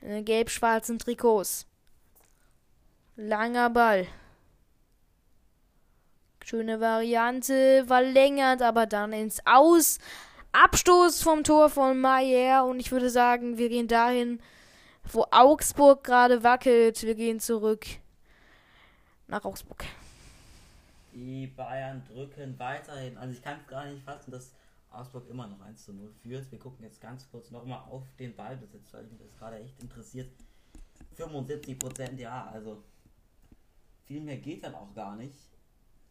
In 0.00 0.08
den 0.08 0.24
gelb-schwarzen 0.24 0.98
Trikots. 0.98 1.66
Langer 3.16 3.70
Ball. 3.70 4.06
Schöne 6.44 6.80
Variante, 6.80 7.84
verlängert, 7.86 8.62
aber 8.62 8.86
dann 8.86 9.12
ins 9.12 9.40
Aus. 9.44 9.98
Abstoß 10.52 11.22
vom 11.22 11.44
Tor 11.44 11.70
von 11.70 12.00
Mayer 12.00 12.64
und 12.64 12.80
ich 12.80 12.92
würde 12.92 13.10
sagen, 13.10 13.58
wir 13.58 13.68
gehen 13.68 13.88
dahin, 13.88 14.40
wo 15.04 15.26
Augsburg 15.30 16.04
gerade 16.04 16.42
wackelt. 16.42 17.02
Wir 17.02 17.14
gehen 17.14 17.40
zurück 17.40 17.86
nach 19.28 19.44
Augsburg. 19.44 19.84
Die 21.12 21.46
Bayern 21.46 22.04
drücken 22.04 22.58
weiterhin. 22.58 23.18
Also 23.18 23.34
ich 23.34 23.42
kann 23.42 23.60
es 23.60 23.66
gar 23.66 23.86
nicht 23.86 24.02
fassen, 24.02 24.30
dass 24.30 24.54
Augsburg 24.90 25.28
immer 25.28 25.46
noch 25.46 25.60
1 25.60 25.84
zu 25.84 25.92
0 25.92 26.12
führt. 26.22 26.50
Wir 26.50 26.58
gucken 26.58 26.84
jetzt 26.84 27.00
ganz 27.00 27.30
kurz 27.30 27.50
nochmal 27.50 27.80
auf 27.90 28.04
den 28.18 28.34
Ballbesitz, 28.34 28.92
weil 28.92 29.04
mich 29.04 29.18
das 29.18 29.36
gerade 29.36 29.58
echt 29.58 29.80
interessiert. 29.82 30.30
75 31.14 31.78
Prozent, 31.78 32.18
ja, 32.18 32.46
also 32.46 32.82
viel 34.04 34.20
mehr 34.20 34.38
geht 34.38 34.64
dann 34.64 34.74
auch 34.74 34.94
gar 34.94 35.16
nicht. 35.16 35.36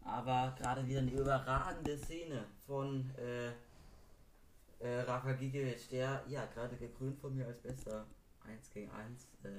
Aber 0.04 0.56
gerade 0.58 0.86
wieder 0.88 1.00
eine 1.00 1.12
überragende 1.12 1.98
Szene 1.98 2.46
von 2.66 3.10
äh, 3.18 3.50
äh, 4.80 5.02
Rafa 5.02 5.34
Gigiewicz, 5.34 5.90
der 5.90 6.24
ja 6.28 6.46
gerade 6.48 6.76
gekrönt 6.76 7.20
von 7.20 7.36
mir 7.36 7.46
als 7.46 7.60
bester 7.60 8.06
1 8.48 8.72
gegen 8.72 8.90
1 8.92 9.28
äh, 9.44 9.50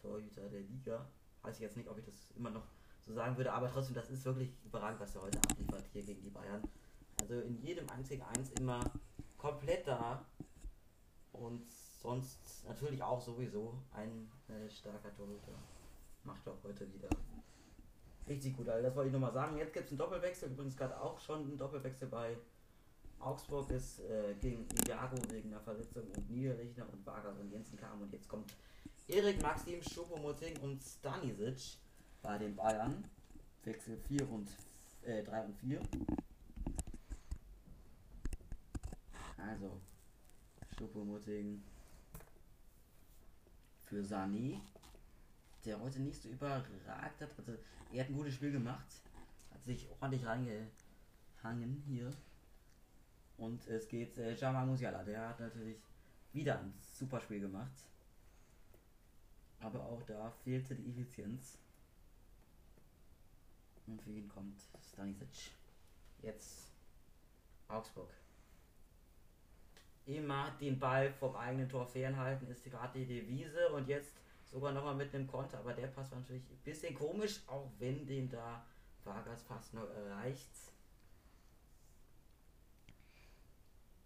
Torhüter 0.00 0.48
der 0.48 0.60
Liga. 0.60 1.06
Weiß 1.42 1.56
ich 1.56 1.62
jetzt 1.62 1.76
nicht, 1.76 1.88
ob 1.88 1.98
ich 1.98 2.04
das 2.04 2.14
immer 2.36 2.50
noch 2.50 2.66
so 3.10 3.16
sagen 3.16 3.36
würde. 3.36 3.52
Aber 3.52 3.70
trotzdem, 3.70 3.94
das 3.94 4.10
ist 4.10 4.24
wirklich 4.24 4.52
überragend, 4.64 5.00
was 5.00 5.14
er 5.14 5.22
heute 5.22 5.38
abliefert 5.38 5.84
hier 5.92 6.02
gegen 6.02 6.22
die 6.22 6.30
Bayern. 6.30 6.62
Also 7.20 7.34
in 7.40 7.60
jedem 7.60 7.88
1 7.90 8.08
gegen 8.08 8.22
1 8.22 8.50
immer 8.52 8.80
komplett 9.36 9.86
da. 9.86 10.24
Und 11.32 11.68
sonst 12.02 12.64
natürlich 12.66 13.02
auch 13.02 13.20
sowieso 13.20 13.74
ein 13.92 14.30
äh, 14.48 14.68
starker 14.70 15.14
Torhüter. 15.14 15.52
Macht 16.24 16.46
auch 16.48 16.62
heute 16.64 16.92
wieder 16.92 17.08
richtig 18.28 18.56
gut. 18.56 18.68
Also 18.68 18.82
das 18.86 18.94
wollte 18.94 19.08
ich 19.08 19.12
nochmal 19.12 19.32
sagen. 19.32 19.56
Jetzt 19.56 19.72
gibt 19.72 19.86
es 19.86 19.92
einen 19.92 19.98
Doppelwechsel. 19.98 20.50
Übrigens 20.50 20.76
gerade 20.76 21.00
auch 21.00 21.18
schon 21.18 21.40
einen 21.40 21.58
Doppelwechsel 21.58 22.08
bei 22.08 22.36
Augsburg 23.20 23.70
ist 23.70 24.00
äh, 24.00 24.34
gegen 24.40 24.66
Iago 24.88 25.16
wegen 25.28 25.52
einer 25.52 25.60
Verletzung 25.60 26.04
und 26.16 26.30
Niederlechner 26.30 26.86
und 26.90 27.04
Vargas 27.04 27.38
und 27.38 27.50
Jensen 27.50 27.78
kam 27.78 28.00
und 28.00 28.10
jetzt 28.12 28.28
kommt 28.28 28.54
Erik 29.08 29.42
Maxim, 29.42 29.82
Schopomoting 29.82 30.56
und 30.60 30.80
Stanisic 30.80 31.76
bei 32.22 32.38
den 32.38 32.54
Bayern. 32.56 33.04
Wechsel 33.64 33.98
4 34.08 34.30
und 34.30 34.48
äh, 35.02 35.22
3 35.22 35.44
und 35.44 35.54
4. 35.56 35.80
Also 39.36 39.80
Schopomoting 40.78 41.62
für 43.84 44.04
Sani, 44.04 44.60
der 45.64 45.80
heute 45.80 46.00
nicht 46.00 46.22
so 46.22 46.28
überragt 46.28 46.70
hat. 47.20 47.38
Also 47.38 47.52
er 47.92 48.04
hat 48.04 48.10
ein 48.10 48.16
gutes 48.16 48.34
Spiel 48.34 48.52
gemacht, 48.52 48.86
hat 49.52 49.64
sich 49.64 49.88
ordentlich 50.00 50.24
reingehangen 50.24 51.82
hier. 51.86 52.10
Und 53.36 53.66
es 53.68 53.88
geht 53.88 54.18
äh, 54.18 54.34
Jamal 54.34 54.66
Musiala, 54.66 55.02
der 55.02 55.30
hat 55.30 55.40
natürlich 55.40 55.78
wieder 56.32 56.58
ein 56.58 56.74
super 56.80 57.20
Spiel 57.20 57.40
gemacht. 57.40 57.72
Aber 59.60 59.84
auch 59.84 60.02
da 60.02 60.30
fehlte 60.44 60.74
die 60.74 60.90
Effizienz. 60.90 61.58
Und 63.90 64.00
für 64.00 64.10
ihn 64.10 64.28
kommt 64.28 64.60
Stanisic. 64.92 65.50
Jetzt 66.22 66.70
Augsburg. 67.66 68.08
Immer 70.06 70.52
den 70.60 70.78
Ball 70.78 71.12
vom 71.12 71.34
eigenen 71.34 71.68
Tor 71.68 71.86
fernhalten 71.86 72.46
ist 72.48 72.62
gerade 72.64 72.98
die 72.98 73.06
Devise 73.06 73.68
und 73.70 73.88
jetzt 73.88 74.12
sogar 74.44 74.72
nochmal 74.72 74.94
mit 74.94 75.14
einem 75.14 75.26
Konter, 75.26 75.58
aber 75.58 75.72
der 75.72 75.88
Pass 75.88 76.10
war 76.10 76.20
natürlich 76.20 76.42
ein 76.50 76.58
bisschen 76.64 76.94
komisch, 76.94 77.40
auch 77.46 77.68
wenn 77.78 78.06
den 78.06 78.28
da 78.28 78.64
Vargas 79.04 79.42
fast 79.42 79.74
nur 79.74 79.92
erreicht. 79.92 80.50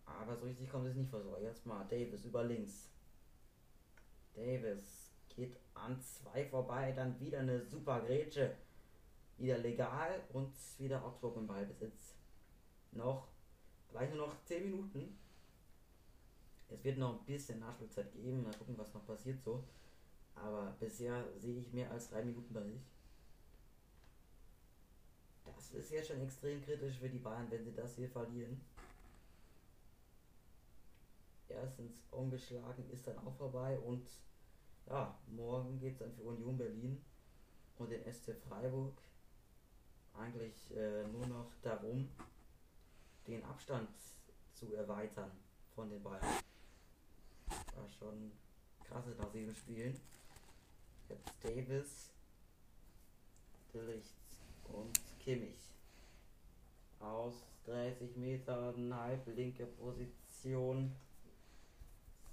Aber 0.07 0.37
so 0.37 0.47
richtig 0.47 0.71
kommt 0.71 0.87
es 0.87 0.95
nicht 0.95 1.11
vor. 1.11 1.23
So, 1.23 1.37
jetzt 1.43 1.67
mal 1.67 1.85
Davis 1.85 2.25
über 2.25 2.45
links. 2.45 2.91
Davis 4.35 5.11
geht 5.29 5.59
an 5.75 6.01
zwei 6.01 6.45
vorbei, 6.47 6.93
dann 6.93 7.19
wieder 7.21 7.41
eine 7.41 7.61
super 7.65 8.01
Grätsche. 8.01 8.57
Wieder 9.39 9.59
legal 9.59 10.23
und 10.33 10.53
wieder 10.79 11.05
Augsburg 11.05 11.37
im 11.37 11.47
Ballbesitz. 11.47 12.15
Noch, 12.93 13.29
gleich 13.91 14.13
nur 14.15 14.29
noch 14.29 14.45
10 14.45 14.71
Minuten. 14.71 15.19
Es 16.69 16.83
wird 16.85 16.99
noch 16.99 17.19
ein 17.19 17.27
bisschen 17.27 17.61
Nachspielzeit 17.61 18.13
geben. 18.13 18.43
Mal 18.43 18.55
gucken, 18.55 18.79
was 18.79 18.95
noch 18.95 19.07
passiert 19.07 19.43
so. 19.43 19.63
Aber 20.35 20.75
bisher 20.79 21.25
sehe 21.39 21.61
ich 21.61 21.73
mehr 21.73 21.91
als 21.91 22.11
3 22.11 22.25
Minuten 22.25 22.55
bei 22.55 22.63
sich. 22.63 22.81
Das 25.45 25.71
ist 25.73 25.91
jetzt 25.91 26.09
schon 26.09 26.21
extrem 26.21 26.63
kritisch 26.65 26.99
für 26.99 27.09
die 27.09 27.19
Bayern, 27.19 27.51
wenn 27.51 27.65
sie 27.65 27.75
das 27.75 27.97
hier 27.97 28.09
verlieren 28.09 28.61
erstens 31.55 31.93
ungeschlagen 32.11 32.85
ist 32.91 33.07
dann 33.07 33.19
auch 33.19 33.35
vorbei 33.35 33.79
und 33.81 34.07
ja, 34.87 35.17
morgen 35.29 35.79
geht 35.79 35.93
es 35.93 35.99
dann 35.99 36.13
für 36.13 36.23
Union 36.23 36.59
Berlin 36.59 37.01
und 37.79 37.91
den 37.91 38.13
SC 38.13 38.35
Freiburg 38.49 38.93
eigentlich 40.19 40.77
äh, 40.77 41.07
nur 41.09 41.27
noch 41.27 41.51
darum, 41.63 42.09
den 43.27 43.43
Abstand 43.45 43.89
zu 44.55 44.75
erweitern 44.75 45.31
von 45.75 45.89
den 45.91 46.03
Bayern. 46.03 46.23
War 47.75 47.89
schon 47.99 48.33
krass 48.85 49.05
nach 49.19 49.31
sieben 49.33 49.55
Spielen. 49.55 49.99
Jetzt 51.09 51.33
Davis, 51.43 52.11
Delicht 53.73 54.15
und 54.73 55.01
Kimmich. 55.19 55.59
Aus 57.01 57.45
30 57.67 58.17
Metern, 58.17 58.95
halb 58.95 59.27
linke 59.37 59.67
Position. 59.67 60.95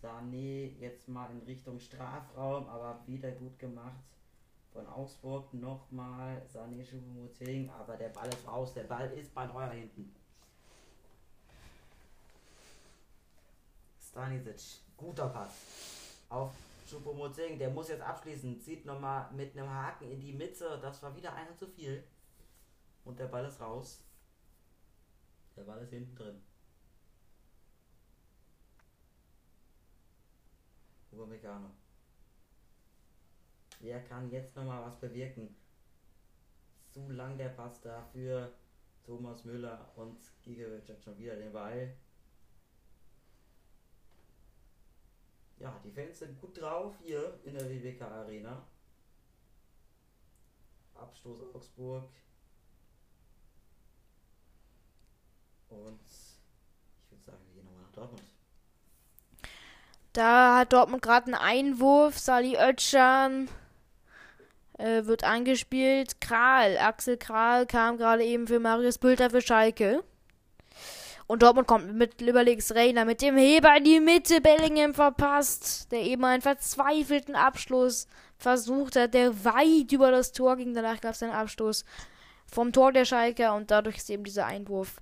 Sané 0.01 0.75
jetzt 0.79 1.07
mal 1.07 1.29
in 1.31 1.41
Richtung 1.41 1.79
Strafraum, 1.79 2.67
aber 2.67 3.03
wieder 3.05 3.31
gut 3.31 3.59
gemacht 3.59 4.03
von 4.73 4.87
Augsburg. 4.87 5.53
Nochmal 5.53 6.41
Sané 6.47 6.83
Schubumuting, 6.83 7.69
aber 7.69 7.97
der 7.97 8.09
Ball 8.09 8.29
ist 8.29 8.47
raus. 8.47 8.73
Der 8.73 8.83
Ball 8.83 9.11
ist 9.11 9.33
bei 9.33 9.45
Neuer 9.45 9.71
hinten. 9.71 10.13
Stanisic, 14.01 14.81
guter 14.97 15.29
Pass 15.29 15.51
auf 16.29 16.51
Schubumuting. 16.87 17.57
Der 17.57 17.69
muss 17.69 17.89
jetzt 17.89 18.01
abschließen. 18.01 18.59
Zieht 18.59 18.85
nochmal 18.85 19.31
mit 19.31 19.57
einem 19.57 19.69
Haken 19.69 20.11
in 20.11 20.19
die 20.19 20.33
Mitte. 20.33 20.79
Das 20.81 21.01
war 21.03 21.15
wieder 21.15 21.33
einer 21.33 21.55
zu 21.55 21.67
viel. 21.67 22.03
Und 23.05 23.19
der 23.19 23.27
Ball 23.27 23.45
ist 23.45 23.59
raus. 23.61 24.03
Der 25.55 25.63
Ball 25.63 25.81
ist 25.81 25.91
hinten 25.91 26.15
drin. 26.15 26.41
Upamecano. 31.11 31.69
Wer 33.81 33.99
kann 34.03 34.29
jetzt 34.29 34.55
nochmal 34.55 34.83
was 34.83 34.99
bewirken? 34.99 35.55
Zu 36.91 37.09
lang 37.09 37.37
der 37.37 37.49
Pass 37.49 37.81
dafür. 37.81 38.53
Thomas 39.03 39.43
Müller 39.43 39.91
und 39.95 40.19
Gigovic 40.43 40.87
hat 40.87 41.03
schon 41.03 41.17
wieder 41.17 41.35
den 41.35 41.51
Ball. 41.51 41.95
Ja, 45.57 45.79
die 45.83 45.91
Fans 45.91 46.19
sind 46.19 46.39
gut 46.39 46.59
drauf 46.59 46.95
hier 47.01 47.39
in 47.43 47.55
der 47.55 47.67
WWK 47.67 48.01
Arena. 48.01 48.67
Abstoß 50.93 51.55
Augsburg. 51.55 52.07
Und 55.69 56.01
ich 56.03 57.11
würde 57.11 57.23
sagen, 57.23 57.39
wir 57.47 57.55
gehen 57.55 57.65
nochmal 57.65 57.83
nach 57.83 57.91
Dortmund. 57.91 58.23
Da 60.13 60.59
hat 60.59 60.73
Dortmund 60.73 61.01
gerade 61.01 61.25
einen 61.27 61.35
Einwurf. 61.35 62.19
Sali 62.19 62.57
Özcan 62.57 63.49
äh, 64.81 65.05
wird 65.05 65.23
angespielt. 65.23 66.19
Kral, 66.21 66.77
Axel 66.77 67.17
Kral 67.17 67.65
kam 67.65 67.97
gerade 67.97 68.23
eben 68.23 68.47
für 68.47 68.59
Marius 68.59 68.97
Bülter 68.97 69.29
für 69.29 69.41
Schalke. 69.41 70.03
Und 71.27 71.43
Dortmund 71.43 71.67
kommt 71.67 71.93
mit 71.93 72.19
Liberlix 72.19 72.75
Reiner 72.75 73.05
mit 73.05 73.21
dem 73.21 73.37
Heber 73.37 73.77
in 73.77 73.85
die 73.85 73.99
Mitte. 74.01 74.41
Bellingham 74.41 74.93
verpasst, 74.93 75.89
der 75.91 76.01
eben 76.01 76.25
einen 76.25 76.41
verzweifelten 76.41 77.35
Abschluss 77.35 78.07
versucht 78.37 78.97
hat, 78.97 79.13
der 79.13 79.45
weit 79.45 79.91
über 79.93 80.11
das 80.11 80.33
Tor 80.33 80.57
ging. 80.57 80.73
Danach 80.73 80.99
gab 80.99 81.13
es 81.13 81.23
einen 81.23 81.31
Abstoß 81.31 81.85
vom 82.51 82.73
Tor 82.73 82.91
der 82.91 83.05
Schalke 83.05 83.53
und 83.53 83.71
dadurch 83.71 83.97
ist 83.97 84.09
eben 84.09 84.25
dieser 84.25 84.45
Einwurf 84.45 84.97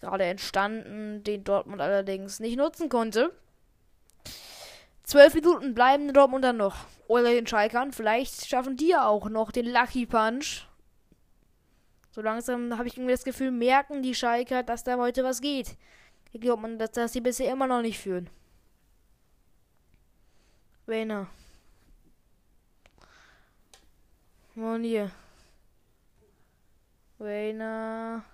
gerade 0.00 0.24
entstanden, 0.24 1.22
den 1.22 1.44
Dortmund 1.44 1.82
allerdings 1.82 2.40
nicht 2.40 2.56
nutzen 2.56 2.88
konnte. 2.88 3.32
Zwölf 5.04 5.34
Minuten 5.34 5.74
bleiben 5.74 6.12
Dortmund 6.12 6.44
dann 6.44 6.56
noch. 6.56 6.76
Oder 7.06 7.30
den 7.30 7.46
Schalkern. 7.46 7.92
Vielleicht 7.92 8.46
schaffen 8.46 8.76
die 8.76 8.88
ja 8.88 9.06
auch 9.06 9.28
noch 9.28 9.52
den 9.52 9.66
Lucky 9.66 10.06
Punch. 10.06 10.66
So 12.10 12.22
langsam 12.22 12.76
habe 12.78 12.88
ich 12.88 12.96
irgendwie 12.96 13.12
das 13.12 13.24
Gefühl, 13.24 13.50
merken 13.50 14.02
die 14.02 14.14
Schalker, 14.14 14.62
dass 14.62 14.84
da 14.84 14.96
heute 14.96 15.22
was 15.24 15.40
geht. 15.40 15.76
Ich 16.32 16.40
glaube, 16.40 16.76
dass, 16.76 16.92
dass 16.92 17.12
sie 17.12 17.20
bisher 17.20 17.52
immer 17.52 17.66
noch 17.66 17.82
nicht 17.82 17.98
führen. 17.98 18.30
Werner. 20.86 21.28
Monier. 24.54 25.10
Werner. 27.18 28.24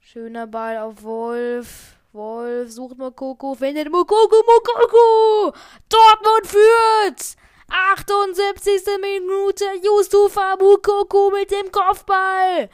Schöner 0.00 0.46
Ball 0.46 0.78
auf 0.78 1.02
Wolf. 1.02 1.96
Wolf 2.14 2.70
sucht 2.70 2.98
Mokoko, 2.98 3.54
findet 3.54 3.90
Mokoko, 3.90 4.36
Mokoko! 4.36 5.56
Dortmund 5.88 6.46
führt! 6.46 7.36
78. 7.70 8.82
Minute, 9.00 9.64
Yusufa 9.82 10.56
Mukoko 10.56 11.30
mit 11.30 11.50
dem 11.50 11.72
Kopfball! 11.72 12.68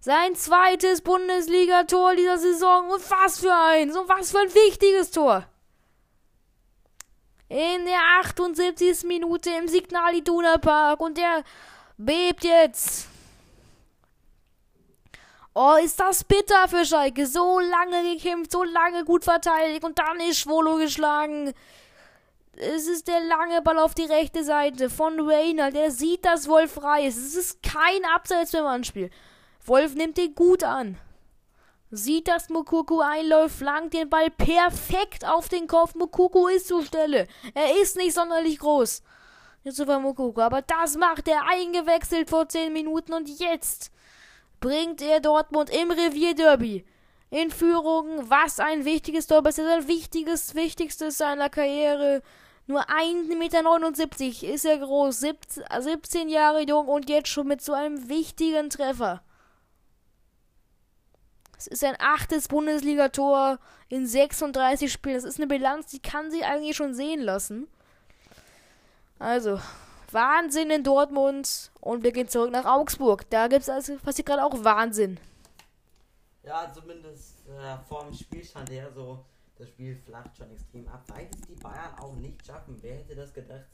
Sein 0.00 0.34
zweites 0.34 1.02
Bundesligator 1.02 2.14
dieser 2.14 2.38
Saison 2.38 2.88
und 2.88 3.02
was 3.10 3.40
für 3.40 3.54
eins 3.54 3.94
und 3.94 4.08
was 4.08 4.30
für 4.30 4.38
ein 4.38 4.54
wichtiges 4.54 5.10
Tor! 5.10 5.44
In 7.50 7.84
der 7.84 8.00
78. 8.20 9.04
Minute 9.04 9.50
im 9.50 9.68
Signal 9.68 10.14
Iduna 10.14 10.56
Park 10.56 11.00
und 11.00 11.18
der 11.18 11.44
bebt 11.98 12.44
jetzt. 12.44 13.08
Oh, 15.52 15.74
ist 15.82 15.98
das 15.98 16.22
bitter 16.22 16.68
für 16.68 16.84
Schalke. 16.84 17.26
So 17.26 17.58
lange 17.58 18.14
gekämpft, 18.14 18.52
so 18.52 18.62
lange 18.62 19.04
gut 19.04 19.24
verteidigt 19.24 19.84
und 19.84 19.98
dann 19.98 20.20
ist 20.20 20.38
Schwolo 20.38 20.76
geschlagen. 20.76 21.52
Es 22.56 22.86
ist 22.86 23.08
der 23.08 23.20
lange 23.20 23.60
Ball 23.62 23.78
auf 23.78 23.94
die 23.94 24.04
rechte 24.04 24.44
Seite 24.44 24.90
von 24.90 25.18
Rainer. 25.18 25.70
Der 25.70 25.90
sieht, 25.90 26.24
dass 26.24 26.48
Wolf 26.48 26.74
frei 26.74 27.06
ist. 27.06 27.16
Es 27.16 27.34
ist 27.34 27.62
kein 27.62 28.04
Abseits 28.14 28.52
beim 28.52 28.66
Anspiel. 28.66 29.10
Wolf 29.64 29.94
nimmt 29.94 30.18
den 30.18 30.34
gut 30.34 30.62
an. 30.62 30.98
Sieht, 31.90 32.28
dass 32.28 32.50
Mukoko 32.50 33.00
einläuft, 33.00 33.56
flankt 33.56 33.94
den 33.94 34.08
Ball 34.08 34.30
perfekt 34.30 35.24
auf 35.24 35.48
den 35.48 35.66
Kopf. 35.66 35.96
Mukoko 35.96 36.46
ist 36.46 36.68
zur 36.68 36.84
Stelle. 36.84 37.26
Er 37.54 37.80
ist 37.82 37.96
nicht 37.96 38.14
sonderlich 38.14 38.60
groß. 38.60 39.02
Jetzt 39.64 39.86
war 39.86 39.98
Mukoko, 39.98 40.40
aber 40.40 40.62
das 40.62 40.96
macht 40.96 41.26
er 41.26 41.42
eingewechselt 41.48 42.30
vor 42.30 42.48
10 42.48 42.72
Minuten 42.72 43.12
und 43.12 43.28
jetzt 43.40 43.90
bringt 44.60 45.02
er 45.02 45.20
Dortmund 45.20 45.70
im 45.70 45.90
Revierderby 45.90 46.84
in 47.30 47.50
Führung. 47.50 48.28
Was 48.28 48.60
ein 48.60 48.84
wichtiges 48.84 49.26
Tor, 49.26 49.42
das 49.42 49.58
ist 49.58 49.66
ein 49.66 49.88
wichtiges, 49.88 50.54
wichtigstes 50.54 51.18
seiner 51.18 51.48
Karriere. 51.48 52.22
Nur 52.66 52.88
1,79 52.88 53.36
Meter 53.36 54.54
ist 54.54 54.64
er 54.64 54.78
groß, 54.78 55.20
17, 55.20 55.64
17 55.80 56.28
Jahre 56.28 56.62
jung 56.62 56.86
und 56.86 57.08
jetzt 57.08 57.28
schon 57.28 57.48
mit 57.48 57.62
so 57.62 57.72
einem 57.72 58.08
wichtigen 58.08 58.70
Treffer. 58.70 59.22
Es 61.58 61.66
ist 61.66 61.84
ein 61.84 61.96
achtes 61.98 62.48
Bundesligator 62.48 63.58
in 63.88 64.06
36 64.06 64.90
Spielen. 64.90 65.16
Das 65.16 65.24
ist 65.24 65.38
eine 65.38 65.46
Bilanz, 65.46 65.88
die 65.88 66.00
kann 66.00 66.30
sich 66.30 66.44
eigentlich 66.44 66.76
schon 66.76 66.94
sehen 66.94 67.20
lassen. 67.20 67.68
Also, 69.18 69.60
Wahnsinn 70.12 70.70
in 70.70 70.84
Dortmund 70.84 71.70
und 71.80 72.02
wir 72.02 72.12
gehen 72.12 72.28
zurück 72.28 72.50
nach 72.50 72.64
Augsburg. 72.64 73.28
Da 73.30 73.48
gibt 73.48 73.62
es 73.62 73.68
also 73.68 73.96
passiert 73.98 74.26
gerade 74.26 74.44
auch 74.44 74.64
Wahnsinn. 74.64 75.18
Ja, 76.42 76.72
zumindest 76.72 77.46
äh, 77.48 77.76
vom 77.88 78.12
Spielstand 78.12 78.70
her 78.70 78.90
so. 78.94 79.24
Das 79.56 79.68
Spiel 79.68 79.94
flacht 79.94 80.36
schon 80.36 80.50
extrem 80.52 80.88
ab, 80.88 81.02
weil 81.08 81.28
es 81.30 81.40
die 81.42 81.54
Bayern 81.54 81.98
auch 81.98 82.14
nicht 82.14 82.46
schaffen. 82.46 82.78
Wer 82.80 82.96
hätte 82.96 83.14
das 83.14 83.34
gedacht, 83.34 83.66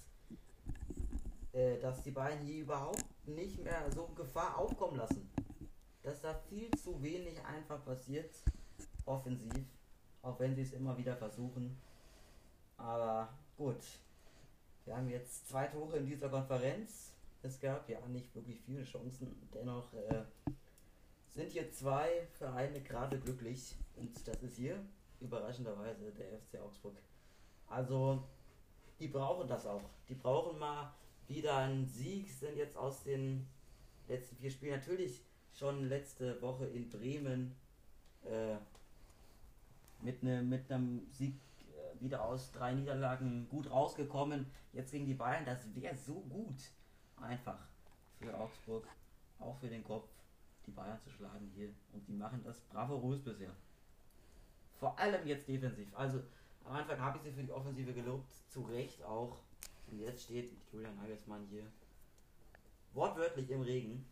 äh, 1.53 1.79
dass 1.79 2.03
die 2.03 2.11
Bayern 2.11 2.41
hier 2.41 2.63
überhaupt 2.63 3.05
nicht 3.25 3.63
mehr 3.63 3.89
so 3.95 4.09
Gefahr 4.17 4.59
aufkommen 4.59 4.97
lassen? 4.97 5.31
dass 6.07 6.21
da 6.21 6.35
viel 6.49 6.71
zu 6.71 7.03
wenig 7.03 7.45
einfach 7.45 7.85
passiert, 7.85 8.31
offensiv, 9.05 9.67
auch 10.23 10.39
wenn 10.39 10.55
sie 10.55 10.63
es 10.63 10.73
immer 10.73 10.97
wieder 10.97 11.17
versuchen. 11.17 11.77
Aber 12.77 13.29
gut, 13.57 13.83
wir 14.87 14.97
haben 14.97 15.11
jetzt 15.11 15.49
zwei 15.49 15.67
Tore 15.67 15.99
in 15.99 16.07
dieser 16.07 16.29
Konferenz. 16.29 17.13
Es 17.43 17.61
gab 17.61 17.89
ja 17.89 17.99
nicht 18.09 18.35
wirklich 18.35 18.61
viele 18.61 18.85
Chancen, 18.85 19.49
dennoch 19.53 19.93
äh, 19.93 20.23
sind 21.29 21.51
hier 21.51 21.71
zwei 21.73 22.27
Vereine 22.39 22.81
gerade 22.81 23.19
glücklich 23.19 23.75
und 23.97 24.27
das 24.27 24.43
ist 24.43 24.57
hier 24.57 24.81
überraschenderweise 25.21 26.13
der 26.13 26.39
FC 26.39 26.65
Augsburg. 26.65 26.97
Also, 27.69 28.23
die 28.99 29.09
brauchen 29.09 29.49
das 29.49 29.67
auch. 29.67 29.83
Die 30.09 30.15
brauchen 30.15 30.59
mal 30.59 30.95
wieder 31.27 31.57
einen 31.57 31.87
Sieg, 31.87 32.31
sind 32.31 32.57
jetzt 32.57 32.77
aus 32.77 33.03
den 33.03 33.47
letzten 34.09 34.37
vier 34.37 34.51
Spielen 34.51 34.77
natürlich 34.77 35.23
schon 35.53 35.89
letzte 35.89 36.41
Woche 36.41 36.67
in 36.67 36.89
Bremen 36.89 37.57
äh, 38.25 38.57
mit, 40.01 40.23
ne, 40.23 40.43
mit 40.43 40.71
einem 40.71 41.07
Sieg 41.11 41.35
wieder 42.01 42.25
aus 42.25 42.53
drei 42.53 42.73
Niederlagen 42.75 43.49
gut 43.49 43.71
rausgekommen. 43.71 44.47
Jetzt 44.73 44.93
gegen 44.93 45.07
die 45.07 45.15
Bayern, 45.15 45.45
das 45.45 45.75
wäre 45.75 45.95
so 45.95 46.21
gut. 46.21 46.57
Einfach 47.21 47.59
für 48.19 48.37
Augsburg, 48.39 48.87
auch 49.39 49.57
für 49.57 49.69
den 49.69 49.85
Kopf, 49.85 50.09
die 50.67 50.71
Bayern 50.71 51.01
zu 51.01 51.11
schlagen 51.11 51.51
hier. 51.55 51.71
Und 51.93 52.07
die 52.09 52.13
machen 52.13 52.43
das 52.45 52.61
bravourös 52.61 53.23
bisher. 53.23 53.51
Vor 54.79 54.99
allem 54.99 55.27
jetzt 55.27 55.49
defensiv. 55.49 55.89
Also 55.97 56.23
am 56.65 56.75
Anfang 56.75 57.01
habe 57.01 57.19
ich 57.19 57.25
sie 57.25 57.33
für 57.33 57.45
die 57.45 57.53
Offensive 57.53 57.93
gelobt, 57.93 58.31
zu 58.49 58.63
Recht 58.63 59.03
auch. 59.05 59.39
Und 59.91 60.01
jetzt 60.01 60.25
steht 60.25 60.53
Julian 60.73 60.97
Nagelsmann 60.97 61.47
hier 61.51 61.65
wortwörtlich 62.93 63.51
im 63.51 63.63
Regen 63.63 64.05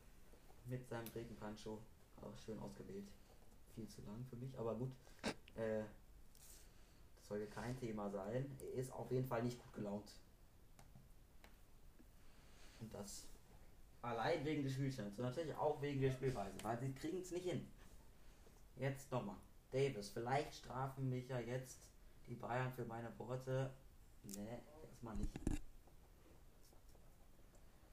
mit 0.66 0.86
seinem 0.88 1.08
Regenpancho. 1.14 1.78
Auch 2.22 2.38
schön 2.38 2.58
ausgewählt. 2.60 3.06
Viel 3.74 3.88
zu 3.88 4.02
lang 4.02 4.24
für 4.30 4.36
mich, 4.36 4.56
aber 4.58 4.74
gut. 4.74 4.92
Äh, 5.56 5.82
sollte 7.28 7.46
kein 7.46 7.78
Thema 7.78 8.10
sein. 8.10 8.50
Er 8.60 8.80
ist 8.80 8.92
auf 8.92 9.10
jeden 9.10 9.26
Fall 9.26 9.42
nicht 9.42 9.58
gut 9.58 9.72
gelaunt. 9.72 10.10
Und 12.80 12.92
das 12.92 13.26
allein 14.02 14.44
wegen 14.44 14.62
des 14.62 14.74
Spielstands 14.74 15.18
und 15.18 15.24
natürlich 15.24 15.54
auch 15.54 15.80
wegen 15.80 16.00
der 16.00 16.12
Spielweise, 16.12 16.56
weil 16.62 16.78
sie 16.78 16.92
kriegen 16.92 17.20
es 17.20 17.30
nicht 17.30 17.48
hin. 17.48 17.66
Jetzt 18.76 19.10
nochmal. 19.10 19.36
Davis, 19.72 20.10
vielleicht 20.10 20.54
strafen 20.54 21.08
mich 21.08 21.28
ja 21.28 21.40
jetzt 21.40 21.78
die 22.28 22.34
Bayern 22.34 22.72
für 22.72 22.84
meine 22.84 23.16
Worte. 23.18 23.72
Ne, 24.22 24.60
erstmal 24.82 25.16
nicht. 25.16 25.32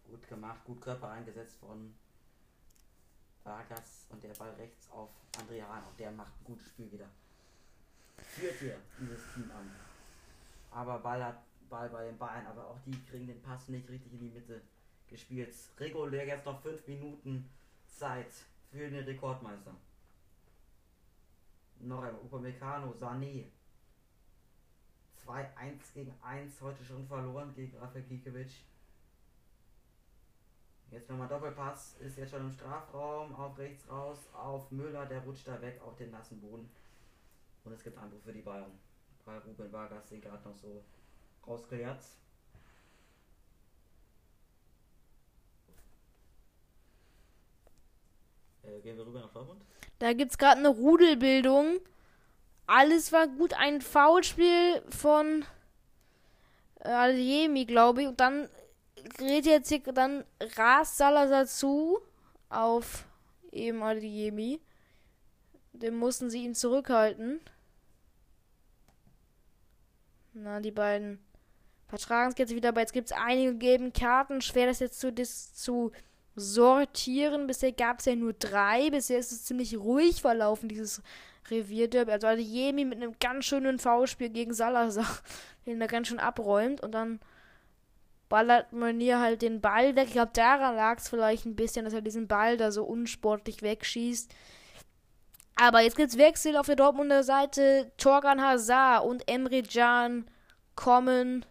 Gut 0.05 0.27
gemacht, 0.27 0.63
gut 0.65 0.81
Körper 0.81 1.09
eingesetzt 1.09 1.57
von 1.59 1.93
Vargas 3.43 4.05
und 4.09 4.23
der 4.23 4.33
Ball 4.33 4.51
rechts 4.51 4.89
auf 4.91 5.09
Andrea 5.39 5.67
Hahn. 5.67 5.83
Auch 5.85 5.95
der 5.95 6.11
macht 6.11 6.33
ein 6.41 6.45
gutes 6.45 6.67
Spiel 6.67 6.91
wieder. 6.91 7.09
Führt 8.23 8.59
hier 8.59 8.77
dieses 8.99 9.21
Team 9.33 9.51
an. 9.51 9.69
Aber 10.71 10.99
Ball 10.99 11.23
hat 11.23 11.41
Ball 11.69 11.89
bei 11.89 12.05
den 12.05 12.17
Bayern, 12.17 12.47
aber 12.47 12.67
auch 12.67 12.79
die 12.85 12.97
kriegen 13.09 13.27
den 13.27 13.41
Pass 13.41 13.67
nicht 13.69 13.87
richtig 13.89 14.13
in 14.13 14.19
die 14.19 14.29
Mitte 14.39 14.61
gespielt. 15.07 15.53
Regulär 15.79 16.25
jetzt 16.25 16.45
noch 16.45 16.61
5 16.61 16.87
Minuten 16.87 17.49
Zeit 17.87 18.31
für 18.71 18.89
den 18.89 19.03
Rekordmeister. 19.03 19.73
Noch 21.79 22.03
ein 22.03 22.15
Upamecano, 22.15 22.93
Sané. 22.93 23.45
2-1 25.25 25.93
gegen 25.93 26.13
1, 26.21 26.61
heute 26.61 26.83
schon 26.83 27.07
verloren 27.07 27.53
gegen 27.55 27.77
Rafael 27.77 28.03
Gikiewicz. 28.03 28.53
Jetzt 30.89 31.09
nochmal 31.09 31.27
Doppelpass, 31.27 31.95
ist 31.99 32.17
jetzt 32.17 32.31
schon 32.31 32.41
im 32.41 32.51
Strafraum, 32.51 33.33
auf 33.35 33.57
rechts 33.57 33.89
raus, 33.89 34.17
auf 34.33 34.69
Müller, 34.71 35.05
der 35.05 35.21
rutscht 35.21 35.47
da 35.47 35.61
weg 35.61 35.79
auf 35.81 35.95
den 35.95 36.11
nassen 36.11 36.41
Boden. 36.41 36.69
Und 37.63 37.73
es 37.73 37.83
gibt 37.83 37.97
Anruf 37.97 38.23
für 38.23 38.33
die 38.33 38.41
Bayern. 38.41 38.71
Weil 39.25 39.39
Ruben 39.39 39.71
Vargas 39.71 40.09
sie 40.09 40.19
gerade 40.19 40.43
noch 40.47 40.55
so 40.55 40.83
rausklärt. 41.45 42.03
Äh, 48.63 48.81
gehen 48.81 48.97
wir 48.97 49.05
rüber 49.05 49.21
nach 49.21 49.31
Dortmund? 49.31 49.63
Da 49.99 50.13
gibt 50.13 50.31
es 50.31 50.37
gerade 50.37 50.59
eine 50.59 50.69
Rudelbildung. 50.69 51.79
Alles 52.67 53.11
war 53.11 53.27
gut. 53.27 53.53
Ein 53.53 53.81
Foulspiel 53.81 54.81
von 54.89 55.45
äh, 56.79 56.89
Aliemi, 56.89 57.65
glaube 57.65 58.01
ich. 58.01 58.07
Und 58.07 58.19
dann 58.19 58.49
gerät 59.17 59.45
jetzt 59.45 59.69
hier, 59.69 59.81
dann 59.93 60.23
rast 60.57 60.97
Salazar 60.97 61.45
zu 61.45 61.99
auf 62.49 63.05
eben 63.51 63.83
Adiemi. 63.83 64.61
Den 65.81 65.95
mussten 65.95 66.29
sie 66.29 66.43
ihn 66.43 66.55
zurückhalten. 66.55 67.39
Na, 70.33 70.59
die 70.59 70.71
beiden 70.71 71.19
vertragen 71.87 72.31
es 72.31 72.37
jetzt 72.37 72.55
wieder, 72.55 72.69
aber 72.69 72.81
jetzt 72.81 72.93
gibt 72.93 73.07
es 73.07 73.17
einige 73.17 73.55
gelben 73.55 73.91
Karten. 73.91 74.41
Schwer 74.41 74.67
das 74.67 74.79
jetzt 74.79 74.99
zu, 74.99 75.11
das 75.11 75.53
zu 75.53 75.91
sortieren. 76.35 77.47
Bisher 77.47 77.71
gab 77.71 77.99
es 77.99 78.05
ja 78.05 78.15
nur 78.15 78.33
drei. 78.33 78.89
Bisher 78.89 79.19
ist 79.19 79.31
es 79.31 79.43
ziemlich 79.43 79.77
ruhig 79.77 80.21
verlaufen, 80.21 80.69
dieses 80.69 81.01
Revierderby. 81.49 82.11
Also 82.11 82.27
Adiemi 82.27 82.85
mit 82.85 83.01
einem 83.01 83.15
ganz 83.19 83.45
schönen 83.45 83.79
V-Spiel 83.79 84.29
gegen 84.29 84.53
Salazar, 84.53 85.19
den 85.65 85.81
er 85.81 85.87
ganz 85.87 86.07
schön 86.07 86.19
abräumt. 86.19 86.81
Und 86.81 86.93
dann 86.93 87.19
ballert 88.29 88.71
Meunier 88.71 89.19
halt 89.19 89.41
den 89.41 89.59
Ball 89.59 89.95
weg. 89.97 90.05
Ich 90.07 90.13
glaube, 90.13 90.31
daran 90.33 90.75
lag 90.75 90.99
es 90.99 91.09
vielleicht 91.09 91.45
ein 91.45 91.57
bisschen, 91.57 91.83
dass 91.83 91.93
er 91.93 92.01
diesen 92.01 92.29
Ball 92.29 92.55
da 92.55 92.71
so 92.71 92.85
unsportlich 92.85 93.61
wegschießt. 93.61 94.33
Aber 95.55 95.81
jetzt 95.81 95.95
gibt's 95.95 96.17
Wechsel 96.17 96.57
auf 96.57 96.65
der 96.65 96.75
Dortmunder 96.75 97.23
Seite. 97.23 97.91
Torgan 97.97 98.41
Hazard 98.41 99.05
und 99.05 99.27
Emre 99.27 99.61
Can 99.63 100.25
kommen. 100.75 101.45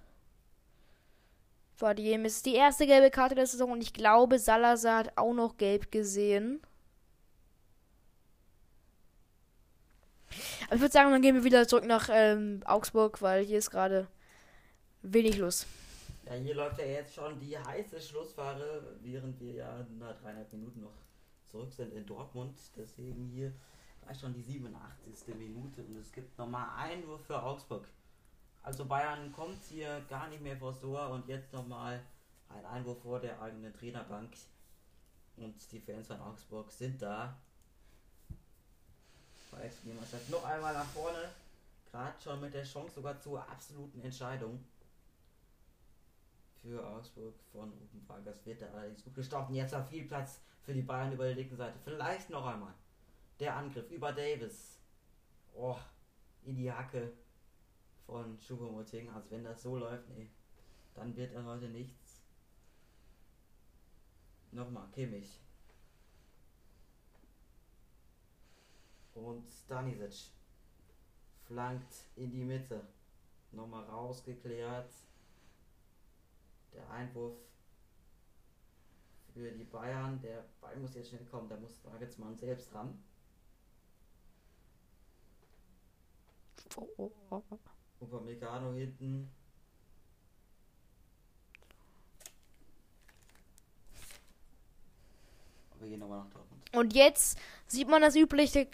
Die 1.96 2.12
ist 2.12 2.44
die 2.44 2.56
erste 2.56 2.86
gelbe 2.86 3.10
Karte 3.10 3.34
der 3.34 3.46
Saison 3.46 3.70
und 3.72 3.82
ich 3.82 3.94
glaube, 3.94 4.38
Salazar 4.38 4.98
hat 4.98 5.12
auch 5.16 5.32
noch 5.32 5.56
gelb 5.56 5.90
gesehen. 5.90 6.60
Aber 10.66 10.74
ich 10.74 10.80
würde 10.82 10.92
sagen, 10.92 11.10
dann 11.10 11.22
gehen 11.22 11.36
wir 11.36 11.44
wieder 11.44 11.66
zurück 11.66 11.86
nach 11.86 12.10
ähm, 12.12 12.62
Augsburg, 12.66 13.22
weil 13.22 13.44
hier 13.44 13.58
ist 13.58 13.70
gerade 13.70 14.08
wenig 15.02 15.38
los. 15.38 15.66
Ja, 16.26 16.34
hier 16.34 16.54
läuft 16.54 16.78
ja 16.78 16.84
jetzt 16.84 17.14
schon 17.14 17.40
die 17.40 17.58
heiße 17.58 18.00
Schlussfahre, 18.00 18.82
während 19.00 19.40
wir 19.40 19.52
ja 19.54 19.86
nach 19.98 20.20
dreieinhalb 20.20 20.52
Minuten 20.52 20.82
noch 20.82 20.94
zurück 21.50 21.72
sind 21.72 21.92
in 21.94 22.04
Dortmund. 22.04 22.56
Deswegen 22.76 23.26
hier 23.34 23.52
schon 24.14 24.34
die 24.34 24.42
87. 24.42 25.34
Minute 25.36 25.82
und 25.82 25.96
es 25.96 26.12
gibt 26.12 26.36
nochmal 26.38 26.68
Einwurf 26.76 27.24
für 27.26 27.42
Augsburg. 27.42 27.86
Also 28.62 28.84
Bayern 28.84 29.32
kommt 29.32 29.62
hier 29.64 30.02
gar 30.08 30.28
nicht 30.28 30.42
mehr 30.42 30.56
vors 30.56 30.80
Tor 30.80 31.10
und 31.10 31.26
jetzt 31.28 31.52
nochmal 31.52 32.02
ein 32.48 32.66
Einwurf 32.66 33.02
vor 33.02 33.20
der 33.20 33.40
eigenen 33.40 33.72
Trainerbank. 33.72 34.32
Und 35.36 35.72
die 35.72 35.80
Fans 35.80 36.08
von 36.08 36.20
Augsburg 36.20 36.70
sind 36.70 37.00
da. 37.00 37.36
Mannschaft 39.94 40.28
noch 40.30 40.44
einmal 40.44 40.74
nach 40.74 40.84
vorne. 40.86 41.30
Gerade 41.90 42.20
schon 42.22 42.40
mit 42.40 42.54
der 42.54 42.64
Chance 42.64 42.94
sogar 42.94 43.18
zur 43.20 43.40
absoluten 43.48 44.00
Entscheidung 44.00 44.62
für 46.62 46.86
Augsburg 46.86 47.34
von 47.52 47.72
Ruben 47.72 48.06
wird 48.44 48.62
da 48.62 48.66
allerdings 48.66 49.02
gut 49.02 49.14
gestoppt. 49.14 49.48
Und 49.48 49.56
jetzt 49.56 49.74
hat 49.74 49.88
viel 49.88 50.04
Platz 50.04 50.40
für 50.62 50.74
die 50.74 50.82
Bayern 50.82 51.12
über 51.12 51.24
der 51.24 51.34
linken 51.34 51.56
Seite. 51.56 51.78
Vielleicht 51.82 52.30
noch 52.30 52.46
einmal. 52.46 52.74
Der 53.40 53.56
Angriff 53.56 53.90
über 53.90 54.12
Davis. 54.12 54.78
Oh, 55.54 55.78
in 56.44 56.56
die 56.56 56.70
Hacke 56.70 57.10
von 58.04 58.38
Choupo-Moting. 58.38 59.08
Also 59.08 59.30
wenn 59.30 59.42
das 59.42 59.62
so 59.62 59.78
läuft, 59.78 60.08
nee, 60.10 60.30
dann 60.94 61.16
wird 61.16 61.32
er 61.32 61.44
heute 61.46 61.68
nichts. 61.70 62.20
Nochmal, 64.52 64.86
Kimmich. 64.92 65.40
Und 69.14 69.50
Stanisic 69.50 70.30
flankt 71.46 71.94
in 72.16 72.30
die 72.30 72.44
Mitte. 72.44 72.86
Nochmal 73.52 73.84
rausgeklärt. 73.84 74.92
Der 76.74 76.90
Einwurf 76.90 77.36
für 79.32 79.50
die 79.50 79.64
Bayern. 79.64 80.20
Der 80.20 80.44
Ball 80.60 80.76
muss 80.76 80.94
jetzt 80.94 81.08
schnell 81.08 81.24
kommen. 81.24 81.48
Da 81.48 81.56
muss 81.56 81.82
Wagelsmann 81.84 82.36
selbst 82.36 82.74
ran. 82.74 83.02
Oh. 86.76 87.10
Upamecano 88.00 88.72
hinten. 88.72 89.30
Wir 95.78 95.88
gehen 95.88 96.00
nochmal 96.00 96.18
nach 96.18 96.30
Dortmund. 96.30 96.62
Und 96.72 96.94
jetzt 96.94 97.38
sieht 97.66 97.88
man 97.88 98.02
das 98.02 98.16
übliche, 98.16 98.68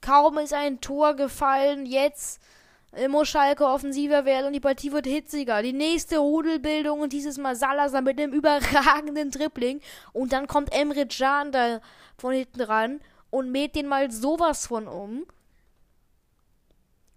kaum 0.00 0.38
ist 0.38 0.52
ein 0.52 0.80
Tor 0.80 1.14
gefallen, 1.14 1.86
jetzt 1.86 2.40
muss 3.08 3.28
Schalke 3.28 3.66
offensiver 3.66 4.24
werden 4.24 4.46
und 4.46 4.52
die 4.52 4.60
Partie 4.60 4.92
wird 4.92 5.06
hitziger. 5.06 5.62
Die 5.62 5.72
nächste 5.74 6.18
Rudelbildung 6.18 7.00
und 7.00 7.12
dieses 7.12 7.36
Mal 7.36 7.54
Salazar 7.54 8.00
mit 8.00 8.18
einem 8.18 8.32
überragenden 8.32 9.30
Dribbling 9.30 9.80
und 10.12 10.32
dann 10.32 10.46
kommt 10.46 10.72
Emre 10.72 11.06
Can 11.06 11.52
da 11.52 11.80
von 12.16 12.32
hinten 12.32 12.62
ran 12.62 13.00
und 13.30 13.52
mäht 13.52 13.74
den 13.74 13.86
mal 13.86 14.10
sowas 14.10 14.66
von 14.66 14.88
um. 14.88 15.26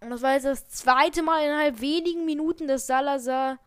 Und 0.01 0.09
das 0.09 0.21
war 0.21 0.33
jetzt 0.33 0.45
das 0.45 0.67
zweite 0.67 1.21
Mal 1.21 1.43
innerhalb 1.43 1.81
wenigen 1.81 2.25
Minuten, 2.25 2.67
dass 2.67 2.87
Salazar 2.87 3.59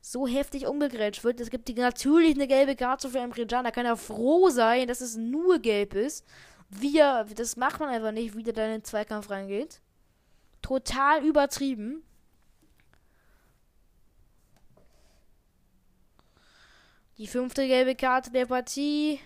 so 0.00 0.26
heftig 0.26 0.66
umgegrätscht 0.66 1.24
wird. 1.24 1.40
Es 1.40 1.50
gibt 1.50 1.68
natürlich 1.76 2.34
eine 2.34 2.48
gelbe 2.48 2.76
Karte 2.76 3.08
für 3.08 3.18
Emre 3.18 3.46
Can. 3.46 3.64
Da 3.64 3.70
kann 3.70 3.86
er 3.86 3.96
froh 3.96 4.48
sein, 4.50 4.88
dass 4.88 5.00
es 5.00 5.16
nur 5.16 5.58
gelb 5.58 5.94
ist. 5.94 6.26
Wie 6.68 6.98
er, 6.98 7.24
das 7.24 7.56
macht 7.56 7.80
man 7.80 7.88
einfach 7.88 8.12
nicht, 8.12 8.36
wie 8.36 8.42
der 8.42 8.52
da 8.52 8.64
in 8.64 8.72
den 8.72 8.84
Zweikampf 8.84 9.30
reingeht. 9.30 9.80
Total 10.60 11.24
übertrieben. 11.24 12.02
Die 17.18 17.26
fünfte 17.26 17.66
gelbe 17.66 17.94
Karte 17.94 18.30
der 18.30 18.46
Partie. 18.46 19.20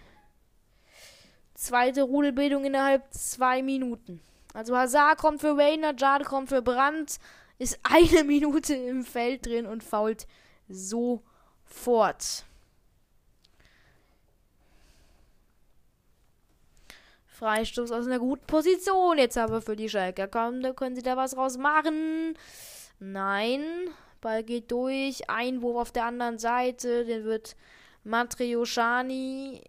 Zweite 1.55 2.03
Rudelbildung 2.03 2.65
innerhalb 2.65 3.13
zwei 3.15 3.63
Minuten. 3.63 4.21
Also 4.57 4.75
Hazard 4.75 5.19
kommt 5.19 5.43
für 5.43 5.55
Rainer, 5.55 5.95
Jade 5.95 6.25
kommt 6.25 6.49
für 6.49 6.63
Brandt, 6.63 7.19
ist 7.59 7.79
eine 7.83 8.25
Minute 8.25 8.75
im 8.75 9.05
Feld 9.05 9.45
drin 9.45 9.67
und 9.67 9.85
fault 9.85 10.27
sofort. 10.67 12.47
Freistoß 17.27 17.93
aus 17.93 18.07
einer 18.07 18.19
guten 18.19 18.47
Position 18.47 19.19
jetzt 19.19 19.37
aber 19.37 19.61
für 19.61 19.77
die 19.77 19.91
Schalker. 19.91 20.27
Komm, 20.27 20.63
da 20.63 20.73
können 20.73 20.97
sie 20.97 21.03
da 21.03 21.19
was 21.19 21.37
raus 21.37 21.59
machen. 21.59 22.33
Nein, 22.99 23.63
Ball 24.23 24.43
geht 24.43 24.71
durch. 24.71 25.29
Einwurf 25.29 25.77
auf 25.77 25.93
der 25.93 26.07
anderen 26.07 26.39
Seite. 26.39 27.05
Den 27.05 27.25
wird 27.25 27.57
Matrioshani 28.05 29.65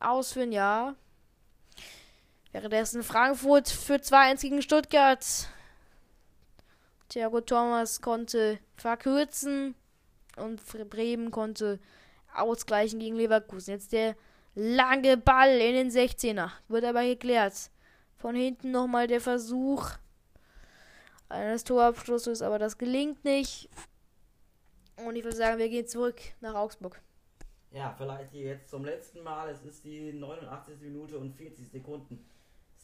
ausführen, 0.00 0.50
ja. 0.50 0.96
Währenddessen 2.56 3.02
Frankfurt 3.02 3.68
für 3.68 3.96
2-1 3.96 4.40
gegen 4.40 4.62
Stuttgart. 4.62 5.22
Thiago 7.10 7.42
Thomas 7.42 8.00
konnte 8.00 8.58
verkürzen 8.76 9.74
und 10.38 10.62
Bremen 10.88 11.30
konnte 11.30 11.78
ausgleichen 12.34 12.98
gegen 12.98 13.16
Leverkusen. 13.16 13.72
Jetzt 13.72 13.92
der 13.92 14.16
lange 14.54 15.18
Ball 15.18 15.50
in 15.50 15.74
den 15.74 15.90
16er. 15.90 16.50
Wird 16.68 16.84
aber 16.86 17.04
geklärt. 17.04 17.70
Von 18.16 18.34
hinten 18.34 18.70
nochmal 18.70 19.06
der 19.06 19.20
Versuch 19.20 19.90
eines 21.28 21.62
Torabschlusses, 21.62 22.40
aber 22.40 22.58
das 22.58 22.78
gelingt 22.78 23.22
nicht. 23.22 23.68
Und 25.04 25.14
ich 25.14 25.24
würde 25.24 25.36
sagen, 25.36 25.58
wir 25.58 25.68
gehen 25.68 25.86
zurück 25.86 26.22
nach 26.40 26.54
Augsburg. 26.54 27.02
Ja, 27.70 27.94
vielleicht 27.98 28.32
jetzt 28.32 28.70
zum 28.70 28.86
letzten 28.86 29.22
Mal. 29.22 29.50
Es 29.50 29.62
ist 29.62 29.84
die 29.84 30.14
89. 30.14 30.80
Minute 30.80 31.18
und 31.18 31.34
40 31.34 31.68
Sekunden 31.68 32.26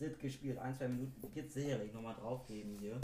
sind 0.03 0.19
gespielt. 0.19 0.59
Ein, 0.59 0.75
zwei 0.75 0.89
Minuten 0.89 1.35
wird 1.35 1.51
sicherlich 1.51 1.93
nochmal 1.93 2.17
drauf 2.17 2.45
geben 2.47 2.77
hier. 2.81 3.01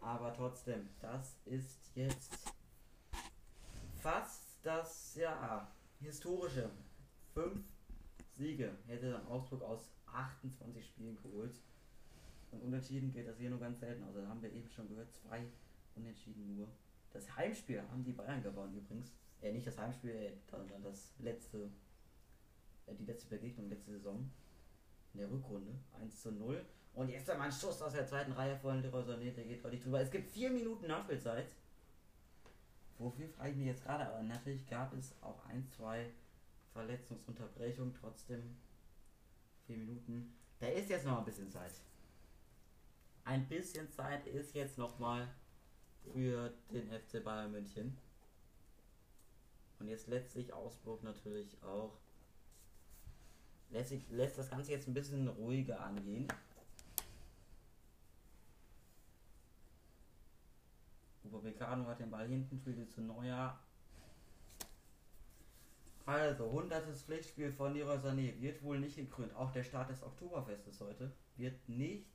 Aber 0.00 0.34
trotzdem, 0.34 0.88
das 1.00 1.36
ist 1.44 1.92
jetzt 1.94 2.52
fast 4.02 4.58
das 4.64 5.14
ja 5.14 5.70
historische. 6.00 6.70
Fünf 7.34 7.62
Siege 8.36 8.72
hätte 8.86 9.12
dann 9.12 9.26
Augsburg 9.28 9.62
aus 9.62 9.92
28 10.06 10.84
Spielen 10.84 11.16
geholt. 11.22 11.60
Und 12.50 12.62
unentschieden 12.62 13.12
geht 13.12 13.28
das 13.28 13.38
hier 13.38 13.50
nur 13.50 13.60
ganz 13.60 13.78
selten. 13.78 14.02
Also 14.02 14.20
da 14.20 14.28
haben 14.28 14.42
wir 14.42 14.52
eben 14.52 14.68
schon 14.68 14.88
gehört, 14.88 15.12
zwei 15.12 15.46
Unentschieden 15.94 16.56
nur. 16.56 16.68
Das 17.12 17.36
Heimspiel 17.36 17.80
haben 17.92 18.02
die 18.02 18.12
Bayern 18.12 18.42
gewonnen 18.42 18.74
übrigens. 18.76 19.12
Äh, 19.40 19.52
nicht 19.52 19.66
das 19.68 19.78
Heimspiel, 19.78 20.10
äh, 20.10 20.32
sondern 20.50 20.82
das 20.82 21.14
letzte, 21.20 21.70
äh, 22.86 22.94
die 22.98 23.04
letzte 23.04 23.28
Begegnung 23.28 23.68
letzte 23.68 23.92
Saison. 23.92 24.28
In 25.14 25.20
der 25.20 25.30
Rückrunde. 25.30 25.72
1 26.00 26.22
zu 26.22 26.32
0. 26.32 26.64
Und 26.94 27.08
jetzt 27.08 27.28
einmal 27.30 27.48
ein 27.48 27.52
Schuss 27.52 27.82
aus 27.82 27.92
der 27.92 28.06
zweiten 28.06 28.32
Reihe 28.32 28.56
von 28.56 28.80
Leroy 28.80 29.02
Sané, 29.02 29.32
der 29.32 29.44
geht 29.44 29.64
deutlich 29.64 29.82
drüber. 29.82 30.00
Es 30.00 30.10
gibt 30.10 30.30
vier 30.30 30.50
Minuten 30.50 30.86
Nachspielzeit. 30.86 31.46
Wofür 32.98 33.28
frage 33.28 33.50
ich 33.50 33.56
mich 33.56 33.66
jetzt 33.66 33.82
gerade, 33.82 34.06
aber 34.06 34.22
natürlich 34.22 34.66
gab 34.68 34.94
es 34.94 35.14
auch 35.20 35.44
ein, 35.46 35.66
zwei 35.76 36.10
Verletzungsunterbrechungen. 36.72 37.94
Trotzdem 37.94 38.56
vier 39.66 39.78
Minuten. 39.78 40.36
Da 40.60 40.68
ist 40.68 40.90
jetzt 40.90 41.04
noch 41.04 41.18
ein 41.18 41.24
bisschen 41.24 41.50
Zeit. 41.50 41.72
Ein 43.24 43.48
bisschen 43.48 43.90
Zeit 43.90 44.26
ist 44.26 44.54
jetzt 44.54 44.78
noch 44.78 44.98
mal 44.98 45.28
für 46.12 46.52
den 46.70 46.88
FC 46.88 47.24
Bayern 47.24 47.50
München. 47.50 47.96
Und 49.80 49.88
jetzt 49.88 50.06
letztlich 50.06 50.52
Augsburg 50.52 51.02
natürlich 51.02 51.60
auch. 51.62 51.98
Lässt, 53.74 53.88
sich, 53.88 54.08
lässt 54.10 54.38
das 54.38 54.48
Ganze 54.48 54.70
jetzt 54.70 54.86
ein 54.86 54.94
bisschen 54.94 55.26
ruhiger 55.26 55.80
angehen. 55.80 56.28
Upamecano 61.24 61.84
hat 61.88 61.98
den 61.98 62.08
Ball 62.08 62.28
hinten, 62.28 62.56
spielt 62.56 62.92
zu 62.92 63.00
Neuer. 63.00 63.58
Also, 66.06 66.44
100. 66.44 66.96
Pflichtspiel 66.96 67.50
von 67.50 67.74
Leroy 67.74 67.96
Sané 67.96 68.40
wird 68.40 68.62
wohl 68.62 68.78
nicht 68.78 68.94
gekrönt. 68.94 69.34
Auch 69.34 69.50
der 69.50 69.64
Start 69.64 69.90
des 69.90 70.04
Oktoberfestes 70.04 70.80
heute 70.80 71.10
wird 71.36 71.68
nicht, 71.68 72.06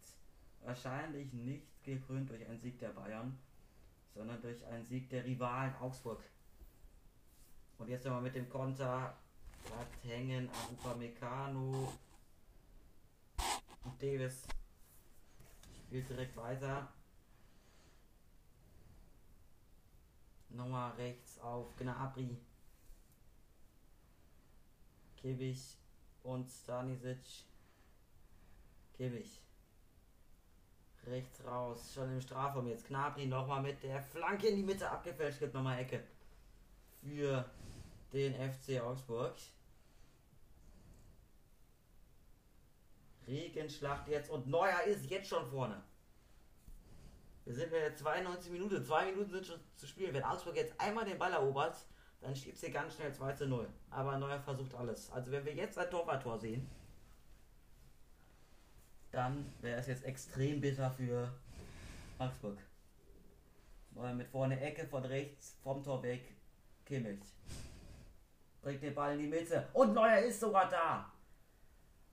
wahrscheinlich 0.62 1.34
nicht 1.34 1.84
gekrönt 1.84 2.30
durch 2.30 2.48
einen 2.48 2.60
Sieg 2.60 2.80
der 2.80 2.94
Bayern, 2.94 3.38
sondern 4.16 4.42
durch 4.42 4.66
einen 4.66 4.86
Sieg 4.86 5.10
der 5.10 5.26
Rivalen 5.26 5.76
Augsburg. 5.76 6.24
Und 7.78 7.90
jetzt 7.90 8.06
nochmal 8.06 8.22
mit 8.22 8.36
dem 8.36 8.48
Konter. 8.48 9.18
Bleibt 9.66 10.04
hängen 10.04 10.50
an 10.50 10.76
Upamecano. 10.76 11.94
Und 13.84 14.02
Davis 14.02 14.44
spielt 15.88 16.10
direkt 16.10 16.36
weiter. 16.36 16.88
Nochmal 20.50 20.92
rechts 20.92 21.40
auf 21.40 21.76
Gnabry. 21.78 22.38
Kimmich 25.18 25.78
und 26.24 26.50
Stanisic. 26.50 27.18
Kimmich. 28.96 29.42
Rechts 31.06 31.44
raus, 31.46 31.94
schon 31.94 32.12
im 32.12 32.22
Strafraum 32.22 32.68
jetzt. 32.68 32.88
Gnabry 32.88 33.26
nochmal 33.26 33.62
mit 33.62 33.82
der 33.84 34.02
Flanke 34.02 34.48
in 34.48 34.58
die 34.58 34.64
Mitte 34.64 34.90
abgefälscht. 34.90 35.40
Gibt 35.40 35.54
nochmal 35.54 35.80
Ecke 35.80 36.04
für 37.02 37.46
den 38.14 38.34
FC 38.34 38.82
Augsburg. 38.82 39.36
Regenschlacht 43.28 44.08
jetzt 44.08 44.30
und 44.30 44.48
Neuer 44.48 44.82
ist 44.88 45.06
jetzt 45.10 45.30
schon 45.30 45.48
vorne. 45.50 45.84
Wir 47.46 47.54
sind 47.54 47.66
in 47.66 47.72
der 47.72 47.96
92 47.96 48.52
Minute. 48.52 48.84
Zwei 48.84 49.06
Minuten 49.12 49.32
sind 49.32 49.46
schon 49.46 49.60
zu 49.76 49.88
spielen. 49.88 50.14
Wenn 50.14 50.24
Augsburg 50.24 50.56
jetzt 50.56 50.80
einmal 50.80 51.06
den 51.06 51.18
Ball 51.18 51.34
erobert, 51.34 51.78
dann 52.22 52.32
es 52.32 52.44
hier 52.44 52.72
ganz 52.72 52.96
schnell 52.96 53.14
2 53.14 53.34
zu 53.34 53.48
0. 53.48 53.68
Aber 53.90 54.18
Neuer 54.18 54.40
versucht 54.40 54.74
alles. 54.76 55.10
Also 55.12 55.32
wenn 55.32 55.46
wir 55.46 55.54
jetzt 55.54 55.78
ein 55.78 55.90
Torwarttor 55.90 56.38
sehen, 56.38 56.70
dann 59.12 59.52
wäre 59.62 59.80
es 59.80 59.88
jetzt 59.88 60.04
extrem 60.04 60.62
bitter 60.62 60.92
für 60.92 61.34
Augsburg. 62.18 62.58
Neuer 63.92 64.14
mit 64.14 64.28
vorne 64.28 64.60
Ecke 64.60 64.86
von 64.86 65.04
rechts 65.06 65.58
vom 65.64 65.84
Tor 65.84 66.04
weg. 66.04 66.22
Kimmich. 66.86 67.20
Bringt 68.62 68.84
den 68.84 68.94
Ball 68.94 69.14
in 69.14 69.20
die 69.20 69.28
Mitte. 69.28 69.68
Und 69.74 69.94
Neuer 69.94 70.20
ist 70.20 70.40
sogar 70.40 70.70
da. 70.70 71.12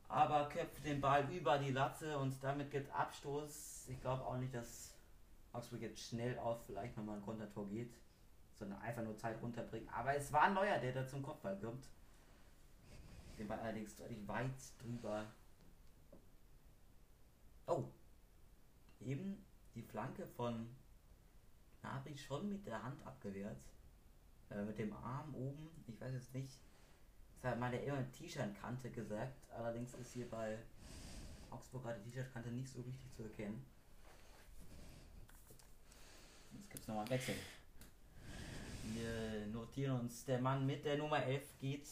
aber 0.08 0.48
köpft 0.48 0.84
den 0.84 1.00
Ball 1.00 1.30
über 1.32 1.58
die 1.58 1.72
Latte 1.72 2.16
und 2.18 2.34
damit 2.42 2.70
gibt 2.70 2.92
Abstoß. 2.94 3.88
Ich 3.88 4.00
glaube 4.00 4.24
auch 4.24 4.36
nicht, 4.36 4.54
dass 4.54 4.94
Augsburg 5.52 5.80
jetzt 5.80 6.00
schnell 6.00 6.38
auf 6.38 6.64
vielleicht 6.64 6.96
nochmal 6.96 7.16
ein 7.16 7.22
Kontertor 7.22 7.68
geht, 7.68 7.94
sondern 8.54 8.80
einfach 8.80 9.02
nur 9.02 9.16
Zeit 9.16 9.40
runterbringt. 9.42 9.92
Aber 9.92 10.14
es 10.14 10.32
war 10.32 10.50
Neuer, 10.50 10.78
der 10.78 10.92
da 10.92 11.06
zum 11.06 11.22
Kopfball 11.22 11.58
kommt. 11.58 11.88
Den 13.38 13.48
Ball 13.48 13.58
allerdings 13.60 13.96
deutlich 13.96 14.26
weit 14.26 14.54
drüber. 14.78 15.26
Oh. 17.66 17.84
Eben 19.00 19.44
die 19.74 19.82
Flanke 19.82 20.26
von 20.26 20.74
Nabri 21.82 22.16
schon 22.16 22.48
mit 22.48 22.66
der 22.66 22.82
Hand 22.82 23.04
abgewehrt. 23.04 23.60
Äh, 24.50 24.62
mit 24.62 24.78
dem 24.78 24.92
Arm 24.92 25.34
oben. 25.34 25.68
Ich 25.86 26.00
weiß 26.00 26.12
jetzt 26.12 26.34
nicht. 26.34 26.58
Das 27.42 27.52
hat 27.52 27.60
meine 27.60 27.80
immer 27.82 28.10
T-Shirt-Kante 28.12 28.90
gesagt. 28.90 29.36
Allerdings 29.50 29.94
ist 29.94 30.12
hier 30.12 30.28
bei 30.30 30.58
Augsburg 31.50 31.84
gerade 31.84 32.00
die 32.00 32.10
T-Shirt-Kante 32.10 32.50
nicht 32.50 32.68
so 32.68 32.80
richtig 32.80 33.12
zu 33.16 33.24
erkennen. 33.24 33.64
Jetzt 36.52 36.70
gibt 36.70 36.82
es 36.82 36.88
nochmal 36.88 37.04
einen 37.04 37.10
Wechsel. 37.10 37.34
Wir 38.94 39.46
notieren 39.52 40.00
uns, 40.00 40.24
der 40.24 40.40
Mann 40.40 40.64
mit 40.64 40.84
der 40.84 40.96
Nummer 40.96 41.22
11 41.22 41.58
geht 41.58 41.86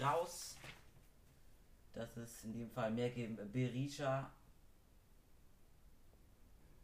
raus. 0.00 0.56
Das 1.94 2.16
ist 2.16 2.44
in 2.44 2.58
dem 2.58 2.70
Fall 2.70 2.92
mehr 2.92 3.10
geben 3.10 3.36
Berisha. 3.52 4.30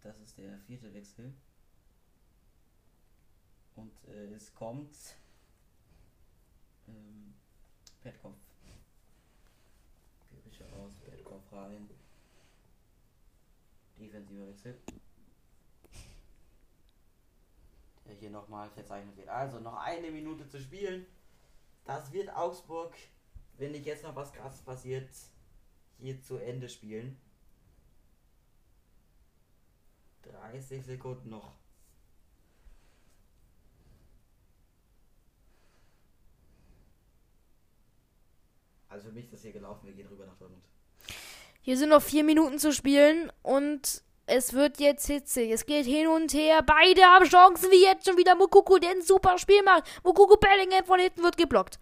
Das 0.02 0.18
ist 0.18 0.36
der 0.36 0.58
vierte 0.58 0.92
Wechsel. 0.92 1.32
Und 3.76 3.92
äh, 4.08 4.34
es 4.34 4.54
kommt 4.54 4.96
ähm, 6.88 7.34
Petkopf. 8.02 8.38
Berisha 10.30 10.66
raus, 10.66 10.94
Petkopf 11.04 11.52
rein. 11.52 11.88
Defensiver 13.98 14.48
Wechsel. 14.48 14.78
Der 18.06 18.14
hier 18.14 18.30
nochmal 18.30 18.70
verzeichnet 18.70 19.16
wird. 19.16 19.28
Also 19.28 19.60
noch 19.60 19.76
eine 19.76 20.10
Minute 20.10 20.48
zu 20.48 20.60
spielen. 20.60 21.06
Das 21.84 22.12
wird 22.12 22.30
Augsburg 22.34 22.94
wenn 23.58 23.72
nicht 23.72 23.86
jetzt 23.86 24.02
noch 24.02 24.16
was 24.16 24.32
krasses 24.32 24.62
passiert, 24.62 25.08
hier 25.98 26.20
zu 26.22 26.36
Ende 26.36 26.68
spielen. 26.68 27.16
30 30.22 30.84
Sekunden 30.84 31.30
noch. 31.30 31.52
Also 38.94 39.08
für 39.08 39.12
mich 39.12 39.24
ist 39.24 39.32
das 39.32 39.42
hier 39.42 39.50
gelaufen, 39.50 39.88
wir 39.88 39.92
gehen 39.92 40.06
rüber 40.06 40.24
nach 40.24 40.36
Dortmund. 40.36 40.62
Hier 41.62 41.76
sind 41.76 41.88
noch 41.88 42.00
vier 42.00 42.22
Minuten 42.22 42.60
zu 42.60 42.72
spielen 42.72 43.32
und 43.42 44.04
es 44.26 44.52
wird 44.52 44.78
jetzt 44.78 45.08
hitzig. 45.08 45.50
Es 45.50 45.66
geht 45.66 45.84
hin 45.84 46.06
und 46.06 46.32
her. 46.32 46.62
Beide 46.62 47.02
haben 47.02 47.24
Chancen, 47.24 47.72
wie 47.72 47.82
jetzt 47.82 48.06
schon 48.06 48.16
wieder 48.16 48.36
Mukuku, 48.36 48.78
der 48.78 48.90
ein 48.90 49.02
super 49.02 49.36
Spiel 49.38 49.64
macht. 49.64 49.82
Mukuku 50.04 50.36
Bellingham 50.36 50.84
von 50.84 51.00
hinten 51.00 51.24
wird 51.24 51.36
geblockt. 51.36 51.80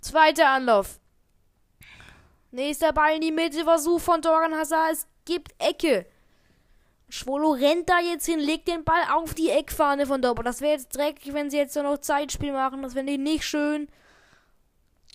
Zweiter 0.00 0.50
Anlauf. 0.50 1.00
Nächster 2.52 2.92
Ball 2.92 3.16
in 3.16 3.22
die 3.22 3.32
Mitte, 3.32 3.64
Versuch 3.64 4.00
von 4.00 4.22
Doran 4.22 4.54
Hazard. 4.54 4.92
Es 4.92 5.08
gibt 5.24 5.52
Ecke. 5.58 6.06
Schwolo 7.08 7.50
rennt 7.50 7.88
da 7.88 7.98
jetzt 7.98 8.26
hin, 8.26 8.38
legt 8.38 8.68
den 8.68 8.84
Ball 8.84 9.02
auf 9.12 9.34
die 9.34 9.50
Eckfahne 9.50 10.06
von 10.06 10.22
Dortmund. 10.22 10.46
Das 10.46 10.60
wäre 10.60 10.74
jetzt 10.74 10.96
dreckig, 10.96 11.34
wenn 11.34 11.50
sie 11.50 11.56
jetzt 11.56 11.74
noch 11.74 11.98
Zeitspiel 11.98 12.52
machen. 12.52 12.82
Das 12.82 12.94
wäre 12.94 13.04
nicht 13.04 13.42
schön. 13.42 13.88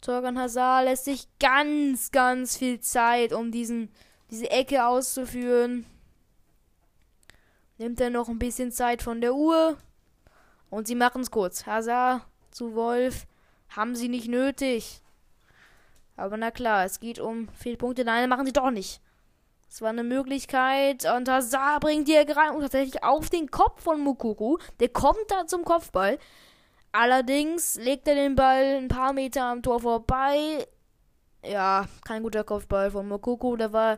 Torgan 0.01 0.39
Hazard 0.39 0.85
lässt 0.85 1.05
sich 1.05 1.27
ganz, 1.39 2.11
ganz 2.11 2.57
viel 2.57 2.79
Zeit, 2.79 3.33
um 3.33 3.51
diesen, 3.51 3.89
diese 4.31 4.49
Ecke 4.49 4.85
auszuführen. 4.85 5.85
Nimmt 7.77 8.01
er 8.01 8.09
noch 8.09 8.27
ein 8.27 8.39
bisschen 8.39 8.71
Zeit 8.71 9.03
von 9.03 9.21
der 9.21 9.35
Uhr. 9.35 9.77
Und 10.69 10.87
sie 10.87 10.95
machen 10.95 11.21
es 11.21 11.29
kurz. 11.29 11.65
Hazard 11.65 12.23
zu 12.49 12.73
Wolf. 12.73 13.27
Haben 13.69 13.95
sie 13.95 14.09
nicht 14.09 14.27
nötig. 14.27 15.01
Aber 16.15 16.35
na 16.37 16.51
klar, 16.51 16.85
es 16.85 16.99
geht 16.99 17.19
um 17.19 17.49
Fehlpunkte. 17.49 18.03
Nein, 18.03 18.29
machen 18.29 18.45
sie 18.45 18.53
doch 18.53 18.71
nicht. 18.71 19.01
Es 19.69 19.81
war 19.81 19.89
eine 19.89 20.03
Möglichkeit. 20.03 21.05
Und 21.05 21.29
Hazard 21.29 21.81
bringt 21.81 22.07
die 22.07 22.17
und 22.17 22.61
tatsächlich 22.61 23.03
auf 23.03 23.29
den 23.29 23.51
Kopf 23.51 23.83
von 23.83 24.01
Mukuru. 24.01 24.57
Der 24.79 24.89
kommt 24.89 25.29
da 25.29 25.45
zum 25.45 25.63
Kopfball. 25.63 26.17
Allerdings 26.91 27.75
legt 27.75 28.07
er 28.07 28.15
den 28.15 28.35
Ball 28.35 28.77
ein 28.77 28.87
paar 28.87 29.13
Meter 29.13 29.43
am 29.43 29.63
Tor 29.63 29.79
vorbei. 29.79 30.67
Ja, 31.43 31.87
kein 32.05 32.23
guter 32.23 32.43
Kopfball 32.43 32.91
von 32.91 33.07
Mokoko. 33.07 33.55
Da 33.55 33.71
war 33.71 33.97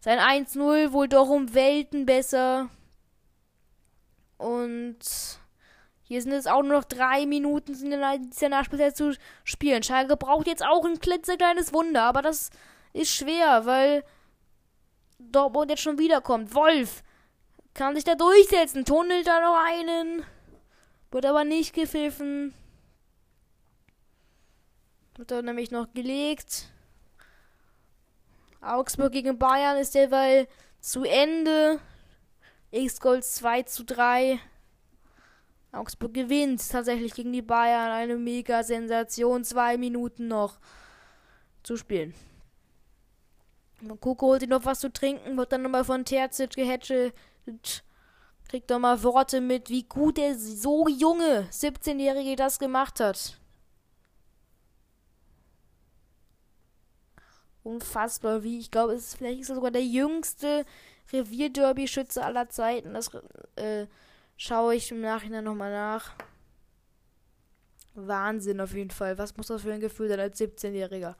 sein 0.00 0.18
1-0 0.18 0.92
wohl 0.92 1.08
doch 1.08 1.28
um 1.28 1.52
Welten 1.54 2.06
besser. 2.06 2.68
Und 4.36 4.98
hier 6.02 6.22
sind 6.22 6.32
es 6.32 6.46
auch 6.46 6.62
nur 6.62 6.72
noch 6.72 6.84
drei 6.84 7.26
Minuten 7.26 7.74
in 7.74 8.30
dieser 8.30 8.48
Nachspielzeit 8.48 8.96
zu 8.96 9.14
spielen. 9.44 9.82
Schalke 9.82 10.16
braucht 10.16 10.46
jetzt 10.46 10.64
auch 10.64 10.84
ein 10.84 11.00
klitzekleines 11.00 11.72
Wunder, 11.74 12.04
aber 12.04 12.22
das 12.22 12.50
ist 12.92 13.12
schwer, 13.12 13.66
weil 13.66 14.04
Dortmund 15.18 15.70
jetzt 15.70 15.82
schon 15.82 15.98
wiederkommt. 15.98 16.54
Wolf 16.54 17.02
kann 17.74 17.94
sich 17.94 18.04
da 18.04 18.14
durchsetzen, 18.14 18.84
tunnelt 18.84 19.26
da 19.26 19.40
noch 19.40 19.58
einen, 19.66 20.24
wird 21.10 21.26
aber 21.26 21.44
nicht 21.44 21.74
gepfiffen. 21.74 22.54
Wird 25.16 25.30
da 25.30 25.42
nämlich 25.42 25.70
noch 25.70 25.92
gelegt. 25.94 26.68
Augsburg 28.60 29.12
gegen 29.12 29.38
Bayern 29.38 29.76
ist 29.76 29.94
derweil 29.94 30.48
zu 30.80 31.04
Ende. 31.04 31.80
X-Gold 32.70 33.24
2 33.24 33.62
zu 33.62 33.84
3. 33.84 34.38
Augsburg 35.72 36.14
gewinnt 36.14 36.66
tatsächlich 36.70 37.14
gegen 37.14 37.32
die 37.32 37.42
Bayern. 37.42 37.90
Eine 37.90 38.16
mega 38.16 38.62
Sensation. 38.62 39.44
Zwei 39.44 39.76
Minuten 39.76 40.28
noch 40.28 40.58
zu 41.62 41.76
spielen. 41.76 42.14
Kuko 44.00 44.26
holt 44.26 44.40
sich 44.40 44.48
noch 44.48 44.64
was 44.64 44.80
zu 44.80 44.92
trinken, 44.92 45.36
wird 45.36 45.52
dann 45.52 45.62
nochmal 45.62 45.84
von 45.84 46.04
Terzic 46.04 46.54
gehätschelt. 46.54 47.14
Kriegt 48.48 48.70
doch 48.70 48.78
mal 48.78 49.02
Worte 49.02 49.40
mit, 49.40 49.68
wie 49.68 49.82
gut 49.82 50.16
der 50.16 50.38
so 50.38 50.88
junge 50.88 51.48
17-Jährige 51.52 52.36
das 52.36 52.58
gemacht 52.58 52.98
hat. 52.98 53.38
Unfassbar, 57.62 58.42
wie 58.42 58.58
ich 58.58 58.70
glaube, 58.70 58.94
es 58.94 59.08
ist 59.08 59.16
vielleicht 59.16 59.44
sogar 59.44 59.70
der 59.70 59.84
jüngste 59.84 60.64
Revierderby-Schütze 61.12 62.24
aller 62.24 62.48
Zeiten. 62.48 62.94
Das 62.94 63.10
äh, 63.56 63.86
Schaue 64.40 64.76
ich 64.76 64.92
im 64.92 65.00
Nachhinein 65.00 65.42
nochmal 65.42 65.72
nach. 65.72 66.12
Wahnsinn 67.94 68.60
auf 68.60 68.72
jeden 68.72 68.92
Fall. 68.92 69.18
Was 69.18 69.36
muss 69.36 69.48
das 69.48 69.62
für 69.62 69.72
ein 69.72 69.80
Gefühl 69.80 70.08
sein 70.08 70.20
als 70.20 70.40
17-Jähriger? 70.40 71.16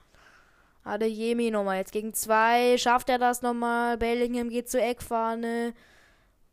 Adeyemi 0.85 1.51
nochmal. 1.51 1.79
Jetzt 1.79 1.91
gegen 1.91 2.15
zwei. 2.15 2.79
Schafft 2.79 3.09
er 3.09 3.19
das 3.19 3.43
nochmal? 3.43 3.99
Bellingham 3.99 4.51
geht 4.51 4.71
zur 4.71 4.83
Eckfahne. 4.83 5.75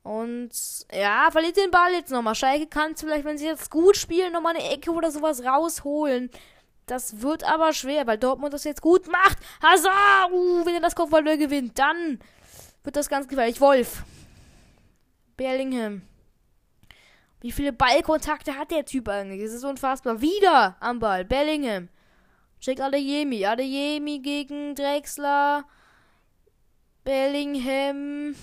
Und 0.05 0.51
ja, 0.93 1.29
verliert 1.31 1.57
den 1.57 1.71
Ball 1.71 1.91
jetzt 1.93 2.11
nochmal. 2.11 2.35
Schalke 2.35 2.67
kann 2.67 2.95
vielleicht, 2.95 3.25
wenn 3.25 3.39
sie 3.39 3.47
jetzt 3.47 3.71
gut 3.71 3.97
spielen, 3.97 4.31
nochmal 4.31 4.55
eine 4.55 4.69
Ecke 4.69 4.91
oder 4.91 5.09
sowas 5.09 5.43
rausholen. 5.43 6.29
Das 6.85 7.23
wird 7.23 7.43
aber 7.43 7.73
schwer, 7.73 8.05
weil 8.05 8.19
Dortmund 8.19 8.53
das 8.53 8.65
jetzt 8.65 8.83
gut 8.83 9.11
macht. 9.11 9.39
Hazard! 9.63 10.31
Uh, 10.31 10.63
wenn 10.63 10.75
er 10.75 10.81
das 10.81 10.93
Kopfball 10.93 11.23
gewinnt, 11.39 11.79
dann 11.79 12.19
wird 12.83 12.95
das 12.95 13.09
ganz 13.09 13.27
gefährlich. 13.27 13.59
Wolf. 13.59 14.03
Bellingham. 15.37 16.03
Wie 17.41 17.51
viele 17.51 17.73
Ballkontakte 17.73 18.55
hat 18.55 18.69
der 18.69 18.85
Typ 18.85 19.09
eigentlich? 19.09 19.41
Das 19.41 19.53
ist 19.53 19.63
unfassbar. 19.63 20.21
Wieder 20.21 20.77
am 20.81 20.99
Ball. 20.99 21.25
Bellingham. 21.25 21.89
Check 22.59 22.79
Adeyemi. 22.79 23.43
Adeyemi 23.43 24.19
gegen 24.19 24.75
Drexler. 24.75 25.65
Bellingham. 27.03 28.35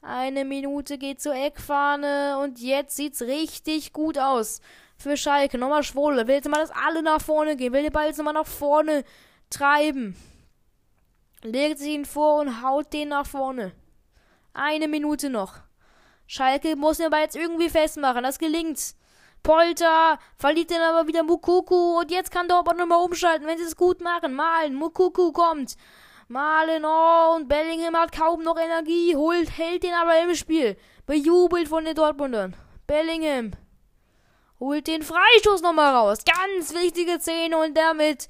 Eine 0.00 0.44
Minute 0.44 0.98
geht 0.98 1.20
zur 1.20 1.34
Eckfahne. 1.34 2.38
Und 2.38 2.60
jetzt 2.60 2.96
sieht's 2.96 3.22
richtig 3.22 3.92
gut 3.92 4.18
aus. 4.18 4.60
Für 4.96 5.16
Schalke. 5.16 5.58
Nochmal 5.58 5.82
Schwole. 5.82 6.26
Will 6.26 6.36
jetzt 6.36 6.48
mal, 6.48 6.60
dass 6.60 6.70
alle 6.70 7.02
nach 7.02 7.20
vorne 7.20 7.56
gehen. 7.56 7.72
Will 7.72 7.82
den 7.82 7.92
Ball 7.92 8.06
jetzt 8.06 8.18
nochmal 8.18 8.34
nach 8.34 8.46
vorne 8.46 9.04
treiben. 9.50 10.16
Legt 11.42 11.78
sich 11.78 11.90
ihn 11.90 12.04
vor 12.04 12.40
und 12.40 12.62
haut 12.62 12.92
den 12.92 13.08
nach 13.08 13.26
vorne. 13.26 13.72
Eine 14.54 14.88
Minute 14.88 15.30
noch. 15.30 15.54
Schalke 16.26 16.76
muss 16.76 16.98
den 16.98 17.06
aber 17.06 17.20
jetzt 17.20 17.36
irgendwie 17.36 17.68
festmachen. 17.68 18.24
Das 18.24 18.38
gelingt. 18.38 18.94
Polter 19.42 20.18
verliert 20.36 20.70
den 20.70 20.80
aber 20.80 21.06
wieder 21.06 21.22
Mukuku 21.22 22.00
und 22.00 22.10
jetzt 22.10 22.30
kann 22.30 22.48
Dortmund 22.48 22.78
nochmal 22.78 23.04
umschalten, 23.04 23.46
wenn 23.46 23.56
sie 23.56 23.64
es 23.64 23.76
gut 23.76 24.00
machen. 24.00 24.34
Malen, 24.34 24.74
Mukuku 24.74 25.32
kommt. 25.32 25.76
Malen, 26.28 26.84
oh, 26.84 27.36
und 27.36 27.48
Bellingham 27.48 27.96
hat 27.96 28.12
kaum 28.12 28.42
noch 28.42 28.58
Energie, 28.58 29.16
holt, 29.16 29.56
hält 29.56 29.82
den 29.82 29.94
aber 29.94 30.22
im 30.22 30.34
Spiel. 30.34 30.76
Bejubelt 31.06 31.68
von 31.68 31.86
den 31.86 31.94
Dortmundern. 31.94 32.54
Bellingham 32.86 33.52
holt 34.60 34.86
den 34.86 35.02
Freistoß 35.02 35.62
nochmal 35.62 35.94
raus. 35.94 36.18
Ganz 36.24 36.74
wichtige 36.74 37.18
Szene 37.18 37.56
und 37.56 37.76
damit 37.76 38.28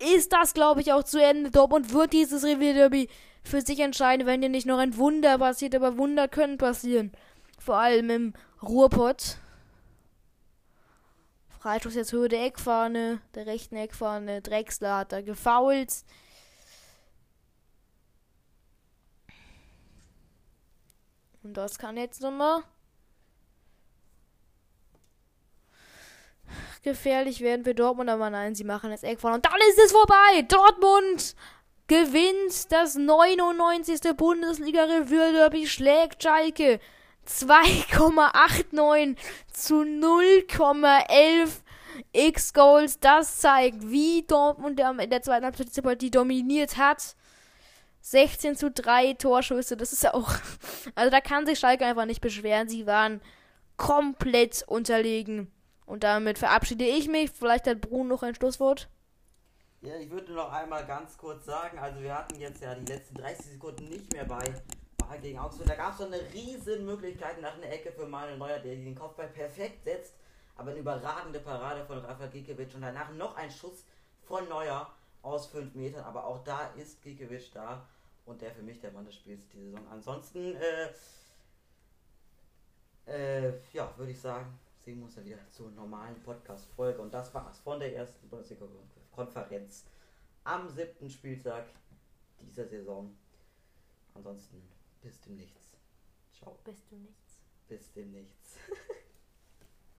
ist 0.00 0.32
das, 0.32 0.52
glaube 0.52 0.80
ich, 0.80 0.92
auch 0.92 1.04
zu 1.04 1.22
Ende. 1.22 1.52
Dortmund 1.52 1.92
wird 1.92 2.12
dieses 2.12 2.44
Revierderby 2.44 3.08
für 3.44 3.60
sich 3.60 3.78
entscheiden, 3.78 4.26
wenn 4.26 4.40
hier 4.40 4.50
nicht 4.50 4.66
noch 4.66 4.78
ein 4.78 4.96
Wunder 4.96 5.38
passiert, 5.38 5.76
aber 5.76 5.96
Wunder 5.96 6.26
können 6.26 6.58
passieren. 6.58 7.12
Vor 7.58 7.76
allem 7.76 8.10
im 8.10 8.32
Ruhrpott. 8.62 9.36
Freistoß 11.60 11.94
jetzt 11.94 12.12
Höhe 12.12 12.28
der 12.28 12.44
Eckfahne, 12.44 13.20
der 13.34 13.46
rechten 13.46 13.76
Eckfahne. 13.76 14.42
Drexler 14.42 14.98
hat 14.98 15.12
da 15.12 15.20
gefault. 15.20 16.04
Und 21.48 21.56
das 21.56 21.78
kann 21.78 21.96
jetzt 21.96 22.20
nochmal 22.20 22.62
gefährlich 26.82 27.40
werden 27.40 27.64
für 27.64 27.74
Dortmund, 27.74 28.10
aber 28.10 28.28
nein, 28.28 28.54
sie 28.54 28.64
machen 28.64 28.90
das 28.90 29.02
Eckfahne. 29.02 29.36
Und 29.36 29.46
dann 29.46 29.58
ist 29.70 29.78
es 29.78 29.92
vorbei. 29.92 30.42
Dortmund 30.46 31.34
gewinnt 31.86 32.70
das 32.70 32.96
99. 32.96 34.14
Bundesliga-Revue-Derby, 34.14 35.66
schlägt 35.66 36.22
Schalke 36.22 36.80
2,89 37.26 39.16
zu 39.50 39.76
0,11 39.76 41.48
X-Goals. 42.12 43.00
Das 43.00 43.38
zeigt, 43.38 43.88
wie 43.88 44.22
Dortmund 44.26 44.78
in 44.78 45.08
der 45.08 45.22
zweiten 45.22 45.46
Halbzeit 45.46 45.74
die 45.74 45.80
Partie 45.80 46.10
dominiert 46.10 46.76
hat. 46.76 47.16
16 48.10 48.56
zu 48.56 48.70
3 48.70 49.14
Torschüsse, 49.14 49.76
das 49.76 49.92
ist 49.92 50.02
ja 50.02 50.14
auch. 50.14 50.32
Also 50.94 51.10
da 51.10 51.20
kann 51.20 51.44
sich 51.44 51.58
Schalke 51.58 51.84
einfach 51.84 52.06
nicht 52.06 52.22
beschweren. 52.22 52.68
Sie 52.68 52.86
waren 52.86 53.20
komplett 53.76 54.64
unterlegen. 54.66 55.52
Und 55.84 56.04
damit 56.04 56.38
verabschiede 56.38 56.84
ich 56.84 57.06
mich. 57.08 57.30
Vielleicht 57.30 57.66
hat 57.66 57.82
Bruno 57.82 58.14
noch 58.14 58.22
ein 58.22 58.34
Schlusswort. 58.34 58.88
Ja, 59.82 59.94
ich 59.96 60.10
würde 60.10 60.32
noch 60.32 60.50
einmal 60.50 60.86
ganz 60.86 61.16
kurz 61.18 61.44
sagen, 61.44 61.78
also 61.78 62.00
wir 62.00 62.14
hatten 62.14 62.40
jetzt 62.40 62.62
ja 62.62 62.74
die 62.74 62.90
letzten 62.90 63.14
30 63.16 63.46
Sekunden 63.52 63.88
nicht 63.88 64.12
mehr 64.12 64.24
bei 64.24 64.42
Wahl 64.98 65.18
gegen 65.20 65.38
Augsburg. 65.38 65.66
Da 65.66 65.74
gab 65.74 65.92
es 65.92 65.98
so 65.98 66.06
eine 66.06 66.20
riesen 66.32 66.86
Möglichkeit 66.86 67.40
nach 67.42 67.54
einer 67.54 67.70
Ecke 67.70 67.92
für 67.92 68.06
Manuel 68.06 68.38
Neuer, 68.38 68.58
der 68.58 68.74
den 68.74 68.94
Kopfball 68.94 69.28
perfekt 69.28 69.84
setzt. 69.84 70.14
Aber 70.56 70.70
eine 70.70 70.80
überragende 70.80 71.40
Parade 71.40 71.84
von 71.84 71.98
Rafa 71.98 72.26
Gikiewicz 72.26 72.74
und 72.74 72.80
danach 72.80 73.12
noch 73.12 73.36
ein 73.36 73.50
Schuss 73.50 73.84
von 74.26 74.48
Neuer 74.48 74.90
aus 75.22 75.46
5 75.48 75.74
Metern. 75.74 76.04
Aber 76.04 76.26
auch 76.26 76.42
da 76.42 76.70
ist 76.76 77.02
Gikiewicz 77.02 77.50
da 77.52 77.86
und 78.28 78.40
der 78.42 78.52
für 78.52 78.62
mich 78.62 78.78
der 78.80 78.92
Mann 78.92 79.04
des 79.04 79.14
Spiels 79.14 79.48
die 79.48 79.58
Saison. 79.58 79.86
Ansonsten, 79.88 80.54
äh, 80.56 80.92
äh, 83.06 83.52
ja, 83.72 83.92
würde 83.96 84.12
ich 84.12 84.20
sagen, 84.20 84.58
sehen 84.78 84.98
wir 84.98 85.06
uns 85.06 85.14
dann 85.14 85.24
wieder 85.24 85.38
zur 85.50 85.70
normalen 85.70 86.20
Podcast-Folge. 86.22 87.00
Und 87.00 87.12
das 87.12 87.32
war's 87.34 87.58
von 87.60 87.80
der 87.80 87.96
ersten 87.96 88.28
Bundesliga-Konferenz 88.28 89.86
am 90.44 90.68
siebten 90.68 91.08
Spieltag 91.08 91.66
dieser 92.40 92.66
Saison. 92.66 93.16
Ansonsten 94.14 94.62
bis 95.00 95.20
dem 95.22 95.36
Nichts. 95.36 95.76
Ciao. 96.32 96.58
Bis 96.64 96.86
dem 96.88 97.02
Nichts. 97.02 97.42
Bis 97.66 97.92
dem 97.92 98.12
Nichts. 98.12 98.56